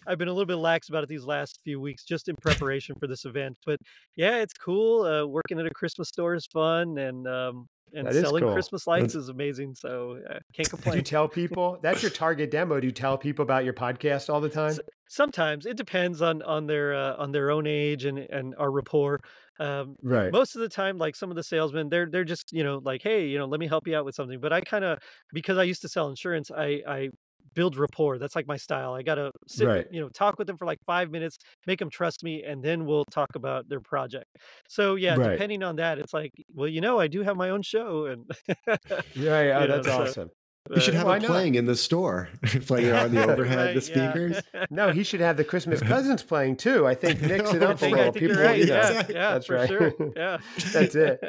i've 0.07 0.19
been 0.19 0.29
a 0.29 0.33
little 0.33 0.47
bit 0.47 0.57
lax 0.57 0.89
about 0.89 1.03
it 1.03 1.09
these 1.09 1.25
last 1.25 1.61
few 1.63 1.81
weeks 1.81 2.05
just 2.05 2.29
in 2.29 2.37
preparation 2.37 2.95
for 2.99 3.07
this 3.07 3.25
event 3.25 3.57
but 3.67 3.79
yeah 4.17 4.39
it's 4.39 4.55
cool 4.55 5.05
uh, 5.05 5.27
working 5.27 5.59
at 5.59 5.67
a 5.67 5.71
christmas 5.71 6.09
store 6.09 6.35
is 6.35 6.47
fun 6.47 6.99
and 6.99 7.27
um, 7.27 7.67
and 7.93 8.07
that 8.07 8.15
selling 8.15 8.45
cool. 8.45 8.53
Christmas 8.53 8.87
lights 8.87 9.17
is 9.17 9.31
amazing. 9.31 9.75
So 9.75 10.21
I 10.31 10.39
can't 10.55 10.71
complain. 10.71 10.93
Do 10.93 10.99
you 10.99 11.03
tell 11.03 11.27
people 11.27 11.77
that's 11.83 12.03
your 12.03 12.13
target 12.13 12.53
demo? 12.53 12.79
Do 12.79 12.87
you 12.87 12.93
tell 12.93 13.19
people 13.19 13.43
about 13.43 13.65
your 13.65 13.75
podcast 13.75 14.33
all 14.33 14.41
the 14.41 14.49
time? 14.49 14.79
sometimes 15.11 15.67
it 15.67 15.77
depends 15.77 16.23
on 16.23 16.41
on 16.43 16.67
their 16.67 16.95
uh, 16.95 17.17
on 17.17 17.33
their 17.33 17.51
own 17.51 17.67
age 17.67 18.07
and 18.07 18.19
and 18.19 18.55
our 18.57 18.71
rapport. 18.71 19.21
Um, 19.61 19.97
right. 20.03 20.33
Most 20.33 20.57
of 20.57 20.63
the 20.63 20.69
time, 20.69 20.97
like 20.97 21.15
some 21.15 21.31
of 21.31 21.37
the 21.37 21.45
salesmen, 21.45 21.91
they're 21.91 22.09
they're 22.11 22.25
just 22.25 22.51
you 22.53 22.65
know 22.65 22.81
like, 22.83 23.03
hey, 23.03 23.27
you 23.27 23.39
know, 23.39 23.45
let 23.45 23.61
me 23.61 23.69
help 23.69 23.87
you 23.87 23.95
out 23.95 24.05
with 24.05 24.15
something. 24.15 24.41
But 24.41 24.53
I 24.53 24.63
kind 24.63 24.85
of 24.85 24.99
because 25.33 25.59
I 25.59 25.65
used 25.65 25.83
to 25.83 25.89
sell 25.89 26.09
insurance, 26.09 26.51
I 26.51 26.83
I 26.89 27.11
build 27.55 27.77
rapport. 27.77 28.19
That's 28.19 28.35
like 28.35 28.47
my 28.47 28.57
style. 28.57 28.95
I 28.95 29.03
gotta 29.03 29.31
sit, 29.47 29.67
right. 29.67 29.87
you 29.91 30.01
know, 30.01 30.09
talk 30.09 30.39
with 30.39 30.47
them 30.47 30.57
for 30.57 30.65
like 30.65 30.79
five 30.87 31.11
minutes, 31.11 31.37
make 31.67 31.79
them 31.79 31.91
trust 31.91 32.25
me, 32.25 32.43
and 32.43 32.63
then 32.63 32.87
we'll 32.87 33.05
talk 33.07 33.35
about 33.35 33.69
their 33.69 33.81
project. 33.81 34.27
So 34.69 34.95
yeah, 34.95 35.17
right. 35.17 35.33
depending 35.33 35.63
on 35.63 35.77
that, 35.77 35.99
it's 35.99 36.15
like, 36.15 36.33
well, 36.55 36.69
you 36.69 36.81
know, 36.81 36.99
I 36.99 37.09
do 37.09 37.23
have 37.23 37.37
my 37.37 37.51
own 37.51 37.63
show, 37.63 38.07
and 38.07 38.31
yeah, 38.49 38.77
yeah, 39.15 39.59
oh, 39.63 39.67
that's 39.67 39.87
know, 39.87 40.03
awesome. 40.03 40.29
So, 40.29 40.35
we 40.75 40.81
should 40.81 40.95
have 40.95 41.09
it 41.09 41.25
playing 41.25 41.57
in 41.57 41.67
the 41.67 41.77
store, 41.77 42.29
playing 42.67 42.93
on 42.93 43.13
the 43.13 43.25
overhead, 43.31 43.59
right, 43.59 43.75
the 43.75 43.81
speakers. 43.81 44.41
Yeah. 44.55 44.67
No, 44.71 44.93
he 44.93 45.03
should 45.03 45.21
have 45.21 45.37
the 45.37 45.45
Christmas 45.45 45.81
cousins 45.81 46.23
playing 46.23 46.57
too. 46.57 46.87
I 46.87 46.95
think 46.95 47.21
mix 47.23 47.53
it 47.53 47.63
up 47.63 47.79
for 47.79 47.87
all 47.99 48.13
people. 48.13 48.37
Right. 48.37 48.61
You 48.61 48.67
know. 48.67 48.75
Yeah, 48.75 49.07
yeah, 49.09 49.33
that's 49.33 49.51
right. 49.51 49.69
Sure. 49.69 49.93
Yeah, 50.15 50.39
that's 50.73 50.95
it. 50.95 51.21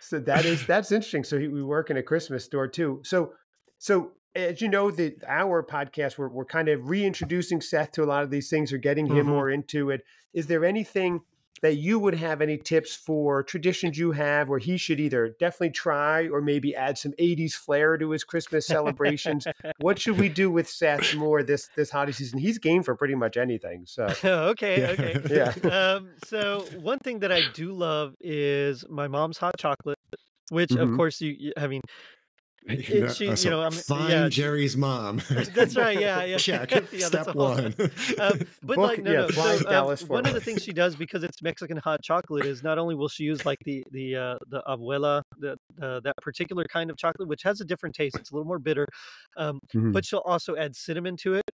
So 0.00 0.18
that 0.20 0.44
is 0.44 0.66
that's 0.66 0.90
interesting. 0.90 1.22
So 1.22 1.38
he, 1.38 1.48
we 1.48 1.62
work 1.62 1.90
in 1.90 1.96
a 1.96 2.02
Christmas 2.02 2.44
store 2.44 2.66
too. 2.66 3.00
So 3.04 3.34
so 3.78 4.12
as 4.34 4.60
you 4.60 4.68
know, 4.68 4.90
the 4.90 5.16
our 5.26 5.62
podcast 5.62 6.18
we're 6.18 6.28
we're 6.28 6.44
kind 6.44 6.68
of 6.68 6.88
reintroducing 6.88 7.60
Seth 7.60 7.92
to 7.92 8.02
a 8.02 8.06
lot 8.06 8.24
of 8.24 8.30
these 8.30 8.50
things 8.50 8.72
or 8.72 8.78
getting 8.78 9.06
him 9.06 9.16
mm-hmm. 9.16 9.28
more 9.28 9.50
into 9.50 9.90
it. 9.90 10.04
Is 10.32 10.46
there 10.46 10.64
anything 10.64 11.20
that 11.62 11.76
you 11.76 11.98
would 11.98 12.14
have 12.14 12.40
any 12.40 12.56
tips 12.56 12.94
for 12.94 13.42
traditions 13.42 13.98
you 13.98 14.12
have 14.12 14.48
where 14.48 14.58
he 14.58 14.76
should 14.76 15.00
either 15.00 15.34
definitely 15.40 15.70
try 15.70 16.28
or 16.28 16.40
maybe 16.40 16.74
add 16.74 16.98
some 16.98 17.12
80s 17.12 17.52
flair 17.52 17.96
to 17.98 18.10
his 18.10 18.24
Christmas 18.24 18.66
celebrations? 18.66 19.46
what 19.78 19.98
should 19.98 20.18
we 20.18 20.28
do 20.28 20.50
with 20.50 20.68
Seth 20.68 21.14
more 21.14 21.42
this 21.42 21.68
this 21.76 21.90
holiday 21.90 22.12
season? 22.12 22.38
He's 22.38 22.58
game 22.58 22.82
for 22.82 22.94
pretty 22.94 23.14
much 23.14 23.36
anything. 23.36 23.84
So 23.86 24.04
okay, 24.24 24.88
okay. 24.92 25.20
yeah. 25.30 25.68
Um, 25.68 26.10
so 26.24 26.64
one 26.80 26.98
thing 26.98 27.20
that 27.20 27.32
I 27.32 27.42
do 27.52 27.72
love 27.72 28.14
is 28.20 28.84
my 28.88 29.08
mom's 29.08 29.38
hot 29.38 29.56
chocolate 29.58 29.98
which 30.50 30.70
mm-hmm. 30.70 30.90
of 30.90 30.96
course 30.96 31.20
you 31.20 31.52
i 31.56 31.66
mean 31.66 31.82
she, 32.66 33.26
you 33.26 33.50
know, 33.50 33.62
I'm, 33.62 33.72
find 33.72 34.10
yeah, 34.10 34.28
Gerry's 34.28 34.76
mom. 34.76 35.22
That's 35.54 35.76
right. 35.76 35.98
Yeah, 35.98 36.24
yeah. 36.24 36.36
Check. 36.36 36.70
yeah, 36.92 37.06
Step 37.06 37.34
one. 37.34 37.66
Um, 37.66 37.74
but 38.62 38.76
Book, 38.76 38.76
like, 38.76 39.02
no, 39.02 39.12
yeah, 39.12 39.20
no. 39.26 39.94
So, 39.94 40.04
um, 40.04 40.08
one 40.08 40.26
of 40.26 40.34
the 40.34 40.40
things 40.40 40.62
she 40.62 40.72
does 40.72 40.94
because 40.96 41.22
it's 41.22 41.40
Mexican 41.40 41.78
hot 41.78 42.02
chocolate 42.02 42.46
is 42.46 42.62
not 42.62 42.78
only 42.78 42.94
will 42.94 43.08
she 43.08 43.24
use 43.24 43.46
like 43.46 43.58
the 43.64 43.82
the 43.90 44.16
uh, 44.16 44.38
the 44.48 44.62
abuela, 44.68 45.22
the 45.38 45.52
uh, 45.80 46.00
that 46.00 46.14
particular 46.20 46.64
kind 46.64 46.90
of 46.90 46.96
chocolate, 46.96 47.28
which 47.28 47.42
has 47.42 47.60
a 47.60 47.64
different 47.64 47.94
taste. 47.94 48.16
It's 48.16 48.30
a 48.30 48.34
little 48.34 48.46
more 48.46 48.58
bitter, 48.58 48.86
um, 49.36 49.60
mm-hmm. 49.74 49.92
but 49.92 50.04
she'll 50.04 50.22
also 50.24 50.56
add 50.56 50.76
cinnamon 50.76 51.16
to 51.18 51.34
it 51.34 51.50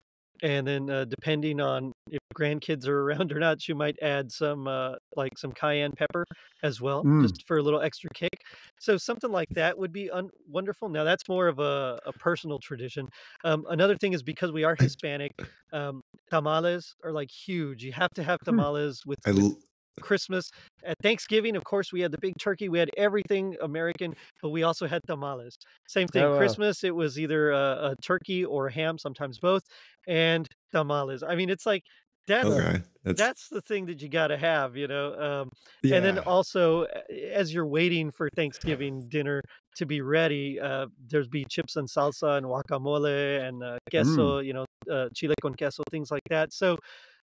and 0.42 0.68
then 0.68 0.90
uh, 0.90 1.06
depending 1.06 1.60
on 1.62 1.92
if 2.10 2.20
grandkids 2.36 2.88
are 2.88 3.02
around 3.02 3.32
or 3.36 3.40
not, 3.40 3.68
you 3.68 3.76
might 3.76 3.98
add 4.02 4.32
some 4.32 4.68
uh, 4.68 4.96
like 5.16 5.38
some 5.38 5.52
cayenne 5.52 5.92
pepper 5.92 6.26
as 6.64 6.82
well, 6.82 7.04
mm. 7.04 7.22
just 7.22 7.46
for 7.48 7.58
a 7.58 7.64
little 7.64 7.82
extra 7.82 8.10
kick. 8.14 8.42
So 8.80 8.98
something 8.98 9.32
like 9.32 9.50
that 9.52 9.78
would 9.78 9.92
be 9.92 10.10
un- 10.10 10.30
wonderful. 10.48 10.90
Now 10.90 11.04
that's 11.04 11.28
more 11.28 11.48
of 11.48 11.60
a, 11.60 12.00
a 12.06 12.14
personal 12.14 12.60
tradition. 12.60 13.08
Um, 13.44 13.66
another 13.70 13.98
thing 13.98 14.14
is 14.14 14.24
because 14.24 14.52
we 14.52 14.64
are 14.64 14.76
Hispanic, 14.80 15.32
um, 15.74 16.02
tamales 16.30 16.96
are 17.04 17.12
like 17.12 17.30
huge. 17.30 17.84
You 17.84 17.94
have 17.94 18.12
to 18.12 18.24
have 18.24 18.40
hmm. 18.42 18.52
tamales 18.52 19.04
with, 19.06 19.20
with 19.26 19.56
Christmas. 20.02 20.50
At 20.86 20.96
Thanksgiving, 21.02 21.56
of 21.56 21.64
course, 21.64 21.92
we 21.92 22.02
had 22.02 22.12
the 22.12 22.18
big 22.22 22.34
turkey. 22.40 22.70
We 22.70 22.80
had 22.80 22.90
everything 22.98 23.56
American, 23.62 24.16
but 24.42 24.50
we 24.50 24.64
also 24.64 24.88
had 24.88 25.02
tamales. 25.08 25.58
Same 25.88 26.08
thing. 26.08 26.24
Oh, 26.24 26.32
wow. 26.32 26.38
Christmas, 26.38 26.84
it 26.84 26.96
was 26.96 27.20
either 27.20 27.52
a, 27.52 27.92
a, 27.92 27.96
turkey 28.02 28.46
or 28.46 28.68
a 28.68 28.72
ham, 28.72 28.98
sometimes 28.98 29.40
both, 29.40 29.64
and 30.08 30.48
tamales. 30.72 31.24
I 31.24 31.36
mean, 31.36 31.50
it's 31.50 31.66
like 31.66 31.84
that's 32.28 32.48
okay. 32.48 32.82
that's, 33.04 33.20
that's 33.20 33.48
the 33.50 33.62
thing 33.62 33.88
that 33.88 34.02
you 34.02 34.08
got 34.08 34.28
to 34.28 34.38
have, 34.38 34.78
you 34.78 34.88
know. 34.88 35.14
Um, 35.20 35.50
yeah. 35.84 35.96
And 35.96 36.06
then 36.06 36.20
also, 36.20 36.86
as 37.34 37.54
you're 37.54 37.66
waiting 37.66 38.12
for 38.12 38.30
Thanksgiving 38.36 39.08
dinner 39.10 39.42
to 39.78 39.86
be 39.86 40.02
ready, 40.02 40.60
uh, 40.60 40.88
there's 41.08 41.28
be 41.28 41.46
chips 41.50 41.76
and 41.76 41.88
salsa 41.88 42.38
and 42.38 42.46
guacamole 42.46 43.48
and 43.48 43.64
uh, 43.64 43.78
queso, 43.90 44.42
mm. 44.42 44.46
you 44.46 44.54
know, 44.54 44.66
uh, 44.92 45.10
chile 45.14 45.36
con 45.42 45.56
queso, 45.56 45.84
things 45.90 46.12
like 46.12 46.22
that. 46.30 46.54
So 46.54 46.78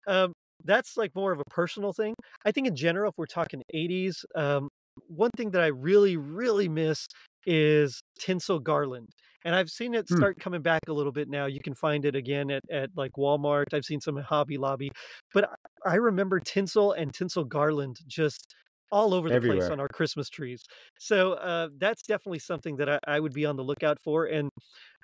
um, 0.06 0.32
that's 0.64 0.96
like 0.96 1.14
more 1.14 1.32
of 1.32 1.40
a 1.40 1.50
personal 1.50 1.92
thing. 1.92 2.14
I 2.44 2.52
think 2.52 2.66
in 2.66 2.76
general, 2.76 3.10
if 3.10 3.18
we're 3.18 3.26
talking 3.26 3.62
80s, 3.74 4.24
um, 4.34 4.68
one 5.08 5.30
thing 5.36 5.50
that 5.52 5.62
I 5.62 5.68
really, 5.68 6.16
really 6.16 6.68
miss 6.68 7.06
is 7.46 8.00
tinsel 8.18 8.58
garland. 8.58 9.08
And 9.44 9.54
I've 9.54 9.70
seen 9.70 9.94
it 9.94 10.06
hmm. 10.08 10.16
start 10.16 10.38
coming 10.38 10.62
back 10.62 10.82
a 10.88 10.92
little 10.92 11.12
bit 11.12 11.28
now. 11.28 11.46
You 11.46 11.60
can 11.60 11.74
find 11.74 12.04
it 12.04 12.14
again 12.14 12.50
at, 12.50 12.62
at 12.70 12.90
like 12.96 13.12
Walmart. 13.18 13.74
I've 13.74 13.84
seen 13.84 14.00
some 14.00 14.16
Hobby 14.16 14.56
Lobby. 14.56 14.90
But 15.34 15.50
I 15.84 15.96
remember 15.96 16.38
tinsel 16.38 16.92
and 16.92 17.12
tinsel 17.12 17.44
garland 17.44 17.96
just 18.06 18.54
all 18.92 19.14
over 19.14 19.28
the 19.28 19.34
Everywhere. 19.34 19.58
place 19.58 19.70
on 19.70 19.80
our 19.80 19.88
Christmas 19.88 20.28
trees. 20.28 20.62
So 20.98 21.32
uh, 21.32 21.68
that's 21.78 22.02
definitely 22.02 22.40
something 22.40 22.76
that 22.76 22.88
I, 22.88 22.98
I, 23.08 23.20
would 23.20 23.32
be 23.32 23.46
on 23.46 23.56
the 23.56 23.64
lookout 23.64 23.98
for. 23.98 24.26
And 24.26 24.50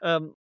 um, 0.02 0.34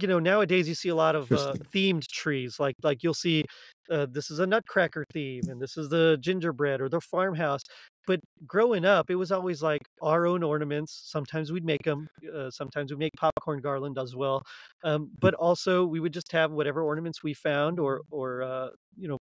you 0.00 0.08
know, 0.08 0.18
nowadays 0.18 0.68
you 0.68 0.74
see 0.74 0.90
a 0.90 0.94
lot 0.94 1.14
of 1.14 1.30
uh, 1.32 1.54
themed 1.74 2.06
trees. 2.06 2.60
Like 2.60 2.76
like 2.82 3.02
you'll 3.02 3.14
see 3.14 3.44
uh, 3.90 4.06
this 4.10 4.30
is 4.30 4.38
a 4.38 4.46
Nutcracker 4.46 5.04
theme, 5.12 5.42
and 5.48 5.60
this 5.60 5.76
is 5.76 5.88
the 5.88 6.18
gingerbread 6.20 6.80
or 6.80 6.88
the 6.88 7.00
farmhouse. 7.00 7.62
But 8.06 8.20
growing 8.46 8.84
up, 8.84 9.10
it 9.10 9.14
was 9.14 9.30
always 9.30 9.62
like 9.62 9.82
our 10.02 10.26
own 10.26 10.42
ornaments. 10.42 11.02
Sometimes 11.04 11.52
we'd 11.52 11.64
make 11.64 11.82
them. 11.82 12.08
Uh, 12.34 12.50
sometimes 12.50 12.90
we 12.90 12.98
make 12.98 13.12
popcorn 13.16 13.60
garland 13.60 13.98
as 13.98 14.14
well. 14.16 14.42
Um, 14.84 15.10
but 15.20 15.34
also 15.34 15.84
we 15.86 16.00
would 16.00 16.12
just 16.12 16.32
have 16.32 16.50
whatever 16.50 16.82
ornaments 16.82 17.22
we 17.22 17.32
found, 17.34 17.78
or 17.78 18.02
or 18.10 18.42
uh, 18.42 18.68
you 18.96 19.08
know, 19.08 19.18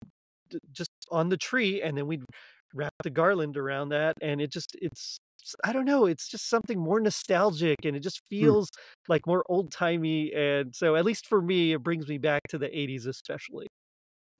d- 0.50 0.58
just 0.72 0.90
on 1.10 1.28
the 1.28 1.36
tree, 1.36 1.82
and 1.82 1.96
then 1.96 2.06
we'd 2.06 2.24
wrap 2.74 2.92
the 3.02 3.10
garland 3.10 3.56
around 3.56 3.90
that, 3.90 4.14
and 4.20 4.40
it 4.40 4.52
just 4.52 4.76
it's 4.80 5.18
I 5.64 5.72
don't 5.72 5.84
know, 5.84 6.06
it's 6.06 6.28
just 6.28 6.48
something 6.48 6.78
more 6.78 7.00
nostalgic 7.00 7.84
and 7.84 7.96
it 7.96 8.00
just 8.00 8.20
hmm. 8.30 8.36
feels 8.36 8.68
hmm. 8.74 9.12
like 9.12 9.26
more 9.26 9.44
old 9.48 9.72
timey. 9.72 10.32
And 10.34 10.74
so, 10.74 10.96
at 10.96 11.04
least 11.04 11.26
for 11.26 11.40
me, 11.40 11.72
it 11.72 11.82
brings 11.82 12.08
me 12.08 12.18
back 12.18 12.42
to 12.48 12.58
the 12.58 12.66
80s, 12.66 13.06
especially. 13.06 13.66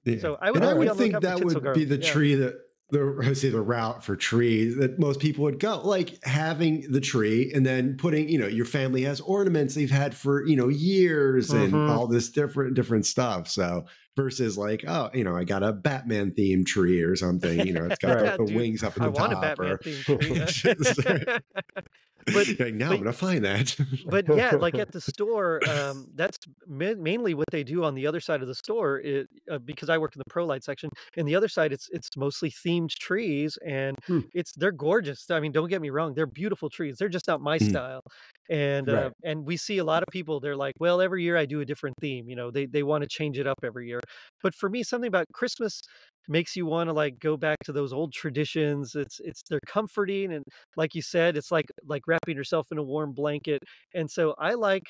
Yeah. 0.03 0.19
So 0.19 0.37
I 0.41 0.51
would, 0.51 0.61
and 0.61 0.71
I 0.71 0.73
would 0.73 0.95
think 0.95 1.19
that 1.19 1.43
would 1.43 1.73
be 1.73 1.85
the 1.85 1.97
yeah. 1.97 2.11
tree 2.11 2.35
that 2.35 2.55
the 2.89 3.21
I 3.21 3.33
say 3.33 3.49
the 3.49 3.61
route 3.61 4.03
for 4.03 4.15
trees 4.15 4.77
that 4.77 4.97
most 4.97 5.19
people 5.19 5.43
would 5.43 5.59
go, 5.59 5.81
like 5.83 6.23
having 6.23 6.89
the 6.89 7.01
tree 7.01 7.51
and 7.53 7.65
then 7.65 7.97
putting, 7.97 8.29
you 8.29 8.39
know, 8.39 8.47
your 8.47 8.65
family 8.65 9.03
has 9.03 9.19
ornaments 9.19 9.75
they've 9.75 9.91
had 9.91 10.15
for 10.15 10.45
you 10.45 10.55
know 10.55 10.69
years 10.69 11.51
and 11.51 11.73
mm-hmm. 11.73 11.91
all 11.91 12.07
this 12.07 12.29
different 12.29 12.75
different 12.75 13.05
stuff. 13.05 13.49
So 13.49 13.85
versus 14.17 14.57
like, 14.57 14.83
oh, 14.85 15.09
you 15.13 15.23
know, 15.23 15.37
I 15.37 15.45
got 15.45 15.63
a 15.63 15.71
Batman 15.71 16.31
themed 16.31 16.65
tree 16.65 17.01
or 17.01 17.15
something. 17.15 17.65
You 17.65 17.71
know, 17.71 17.85
it's 17.85 17.99
got 17.99 18.15
right. 18.21 18.37
the, 18.37 18.45
the 18.45 18.55
wings 18.55 18.83
up 18.83 18.97
in 18.97 19.03
the 19.03 19.09
I 19.09 19.11
top. 19.13 19.19
Want 19.19 19.33
a 19.33 19.39
Batman 19.39 19.71
or, 19.71 19.77
tree. 19.79 20.03
but 22.33 22.47
like, 22.59 22.73
now 22.73 22.89
but, 22.89 22.95
I'm 22.95 23.03
gonna 23.03 23.13
find 23.13 23.45
that. 23.45 23.75
but 24.07 24.25
yeah, 24.35 24.55
like 24.55 24.75
at 24.75 24.91
the 24.91 24.99
store, 24.99 25.61
um, 25.69 26.07
that's 26.15 26.37
ma- 26.67 26.95
mainly 26.97 27.35
what 27.35 27.45
they 27.51 27.63
do 27.63 27.85
on 27.85 27.93
the 27.93 28.07
other 28.07 28.19
side 28.19 28.41
of 28.41 28.47
the 28.47 28.55
store. 28.55 28.99
It, 28.99 29.29
uh, 29.49 29.59
because 29.59 29.89
I 29.89 29.97
work 29.97 30.15
in 30.15 30.19
the 30.19 30.29
pro 30.29 30.45
light 30.45 30.63
section, 30.63 30.89
and 31.15 31.27
the 31.27 31.35
other 31.35 31.47
side, 31.47 31.71
it's 31.71 31.87
it's 31.91 32.09
mostly 32.17 32.49
themed 32.49 32.91
trees, 32.99 33.57
and 33.65 33.95
hmm. 34.07 34.21
it's 34.33 34.51
they're 34.53 34.71
gorgeous. 34.71 35.29
I 35.29 35.39
mean, 35.39 35.51
don't 35.51 35.69
get 35.69 35.81
me 35.81 35.91
wrong, 35.91 36.15
they're 36.15 36.25
beautiful 36.25 36.69
trees. 36.69 36.97
They're 36.97 37.07
just 37.07 37.27
not 37.27 37.39
my 37.39 37.59
hmm. 37.59 37.69
style, 37.69 38.01
and 38.49 38.87
right. 38.87 39.05
uh, 39.05 39.09
and 39.23 39.45
we 39.45 39.57
see 39.57 39.77
a 39.77 39.83
lot 39.83 40.03
of 40.03 40.07
people. 40.11 40.39
They're 40.39 40.55
like, 40.55 40.75
well, 40.79 41.01
every 41.01 41.23
year 41.23 41.37
I 41.37 41.45
do 41.45 41.61
a 41.61 41.65
different 41.65 41.95
theme. 41.99 42.29
You 42.29 42.35
know, 42.35 42.51
they 42.51 42.65
they 42.65 42.83
want 42.83 43.03
to 43.03 43.09
change 43.09 43.39
it 43.39 43.47
up 43.47 43.59
every 43.63 43.87
year. 43.87 43.99
But 44.41 44.53
for 44.53 44.69
me, 44.69 44.83
something 44.83 45.07
about 45.07 45.25
Christmas 45.33 45.81
makes 46.27 46.55
you 46.55 46.65
want 46.65 46.89
to 46.89 46.93
like 46.93 47.19
go 47.19 47.37
back 47.37 47.57
to 47.63 47.71
those 47.71 47.93
old 47.93 48.11
traditions 48.13 48.95
it's 48.95 49.19
it's 49.23 49.41
they're 49.49 49.59
comforting 49.65 50.33
and 50.33 50.43
like 50.75 50.93
you 50.93 51.01
said 51.01 51.37
it's 51.37 51.51
like 51.51 51.67
like 51.85 52.01
wrapping 52.07 52.35
yourself 52.35 52.67
in 52.71 52.77
a 52.77 52.83
warm 52.83 53.13
blanket 53.13 53.61
and 53.93 54.09
so 54.09 54.35
i 54.37 54.53
like 54.53 54.83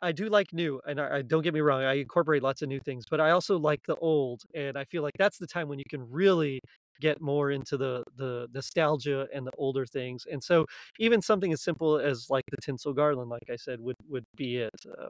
i 0.00 0.12
do 0.12 0.28
like 0.28 0.46
new 0.52 0.80
and 0.86 1.00
I, 1.00 1.16
I, 1.16 1.22
don't 1.22 1.42
get 1.42 1.54
me 1.54 1.60
wrong 1.60 1.82
i 1.82 1.94
incorporate 1.94 2.42
lots 2.42 2.62
of 2.62 2.68
new 2.68 2.80
things 2.84 3.04
but 3.10 3.20
i 3.20 3.30
also 3.30 3.58
like 3.58 3.80
the 3.86 3.96
old 3.96 4.42
and 4.54 4.78
i 4.78 4.84
feel 4.84 5.02
like 5.02 5.14
that's 5.18 5.38
the 5.38 5.46
time 5.46 5.68
when 5.68 5.78
you 5.78 5.84
can 5.90 6.08
really 6.10 6.60
get 7.00 7.20
more 7.20 7.50
into 7.50 7.76
the 7.76 8.02
the 8.16 8.46
nostalgia 8.52 9.26
and 9.34 9.46
the 9.46 9.52
older 9.58 9.86
things 9.86 10.26
and 10.30 10.42
so 10.42 10.66
even 10.98 11.20
something 11.20 11.52
as 11.52 11.62
simple 11.62 11.98
as 11.98 12.26
like 12.30 12.44
the 12.50 12.56
tinsel 12.62 12.92
garland 12.92 13.30
like 13.30 13.48
i 13.50 13.56
said 13.56 13.80
would 13.80 13.96
would 14.08 14.24
be 14.36 14.58
it 14.58 14.74
uh, 15.00 15.08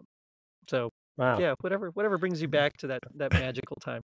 so 0.68 0.90
wow 1.16 1.38
yeah 1.38 1.54
whatever 1.60 1.90
whatever 1.94 2.18
brings 2.18 2.40
you 2.42 2.48
back 2.48 2.76
to 2.76 2.86
that 2.86 3.00
that 3.14 3.32
magical 3.32 3.76
time 3.76 4.02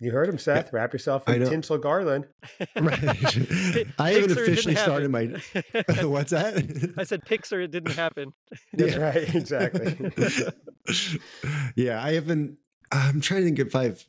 you 0.00 0.10
heard 0.10 0.28
him, 0.28 0.38
Seth. 0.38 0.72
Wrap 0.72 0.92
yourself 0.92 1.28
in 1.28 1.44
tinsel 1.46 1.78
garland. 1.78 2.26
Right. 2.76 3.86
I 3.98 4.12
haven't 4.12 4.32
officially 4.32 4.74
started 4.74 5.10
my. 5.10 5.24
What's 6.02 6.30
that? 6.30 6.94
I 6.98 7.04
said 7.04 7.24
Pixar. 7.24 7.64
It 7.64 7.70
didn't 7.70 7.92
happen. 7.92 8.32
That's 8.72 8.96
yeah. 8.96 9.02
right. 9.02 9.34
Exactly. 9.34 9.96
yeah, 11.76 12.02
I 12.02 12.12
haven't. 12.12 12.58
I'm 12.92 13.20
trying 13.20 13.40
to 13.40 13.46
think 13.46 13.58
if 13.58 13.74
I've. 13.74 14.04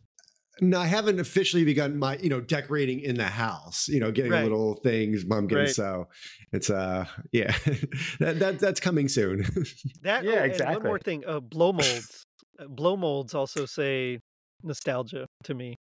No, 0.61 0.79
I 0.79 0.85
haven't 0.85 1.19
officially 1.19 1.65
begun 1.65 1.97
my, 1.97 2.17
you 2.17 2.29
know, 2.29 2.39
decorating 2.39 3.01
in 3.01 3.15
the 3.15 3.25
house. 3.25 3.87
You 3.87 3.99
know, 3.99 4.11
getting 4.11 4.31
right. 4.31 4.43
little 4.43 4.75
things, 4.75 5.23
pumpkins. 5.23 5.59
Right. 5.59 5.69
So 5.69 6.07
it's 6.53 6.69
uh, 6.69 7.05
yeah, 7.31 7.55
that, 8.19 8.39
that 8.39 8.59
that's 8.59 8.79
coming 8.79 9.09
soon. 9.09 9.39
that 10.03 10.23
yeah, 10.23 10.39
oh, 10.39 10.43
exactly. 10.43 10.77
one 10.77 10.85
more 10.85 10.99
thing, 10.99 11.23
uh, 11.27 11.39
blow 11.39 11.73
molds. 11.73 12.25
Uh, 12.57 12.67
blow 12.67 12.95
molds 12.95 13.33
also 13.33 13.65
say 13.65 14.19
nostalgia 14.63 15.27
to 15.43 15.53
me. 15.53 15.75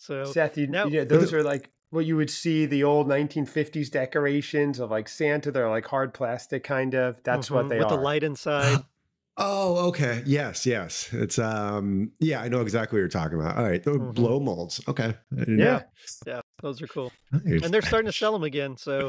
So 0.00 0.24
Seth, 0.24 0.56
you, 0.56 0.68
now, 0.68 0.86
you 0.86 0.98
know, 0.98 1.04
those 1.04 1.34
are 1.34 1.42
like 1.42 1.70
what 1.90 2.06
you 2.06 2.16
would 2.16 2.30
see 2.30 2.66
the 2.66 2.84
old 2.84 3.08
1950s 3.08 3.90
decorations 3.90 4.78
of 4.78 4.90
like 4.90 5.08
Santa. 5.08 5.50
They're 5.50 5.68
like 5.68 5.86
hard 5.86 6.14
plastic, 6.14 6.62
kind 6.62 6.94
of. 6.94 7.20
That's 7.24 7.46
mm-hmm, 7.46 7.54
what 7.54 7.68
they 7.68 7.78
with 7.78 7.86
are. 7.86 7.90
With 7.90 7.98
the 7.98 8.04
light 8.04 8.22
inside. 8.22 8.84
Oh, 9.40 9.86
okay. 9.88 10.22
Yes, 10.26 10.66
yes. 10.66 11.08
It's 11.12 11.38
um 11.38 12.10
yeah, 12.18 12.42
I 12.42 12.48
know 12.48 12.60
exactly 12.60 12.96
what 12.96 13.00
you're 13.00 13.08
talking 13.08 13.40
about. 13.40 13.56
All 13.56 13.64
right. 13.64 13.82
The 13.82 13.92
mm-hmm. 13.92 14.10
blow 14.10 14.40
molds. 14.40 14.80
Okay. 14.88 15.14
Yeah. 15.46 15.82
Yeah, 16.26 16.40
those 16.60 16.82
are 16.82 16.88
cool. 16.88 17.12
Nice. 17.32 17.62
And 17.62 17.72
they're 17.72 17.82
starting 17.82 18.10
to 18.10 18.16
sell 18.16 18.32
them 18.32 18.42
again, 18.42 18.76
so 18.76 19.08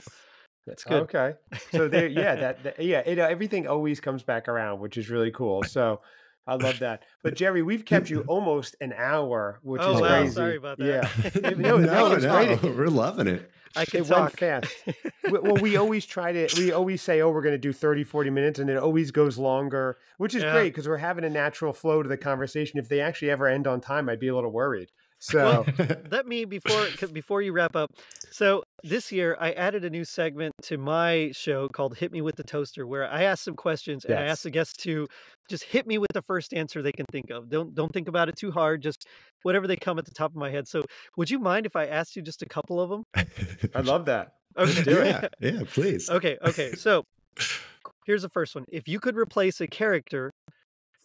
that's 0.68 0.84
good. 0.84 1.02
Okay. 1.04 1.34
So 1.72 1.88
there 1.88 2.08
yeah, 2.08 2.36
that, 2.36 2.64
that 2.64 2.80
yeah, 2.80 3.00
it, 3.00 3.18
everything 3.18 3.68
always 3.68 4.00
comes 4.00 4.22
back 4.22 4.48
around, 4.48 4.80
which 4.80 4.98
is 4.98 5.10
really 5.10 5.32
cool. 5.32 5.64
So 5.64 6.02
I 6.50 6.56
love 6.56 6.80
that. 6.80 7.04
But 7.24 7.36
Gerry, 7.36 7.62
we've 7.62 7.86
kept 7.86 8.10
you 8.10 8.22
almost 8.28 8.76
an 8.82 8.94
hour, 8.94 9.60
which 9.62 9.82
oh, 9.84 9.96
is 9.96 10.02
wow. 10.02 10.08
crazy. 10.08 10.34
Sorry 10.34 10.58
about 10.58 10.78
that. 10.80 11.10
Yeah, 11.36 11.50
no, 11.58 11.78
no, 11.78 12.16
no 12.16 12.60
we're 12.64 12.88
loving 12.88 13.28
it. 13.28 13.52
I 13.76 13.86
can 13.86 14.02
it 14.02 14.08
talk. 14.08 14.20
went 14.20 14.40
fast. 14.40 14.76
well, 15.30 15.56
we 15.58 15.78
always 15.78 16.06
try 16.06 16.32
to, 16.32 16.50
we 16.58 16.72
always 16.72 17.02
say, 17.02 17.22
oh, 17.22 17.30
we're 17.30 17.44
going 17.44 17.54
to 17.54 17.60
do 17.60 17.72
30, 17.72 18.04
40 18.04 18.30
minutes, 18.32 18.60
and 18.60 18.70
it 18.70 18.78
always 18.78 19.12
goes 19.12 19.38
longer, 19.38 19.98
which 20.18 20.34
is 20.34 20.44
yeah. 20.44 20.54
great 20.54 20.74
because 20.74 20.88
we're 20.88 20.98
having 20.98 21.24
a 21.24 21.30
natural 21.30 21.72
flow 21.72 22.02
to 22.02 22.10
the 22.10 22.18
conversation. 22.18 22.80
If 22.80 22.90
they 22.90 23.00
actually 23.00 23.30
ever 23.30 23.48
end 23.48 23.68
on 23.68 23.80
time, 23.80 24.10
I'd 24.10 24.20
be 24.20 24.30
a 24.30 24.36
little 24.36 24.52
worried. 24.52 24.92
So 25.20 25.66
well, 25.78 25.96
let 26.10 26.26
me 26.26 26.46
before 26.46 26.88
before 27.12 27.42
you 27.42 27.52
wrap 27.52 27.76
up. 27.76 27.92
So 28.32 28.64
this 28.84 29.12
year 29.12 29.38
I 29.40 29.52
added 29.52 29.84
a 29.84 29.90
new 29.90 30.06
segment 30.06 30.54
to 30.64 30.78
my 30.78 31.32
show 31.34 31.68
called 31.68 31.98
"Hit 31.98 32.12
Me 32.12 32.22
with 32.22 32.36
the 32.36 32.44
Toaster," 32.44 32.88
where 32.88 33.10
I 33.10 33.24
ask 33.24 33.44
some 33.44 33.56
questions 33.56 34.06
and. 34.06 34.18
I 34.18 34.24
ask 34.24 34.44
the 34.44 34.50
guests 34.50 34.76
to 34.84 35.08
just 35.50 35.64
hit 35.64 35.86
me 35.86 35.98
with 35.98 36.12
the 36.14 36.22
first 36.22 36.54
answer 36.54 36.82
they 36.82 36.94
can 36.94 37.06
think 37.12 37.30
of. 37.30 37.50
Don't 37.50 37.76
don't 37.76 37.92
think 37.92 38.08
about 38.08 38.30
it 38.30 38.38
too 38.38 38.52
hard. 38.52 38.82
Just 38.82 39.06
whatever 39.44 39.68
they 39.68 39.76
come 39.76 40.00
at 40.00 40.06
the 40.06 40.12
top 40.12 40.32
of 40.32 40.38
my 40.38 40.50
head. 40.50 40.68
So 40.68 40.84
would 41.18 41.30
you 41.30 41.40
mind 41.40 41.66
if 41.66 41.76
I 41.76 41.86
asked 41.86 42.16
you 42.16 42.22
just 42.22 42.42
a 42.42 42.48
couple 42.48 42.80
of 42.80 42.90
them? 42.90 43.04
I 43.76 43.82
love 43.82 44.06
that. 44.06 44.34
Okay, 44.58 44.84
do 44.84 44.92
yeah, 44.92 45.22
it. 45.22 45.34
yeah, 45.42 45.62
please. 45.72 46.10
Okay, 46.10 46.38
okay. 46.42 46.72
So 46.74 47.04
here's 48.06 48.22
the 48.22 48.30
first 48.30 48.56
one. 48.56 48.66
If 48.70 48.88
you 48.88 49.00
could 49.00 49.18
replace 49.18 49.60
a 49.62 49.68
character 49.68 50.32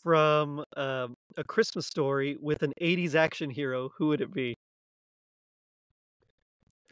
from 0.03 0.65
um, 0.77 1.14
a 1.37 1.45
Christmas 1.45 1.87
story 1.87 2.37
with 2.41 2.63
an 2.63 2.73
80s 2.81 3.15
action 3.15 3.51
hero, 3.51 3.91
who 3.97 4.09
would 4.09 4.21
it 4.21 4.33
be? 4.33 4.55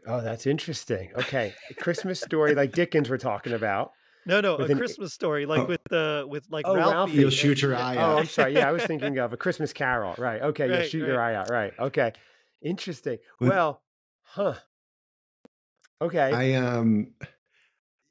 Oh, 0.07 0.21
that's 0.21 0.47
interesting. 0.47 1.11
Okay. 1.17 1.55
A 1.71 1.75
Christmas 1.75 2.21
story 2.25 2.55
like 2.55 2.73
Dickens 2.73 3.09
we're 3.09 3.19
talking 3.19 3.53
about. 3.53 3.93
No, 4.25 4.41
no, 4.41 4.57
a 4.57 4.65
an, 4.65 4.79
Christmas 4.79 5.13
story 5.13 5.47
like 5.47 5.63
oh, 5.63 5.65
with 5.65 5.93
uh 5.93 6.25
with 6.29 6.47
like 6.49 6.65
oh, 6.67 6.77
Ralphie. 6.77 6.93
Ralphie. 6.93 7.13
You'll 7.15 7.31
shoot 7.31 7.61
your 7.61 7.75
eye 7.75 7.97
out. 7.97 8.15
Oh, 8.15 8.19
I'm 8.19 8.27
sorry. 8.27 8.55
Yeah, 8.55 8.69
I 8.69 8.73
was 8.73 8.83
thinking 8.87 9.19
of 9.19 9.33
a 9.33 9.37
Christmas 9.37 9.73
Carol. 9.73 10.15
Right. 10.17 10.41
Okay, 10.43 10.69
right, 10.69 10.81
you'll 10.81 10.89
shoot 10.89 11.03
right. 11.03 11.09
your 11.09 11.21
eye 11.21 11.35
out. 11.35 11.51
Right. 11.51 11.73
Okay. 11.79 12.13
Interesting. 12.63 13.19
Well, 13.41 13.83
huh. 14.23 14.55
Okay. 16.01 16.21
I 16.33 16.55
um 16.55 17.15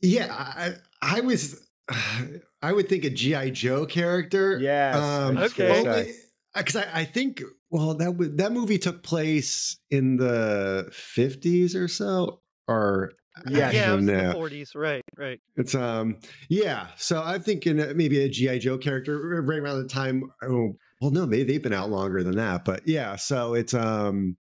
yeah, 0.02 0.34
I 0.34 0.74
I 1.02 1.22
was 1.22 1.66
I 2.62 2.74
would 2.74 2.88
think 2.88 3.04
a 3.06 3.10
GI 3.10 3.52
Joe 3.52 3.86
character. 3.86 4.58
Yeah. 4.60 4.92
Um, 4.96 5.38
okay. 5.38 6.14
Because 6.54 6.76
I, 6.76 7.02
I, 7.02 7.06
think 7.06 7.42
well 7.70 7.94
that 7.96 8.06
w- 8.06 8.36
that 8.36 8.52
movie 8.52 8.78
took 8.78 9.04
place 9.04 9.78
in 9.90 10.18
the 10.18 10.90
fifties 10.92 11.76
or 11.76 11.88
so, 11.88 12.42
or 12.68 13.14
yeah, 13.48 13.72
yeah, 13.72 13.94
it 13.94 13.96
was 13.96 14.06
the 14.06 14.32
forties, 14.34 14.76
right, 14.76 15.04
right. 15.18 15.40
It's 15.56 15.74
um, 15.74 16.18
yeah. 16.50 16.88
So 16.98 17.22
I'm 17.24 17.42
thinking 17.42 17.78
maybe 17.96 18.22
a 18.24 18.30
GI 18.30 18.60
Joe 18.60 18.78
character 18.78 19.42
right 19.42 19.60
around 19.60 19.82
the 19.82 19.88
time. 19.88 20.24
Oh, 20.44 20.74
well, 21.00 21.12
no, 21.12 21.26
maybe 21.26 21.44
they've 21.44 21.64
been 21.64 21.74
out 21.74 21.90
longer 21.90 22.24
than 22.24 22.36
that, 22.36 22.66
but 22.66 22.86
yeah. 22.86 23.16
So 23.16 23.54
it's 23.54 23.74
um, 23.74 24.36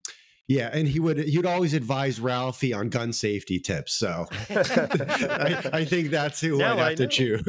yeah, 0.48 0.70
and 0.72 0.88
he 0.88 1.02
would 1.02 1.18
he 1.18 1.38
would 1.38 1.46
always 1.46 1.74
advise 1.74 2.22
Ralphie 2.22 2.74
on 2.74 2.88
gun 2.88 3.12
safety 3.12 3.60
tips. 3.60 3.94
So 3.94 4.28
I, 4.50 5.70
I, 5.74 5.86
think 5.86 6.10
that's 6.10 6.40
who 6.40 6.58
now 6.58 6.78
I'd 6.78 6.98
have 6.98 6.98
to 7.00 7.08
choose. 7.08 7.44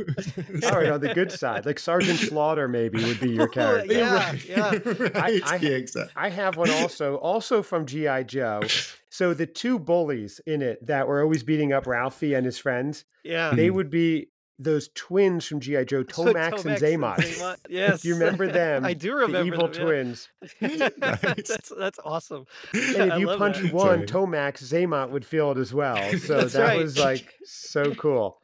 All 0.64 0.78
right, 0.78 0.90
on 0.90 1.00
the 1.00 1.14
good 1.14 1.30
side, 1.30 1.64
like 1.64 1.78
Sergeant 1.78 2.18
Slaughter 2.18 2.66
maybe 2.66 3.04
would 3.04 3.20
be 3.20 3.30
your 3.30 3.46
character. 3.48 3.92
yeah, 3.92 4.14
right, 4.14 4.48
yeah. 4.48 4.70
Right. 4.70 5.44
I, 5.44 5.60
I, 5.64 5.86
I 6.16 6.28
have 6.28 6.56
one 6.56 6.70
also, 6.70 7.16
also 7.16 7.62
from 7.62 7.86
GI 7.86 8.24
Joe. 8.24 8.62
So 9.10 9.32
the 9.32 9.46
two 9.46 9.78
bullies 9.78 10.40
in 10.44 10.60
it 10.60 10.84
that 10.84 11.06
were 11.06 11.22
always 11.22 11.44
beating 11.44 11.72
up 11.72 11.86
Ralphie 11.86 12.34
and 12.34 12.44
his 12.44 12.58
friends, 12.58 13.04
yeah, 13.22 13.54
they 13.54 13.68
hmm. 13.68 13.76
would 13.76 13.90
be 13.90 14.30
those 14.58 14.88
twins 14.94 15.46
from 15.46 15.60
GI 15.60 15.84
Joe, 15.84 16.04
Tomax, 16.04 16.64
and 16.64 16.76
Xamot. 16.76 17.58
Yes, 17.68 18.04
you 18.04 18.14
remember 18.14 18.46
them? 18.52 18.84
I 18.84 18.94
do 18.94 19.14
remember 19.14 19.38
the 19.38 19.44
evil 19.44 19.68
them, 19.68 19.84
twins. 19.84 20.28
that's 20.60 21.72
that's 21.78 21.98
awesome. 22.04 22.46
And 22.72 23.12
if 23.12 23.18
you 23.18 23.26
punch 23.36 23.58
that. 23.58 23.72
one, 23.72 24.06
Tomax, 24.06 24.62
Xamot 24.62 25.10
would 25.10 25.24
feel 25.24 25.52
it 25.52 25.58
as 25.58 25.72
well. 25.72 25.96
So 26.18 26.42
that 26.42 26.60
right. 26.60 26.78
was 26.78 26.98
like 26.98 27.34
so 27.44 27.94
cool. 27.94 28.38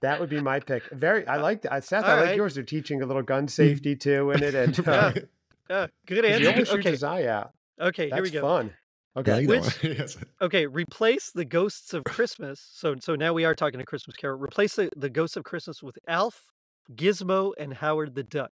That 0.00 0.20
would 0.20 0.30
be 0.30 0.40
my 0.40 0.60
pick. 0.60 0.82
Very, 0.90 1.26
I 1.26 1.36
like 1.36 1.62
that. 1.62 1.84
Seth, 1.84 2.04
All 2.04 2.10
I 2.10 2.20
like 2.22 2.36
yours. 2.36 2.54
They're 2.54 2.64
teaching 2.64 3.02
a 3.02 3.06
little 3.06 3.22
gun 3.22 3.44
hmm. 3.44 3.48
safety 3.48 3.96
too 3.96 4.30
in 4.30 4.42
it, 4.42 4.54
and 4.54 4.88
uh, 4.88 5.12
yeah. 5.14 5.22
yeah, 5.68 5.86
good 6.06 6.24
answer. 6.24 6.40
He 6.40 6.46
almost 6.46 6.72
okay. 6.72 6.90
his 6.90 7.02
eye 7.04 7.26
out. 7.26 7.52
Okay, 7.80 8.08
That's 8.08 8.16
here 8.16 8.22
we 8.22 8.30
go. 8.30 8.40
Fun. 8.40 8.72
Okay. 9.18 9.46
Which, 9.46 9.64
yes. 9.82 10.16
okay, 10.40 10.66
replace 10.66 11.32
the 11.32 11.44
ghosts 11.44 11.92
of 11.92 12.04
Christmas. 12.04 12.64
So 12.72 12.94
so 13.00 13.16
now 13.16 13.32
we 13.32 13.44
are 13.44 13.54
talking 13.54 13.80
to 13.80 13.86
Christmas 13.86 14.16
Carol. 14.16 14.38
Replace 14.38 14.76
the, 14.76 14.90
the 14.96 15.10
ghosts 15.10 15.36
of 15.36 15.44
Christmas 15.44 15.82
with 15.82 15.98
Alf, 16.06 16.52
Gizmo, 16.94 17.52
and 17.58 17.74
Howard 17.74 18.14
the 18.14 18.22
Duck. 18.22 18.52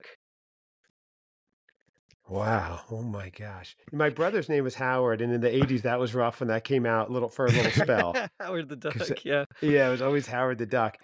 Wow. 2.29 2.81
Oh 2.91 3.01
my 3.01 3.29
gosh. 3.29 3.75
My 3.91 4.09
brother's 4.09 4.47
name 4.47 4.63
was 4.63 4.75
Howard, 4.75 5.21
and 5.21 5.33
in 5.33 5.41
the 5.41 5.49
80s 5.49 5.81
that 5.81 5.99
was 5.99 6.13
rough 6.13 6.39
when 6.39 6.47
that 6.47 6.63
came 6.63 6.85
out 6.85 7.11
little 7.11 7.27
for 7.27 7.47
a 7.47 7.51
little 7.51 7.71
spell. 7.71 8.15
Howard 8.39 8.69
the 8.69 8.77
Duck, 8.77 9.25
yeah. 9.25 9.45
Yeah, 9.61 9.89
it 9.89 9.91
was 9.91 10.01
always 10.01 10.27
Howard 10.27 10.59
the 10.59 10.65
Duck. 10.65 10.97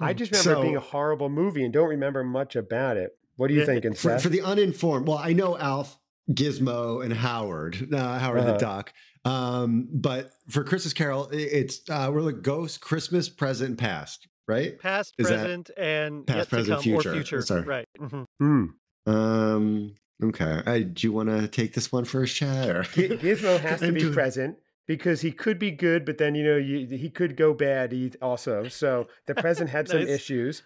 I 0.00 0.12
just 0.14 0.32
remember 0.32 0.54
so, 0.54 0.60
it 0.60 0.62
being 0.62 0.76
a 0.76 0.80
horrible 0.80 1.30
movie 1.30 1.64
and 1.64 1.72
don't 1.72 1.88
remember 1.88 2.22
much 2.24 2.56
about 2.56 2.96
it. 2.96 3.12
What 3.36 3.50
are 3.50 3.54
you 3.54 3.60
yeah, 3.60 3.66
thinking, 3.66 3.92
for, 3.94 4.10
Seth? 4.10 4.24
For 4.24 4.28
the 4.28 4.42
uninformed, 4.42 5.08
well, 5.08 5.18
I 5.18 5.32
know 5.32 5.56
Alf 5.56 5.98
Gizmo 6.30 7.04
and 7.04 7.12
Howard, 7.12 7.92
uh, 7.92 8.18
Howard 8.18 8.40
uh-huh. 8.40 8.52
the 8.52 8.58
Duck. 8.58 8.92
Um, 9.24 9.88
but 9.90 10.30
for 10.48 10.64
Christmas 10.64 10.92
Carol, 10.92 11.28
it's 11.32 11.80
uh, 11.88 12.10
we're 12.12 12.20
like 12.20 12.42
ghost 12.42 12.80
Christmas 12.80 13.28
present 13.28 13.78
past, 13.78 14.28
right? 14.46 14.78
Past, 14.80 15.14
Is 15.18 15.28
present, 15.28 15.70
and 15.76 16.26
past, 16.26 16.50
present, 16.50 16.82
future. 16.82 17.12
future. 17.12 17.42
Sorry. 17.42 17.62
Right. 17.62 17.88
Mm-hmm. 17.98 18.22
Hmm. 18.38 19.10
Um. 19.10 19.94
Okay. 20.22 20.62
I, 20.64 20.82
do 20.82 21.06
you 21.06 21.12
want 21.12 21.28
to 21.28 21.48
take 21.48 21.74
this 21.74 21.90
one 21.90 22.04
first, 22.04 22.36
Chad? 22.36 22.68
Or? 22.68 22.82
Gizmo 22.84 23.58
has 23.60 23.80
to 23.80 23.92
be 23.92 24.10
present 24.10 24.56
because 24.86 25.20
he 25.20 25.32
could 25.32 25.58
be 25.58 25.70
good, 25.70 26.04
but 26.04 26.18
then 26.18 26.34
you 26.34 26.44
know 26.44 26.56
you, 26.56 26.86
he 26.86 27.10
could 27.10 27.36
go 27.36 27.54
bad 27.54 28.16
also. 28.20 28.68
So 28.68 29.08
the 29.26 29.34
present 29.34 29.70
had 29.70 29.88
some 29.88 30.00
issues. 30.06 30.62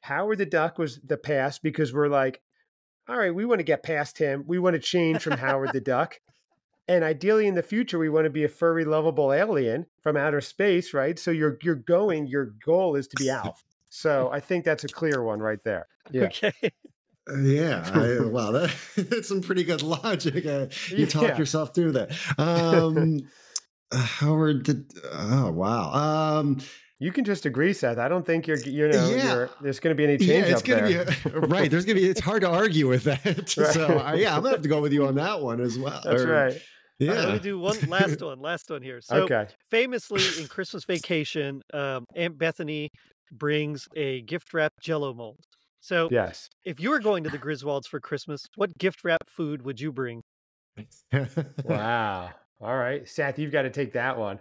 Howard 0.00 0.38
the 0.38 0.46
Duck 0.46 0.78
was 0.78 1.00
the 1.04 1.16
past 1.16 1.62
because 1.62 1.92
we're 1.92 2.08
like, 2.08 2.40
all 3.08 3.16
right, 3.16 3.34
we 3.34 3.44
want 3.44 3.58
to 3.60 3.64
get 3.64 3.82
past 3.82 4.18
him. 4.18 4.44
We 4.46 4.58
want 4.58 4.74
to 4.74 4.80
change 4.80 5.22
from 5.22 5.38
Howard 5.38 5.72
the 5.72 5.80
Duck. 5.80 6.20
And 6.86 7.04
ideally 7.04 7.46
in 7.46 7.54
the 7.54 7.62
future, 7.62 7.98
we 7.98 8.08
want 8.08 8.24
to 8.24 8.30
be 8.30 8.44
a 8.44 8.48
furry, 8.48 8.84
lovable 8.84 9.32
alien 9.32 9.86
from 10.02 10.16
outer 10.16 10.40
space, 10.40 10.94
right? 10.94 11.18
So 11.18 11.30
you're 11.30 11.58
you're 11.62 11.74
going, 11.74 12.26
your 12.26 12.46
goal 12.64 12.96
is 12.96 13.08
to 13.08 13.16
be 13.16 13.30
Alf. 13.30 13.64
So 13.90 14.30
I 14.32 14.40
think 14.40 14.64
that's 14.64 14.84
a 14.84 14.88
clear 14.88 15.22
one 15.22 15.40
right 15.40 15.62
there. 15.64 15.86
Yeah. 16.10 16.30
Okay. 16.44 16.52
Uh, 17.30 17.40
yeah, 17.40 17.90
I, 17.92 18.20
wow, 18.24 18.52
that, 18.52 18.74
that's 18.96 19.28
some 19.28 19.42
pretty 19.42 19.62
good 19.62 19.82
logic. 19.82 20.46
Uh, 20.46 20.68
you 20.88 21.04
talked 21.04 21.28
yeah. 21.28 21.36
yourself 21.36 21.74
through 21.74 21.92
that. 21.92 22.10
Um, 22.38 23.20
Howard 23.92 24.62
did. 24.62 24.90
Oh 25.12 25.52
wow. 25.52 25.92
Um, 25.92 26.58
you 27.00 27.12
can 27.12 27.24
just 27.24 27.46
agree, 27.46 27.72
Seth. 27.72 27.98
I 27.98 28.08
don't 28.08 28.26
think 28.26 28.46
you're, 28.46 28.58
you 28.58 28.88
know, 28.88 29.08
yeah. 29.08 29.34
You're, 29.34 29.50
there's 29.60 29.78
going 29.78 29.96
to 29.96 29.98
be 29.98 30.04
any 30.04 30.18
change 30.18 30.46
yeah, 30.46 30.52
it's 30.52 30.62
gonna. 30.62 30.82
Be 30.82 30.94
a, 30.94 31.04
right. 31.46 31.70
There's 31.70 31.84
going 31.84 31.96
to 31.96 32.02
be. 32.02 32.08
It's 32.08 32.20
hard 32.20 32.42
to 32.42 32.48
argue 32.48 32.88
with 32.88 33.04
that. 33.04 33.24
right. 33.26 33.48
So 33.48 34.00
uh, 34.00 34.14
yeah, 34.14 34.34
I'm 34.34 34.42
gonna 34.42 34.54
have 34.54 34.62
to 34.62 34.68
go 34.68 34.80
with 34.80 34.92
you 34.92 35.06
on 35.06 35.14
that 35.14 35.40
one 35.40 35.60
as 35.60 35.78
well. 35.78 36.00
That's 36.02 36.22
or, 36.22 36.28
right. 36.28 36.62
Yeah. 36.98 37.10
Right, 37.10 37.18
let 37.18 37.32
me 37.34 37.38
do 37.38 37.58
one 37.60 37.78
last 37.86 38.20
one. 38.20 38.40
Last 38.40 38.68
one 38.68 38.82
here. 38.82 39.00
So 39.00 39.22
okay. 39.22 39.46
famously 39.70 40.20
in 40.40 40.48
Christmas 40.48 40.84
Vacation, 40.84 41.62
um, 41.72 42.04
Aunt 42.16 42.36
Bethany 42.36 42.90
brings 43.30 43.86
a 43.94 44.22
gift 44.22 44.52
wrap 44.52 44.72
Jello 44.80 45.14
mold. 45.14 45.38
So 45.80 46.08
yes, 46.10 46.48
if 46.64 46.80
you 46.80 46.90
were 46.90 46.98
going 46.98 47.22
to 47.22 47.30
the 47.30 47.38
Griswolds 47.38 47.86
for 47.86 48.00
Christmas, 48.00 48.44
what 48.56 48.76
gift 48.76 49.04
wrap 49.04 49.28
food 49.28 49.62
would 49.62 49.80
you 49.80 49.92
bring? 49.92 50.22
wow. 51.64 52.30
All 52.60 52.76
right, 52.76 53.08
Seth, 53.08 53.38
you've 53.38 53.52
got 53.52 53.62
to 53.62 53.70
take 53.70 53.92
that 53.92 54.18
one. 54.18 54.40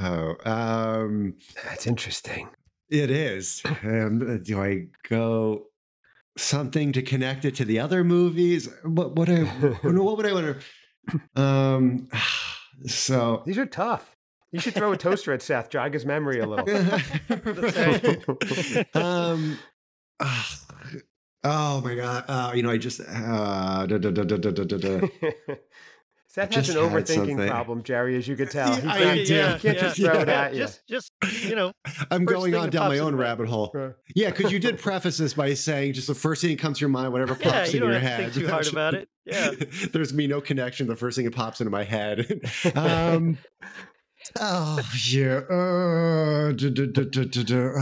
Oh, 0.00 0.36
um, 0.44 1.34
that's 1.64 1.86
interesting. 1.86 2.48
It 2.90 3.10
is. 3.10 3.62
Um, 3.82 4.42
do 4.42 4.62
I 4.62 4.86
go 5.08 5.64
something 6.36 6.92
to 6.92 7.02
connect 7.02 7.44
it 7.44 7.54
to 7.56 7.64
the 7.64 7.80
other 7.80 8.04
movies? 8.04 8.68
What 8.82 9.16
what 9.16 9.28
I 9.28 9.44
what 9.44 10.16
would 10.16 10.26
I 10.26 10.32
want 10.32 10.46
to? 10.46 10.56
Um, 11.36 12.06
so 12.86 13.42
these 13.46 13.56
are 13.56 13.64
tough. 13.64 14.14
You 14.52 14.60
should 14.60 14.74
throw 14.74 14.92
a 14.92 14.96
toaster 14.96 15.32
at 15.32 15.40
Seth, 15.42 15.70
jog 15.70 15.94
his 15.94 16.06
memory 16.06 16.40
a 16.40 16.46
little. 16.46 16.68
um, 18.94 19.58
uh, 20.20 20.44
oh 21.44 21.80
my 21.82 21.94
god! 21.94 22.24
Uh, 22.28 22.52
you 22.54 22.62
know, 22.62 22.70
I 22.70 22.78
just 22.78 23.00
uh, 23.00 23.86
da, 23.86 23.98
da, 23.98 24.10
da, 24.10 24.36
Seth 26.38 26.54
has 26.54 26.68
an 26.68 26.76
overthinking 26.76 27.48
problem, 27.48 27.82
Gerry, 27.82 28.16
as 28.16 28.28
you 28.28 28.36
could 28.36 28.50
tell. 28.50 28.72
He's 28.72 28.84
I, 28.84 29.04
not, 29.04 29.16
yeah, 29.16 29.54
he 29.54 29.58
can't 29.58 29.64
yeah, 29.64 29.72
just 29.72 29.96
throw 29.96 30.14
yeah. 30.14 30.22
it 30.22 30.28
at 30.28 30.54
you. 30.54 30.60
Just, 30.60 30.86
just 30.86 31.12
you 31.44 31.56
know. 31.56 31.72
I'm 32.12 32.24
going 32.24 32.54
on 32.54 32.70
down 32.70 32.88
my 32.88 33.00
own 33.00 33.16
rabbit 33.16 33.48
hole. 33.48 33.74
Yeah, 34.14 34.30
because 34.30 34.52
you 34.52 34.60
did 34.60 34.78
preface 34.80 35.18
this 35.18 35.34
by 35.34 35.54
saying 35.54 35.94
just 35.94 36.06
the 36.06 36.14
first 36.14 36.42
thing 36.42 36.50
that 36.50 36.60
comes 36.60 36.78
to 36.78 36.82
your 36.82 36.90
mind, 36.90 37.12
whatever 37.12 37.34
pops 37.40 37.74
you 37.74 37.82
in 37.82 37.90
your 37.90 37.98
head. 37.98 38.32
Think 38.32 38.46
too 38.46 38.48
hard 38.48 38.68
about 38.68 38.94
it. 38.94 39.08
Yeah. 39.24 39.50
There's 39.92 40.14
me 40.14 40.26
no 40.28 40.40
connection. 40.40 40.86
The 40.86 40.96
first 40.96 41.16
thing 41.16 41.24
that 41.24 41.34
pops 41.34 41.60
into 41.60 41.70
my 41.70 41.84
head. 41.84 42.40
um, 42.76 43.36
Oh 44.38 44.80
yeah. 45.08 45.40
Uh, 45.50 46.52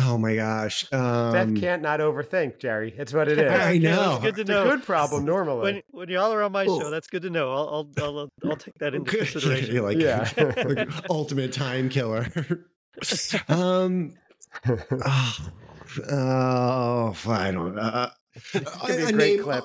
oh 0.02 0.18
my 0.18 0.36
gosh. 0.36 0.92
Um, 0.92 1.32
Seth 1.32 1.60
can't 1.60 1.82
not 1.82 2.00
overthink, 2.00 2.58
Gerry. 2.58 2.94
It's 2.96 3.12
what 3.12 3.28
it 3.28 3.38
is. 3.40 3.52
I 3.52 3.78
know. 3.78 4.20
Yeah, 4.22 4.30
good 4.30 4.36
to 4.36 4.44
know. 4.44 4.62
It's 4.62 4.72
a 4.72 4.76
good 4.76 4.86
problem 4.86 5.24
normally. 5.24 5.62
When, 5.62 5.82
when 5.90 6.08
y'all 6.08 6.32
are 6.32 6.42
on 6.42 6.52
my 6.52 6.64
show, 6.64 6.90
that's 6.90 7.08
good 7.08 7.22
to 7.22 7.30
know. 7.30 7.52
I'll 7.52 7.90
I'll 7.98 8.18
I'll, 8.18 8.28
I'll 8.44 8.56
take 8.56 8.78
that 8.78 8.94
into 8.94 9.10
consideration. 9.16 9.82
like, 9.82 9.98
yeah. 9.98 10.28
like 10.36 10.88
ultimate 11.10 11.52
time 11.52 11.88
killer. 11.88 12.28
um. 13.48 14.14
Oh, 14.64 15.36
oh, 16.10 17.14
I 17.28 17.50
don't. 17.50 17.78
Uh, 17.78 18.10
a, 18.54 18.58
a 18.58 19.12
great 19.12 19.14
name, 19.14 19.42
clip 19.42 19.64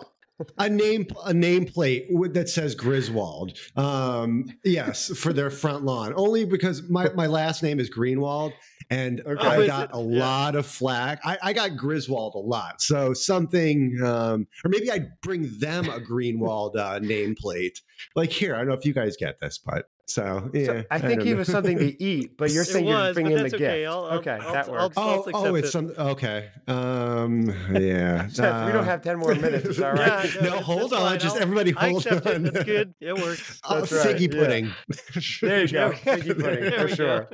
a 0.57 0.69
name 0.69 1.07
a 1.25 1.31
nameplate 1.31 2.33
that 2.33 2.49
says 2.49 2.75
Griswold. 2.75 3.57
Um, 3.75 4.45
yes, 4.63 5.15
for 5.17 5.33
their 5.33 5.49
front 5.49 5.83
lawn. 5.83 6.13
Only 6.15 6.45
because 6.45 6.89
my, 6.89 7.09
my 7.13 7.27
last 7.27 7.63
name 7.63 7.79
is 7.79 7.89
Greenwald, 7.89 8.53
and 8.89 9.21
okay. 9.21 9.47
I 9.47 9.67
got 9.67 9.89
a 9.93 10.01
yeah. 10.01 10.25
lot 10.25 10.55
of 10.55 10.65
flack. 10.65 11.19
I, 11.23 11.37
I, 11.41 11.53
got 11.53 11.77
Griswold 11.77 12.35
a 12.35 12.39
lot, 12.39 12.81
so 12.81 13.13
something, 13.13 13.97
um, 14.03 14.47
or 14.65 14.69
maybe 14.69 14.91
I'd 14.91 15.19
bring 15.21 15.49
them 15.59 15.89
a 15.89 15.99
Greenwald 15.99 16.75
uh, 16.75 16.99
nameplate. 16.99 17.79
Like 18.15 18.31
here, 18.31 18.55
I 18.55 18.59
don't 18.59 18.67
know 18.67 18.73
if 18.73 18.85
you 18.85 18.93
guys 18.93 19.15
get 19.17 19.39
this, 19.39 19.57
but 19.57 19.85
so 20.13 20.49
yeah, 20.53 20.65
so 20.65 20.83
I 20.91 20.99
think 20.99 21.21
I 21.21 21.25
he 21.25 21.33
was 21.33 21.47
something 21.47 21.77
to 21.77 22.03
eat, 22.03 22.37
but 22.37 22.51
you're 22.51 22.63
saying 22.63 22.85
was, 22.85 23.05
you're 23.05 23.13
bringing 23.13 23.31
in 23.33 23.47
the 23.47 23.55
okay. 23.55 23.81
gift. 23.81 23.89
I'll, 23.89 24.05
okay, 24.19 24.37
I'll, 24.41 24.53
that 24.53 24.69
works. 24.69 24.93
oh, 24.97 25.23
oh, 25.33 25.55
it's 25.55 25.69
it. 25.69 25.71
some 25.71 25.91
okay. 25.97 26.49
Um, 26.67 27.45
yeah. 27.71 28.27
Seth, 28.27 28.53
uh, 28.53 28.65
we 28.65 28.71
don't 28.71 28.85
have 28.85 29.01
ten 29.01 29.17
more 29.17 29.35
minutes. 29.35 29.79
All 29.79 29.91
right. 29.93 30.33
yeah, 30.35 30.41
no, 30.41 30.49
no 30.49 30.61
hold 30.61 30.93
on. 30.93 31.01
Fine. 31.01 31.19
Just 31.19 31.35
I'll, 31.37 31.43
everybody 31.43 31.71
hold 31.71 32.07
on. 32.07 32.45
It. 32.45 32.53
That's 32.53 32.65
good. 32.65 32.93
It 32.99 33.13
works. 33.13 33.61
Uh, 33.63 33.81
figgy 33.81 34.31
pudding. 34.31 34.65
Yeah. 34.65 35.21
there 35.41 35.61
you 35.61 35.67
go. 35.67 35.91
Figgy 35.91 36.39
pudding 36.39 36.71
for 36.71 36.95
sure. 36.95 37.29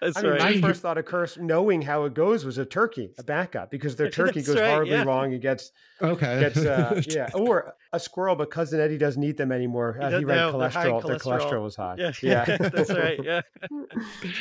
That's 0.00 0.18
I 0.18 0.22
mean, 0.22 0.30
right. 0.32 0.60
my 0.60 0.68
first 0.68 0.82
thought 0.82 0.98
of 0.98 1.06
curse, 1.06 1.38
knowing 1.38 1.80
how 1.80 2.04
it 2.04 2.12
goes, 2.12 2.44
was 2.44 2.58
a 2.58 2.66
turkey, 2.66 3.14
a 3.18 3.22
backup, 3.22 3.70
because 3.70 3.96
their 3.96 4.10
turkey 4.10 4.42
goes 4.42 4.56
right, 4.56 4.70
horribly 4.70 4.94
yeah. 4.94 5.04
wrong 5.04 5.32
and 5.32 5.40
gets 5.40 5.72
okay, 6.02 6.40
gets 6.40 6.58
uh, 6.58 7.00
yeah, 7.08 7.28
or 7.34 7.74
a 7.96 8.00
squirrel, 8.00 8.36
but 8.36 8.50
cousin 8.50 8.80
Eddie 8.80 8.98
doesn't 8.98 9.22
eat 9.22 9.36
them 9.36 9.50
anymore. 9.50 9.98
Uh, 10.00 10.18
he 10.18 10.24
read 10.24 10.36
no, 10.36 10.52
cholesterol; 10.52 11.06
their 11.06 11.18
cholesterol 11.18 11.62
was 11.62 11.76
high. 11.76 11.96
Yeah, 11.98 12.12
yeah, 12.22 12.44
that's 12.60 12.90
right. 12.90 13.18
Yeah, 13.22 13.40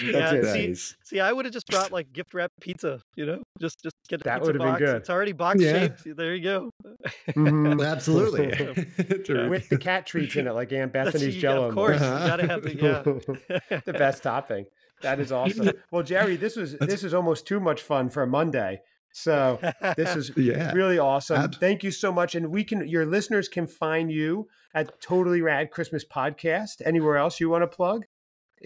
yeah. 0.03 0.33
It. 0.33 0.45
See, 0.53 0.67
nice. 0.67 0.95
see, 1.03 1.19
I 1.19 1.33
would 1.33 1.45
have 1.45 1.53
just 1.53 1.67
brought 1.67 1.91
like 1.91 2.13
gift 2.13 2.33
wrap 2.33 2.51
pizza. 2.61 3.01
You 3.15 3.25
know, 3.25 3.43
just 3.59 3.81
just 3.81 3.95
get 4.07 4.23
that 4.23 4.41
would 4.41 4.55
have 4.55 4.63
been 4.63 4.77
good. 4.77 4.97
It's 4.97 5.09
already 5.09 5.31
box 5.31 5.61
yeah. 5.61 5.79
shaped. 5.79 6.15
There 6.15 6.35
you 6.35 6.43
go. 6.43 6.69
Mm-hmm. 7.29 7.81
Absolutely, 7.81 8.47
with 9.49 9.69
the 9.69 9.77
cat 9.77 10.05
treats 10.05 10.35
in 10.35 10.47
it, 10.47 10.53
like 10.53 10.71
Aunt 10.71 10.93
Bethany's 10.93 11.35
Jello. 11.35 11.69
Of 11.69 11.73
course, 11.73 12.01
uh-huh. 12.01 12.23
you 12.23 12.29
gotta 12.29 12.47
have 12.47 12.63
the 12.63 13.45
yeah, 13.69 13.79
the 13.85 13.93
best 13.93 14.23
topping. 14.23 14.65
That 15.01 15.19
is 15.19 15.31
awesome. 15.31 15.71
well, 15.91 16.03
Gerry, 16.03 16.35
this 16.35 16.55
was 16.55 16.77
this 16.77 17.03
is 17.03 17.13
almost 17.13 17.47
too 17.47 17.59
much 17.59 17.81
fun 17.81 18.09
for 18.09 18.23
a 18.23 18.27
Monday. 18.27 18.81
So 19.15 19.59
this 19.95 20.13
is 20.17 20.31
yeah, 20.35 20.73
really 20.73 20.99
awesome. 20.99 21.37
Ab- 21.37 21.55
Thank 21.55 21.83
you 21.83 21.91
so 21.91 22.11
much. 22.11 22.35
And 22.35 22.51
we 22.51 22.65
can 22.65 22.85
your 22.85 23.05
listeners 23.05 23.47
can 23.47 23.65
find 23.65 24.11
you 24.11 24.47
at 24.73 24.99
Totally 24.99 25.41
Rad 25.41 25.71
Christmas 25.71 26.03
Podcast. 26.03 26.81
Anywhere 26.85 27.15
else 27.15 27.39
you 27.39 27.49
want 27.49 27.63
to 27.63 27.67
plug? 27.67 28.03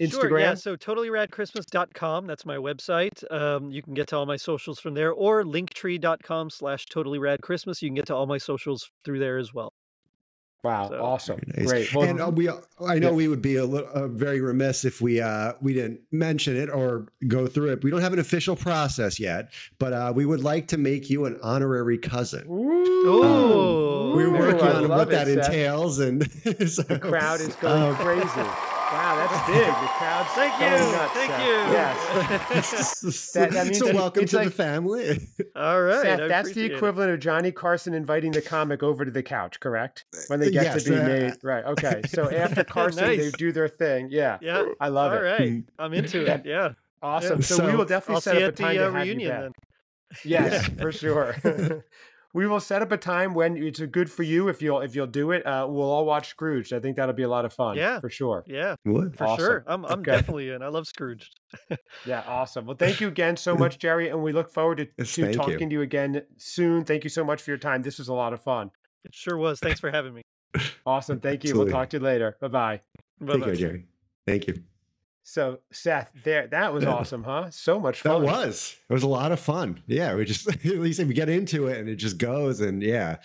Instagram? 0.00 0.10
Sure, 0.10 0.38
yeah, 0.40 0.54
so 0.54 0.76
totallyradchristmas.com. 0.76 2.26
That's 2.26 2.44
my 2.44 2.56
website. 2.56 3.22
Um, 3.30 3.70
you 3.70 3.80
can 3.82 3.94
get 3.94 4.08
to 4.08 4.16
all 4.16 4.26
my 4.26 4.36
socials 4.36 4.80
from 4.80 4.94
there, 4.94 5.12
or 5.12 5.44
linktree.com 5.44 6.50
slash 6.50 6.86
totallyradchristmas. 6.86 7.80
You 7.80 7.88
can 7.88 7.94
get 7.94 8.06
to 8.06 8.16
all 8.16 8.26
my 8.26 8.38
socials 8.38 8.90
through 9.04 9.20
there 9.20 9.38
as 9.38 9.54
well. 9.54 9.72
Wow, 10.62 10.90
so, 10.90 11.02
awesome, 11.02 11.40
nice. 11.56 11.66
great. 11.66 11.94
Well, 11.94 12.06
and 12.06 12.20
uh, 12.20 12.30
we, 12.30 12.48
I 12.86 12.98
know 12.98 13.10
yeah. 13.10 13.14
we 13.14 13.28
would 13.28 13.40
be 13.40 13.56
a 13.56 13.64
little 13.64 13.88
uh, 13.88 14.08
very 14.08 14.42
remiss 14.42 14.84
if 14.84 15.00
we 15.00 15.20
uh, 15.20 15.54
we 15.62 15.72
didn't 15.72 16.00
mention 16.12 16.54
it 16.56 16.68
or 16.68 17.06
go 17.28 17.46
through 17.46 17.72
it. 17.72 17.82
We 17.82 17.90
don't 17.90 18.02
have 18.02 18.12
an 18.12 18.18
official 18.18 18.56
process 18.56 19.18
yet, 19.18 19.52
but 19.78 19.94
uh, 19.94 20.12
we 20.14 20.26
would 20.26 20.42
like 20.42 20.68
to 20.68 20.76
make 20.76 21.08
you 21.08 21.24
an 21.24 21.38
honorary 21.42 21.96
cousin. 21.96 22.46
Ooh, 22.46 23.22
um, 23.22 24.16
we're 24.16 24.30
working 24.30 24.68
on 24.68 24.88
what 24.90 25.08
it, 25.08 25.10
that 25.12 25.26
Seth. 25.28 25.46
entails, 25.46 25.98
and 25.98 26.30
so, 26.70 26.82
the 26.82 26.98
crowd 27.00 27.40
is 27.40 27.54
going 27.56 27.82
um, 27.82 27.96
crazy. 27.96 28.69
Wow, 28.92 29.14
that's 29.14 29.46
big. 29.46 29.66
The 29.66 29.88
crowd's 29.98 30.30
thank 30.30 30.60
you, 30.60 30.68
nuts, 30.68 31.12
thank 31.12 31.30
Seth. 31.30 31.46
you. 31.46 31.52
Yes. 31.72 33.30
that, 33.34 33.50
that 33.52 33.66
means 33.66 33.78
so 33.78 33.94
welcome 33.94 34.26
to 34.26 34.36
like, 34.36 34.46
the 34.46 34.50
family. 34.50 35.28
All 35.56 35.80
right, 35.80 36.02
Seth, 36.02 36.28
that's 36.28 36.52
the 36.54 36.64
equivalent 36.64 37.10
it. 37.10 37.14
of 37.14 37.20
Johnny 37.20 37.52
Carson 37.52 37.94
inviting 37.94 38.32
the 38.32 38.42
comic 38.42 38.82
over 38.82 39.04
to 39.04 39.10
the 39.12 39.22
couch, 39.22 39.60
correct? 39.60 40.06
When 40.26 40.40
they 40.40 40.50
get 40.50 40.64
yes, 40.64 40.82
to 40.82 40.90
be 40.90 40.96
uh, 40.96 41.06
made, 41.06 41.34
right? 41.44 41.64
Okay, 41.66 42.02
so 42.08 42.28
after 42.30 42.64
Carson, 42.64 43.04
nice. 43.04 43.18
they 43.18 43.30
do 43.30 43.52
their 43.52 43.68
thing. 43.68 44.08
Yeah, 44.10 44.38
yeah, 44.42 44.64
I 44.80 44.88
love 44.88 45.12
All 45.12 45.18
it. 45.18 45.20
All 45.20 45.38
right, 45.38 45.62
I'm 45.78 45.94
into 45.94 46.26
it. 46.26 46.44
Yeah, 46.44 46.72
awesome. 47.00 47.38
Yeah. 47.38 47.44
So, 47.44 47.56
so, 47.58 47.66
we 47.66 47.76
will 47.76 47.84
definitely 47.84 48.16
I'll 48.16 48.20
set 48.22 48.42
up 48.42 48.54
a 48.54 48.56
time 48.56 48.74
the, 48.74 48.80
to 48.80 48.88
uh, 48.88 48.92
have 48.92 49.02
reunion 49.06 49.20
you 49.20 49.28
back. 49.28 49.40
Then. 49.42 49.52
Yes, 50.24 50.66
for 50.80 50.90
sure 50.90 51.84
we 52.32 52.46
will 52.46 52.60
set 52.60 52.82
up 52.82 52.92
a 52.92 52.96
time 52.96 53.34
when 53.34 53.56
it's 53.56 53.80
good 53.80 54.10
for 54.10 54.22
you 54.22 54.48
if 54.48 54.62
you'll 54.62 54.80
if 54.80 54.94
you'll 54.94 55.06
do 55.06 55.32
it. 55.32 55.44
Uh, 55.46 55.66
we'll 55.68 55.90
all 55.90 56.04
watch 56.04 56.28
Scrooge. 56.28 56.72
I 56.72 56.78
think 56.78 56.96
that'll 56.96 57.14
be 57.14 57.24
a 57.24 57.28
lot 57.28 57.44
of 57.44 57.52
fun. 57.52 57.76
Yeah, 57.76 58.00
for 58.00 58.10
sure. 58.10 58.44
Yeah, 58.46 58.76
what? 58.84 59.16
for 59.16 59.24
awesome. 59.24 59.44
sure. 59.44 59.64
I'm 59.66 59.84
I'm 59.84 60.00
okay. 60.00 60.12
definitely 60.12 60.50
in. 60.50 60.62
I 60.62 60.68
love 60.68 60.86
Scrooge. 60.86 61.30
yeah, 62.06 62.22
awesome. 62.26 62.66
Well, 62.66 62.76
thank 62.76 63.00
you 63.00 63.08
again 63.08 63.36
so 63.36 63.56
much, 63.56 63.78
Gerry, 63.80 64.08
and 64.08 64.22
we 64.22 64.32
look 64.32 64.50
forward 64.50 64.78
to, 64.78 64.88
yes, 64.98 65.14
to 65.14 65.32
talking 65.32 65.60
you. 65.60 65.68
to 65.68 65.72
you 65.72 65.82
again 65.82 66.22
soon. 66.36 66.84
Thank 66.84 67.04
you 67.04 67.10
so 67.10 67.24
much 67.24 67.42
for 67.42 67.50
your 67.50 67.58
time. 67.58 67.82
This 67.82 67.98
was 67.98 68.08
a 68.08 68.14
lot 68.14 68.32
of 68.32 68.42
fun. 68.42 68.70
It 69.04 69.14
sure 69.14 69.36
was. 69.36 69.58
Thanks 69.60 69.80
for 69.80 69.90
having 69.90 70.14
me. 70.14 70.22
Awesome. 70.86 71.20
Thank 71.20 71.44
you. 71.44 71.50
Absolutely. 71.50 71.72
We'll 71.72 71.80
talk 71.80 71.90
to 71.90 71.96
you 71.96 72.02
later. 72.02 72.36
Bye 72.40 72.48
bye. 72.48 72.80
Take 73.26 73.44
care, 73.44 73.54
Gerry. 73.54 73.86
Thank 74.26 74.46
you. 74.46 74.62
So 75.22 75.58
Seth, 75.72 76.10
there 76.24 76.46
that 76.48 76.72
was 76.72 76.84
awesome, 76.86 77.24
huh? 77.24 77.50
So 77.50 77.78
much 77.78 78.00
fun. 78.00 78.22
That 78.22 78.26
was. 78.26 78.76
It 78.88 78.92
was 78.92 79.02
a 79.02 79.08
lot 79.08 79.32
of 79.32 79.40
fun. 79.40 79.82
Yeah, 79.86 80.14
we 80.14 80.24
just 80.24 80.48
at 80.48 80.64
least 80.64 81.02
we 81.02 81.14
get 81.14 81.28
into 81.28 81.66
it 81.68 81.78
and 81.78 81.88
it 81.88 81.96
just 81.96 82.18
goes 82.18 82.60
and 82.60 82.82
yeah, 82.82 83.16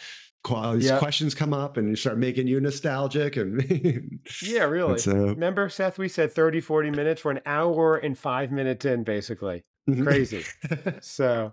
All 0.50 0.74
these 0.74 0.86
yep. 0.86 1.00
questions 1.00 1.34
come 1.34 1.54
up 1.54 1.78
and 1.78 1.90
you 1.90 1.96
start 1.96 2.18
making 2.18 2.48
you 2.48 2.60
nostalgic 2.60 3.36
and 3.36 4.22
yeah 4.44 4.64
really 4.64 5.00
uh, 5.08 5.14
remember 5.14 5.70
seth 5.70 5.98
we 5.98 6.08
said 6.08 6.32
30 6.32 6.62
40 6.62 6.92
minutes 6.92 7.26
we're 7.26 7.32
an 7.32 7.42
hour 7.48 7.98
and 7.98 8.16
five 8.16 8.52
minutes 8.52 8.86
in 8.86 9.04
basically 9.04 9.64
mm-hmm. 9.90 10.04
crazy 10.04 10.44
so 11.02 11.52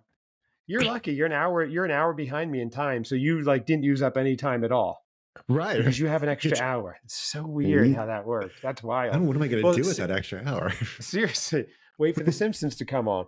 you're 0.66 0.84
lucky 0.84 1.14
you're 1.14 1.26
an 1.26 1.32
hour 1.32 1.64
you're 1.64 1.86
an 1.86 1.90
hour 1.90 2.12
behind 2.12 2.51
me 2.51 2.61
in 2.61 2.68
time 2.68 3.03
so 3.03 3.14
you 3.14 3.40
like 3.43 3.64
didn't 3.64 3.84
use 3.84 4.03
up 4.03 4.18
any 4.18 4.36
time 4.36 4.62
at 4.62 4.72
all 4.72 5.01
right 5.49 5.78
because 5.78 5.99
you 5.99 6.07
have 6.07 6.22
an 6.22 6.28
extra 6.28 6.59
hour 6.61 6.99
it's 7.05 7.16
so 7.16 7.47
weird 7.47 7.86
mm-hmm. 7.86 7.95
how 7.95 8.07
that 8.07 8.26
works 8.26 8.55
that's 8.62 8.82
wild 8.82 9.20
what 9.20 9.36
am 9.36 9.43
i 9.43 9.49
going 9.49 9.61
to 9.61 9.66
well, 9.66 9.74
do 9.74 9.82
with 9.82 9.97
that 9.97 10.11
extra 10.11 10.43
hour 10.47 10.72
seriously 11.01 11.66
wait 11.99 12.14
for 12.14 12.22
the 12.22 12.32
simpsons 12.43 12.76
to 12.76 12.84
come 12.84 13.09
on 13.09 13.26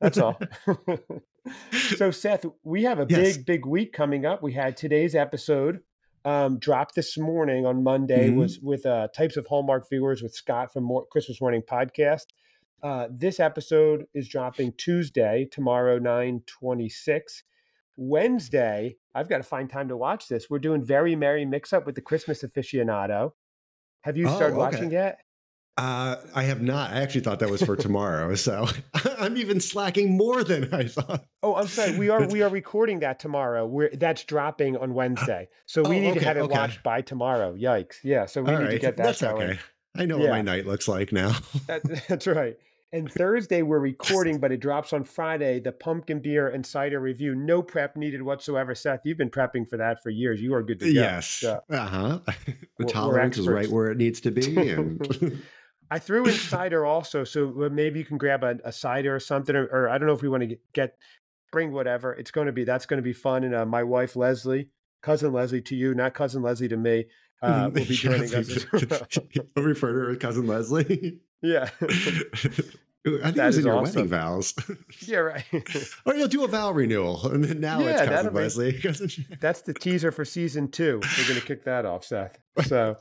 that's 0.00 0.18
all 0.18 0.38
so 1.96 2.10
Seth, 2.10 2.44
we 2.64 2.82
have 2.82 2.98
a 2.98 3.06
yes. 3.08 3.36
big, 3.36 3.46
big 3.46 3.66
week 3.66 3.92
coming 3.92 4.26
up. 4.26 4.42
We 4.42 4.52
had 4.52 4.76
today's 4.76 5.14
episode 5.14 5.80
um, 6.24 6.58
dropped 6.58 6.94
this 6.94 7.16
morning 7.16 7.66
on 7.66 7.84
Monday 7.84 8.28
mm-hmm. 8.28 8.38
was 8.38 8.58
with 8.58 8.84
uh, 8.84 9.08
types 9.08 9.36
of 9.36 9.46
Hallmark 9.46 9.88
viewers 9.88 10.22
with 10.22 10.34
Scott 10.34 10.72
from 10.72 10.84
More- 10.84 11.06
Christmas 11.06 11.40
Morning 11.40 11.62
Podcast. 11.62 12.26
Uh, 12.82 13.06
this 13.10 13.38
episode 13.40 14.06
is 14.12 14.28
dropping 14.28 14.72
Tuesday, 14.76 15.48
tomorrow, 15.50 15.98
926. 15.98 17.44
Wednesday, 17.96 18.96
I've 19.14 19.28
got 19.28 19.38
to 19.38 19.42
find 19.42 19.68
time 19.70 19.88
to 19.88 19.96
watch 19.96 20.28
this. 20.28 20.48
We're 20.50 20.58
doing 20.58 20.84
Very 20.84 21.16
Merry 21.16 21.44
Mix 21.44 21.72
Up 21.72 21.86
with 21.86 21.94
the 21.94 22.00
Christmas 22.00 22.42
aficionado. 22.42 23.32
Have 24.02 24.16
you 24.16 24.26
started 24.28 24.56
oh, 24.56 24.62
okay. 24.62 24.76
watching 24.76 24.90
yet? 24.90 25.18
Uh, 25.78 26.16
I 26.34 26.44
have 26.44 26.62
not. 26.62 26.92
I 26.92 27.02
actually 27.02 27.20
thought 27.20 27.40
that 27.40 27.50
was 27.50 27.62
for 27.62 27.76
tomorrow, 27.76 28.34
so 28.34 28.66
I'm 29.18 29.36
even 29.36 29.60
slacking 29.60 30.16
more 30.16 30.42
than 30.42 30.72
I 30.72 30.84
thought. 30.84 31.26
Oh, 31.42 31.54
I'm 31.54 31.66
sorry. 31.66 31.98
We 31.98 32.08
are 32.08 32.26
we 32.28 32.40
are 32.40 32.48
recording 32.62 33.00
that 33.00 33.18
tomorrow. 33.18 33.66
We're 33.66 33.90
that's 33.90 34.24
dropping 34.24 34.78
on 34.78 34.94
Wednesday, 34.94 35.48
so 35.66 35.82
we 35.82 35.98
oh, 35.98 36.00
need 36.00 36.10
okay, 36.12 36.20
to 36.20 36.24
have 36.24 36.36
it 36.38 36.40
okay. 36.40 36.52
watched 36.52 36.82
by 36.82 37.02
tomorrow. 37.02 37.54
Yikes! 37.54 37.96
Yeah, 38.02 38.24
so 38.24 38.42
we 38.42 38.52
All 38.52 38.58
need 38.58 38.64
right. 38.64 38.70
to 38.72 38.78
get 38.78 38.96
that. 38.96 39.02
That's 39.02 39.20
going. 39.20 39.50
okay. 39.50 39.58
I 39.94 40.06
know 40.06 40.16
yeah. 40.16 40.24
what 40.24 40.30
my 40.30 40.42
night 40.42 40.66
looks 40.66 40.88
like 40.88 41.12
now. 41.12 41.36
that, 41.66 41.82
that's 42.08 42.26
right. 42.26 42.56
And 42.96 43.12
Thursday 43.12 43.60
we're 43.60 43.78
recording, 43.92 44.40
but 44.40 44.52
it 44.52 44.60
drops 44.60 44.94
on 44.94 45.04
Friday. 45.04 45.60
The 45.60 45.72
pumpkin 45.72 46.20
beer 46.20 46.48
and 46.48 46.64
cider 46.64 46.98
review. 46.98 47.34
No 47.34 47.62
prep 47.62 47.94
needed 47.94 48.22
whatsoever. 48.22 48.74
Seth, 48.74 49.00
you've 49.04 49.18
been 49.18 49.30
prepping 49.30 49.68
for 49.68 49.76
that 49.76 50.02
for 50.02 50.08
years. 50.08 50.40
You 50.40 50.54
are 50.54 50.62
good 50.62 50.80
to 50.80 50.86
go. 50.86 51.00
Yes. 51.00 51.28
So, 51.28 51.60
uh 51.68 51.86
huh. 51.86 52.20
The 52.78 52.86
tolerance 52.86 53.36
is 53.36 53.46
right 53.46 53.68
where 53.68 53.90
it 53.90 53.98
needs 53.98 54.20
to 54.22 54.30
be. 54.30 54.70
And 54.76 55.42
I 55.88 56.00
threw 56.00 56.24
in 56.26 56.32
cider 56.32 56.84
also, 56.84 57.22
so 57.22 57.68
maybe 57.70 58.00
you 58.00 58.04
can 58.04 58.18
grab 58.18 58.42
a, 58.42 58.58
a 58.64 58.72
cider 58.72 59.14
or 59.14 59.20
something, 59.20 59.54
or, 59.54 59.66
or, 59.66 59.88
I 59.88 59.98
don't 59.98 60.08
know 60.08 60.14
if 60.14 60.22
we 60.22 60.28
want 60.28 60.48
to 60.48 60.58
get, 60.72 60.96
bring 61.52 61.70
whatever. 61.70 62.12
It's 62.12 62.32
going 62.32 62.48
to 62.48 62.52
be 62.52 62.64
that's 62.64 62.86
going 62.86 62.98
to 62.98 63.04
be 63.04 63.12
fun. 63.12 63.44
And 63.44 63.54
uh, 63.54 63.64
my 63.66 63.84
wife 63.84 64.16
Leslie, 64.16 64.70
cousin 65.00 65.32
Leslie 65.32 65.62
to 65.62 65.76
you, 65.76 65.94
not 65.94 66.12
cousin 66.12 66.42
Leslie 66.42 66.66
to 66.66 66.76
me, 66.76 67.04
uh, 67.40 67.70
will 67.72 67.84
be 67.84 67.84
joining 67.84 68.34
us. 68.34 68.66
Well. 68.72 68.82
I'll 69.56 69.62
refer 69.62 69.92
to 69.92 69.98
her 69.98 70.10
as 70.10 70.18
cousin 70.18 70.48
Leslie. 70.48 71.20
Yeah. 71.42 71.68
I 73.06 73.10
think 73.10 73.36
that 73.36 73.44
it 73.44 73.46
was 73.46 73.58
in 73.58 73.64
your 73.64 73.74
awesome. 73.74 73.94
wedding 73.94 74.08
vows. 74.08 74.54
yeah, 75.06 75.18
right. 75.18 75.44
or 76.06 76.14
you'll 76.14 76.28
do 76.28 76.44
a 76.44 76.48
vow 76.48 76.72
renewal, 76.72 77.26
and 77.32 77.44
then 77.44 77.60
now 77.60 77.80
yeah, 77.80 78.02
it's 78.02 78.82
cousin 78.82 79.26
that's 79.40 79.62
the 79.62 79.74
teaser 79.74 80.10
for 80.10 80.24
season 80.24 80.68
two. 80.70 81.00
We're 81.18 81.28
going 81.28 81.40
to 81.40 81.46
kick 81.46 81.64
that 81.64 81.86
off, 81.86 82.04
Seth. 82.04 82.38
So 82.64 82.96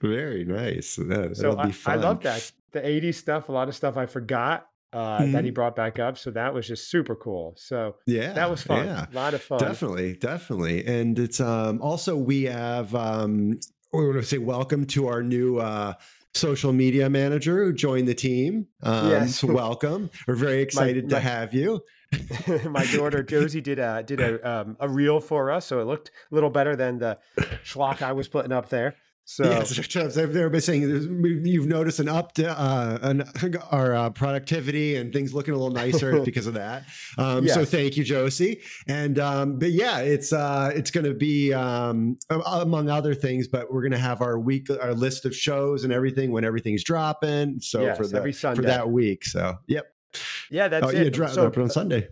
very 0.00 0.44
nice. 0.44 0.96
That, 0.96 1.36
so 1.36 1.56
I, 1.56 1.72
I, 1.86 1.96
love 1.96 2.22
that 2.22 2.50
the 2.72 2.80
'80s 2.80 3.14
stuff. 3.14 3.48
A 3.48 3.52
lot 3.52 3.68
of 3.68 3.74
stuff 3.74 3.96
I 3.96 4.06
forgot 4.06 4.68
uh, 4.92 5.20
mm-hmm. 5.20 5.32
that 5.32 5.44
he 5.44 5.50
mm-hmm. 5.50 5.54
brought 5.54 5.76
back 5.76 5.98
up. 5.98 6.18
So 6.18 6.30
that 6.32 6.54
was 6.54 6.66
just 6.66 6.90
super 6.90 7.14
cool. 7.14 7.54
So 7.56 7.96
yeah, 8.06 8.32
that 8.32 8.50
was 8.50 8.62
fun. 8.62 8.86
Yeah. 8.86 9.06
A 9.10 9.14
lot 9.14 9.34
of 9.34 9.42
fun. 9.42 9.58
Definitely, 9.58 10.14
definitely. 10.14 10.86
And 10.86 11.18
it's 11.18 11.40
um 11.40 11.80
also 11.80 12.16
we 12.16 12.44
have 12.44 12.94
um 12.94 13.58
we 13.92 14.04
want 14.06 14.16
to 14.16 14.22
say 14.22 14.38
welcome 14.38 14.86
to 14.86 15.06
our 15.08 15.22
new 15.22 15.58
uh 15.58 15.94
social 16.36 16.72
media 16.72 17.08
manager 17.08 17.64
who 17.64 17.72
joined 17.72 18.06
the 18.08 18.14
team. 18.14 18.66
Um, 18.82 19.10
yes. 19.10 19.42
welcome. 19.44 20.10
We're 20.26 20.34
very 20.34 20.62
excited 20.62 21.04
my, 21.04 21.10
to 21.10 21.14
my, 21.16 21.20
have 21.20 21.54
you. 21.54 21.82
my 22.68 22.86
daughter 22.86 23.22
Josie 23.28 23.60
did 23.60 23.78
a 23.78 24.02
did 24.02 24.20
a 24.20 24.48
um, 24.48 24.76
a 24.80 24.88
reel 24.88 25.20
for 25.20 25.50
us, 25.50 25.66
so 25.66 25.80
it 25.80 25.84
looked 25.84 26.10
a 26.30 26.34
little 26.34 26.50
better 26.50 26.76
than 26.76 26.98
the 26.98 27.18
schlock 27.64 28.02
I 28.02 28.12
was 28.12 28.28
putting 28.28 28.52
up 28.52 28.68
there. 28.68 28.96
So 29.28 29.42
yes, 29.42 30.14
they've 30.14 30.32
been 30.32 30.60
saying 30.60 31.42
you've 31.44 31.66
noticed 31.66 31.98
an 31.98 32.08
up 32.08 32.34
to, 32.34 32.48
uh, 32.48 32.98
an, 33.02 33.24
our 33.72 33.92
uh, 33.92 34.10
productivity 34.10 34.94
and 34.94 35.12
things 35.12 35.34
looking 35.34 35.52
a 35.52 35.56
little 35.56 35.74
nicer 35.74 36.20
because 36.24 36.46
of 36.46 36.54
that. 36.54 36.84
Um, 37.18 37.44
yes. 37.44 37.54
So 37.54 37.64
thank 37.64 37.96
you, 37.96 38.04
Josie. 38.04 38.60
And 38.86 39.18
um, 39.18 39.58
but 39.58 39.72
yeah, 39.72 39.98
it's 39.98 40.32
uh, 40.32 40.70
it's 40.72 40.92
going 40.92 41.06
to 41.06 41.14
be 41.14 41.52
um, 41.52 42.18
among 42.30 42.88
other 42.88 43.16
things, 43.16 43.48
but 43.48 43.72
we're 43.72 43.82
going 43.82 43.90
to 43.90 43.98
have 43.98 44.22
our 44.22 44.38
week, 44.38 44.68
our 44.70 44.94
list 44.94 45.24
of 45.24 45.34
shows 45.34 45.82
and 45.82 45.92
everything 45.92 46.30
when 46.30 46.44
everything's 46.44 46.84
dropping. 46.84 47.58
So 47.58 47.82
yes, 47.82 47.96
for 47.96 48.06
the 48.06 48.32
for 48.32 48.62
that 48.62 48.88
week. 48.88 49.24
So 49.24 49.56
yep. 49.66 49.86
Yeah, 50.52 50.68
that's 50.68 50.86
oh, 50.86 50.90
it. 50.90 51.02
Yeah, 51.02 51.10
drop, 51.10 51.30
so, 51.30 51.52
on 51.52 51.68
Sunday 51.68 52.08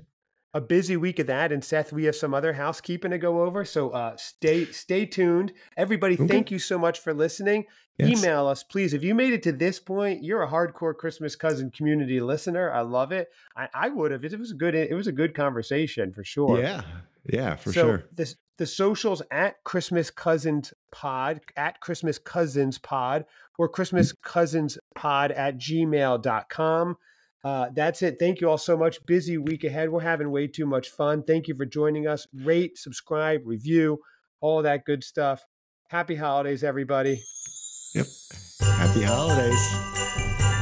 a 0.55 0.61
busy 0.61 0.97
week 0.97 1.19
of 1.19 1.27
that. 1.27 1.53
And 1.53 1.63
Seth, 1.63 1.93
we 1.93 2.05
have 2.05 2.17
some 2.17 2.33
other 2.33 2.55
housekeeping 2.55 3.11
to 3.11 3.19
go 3.19 3.43
over. 3.43 3.65
So 3.65 3.91
uh, 3.91 4.17
stay 4.17 4.67
stay 4.67 5.05
tuned. 5.05 5.53
Everybody, 5.77 6.15
okay. 6.15 6.29
thank 6.29 6.51
you 6.51 6.59
so 6.59 6.79
much 6.79 7.01
for 7.01 7.13
listening. 7.13 7.67
Yes. 7.99 8.19
Email 8.19 8.47
us, 8.47 8.63
please. 8.65 8.95
If 8.95 9.05
you 9.05 9.15
made 9.15 9.35
it 9.35 9.43
to 9.45 9.53
this 9.53 9.79
point, 9.79 10.25
you're 10.25 10.43
a 10.43 10.49
hardcore 10.49 10.97
Christmas 10.97 11.37
cousin 11.37 11.71
community 11.71 12.21
listener. 12.21 12.73
I 12.73 12.81
love 12.81 13.13
it. 13.13 13.29
I, 13.57 13.69
I 13.75 13.89
would 13.89 14.11
have. 14.11 14.25
It 14.25 14.39
was 14.39 14.53
a 14.53 14.55
good. 14.55 14.75
It 14.75 14.95
was 14.95 15.07
a 15.07 15.13
good 15.13 15.35
conversation 15.35 16.13
for 16.13 16.25
sure. 16.25 16.61
Yeah, 16.61 16.83
yeah, 17.27 17.57
for 17.57 17.73
so 17.73 17.83
sure. 17.83 18.05
This 18.13 18.37
the 18.57 18.67
socials 18.67 19.23
at 19.31 19.63
Christmas 19.65 20.11
Cousins 20.11 20.73
Pod 20.93 21.41
at 21.57 21.81
Christmas 21.81 22.19
Cousins 22.19 22.79
Pod 22.79 23.25
or 23.59 23.69
Christmas 23.69 24.13
Cousins 24.13 24.79
Pod 24.95 25.31
at 25.33 25.59
gmail.com. 25.59 26.97
Uh, 27.45 27.69
that's 27.75 28.01
it. 28.01 28.17
Thank 28.19 28.41
you 28.41 28.49
all 28.49 28.59
so 28.59 28.77
much. 28.77 29.05
Busy 29.05 29.37
week 29.37 29.65
ahead. 29.65 29.91
We're 29.91 30.01
having 30.01 30.31
way 30.31 30.47
too 30.47 30.65
much 30.65 30.89
fun. 30.89 31.23
Thank 31.23 31.47
you 31.47 31.55
for 31.55 31.67
joining 31.67 32.07
us. 32.07 32.27
Rate, 32.33 32.79
subscribe, 32.79 33.43
review, 33.45 33.99
all 34.41 34.63
that 34.63 34.85
good 34.87 35.05
stuff. 35.05 35.45
Happy 35.89 36.15
holidays, 36.15 36.65
everybody. 36.65 37.23
Yep. 37.95 38.07
Happy 38.63 39.03
holidays. 39.03 40.54